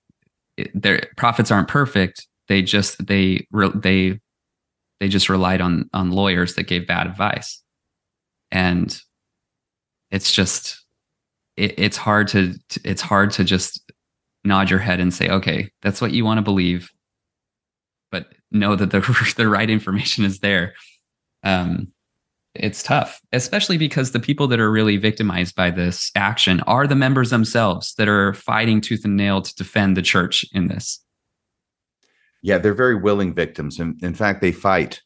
[0.74, 2.28] their prophets aren't perfect.
[2.48, 3.46] They just they
[3.76, 4.20] they
[5.00, 7.62] they just relied on on lawyers that gave bad advice,
[8.52, 9.00] and
[10.12, 10.84] it's just
[11.58, 13.92] it, it's hard to it's hard to just
[14.44, 16.90] nod your head and say, okay, that's what you want to believe,
[18.12, 20.74] but know that the the right information is there.
[21.44, 21.92] Um,
[22.56, 26.96] it's tough, especially because the people that are really victimized by this action are the
[26.96, 31.00] members themselves that are fighting tooth and nail to defend the church in this.
[32.42, 33.80] Yeah, they're very willing victims.
[33.80, 35.02] And in fact, they fight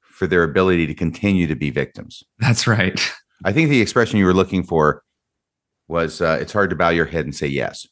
[0.00, 2.22] for their ability to continue to be victims.
[2.38, 3.00] That's right.
[3.44, 5.02] I think the expression you were looking for
[5.88, 7.86] was uh, it's hard to bow your head and say yes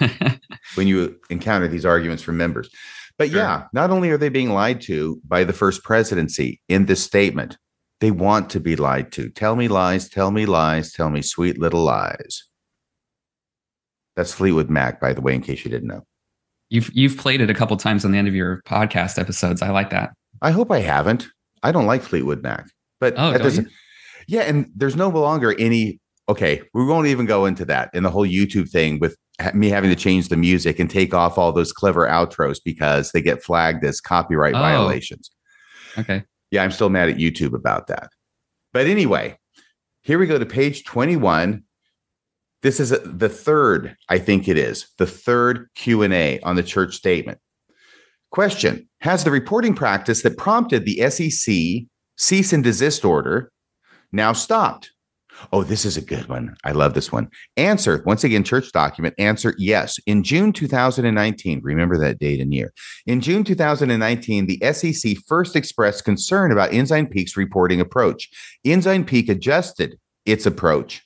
[0.74, 2.68] when you encounter these arguments from members.
[3.16, 3.38] But sure.
[3.38, 7.56] yeah, not only are they being lied to by the first presidency in this statement,
[8.00, 9.30] they want to be lied to.
[9.30, 12.44] Tell me lies, tell me lies, tell me sweet little lies.
[14.16, 16.04] That's Fleetwood Mac, by the way, in case you didn't know.
[16.74, 19.62] You've you've played it a couple times on the end of your podcast episodes.
[19.62, 20.10] I like that.
[20.42, 21.28] I hope I haven't.
[21.62, 22.66] I don't like Fleetwood Mac,
[23.00, 23.68] but oh, doesn't.
[24.26, 26.00] Yeah, and there's no longer any.
[26.28, 29.16] Okay, we won't even go into that in the whole YouTube thing with
[29.52, 33.20] me having to change the music and take off all those clever outros because they
[33.20, 34.58] get flagged as copyright oh.
[34.58, 35.30] violations.
[35.98, 38.10] Okay yeah, I'm still mad at YouTube about that.
[38.72, 39.36] But anyway,
[40.02, 41.64] here we go to page 21.
[42.64, 47.38] This is the third, I think it is, the third Q&A on the church statement.
[48.30, 51.84] Question, has the reporting practice that prompted the SEC
[52.16, 53.52] cease and desist order
[54.12, 54.92] now stopped?
[55.52, 56.56] Oh, this is a good one.
[56.64, 57.28] I love this one.
[57.58, 59.14] Answer, once again, church document.
[59.18, 59.98] Answer, yes.
[60.06, 62.72] In June 2019, remember that date and year.
[63.04, 68.30] In June 2019, the SEC first expressed concern about Ensign Peak's reporting approach.
[68.64, 71.03] Ensign Peak adjusted its approach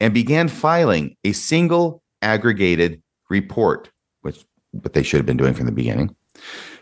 [0.00, 3.90] and began filing a single aggregated report,
[4.22, 6.14] which what they should have been doing from the beginning.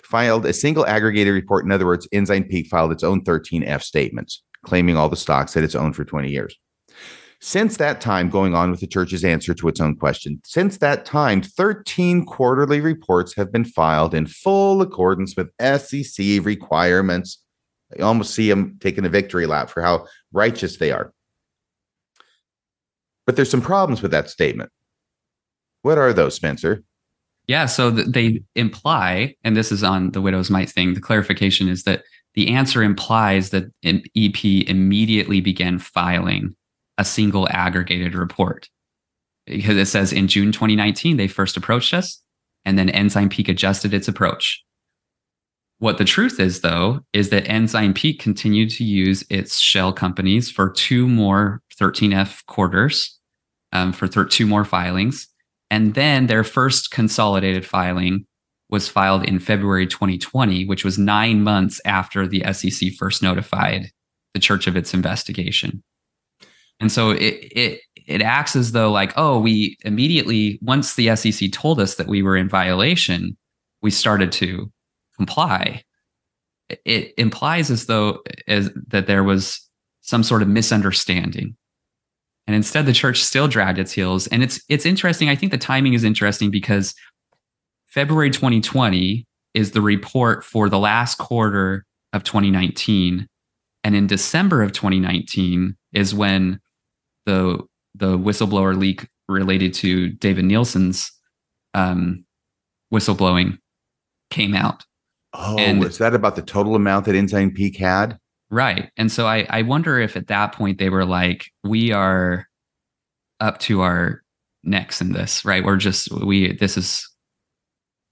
[0.05, 1.65] Filed a single aggregated report.
[1.65, 5.65] In other words, Ensign Peak filed its own 13F statements, claiming all the stocks that
[5.65, 6.57] it's owned for 20 years.
[7.41, 11.05] Since that time, going on with the church's answer to its own question, since that
[11.05, 17.43] time, 13 quarterly reports have been filed in full accordance with SEC requirements.
[17.99, 21.13] I almost see them taking a victory lap for how righteous they are.
[23.27, 24.71] But there's some problems with that statement.
[25.83, 26.83] What are those, Spencer?
[27.49, 31.83] Yeah, so they imply, and this is on the widow's mite thing, the clarification is
[31.85, 36.55] that the answer implies that an EP immediately began filing
[36.99, 38.69] a single aggregated report
[39.47, 42.23] because it says in June 2019 they first approached us
[42.65, 44.63] and then Ensign Peak adjusted its approach.
[45.79, 50.49] what the truth is, though, is that Ensign Peak continued to use its shell companies
[50.49, 53.19] for two more 13F quarters,
[53.73, 55.29] um, for two more filings.
[55.71, 58.27] And then their first consolidated filing
[58.69, 63.91] was filed in February 2020, which was nine months after the SEC first notified
[64.35, 65.83] the church of its investigation.
[66.81, 71.53] And so it, it, it acts as though, like, oh, we immediately, once the SEC
[71.53, 73.37] told us that we were in violation,
[73.83, 74.71] we started to
[75.17, 75.83] comply,
[76.85, 79.61] it implies as though as that there was
[80.01, 81.57] some sort of misunderstanding.
[82.47, 84.27] And instead the church still dragged its heels.
[84.29, 85.29] And it's it's interesting.
[85.29, 86.95] I think the timing is interesting because
[87.89, 93.27] February 2020 is the report for the last quarter of 2019.
[93.85, 96.61] And in December of 2019 is when
[97.27, 97.61] the
[97.95, 101.13] the whistleblower leak related to David Nielsen's
[101.75, 102.25] um,
[102.93, 103.59] whistleblowing
[104.31, 104.85] came out.
[105.35, 108.19] Oh, and, is that about the total amount that Ensign Peak had?
[108.53, 108.91] Right.
[108.99, 112.47] And so I, I wonder if at that point they were like, we are
[113.41, 114.23] up to our
[114.63, 115.65] necks in this, right?
[115.65, 117.09] We're just, we, this is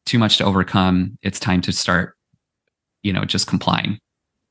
[0.06, 1.18] too much to overcome.
[1.22, 2.16] It's time to start,
[3.02, 3.98] you know, just complying.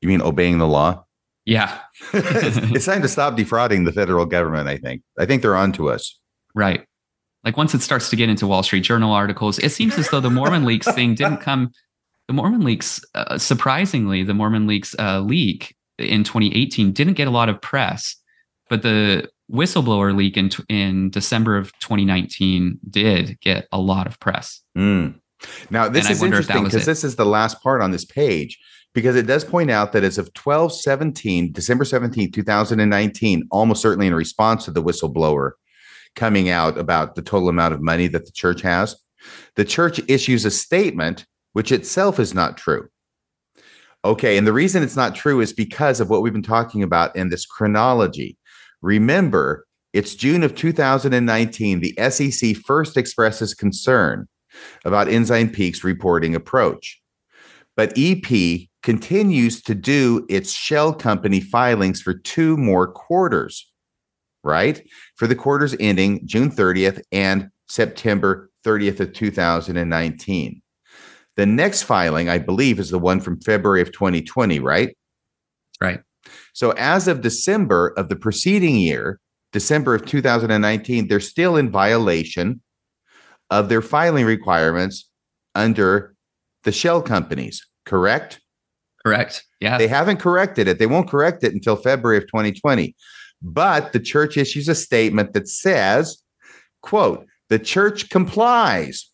[0.00, 1.04] You mean obeying the law?
[1.44, 1.76] Yeah.
[2.12, 5.02] it's, time to stop defrauding the federal government, I think.
[5.18, 6.16] I think they're on to us.
[6.54, 6.84] Right.
[7.42, 10.20] Like once it starts to get into Wall Street Journal articles, it seems as though
[10.20, 11.72] the Mormon leaks thing didn't come
[12.30, 17.30] the Mormon leaks, uh, surprisingly, the Mormon leaks uh, leak in 2018 didn't get a
[17.30, 18.16] lot of press,
[18.68, 24.60] but the whistleblower leak in in December of 2019 did get a lot of press.
[24.76, 25.20] Mm.
[25.70, 28.58] Now this and is interesting because this is the last part on this page
[28.92, 34.06] because it does point out that as of 12 17 December 17 2019 almost certainly
[34.06, 35.52] in response to the whistleblower
[36.14, 38.96] coming out about the total amount of money that the church has
[39.56, 42.88] the church issues a statement which itself is not true.
[44.04, 47.14] Okay, and the reason it's not true is because of what we've been talking about
[47.14, 48.38] in this chronology.
[48.80, 51.80] Remember, it's June of 2019.
[51.80, 54.26] The SEC first expresses concern
[54.84, 57.00] about Ensign Peak's reporting approach.
[57.76, 63.70] But EP continues to do its shell company filings for two more quarters,
[64.42, 64.82] right?
[65.16, 70.62] For the quarters ending June 30th and September 30th of 2019.
[71.40, 74.94] The next filing, I believe, is the one from February of 2020, right?
[75.80, 76.02] Right.
[76.52, 79.18] So as of December of the preceding year,
[79.50, 82.60] December of 2019, they're still in violation
[83.48, 85.08] of their filing requirements
[85.54, 86.14] under
[86.64, 88.38] the shell companies, correct?
[89.02, 89.42] Correct.
[89.60, 89.78] Yeah.
[89.78, 90.78] They haven't corrected it.
[90.78, 92.94] They won't correct it until February of 2020.
[93.40, 96.22] But the church issues a statement that says,
[96.82, 99.09] quote, the church complies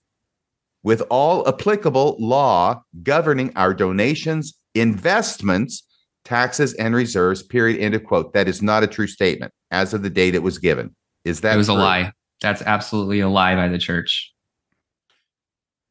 [0.87, 5.85] with all applicable law governing our donations, investments,
[6.25, 7.81] taxes, and reserves, period.
[7.81, 8.33] End of quote.
[8.35, 10.95] That is not a true statement as of the date it was given.
[11.25, 11.75] Is that it was true?
[11.75, 12.13] a lie?
[12.41, 14.33] That's absolutely a lie by the church.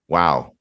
[0.07, 0.53] Wow.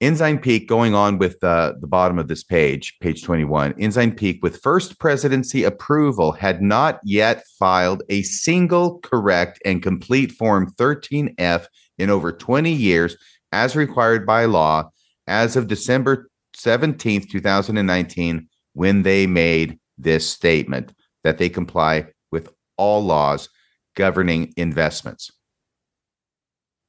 [0.00, 3.74] Ensign Peak going on with uh, the bottom of this page, page 21.
[3.80, 10.30] Ensign Peak, with first presidency approval, had not yet filed a single correct and complete
[10.30, 11.66] Form 13F
[11.98, 13.16] in over 20 years,
[13.52, 14.90] as required by law,
[15.26, 20.92] as of December 17th, 2019, when they made this statement
[21.24, 23.48] that they comply with all laws
[23.96, 25.30] governing investments.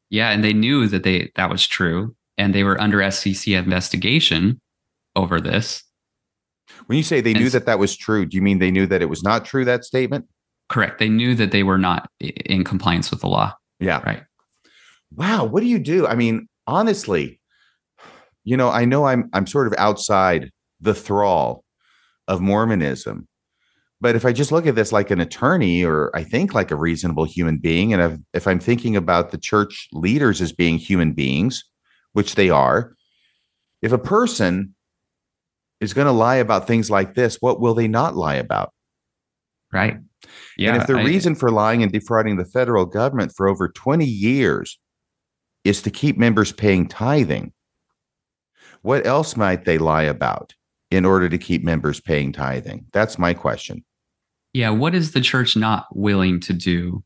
[0.09, 4.59] Yeah, and they knew that they that was true, and they were under SEC investigation
[5.15, 5.83] over this.
[6.87, 8.87] When you say they and knew that that was true, do you mean they knew
[8.87, 10.25] that it was not true that statement?
[10.67, 10.99] Correct.
[10.99, 13.55] They knew that they were not in compliance with the law.
[13.79, 14.01] Yeah.
[14.03, 14.23] Right
[15.15, 16.07] wow, what do you do?
[16.07, 17.39] I mean, honestly,
[18.43, 21.63] you know, I know I'm I'm sort of outside the thrall
[22.27, 23.27] of Mormonism.
[24.01, 26.75] But if I just look at this like an attorney or I think like a
[26.75, 31.11] reasonable human being, and if, if I'm thinking about the church leaders as being human
[31.11, 31.65] beings,
[32.13, 32.95] which they are,
[33.81, 34.73] if a person
[35.81, 38.73] is going to lie about things like this, what will they not lie about?
[39.73, 39.97] Right.
[40.57, 40.73] Yeah.
[40.73, 44.05] And if the I, reason for lying and defrauding the federal government for over 20
[44.05, 44.79] years
[45.63, 47.51] is to keep members paying tithing.
[48.81, 50.53] What else might they lie about
[50.89, 52.85] in order to keep members paying tithing?
[52.93, 53.83] That's my question.
[54.53, 54.69] Yeah.
[54.69, 57.03] What is the church not willing to do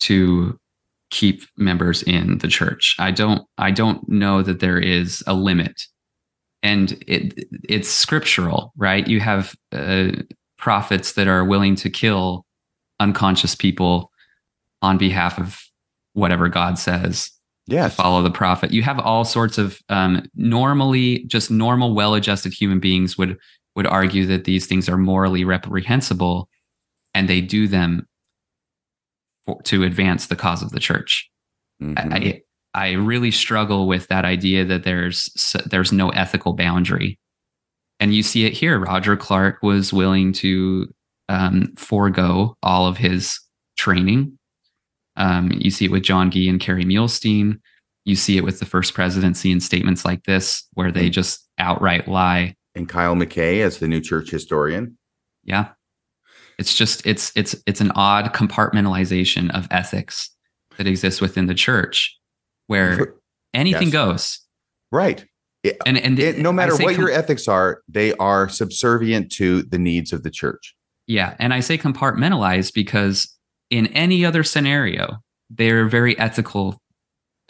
[0.00, 0.58] to
[1.10, 2.94] keep members in the church?
[2.98, 5.82] I don't, I don't know that there is a limit
[6.62, 9.06] and it, it's scriptural, right?
[9.06, 10.10] You have uh,
[10.58, 12.44] prophets that are willing to kill
[13.00, 14.10] unconscious people
[14.82, 15.60] on behalf of
[16.12, 17.30] whatever God says
[17.68, 17.94] Yes.
[17.94, 18.72] follow the prophet.
[18.72, 23.36] You have all sorts of um, normally just normal, well-adjusted human beings would
[23.76, 26.48] would argue that these things are morally reprehensible,
[27.14, 28.06] and they do them
[29.46, 31.30] for, to advance the cause of the church.
[31.82, 32.12] Mhm.
[32.12, 32.42] I
[32.74, 35.28] I really struggle with that idea that there's
[35.66, 37.18] there's no ethical boundary,
[38.00, 38.78] and you see it here.
[38.78, 40.92] Roger Clarke was willing to
[41.28, 43.38] um, forego all of his
[43.76, 44.37] training.
[45.18, 47.60] Um, you see it with John Gee and Kerry Muhlestein.
[48.04, 52.08] You see it with the first presidency in statements like this, where they just outright
[52.08, 52.54] lie.
[52.74, 54.96] and Kyle McKay as the new church historian.
[55.44, 55.68] Yeah,
[56.58, 60.30] it's just it's it's it's an odd compartmentalization of ethics
[60.76, 62.16] that exists within the church,
[62.68, 63.14] where
[63.52, 63.92] anything Yes.
[63.92, 64.40] goes.
[64.92, 65.24] Right.
[65.84, 69.78] And and It- no matter what com- your ethics are, they are subservient to the
[69.78, 70.74] needs of the church.
[71.06, 73.34] yeah, and I say compartmentalized because
[73.70, 75.18] in any other scenario,
[75.50, 76.80] they're very ethical.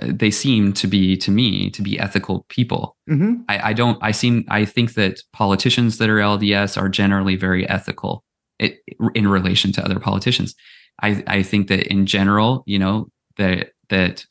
[0.01, 2.97] Uh, They seem to be to me to be ethical people.
[3.11, 3.43] Mm-hmm.
[3.49, 3.99] I, I don't.
[4.03, 4.45] I seem.
[4.49, 8.25] I think that politicians that are LDS are generally very ethical
[8.59, 8.79] it,
[9.15, 10.55] in relation to other politicians.
[11.03, 14.25] I, I think that in general, you know, that that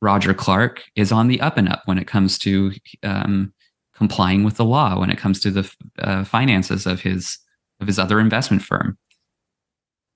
[0.00, 3.52] Roger Clarke is on the up and up when it comes to um,
[3.94, 7.38] complying with the law, when it comes to the uh, finances of his
[7.80, 8.98] of his other investment firm.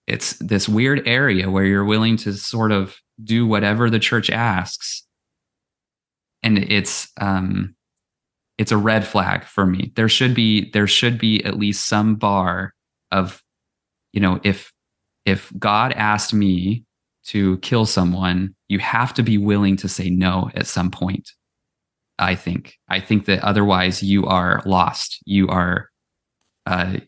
[0.06, 5.02] It's this weird area where you're willing to sort of do whatever the church asks,
[6.42, 7.74] and it's um,
[8.58, 9.92] it's a red flag for me.
[9.96, 12.74] There should be there should be at least some bar
[13.10, 13.42] of,
[14.12, 14.72] you know, if
[15.24, 16.84] if God asked me
[17.26, 21.32] to kill someone, you have to be willing to say no at some point.
[22.18, 22.78] I think.
[22.88, 25.20] I think that otherwise you are lost.
[25.26, 25.90] You are
[26.64, 26.98] uh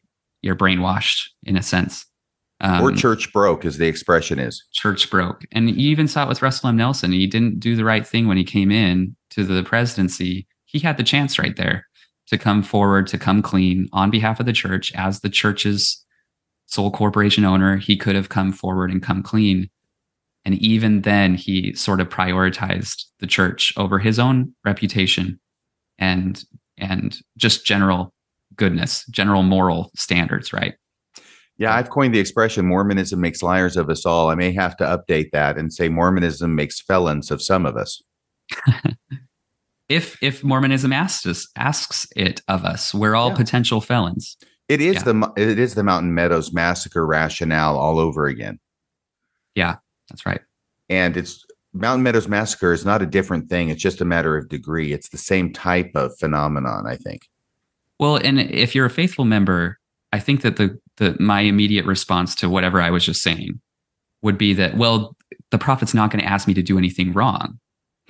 [0.43, 2.05] you're brainwashed in a sense.
[2.61, 4.65] Um, or church broke, as the expression is.
[4.73, 5.45] church broke.
[5.53, 6.77] And you even saw it with Russell M.
[6.77, 7.13] Nelson.
[7.13, 10.47] He didn't do the right thing when he came in to the presidency.
[10.65, 11.87] He had the chance right there
[12.27, 16.05] to come forward, to come clean on behalf of the church as the church's
[16.67, 17.77] sole corporation owner.
[17.77, 19.71] He could have come forward and come clean.
[20.45, 25.39] And even then, he sort of prioritized the church over his own reputation
[25.99, 26.43] and
[26.77, 28.15] and just general
[28.57, 30.75] goodness, general moral standards, right?
[31.59, 34.31] Yeah, I've coined the expression Mormonism makes liars of us all.
[34.31, 38.01] I may have to update that and say Mormonism makes felons of some of us.
[39.89, 43.37] If if Mormonism asks us asks it of us, we're all Yeah.
[43.37, 44.37] potential felons.
[44.69, 45.03] It is Yeah.
[45.05, 48.59] the it is the Mountain Meadows massacre rationale all over again.
[49.55, 49.77] Yeah,
[50.11, 50.43] that's right.
[50.91, 53.71] And it's Mountain Meadows massacre is not a different thing.
[53.71, 54.93] It's just a matter of degree.
[54.93, 57.23] It's the same type of phenomenon, I think.
[57.99, 59.78] Well, and if you're a faithful member,
[60.13, 63.61] I think that the the my immediate response to whatever I was just saying
[64.23, 65.17] would be that well,
[65.51, 67.59] the prophet's not going to ask me to do anything wrong.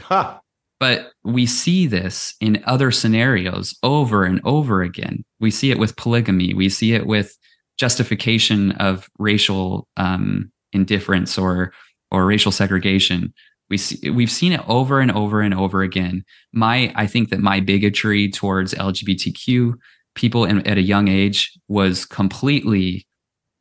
[0.00, 0.40] Ha!
[0.80, 5.24] But we see this in other scenarios over and over again.
[5.40, 6.54] We see it with polygamy.
[6.54, 7.36] We see it with
[7.78, 11.72] justification of racial um, indifference or
[12.10, 13.32] or racial segregation.
[13.70, 16.24] We see, we've seen it over and over and over again.
[16.52, 19.74] My I think that my bigotry towards LGBTQ
[20.18, 23.06] people in, at a young age was completely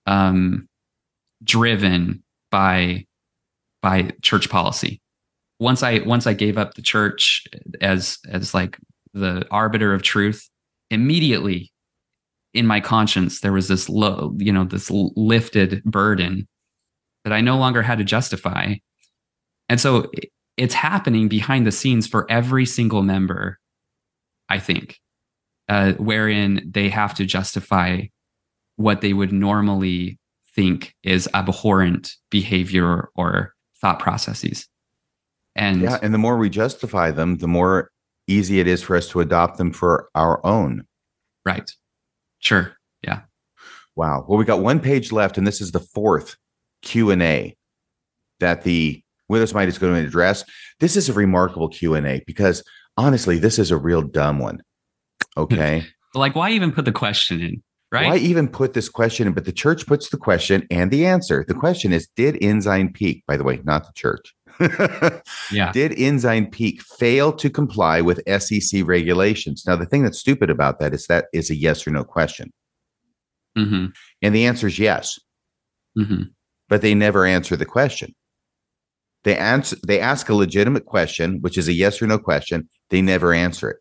[0.05, 0.67] um,
[1.43, 3.05] driven by
[3.81, 4.99] by church policy
[5.59, 7.45] once I once I gave up the church
[7.81, 8.77] as as like
[9.13, 10.47] the arbiter of truth,
[10.91, 11.71] immediately
[12.53, 16.47] in my conscience there was this low, you know, this lifted burden
[17.23, 18.75] that I no longer had to justify.
[19.69, 20.09] And so
[20.55, 23.59] it's happening behind the scenes for every single member,
[24.49, 24.99] I think,
[25.69, 28.03] uh, wherein they have to justify
[28.75, 30.19] what they would normally
[30.55, 34.67] think is abhorrent behavior or thought processes.
[35.55, 37.91] And Yeah, and the more we justify them, the more
[38.27, 40.83] easy it is for us to adopt them for our own.
[41.45, 41.71] right.
[42.39, 42.73] Sure.
[43.01, 43.21] Yeah.
[43.95, 44.25] Wow.
[44.27, 46.35] Well, we got one page left, and this is the fourth
[46.83, 47.55] Q and A
[48.39, 50.43] that the Widow's Mite is going to address.
[50.79, 52.63] This is a remarkable Q and A because
[52.95, 54.61] honestly, this is a real dumb one.
[55.37, 55.85] Okay.
[56.13, 57.63] Like why even put the question in?
[57.89, 58.07] Right.
[58.07, 59.33] Why even put this question in?
[59.33, 61.45] But the church puts the question and the answer.
[61.47, 64.33] The question is Did Ensign Peak, by the way, not the church,
[65.51, 65.71] Yeah.
[65.73, 69.63] did Ensign Peak fail to comply with SEC regulations?
[69.65, 72.51] Now, the thing that's stupid about that is that is a yes or no question.
[73.55, 73.85] hmm
[74.21, 75.17] And the answer is yes,
[75.95, 76.23] hmm
[76.69, 78.13] but they never answer the question.
[79.23, 82.67] They answer they ask a legitimate question, which is a yes or no question.
[82.89, 83.77] They never answer it.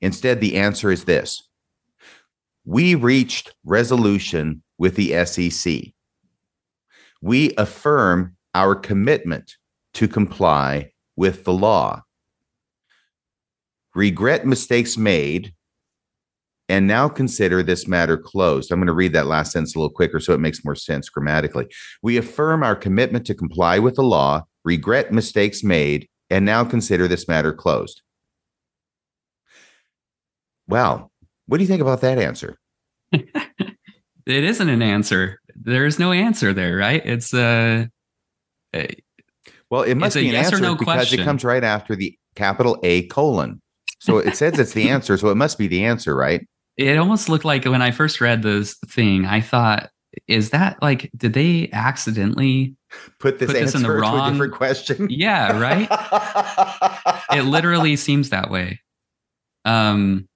[0.00, 1.42] Instead, the answer is this.
[2.64, 5.92] We reached resolution with the SEC.
[7.20, 9.56] We affirm our commitment
[9.94, 12.02] to comply with the law,
[13.94, 15.54] regret mistakes made,
[16.68, 18.70] and now consider this matter closed.
[18.70, 21.08] I'm going to read that last sentence a little quicker so it makes more sense
[21.08, 21.66] grammatically.
[22.02, 27.08] We affirm our commitment to comply with the law, regret mistakes made, and now consider
[27.08, 28.02] this matter closed.
[30.68, 31.10] Well,
[31.46, 32.58] what do you think about that answer?
[33.12, 33.24] it
[34.26, 35.40] isn't an answer.
[35.56, 37.04] There is no answer there, right?
[37.04, 37.86] It's uh,
[38.74, 38.88] a
[39.70, 41.20] well, it must be an yes answer no because question.
[41.20, 43.60] it comes right after the capital A colon.
[44.00, 46.46] So it says it's the answer, so it must be the answer, right?
[46.76, 49.90] It almost looked like when I first read this thing, I thought,
[50.28, 52.76] is that like, did they accidentally
[53.18, 55.08] put this, put this in the wrong different question?
[55.10, 55.88] Yeah, right.
[57.32, 58.80] it literally seems that way.
[59.64, 60.28] Um,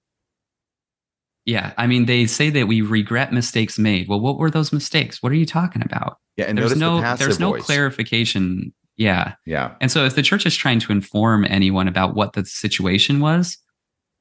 [1.45, 4.07] yeah, I mean, they say that we regret mistakes made.
[4.07, 5.21] Well, what were those mistakes?
[5.21, 6.17] What are you talking about?
[6.37, 7.63] Yeah, and there's no the there's no voice.
[7.63, 8.73] clarification.
[8.95, 9.75] Yeah, yeah.
[9.81, 13.57] And so, if the church is trying to inform anyone about what the situation was,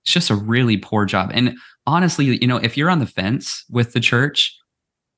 [0.04, 1.30] it's just a really poor job.
[1.32, 4.56] And honestly, you know, if you're on the fence with the church,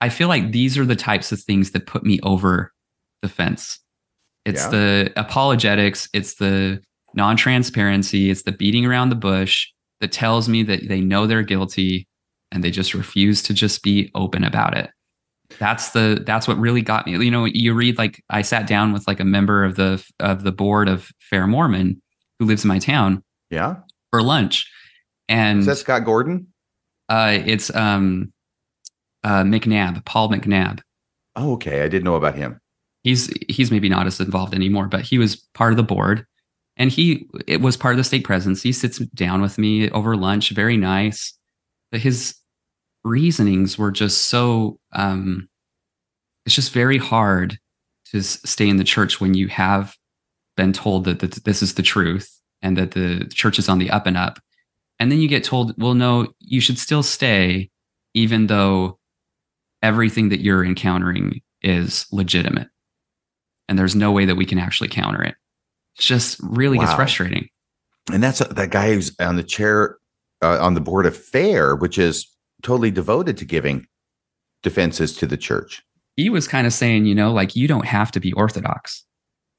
[0.00, 2.72] I feel like these are the types of things that put me over
[3.22, 3.78] the fence.
[4.44, 4.70] It's yeah.
[4.70, 6.08] the apologetics.
[6.12, 6.82] It's the
[7.14, 8.30] non-transparency.
[8.30, 9.68] It's the beating around the bush
[10.00, 12.08] that tells me that they know they're guilty
[12.50, 14.90] and they just refuse to just be open about it.
[15.58, 17.12] That's the that's what really got me.
[17.12, 20.42] You know, you read like I sat down with like a member of the of
[20.42, 22.00] the board of Fair Mormon
[22.38, 23.22] who lives in my town.
[23.50, 23.76] Yeah.
[24.10, 24.70] For lunch.
[25.28, 26.48] And Is that Scott Gordon?
[27.08, 28.32] Uh it's um
[29.22, 30.80] uh McNabb, Paul McNabb.
[31.36, 31.82] Oh, okay.
[31.82, 32.60] I didn't know about him.
[33.02, 36.26] He's he's maybe not as involved anymore, but he was part of the board
[36.76, 40.16] and he it was part of the state presence He sits down with me over
[40.16, 41.32] lunch, very nice.
[41.90, 42.34] But his
[43.04, 45.48] reasonings were just so um,
[46.46, 47.58] it's just very hard
[48.06, 49.94] to stay in the church when you have
[50.56, 52.30] been told that, that this is the truth
[52.62, 54.40] and that the church is on the up and up.
[55.00, 57.70] And then you get told, well, no, you should still stay,
[58.14, 58.98] even though
[59.82, 62.68] everything that you're encountering is legitimate.
[63.68, 65.34] And there's no way that we can actually counter it.
[65.96, 66.84] It's just really wow.
[66.84, 67.48] gets frustrating.
[68.12, 69.98] And that's a, that guy who's on the chair
[70.42, 72.26] uh, on the board of FAIR, which is
[72.62, 73.86] totally devoted to giving
[74.62, 75.82] defenses to the church.
[76.16, 79.04] He was kind of saying, you know, like you don't have to be orthodox.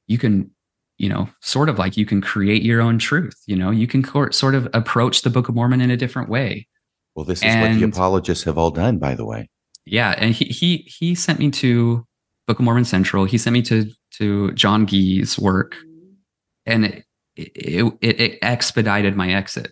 [0.08, 0.52] You can,
[0.98, 3.42] you know, sort of like you can create your own truth.
[3.48, 6.30] You know, you can co- sort of approach the Book of Mormon in a different
[6.30, 6.68] way.
[7.16, 9.50] Well, this is and, what the apologists have all done, by the way.
[9.86, 12.06] Yeah, and he he he sent me to
[12.48, 13.26] Book of Mormon Central.
[13.26, 15.76] He sent me to to John Gee's work
[16.66, 19.72] and it, it, it, it expedited my exit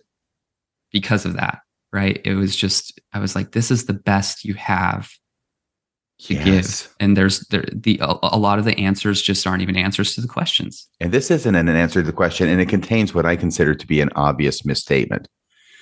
[0.92, 1.60] because of that
[1.94, 2.20] right?
[2.24, 5.10] It was just i was like this is the best you have
[6.18, 6.44] to yes.
[6.82, 10.14] give and there's there the a, a, lot of the answers just aren't even answers
[10.14, 10.86] to the questions.
[11.00, 13.86] And this isn't an answer to the question and it contains what i consider to
[13.86, 15.28] be an obvious misstatement.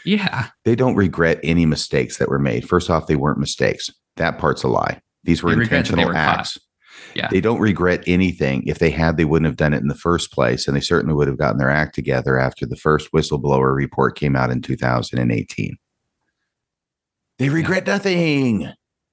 [0.04, 0.48] Yeah.
[0.64, 2.68] They don't regret any mistakes that were made.
[2.68, 3.90] First off they weren't mistakes.
[4.16, 5.00] That part's a lie.
[5.24, 6.54] These were intentional were acts.
[6.54, 6.62] caught.
[7.14, 7.28] Yeah.
[7.30, 8.62] They don't regret anything.
[8.66, 10.66] If they had, they wouldn't have done it in the first place.
[10.66, 14.36] And they certainly would have gotten their act together after the first whistleblower report came
[14.36, 15.76] out in 2018.
[17.38, 17.92] They regret yeah.
[17.92, 18.72] nothing.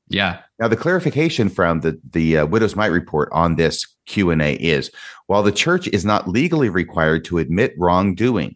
[0.09, 0.39] Yeah.
[0.59, 4.55] Now the clarification from the the uh, Widow's Mite report on this Q and A
[4.55, 4.91] is:
[5.27, 8.55] while the church is not legally required to admit wrongdoing,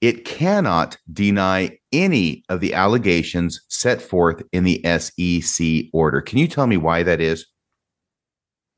[0.00, 6.20] it cannot deny any of the allegations set forth in the SEC order.
[6.20, 7.44] Can you tell me why that is?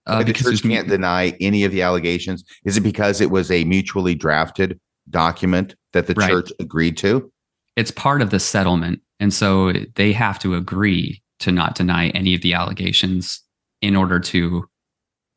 [0.06, 2.44] Uh, the church can't deny any of the allegations.
[2.64, 6.30] Is it because it was a mutually drafted document that the right.
[6.30, 7.30] church agreed to?
[7.76, 9.00] It's part of the settlement.
[9.18, 13.42] And so they have to agree to not deny any of the allegations
[13.82, 14.64] in order to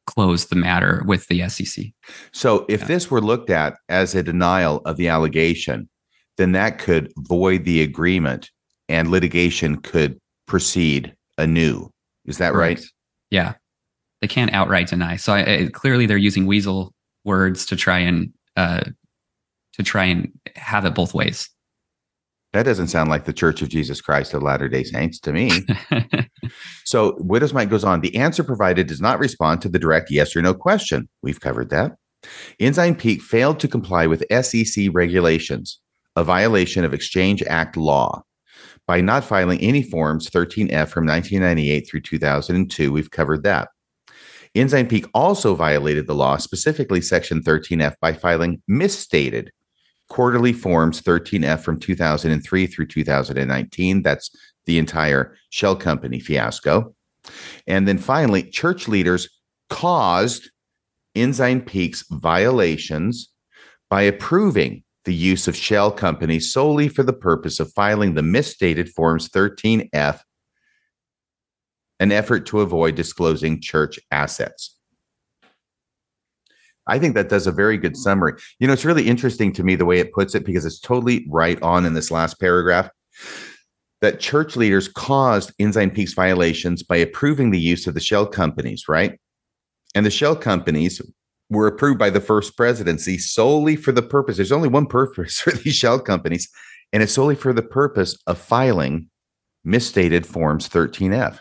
[0.06, 1.86] close the matter with the SEC.
[2.32, 2.88] So if yeah.
[2.88, 5.90] this were looked at as a denial of the allegation,
[6.38, 8.50] then that could void the agreement
[8.90, 11.90] and litigation could proceed anew.
[12.26, 12.82] Is that Correct.
[12.82, 12.88] right?
[13.30, 13.54] Yeah
[14.24, 15.18] they can't outright deny.
[15.18, 16.94] So I, I, clearly they're using weasel
[17.26, 18.86] words to try and uh,
[19.74, 21.50] to try and have it both ways.
[22.54, 25.52] That doesn't sound like the Church of Jesus Christ of Latter Day Saints to me.
[26.86, 28.00] so Widow's Mite goes on.
[28.00, 31.10] The answer provided does not respond to the direct yes or no question.
[31.22, 31.92] We've covered that.
[32.62, 35.82] Ensign Peak failed to comply with SEC regulations,
[36.16, 38.24] a violation of Exchange Act law
[38.88, 42.90] by not filing any forms 13F from 1998 through 2002.
[42.90, 43.68] We've covered that.
[44.56, 49.52] Ensign Peak also violated the law, specifically Section 13F, by filing misstated
[50.10, 54.04] quarterly forms 13F from 2003 through 2019.
[54.04, 54.30] That's
[54.66, 56.94] the entire shell company fiasco.
[57.68, 59.30] And then finally, church leaders
[59.70, 60.50] caused
[61.16, 63.30] Ensign Peak's violations
[63.90, 68.90] by approving the use of shell companies solely for the purpose of filing the misstated
[68.90, 70.22] Forms 13F,
[72.04, 74.78] an effort to avoid disclosing church assets.
[76.86, 78.34] I think that does a very good summary.
[78.60, 81.26] You know, it's really interesting to me the way it puts it because it's totally
[81.30, 82.90] right on in this last paragraph
[84.02, 88.90] that church leaders caused Ensign Peak's violations by approving the use of the shell companies,
[88.90, 89.18] right?
[89.96, 91.02] And the shell companies
[91.50, 94.36] were approved by the first presidency solely for the purpose.
[94.36, 96.50] There's only one purpose for these shell companies,
[96.92, 99.10] and it's solely for the purpose of filing
[99.64, 101.40] misstated forms 13F.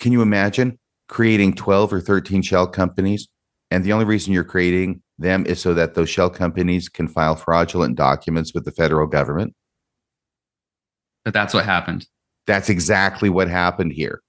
[0.00, 3.28] Can you imagine creating 12 or 13 shell companies?
[3.70, 7.36] And the only reason you're creating them is so that those shell companies can file
[7.36, 9.54] fraudulent documents with the federal government.
[11.24, 12.06] But that's what happened.
[12.46, 14.22] That's exactly what happened here.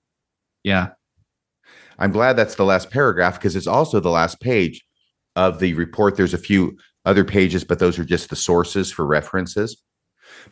[0.64, 0.90] Yeah.
[1.98, 4.83] I'm glad that's the last paragraph because it's also the last page
[5.35, 6.17] of the report.
[6.17, 9.82] There's a few other pages, but those are just the sources for references.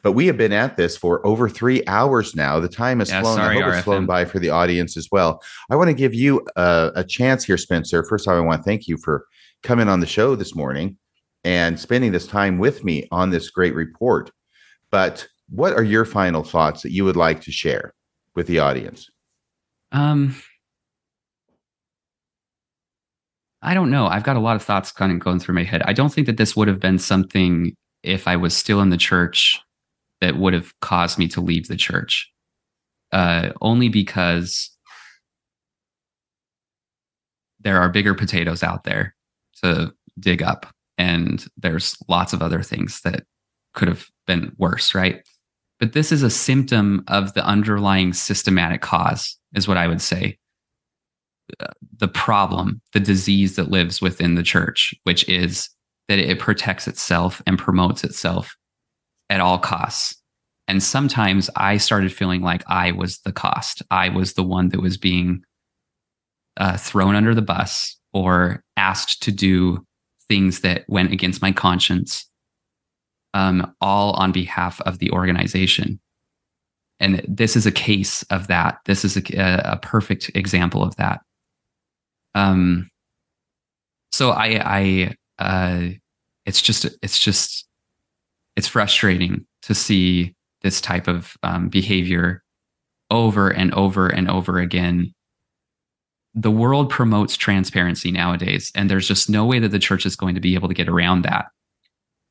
[0.02, 2.60] But we have been at this for over three hours now.
[2.60, 3.36] The time has Yeah, flown.
[3.38, 5.42] sorry, I hope it's flown by for the audience as well.
[5.70, 8.04] I want to give you a, a chance here, Spencer.
[8.04, 9.26] First of all, I want to thank you for
[9.64, 10.98] coming on the show this morning
[11.44, 14.32] and spending this time with me on this great report.
[14.92, 17.94] But what are your final thoughts that you would like to share
[18.36, 19.10] with the audience?
[19.92, 20.36] Um,
[23.62, 24.08] I don't know.
[24.08, 25.82] I've got a lot of thoughts kind of going through my head.
[25.84, 28.98] I don't think that this would have been something if I was still in the
[28.98, 29.60] church
[30.22, 32.32] that would have caused me to leave the church.
[33.12, 34.70] Uh, only because
[37.60, 39.16] there are bigger potatoes out there
[39.64, 40.66] to dig up,
[40.98, 43.24] and there's lots of other things that
[43.74, 45.28] could have been worse, right?
[45.80, 50.38] But this is a symptom of the underlying systematic cause, is what I would say
[51.98, 55.70] the problem, the disease that lives within the church, which is
[56.08, 58.56] that it protects itself and promotes itself
[59.30, 60.16] at all costs.
[60.68, 63.82] And sometimes I started feeling like I was the cost.
[63.90, 65.42] I was the one that was being
[66.58, 69.86] uh, thrown under the bus or asked to do
[70.28, 72.30] things that went against my conscience,
[73.34, 76.00] um, all on behalf of the organization.
[77.00, 78.80] And this is a case of that.
[78.86, 81.22] This is a, a perfect example of that
[82.36, 82.90] um
[84.12, 85.90] so i i uh
[86.46, 87.68] it's just it's just
[88.60, 92.44] it's frustrating to see this type of um, behavior
[93.10, 95.14] over and over and over again
[96.36, 100.36] the world promotes transparency nowadays and there's just no way that the church is going
[100.36, 101.46] to be able to get around that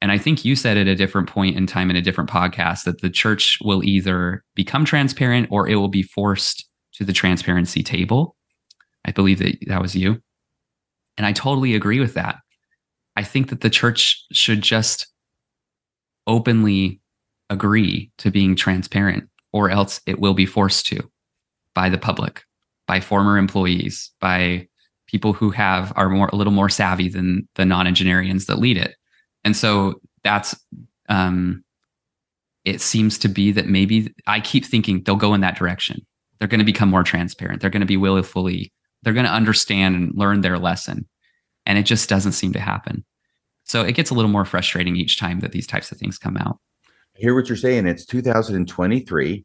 [0.00, 2.84] and i think you said at a different point in time in a different podcast
[2.84, 7.82] that the church will either become transparent or it will be forced to the transparency
[7.82, 8.36] table
[9.08, 10.20] I believe that that was you.
[11.16, 12.36] And I totally agree with that.
[13.16, 15.06] I think that the church should just
[16.28, 17.00] openly
[17.50, 21.10] agree to being transparent, or else it will be forced to
[21.74, 22.44] by the public,
[22.86, 24.68] by former employees, by
[25.06, 28.94] people who have are more a little more savvy than the nonagenarians that lead it.
[29.44, 30.54] And so that's
[31.08, 31.64] um
[32.64, 36.06] it seems to be that maybe I keep thinking they'll go in that direction.
[36.38, 37.60] They're going to become more transparent.
[37.60, 41.08] They're going to be willfully they're going to understand and learn their lesson.
[41.66, 43.04] And it just doesn't seem to happen.
[43.68, 46.36] So it gets a little more frustrating each time that these types of things come
[46.38, 46.58] out.
[47.16, 47.86] I hear what you're saying.
[47.86, 49.44] It's 2023.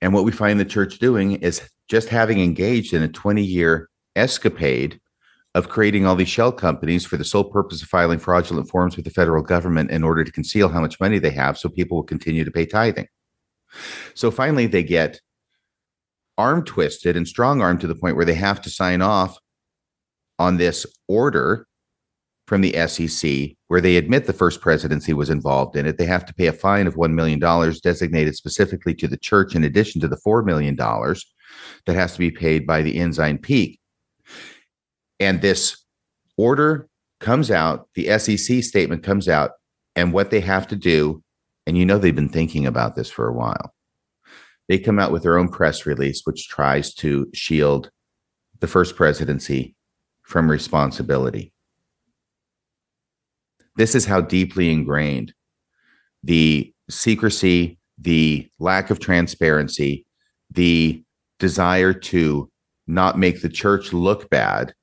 [0.00, 3.88] And what we find the church doing is just having engaged in a 20 year
[4.16, 5.00] escapade
[5.54, 9.04] of creating all these shell companies for the sole purpose of filing fraudulent forms with
[9.04, 12.04] the federal government in order to conceal how much money they have so people will
[12.04, 13.06] continue to pay tithing.
[14.14, 15.20] So finally, they get
[16.36, 19.38] arm twisted and strong armed to the point where they have to sign off
[20.40, 21.68] on this order
[22.46, 25.96] from the SEC where they admit the first presidency was involved in it.
[25.98, 27.38] They have to pay a fine of $1 million
[27.82, 32.30] designated specifically to the church, in addition to the $4 million that has to be
[32.30, 33.80] paid by the Ensign Peak.
[35.18, 35.84] And this
[36.36, 36.88] order
[37.20, 39.52] comes out, the SEC statement comes out,
[39.96, 41.22] and what they have to do,
[41.66, 43.74] and you know they've been thinking about this for a while
[44.68, 47.90] they come out with their own press release, which tries to shield
[48.60, 49.74] the first presidency
[50.22, 51.52] from responsibility.
[53.76, 55.34] This is how deeply ingrained
[56.22, 60.06] the secrecy, the lack of transparency,
[60.50, 61.02] the
[61.38, 62.50] desire to
[62.86, 64.74] not make the church look bad.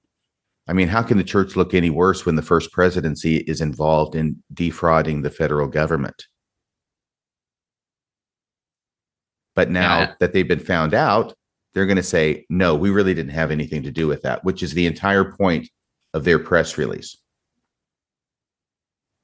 [0.67, 4.15] I mean, how can the church look any worse when the first presidency is involved
[4.15, 6.25] in defrauding the federal government?
[9.55, 10.13] But now Yeah.
[10.19, 11.33] that they've been found out,
[11.73, 14.61] they're going to say, no, we really didn't have anything to do with that, which
[14.63, 15.69] is the entire point
[16.13, 17.17] of their press release.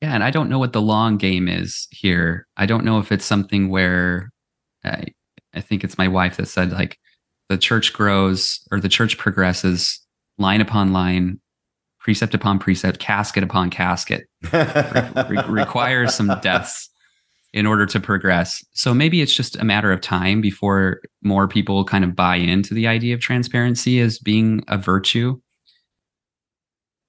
[0.01, 2.48] Yeah, and I don't know what the long game is here.
[2.56, 4.30] I don't know if it's something where
[4.84, 5.06] I,
[5.56, 6.98] I think it's my wife that said like
[7.50, 10.00] the church grows or the church progresses
[10.38, 11.40] line upon line,
[12.00, 16.90] precept upon precept, casket upon casket, re- requires some deaths
[17.53, 18.64] in order to progress.
[18.74, 22.74] So maybe it's just a matter of time before more people kind of buy into
[22.76, 25.40] the idea of transparency as being a virtue.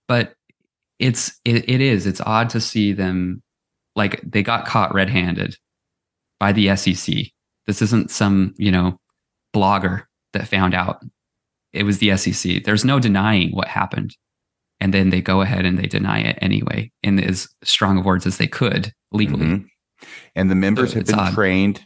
[0.07, 0.35] But
[0.99, 3.43] it's it, it is it's odd to see them
[3.97, 5.57] like they got caught red-handed
[6.39, 7.17] by the SEC.
[7.67, 8.99] This isn't some, you know,
[9.55, 11.03] blogger that found out.
[11.73, 12.65] It was the SEC.
[12.65, 14.17] There's no denying what happened.
[14.81, 18.27] And then they go ahead and they deny it anyway in as strong of words
[18.27, 19.47] as they could legally.
[19.47, 20.07] Mm-hmm.
[20.37, 21.35] And the members so have been odd.
[21.35, 21.85] trained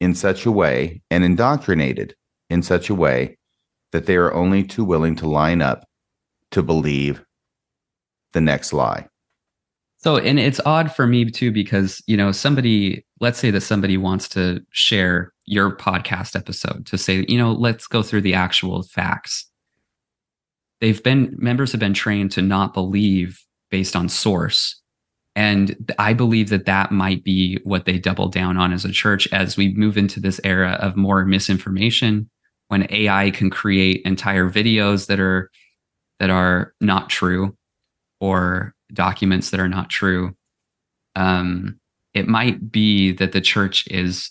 [0.00, 2.14] in such a way and indoctrinated
[2.48, 3.36] in such a way
[3.92, 5.84] that they are only too willing to line up
[6.50, 7.22] to believe
[8.32, 9.06] the next lie.
[9.98, 13.96] So, and it's odd for me too, because, you know, somebody, let's say that somebody
[13.96, 18.82] wants to share your podcast episode to say, you know, let's go through the actual
[18.82, 19.48] facts.
[20.80, 24.80] They've been, members have been trained to not believe based on source.
[25.36, 29.28] And I believe that that might be what they double down on as a church
[29.32, 32.28] as we move into this era of more misinformation
[32.68, 35.50] when AI can create entire videos that are
[36.18, 37.56] that are not true
[38.22, 40.32] or documents that are not true.
[41.16, 41.80] Um,
[42.14, 44.30] it might be that the church is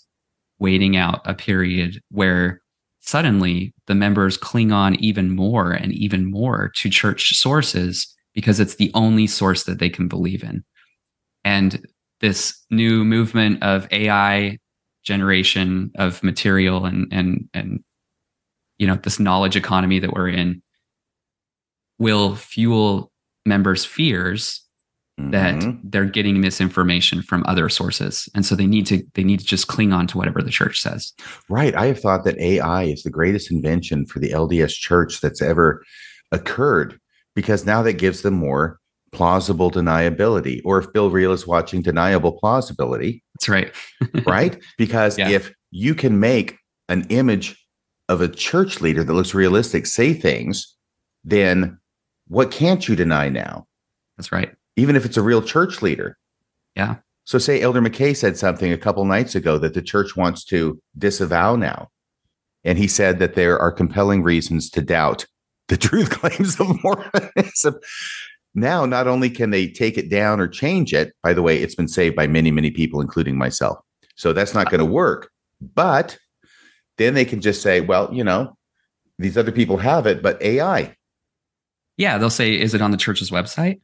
[0.58, 2.62] waiting out a period where
[3.00, 8.76] suddenly the members cling on even more and even more to church sources because it's
[8.76, 10.64] the only source that they can believe in.
[11.44, 11.86] And
[12.22, 14.56] this new movement of AI
[15.04, 17.80] generation of material and and and
[18.78, 20.62] you know this knowledge economy that we're in
[21.98, 23.11] will fuel
[23.46, 24.62] members' fears
[25.18, 25.30] mm-hmm.
[25.30, 28.28] that they're getting misinformation from other sources.
[28.34, 30.80] And so they need to they need to just cling on to whatever the church
[30.80, 31.12] says.
[31.48, 31.74] Right.
[31.74, 35.82] I have thought that ai is the greatest invention for the lds church that's ever
[36.30, 36.98] occurred
[37.34, 38.78] because now that gives them more
[39.12, 43.22] plausible deniability or if bill reel is watching deniable plausibility.
[43.34, 43.74] That's right.
[44.26, 44.62] Right?
[44.78, 45.28] Because yeah.
[45.28, 46.56] if you can make
[46.88, 47.58] an image
[48.08, 50.74] of a church leader that looks realistic say things
[51.24, 51.78] then
[52.32, 53.66] what can't you deny now?
[54.16, 54.54] That's right.
[54.76, 56.16] Even if it's a real church leader.
[56.74, 56.96] Yeah.
[57.24, 60.80] So say Elder McKay said something a couple nights ago that the church wants to
[60.96, 61.90] disavow now.
[62.64, 65.26] And he said that there are compelling reasons to doubt
[65.68, 67.78] the truth claims of Mormonism.
[68.54, 71.74] Now, not only can they take it down or change it, by the way, it's
[71.74, 73.78] been saved by many, many people, including myself.
[74.16, 75.30] So that's not going to work.
[75.60, 76.16] But
[76.96, 78.56] then they can just say, well, you know,
[79.18, 80.96] these other people have it, but AI
[81.96, 83.80] yeah, they'll say, is it on the church's website?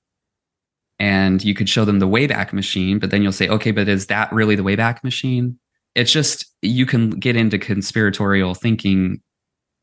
[0.98, 4.06] And you could show them the Wayback Machine, but then you'll say, okay, but is
[4.06, 5.58] that really the Wayback Machine?
[5.94, 9.20] It's just you can get into conspiratorial thinking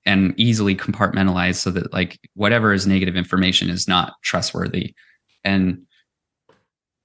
[0.05, 4.93] and easily compartmentalize so that like whatever is negative information is not trustworthy.
[5.43, 5.83] And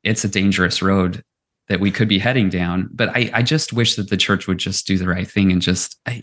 [0.02, 1.22] it's a dangerous road
[1.68, 2.88] that we could be heading down.
[2.92, 5.62] But I, I just wish that the church would just do the right thing and
[5.62, 6.22] just I,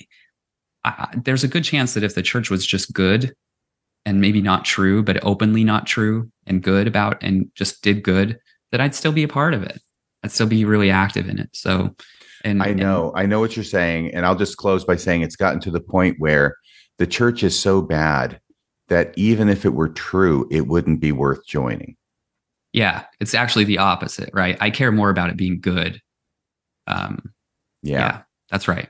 [0.84, 3.34] I, there's a good chance that if the church was just good
[4.08, 8.40] and maybe not true, but openly not true and good about and just did good,
[8.72, 9.82] that I'd still be a part of it.
[10.24, 11.50] I'd still be really active in it.
[11.52, 11.94] So,
[12.46, 14.14] and I know, and, I know what you're saying.
[14.14, 16.56] And I'll just close by saying it's gotten to the point where
[17.00, 18.40] the church is so bad
[18.88, 21.98] that even if it were true, it wouldn't be worth joining.
[22.72, 24.58] Yeah, it's actually the opposite, right?
[24.62, 26.00] I care more about it being good.
[26.88, 27.34] Um,
[27.84, 28.00] yeah.
[28.00, 28.88] yeah, that's right.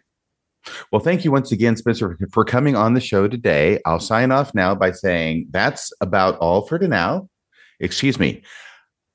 [0.91, 3.79] Well, thank you once again, Spencer, for coming on the show today.
[3.85, 7.29] I'll sign off now by saying that's about all for now.
[7.79, 8.43] Excuse me.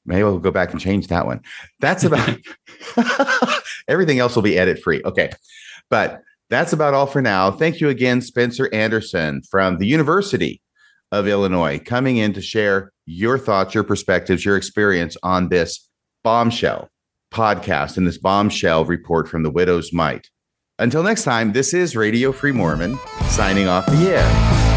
[0.05, 1.40] Maybe we'll go back and change that one.
[1.81, 2.39] That's about
[3.89, 5.02] everything else will be edit free.
[5.05, 5.31] Okay.
[5.90, 7.50] But that's about all for now.
[7.50, 10.60] Thank you again, Spencer Anderson from the University
[11.10, 15.89] of Illinois, coming in to share your thoughts, your perspectives, your experience on this
[16.24, 16.89] bombshell
[17.32, 20.28] podcast and this bombshell report from the Widow's Mite.
[20.78, 24.72] Until next time, this is Radio Free Mormon signing off the air.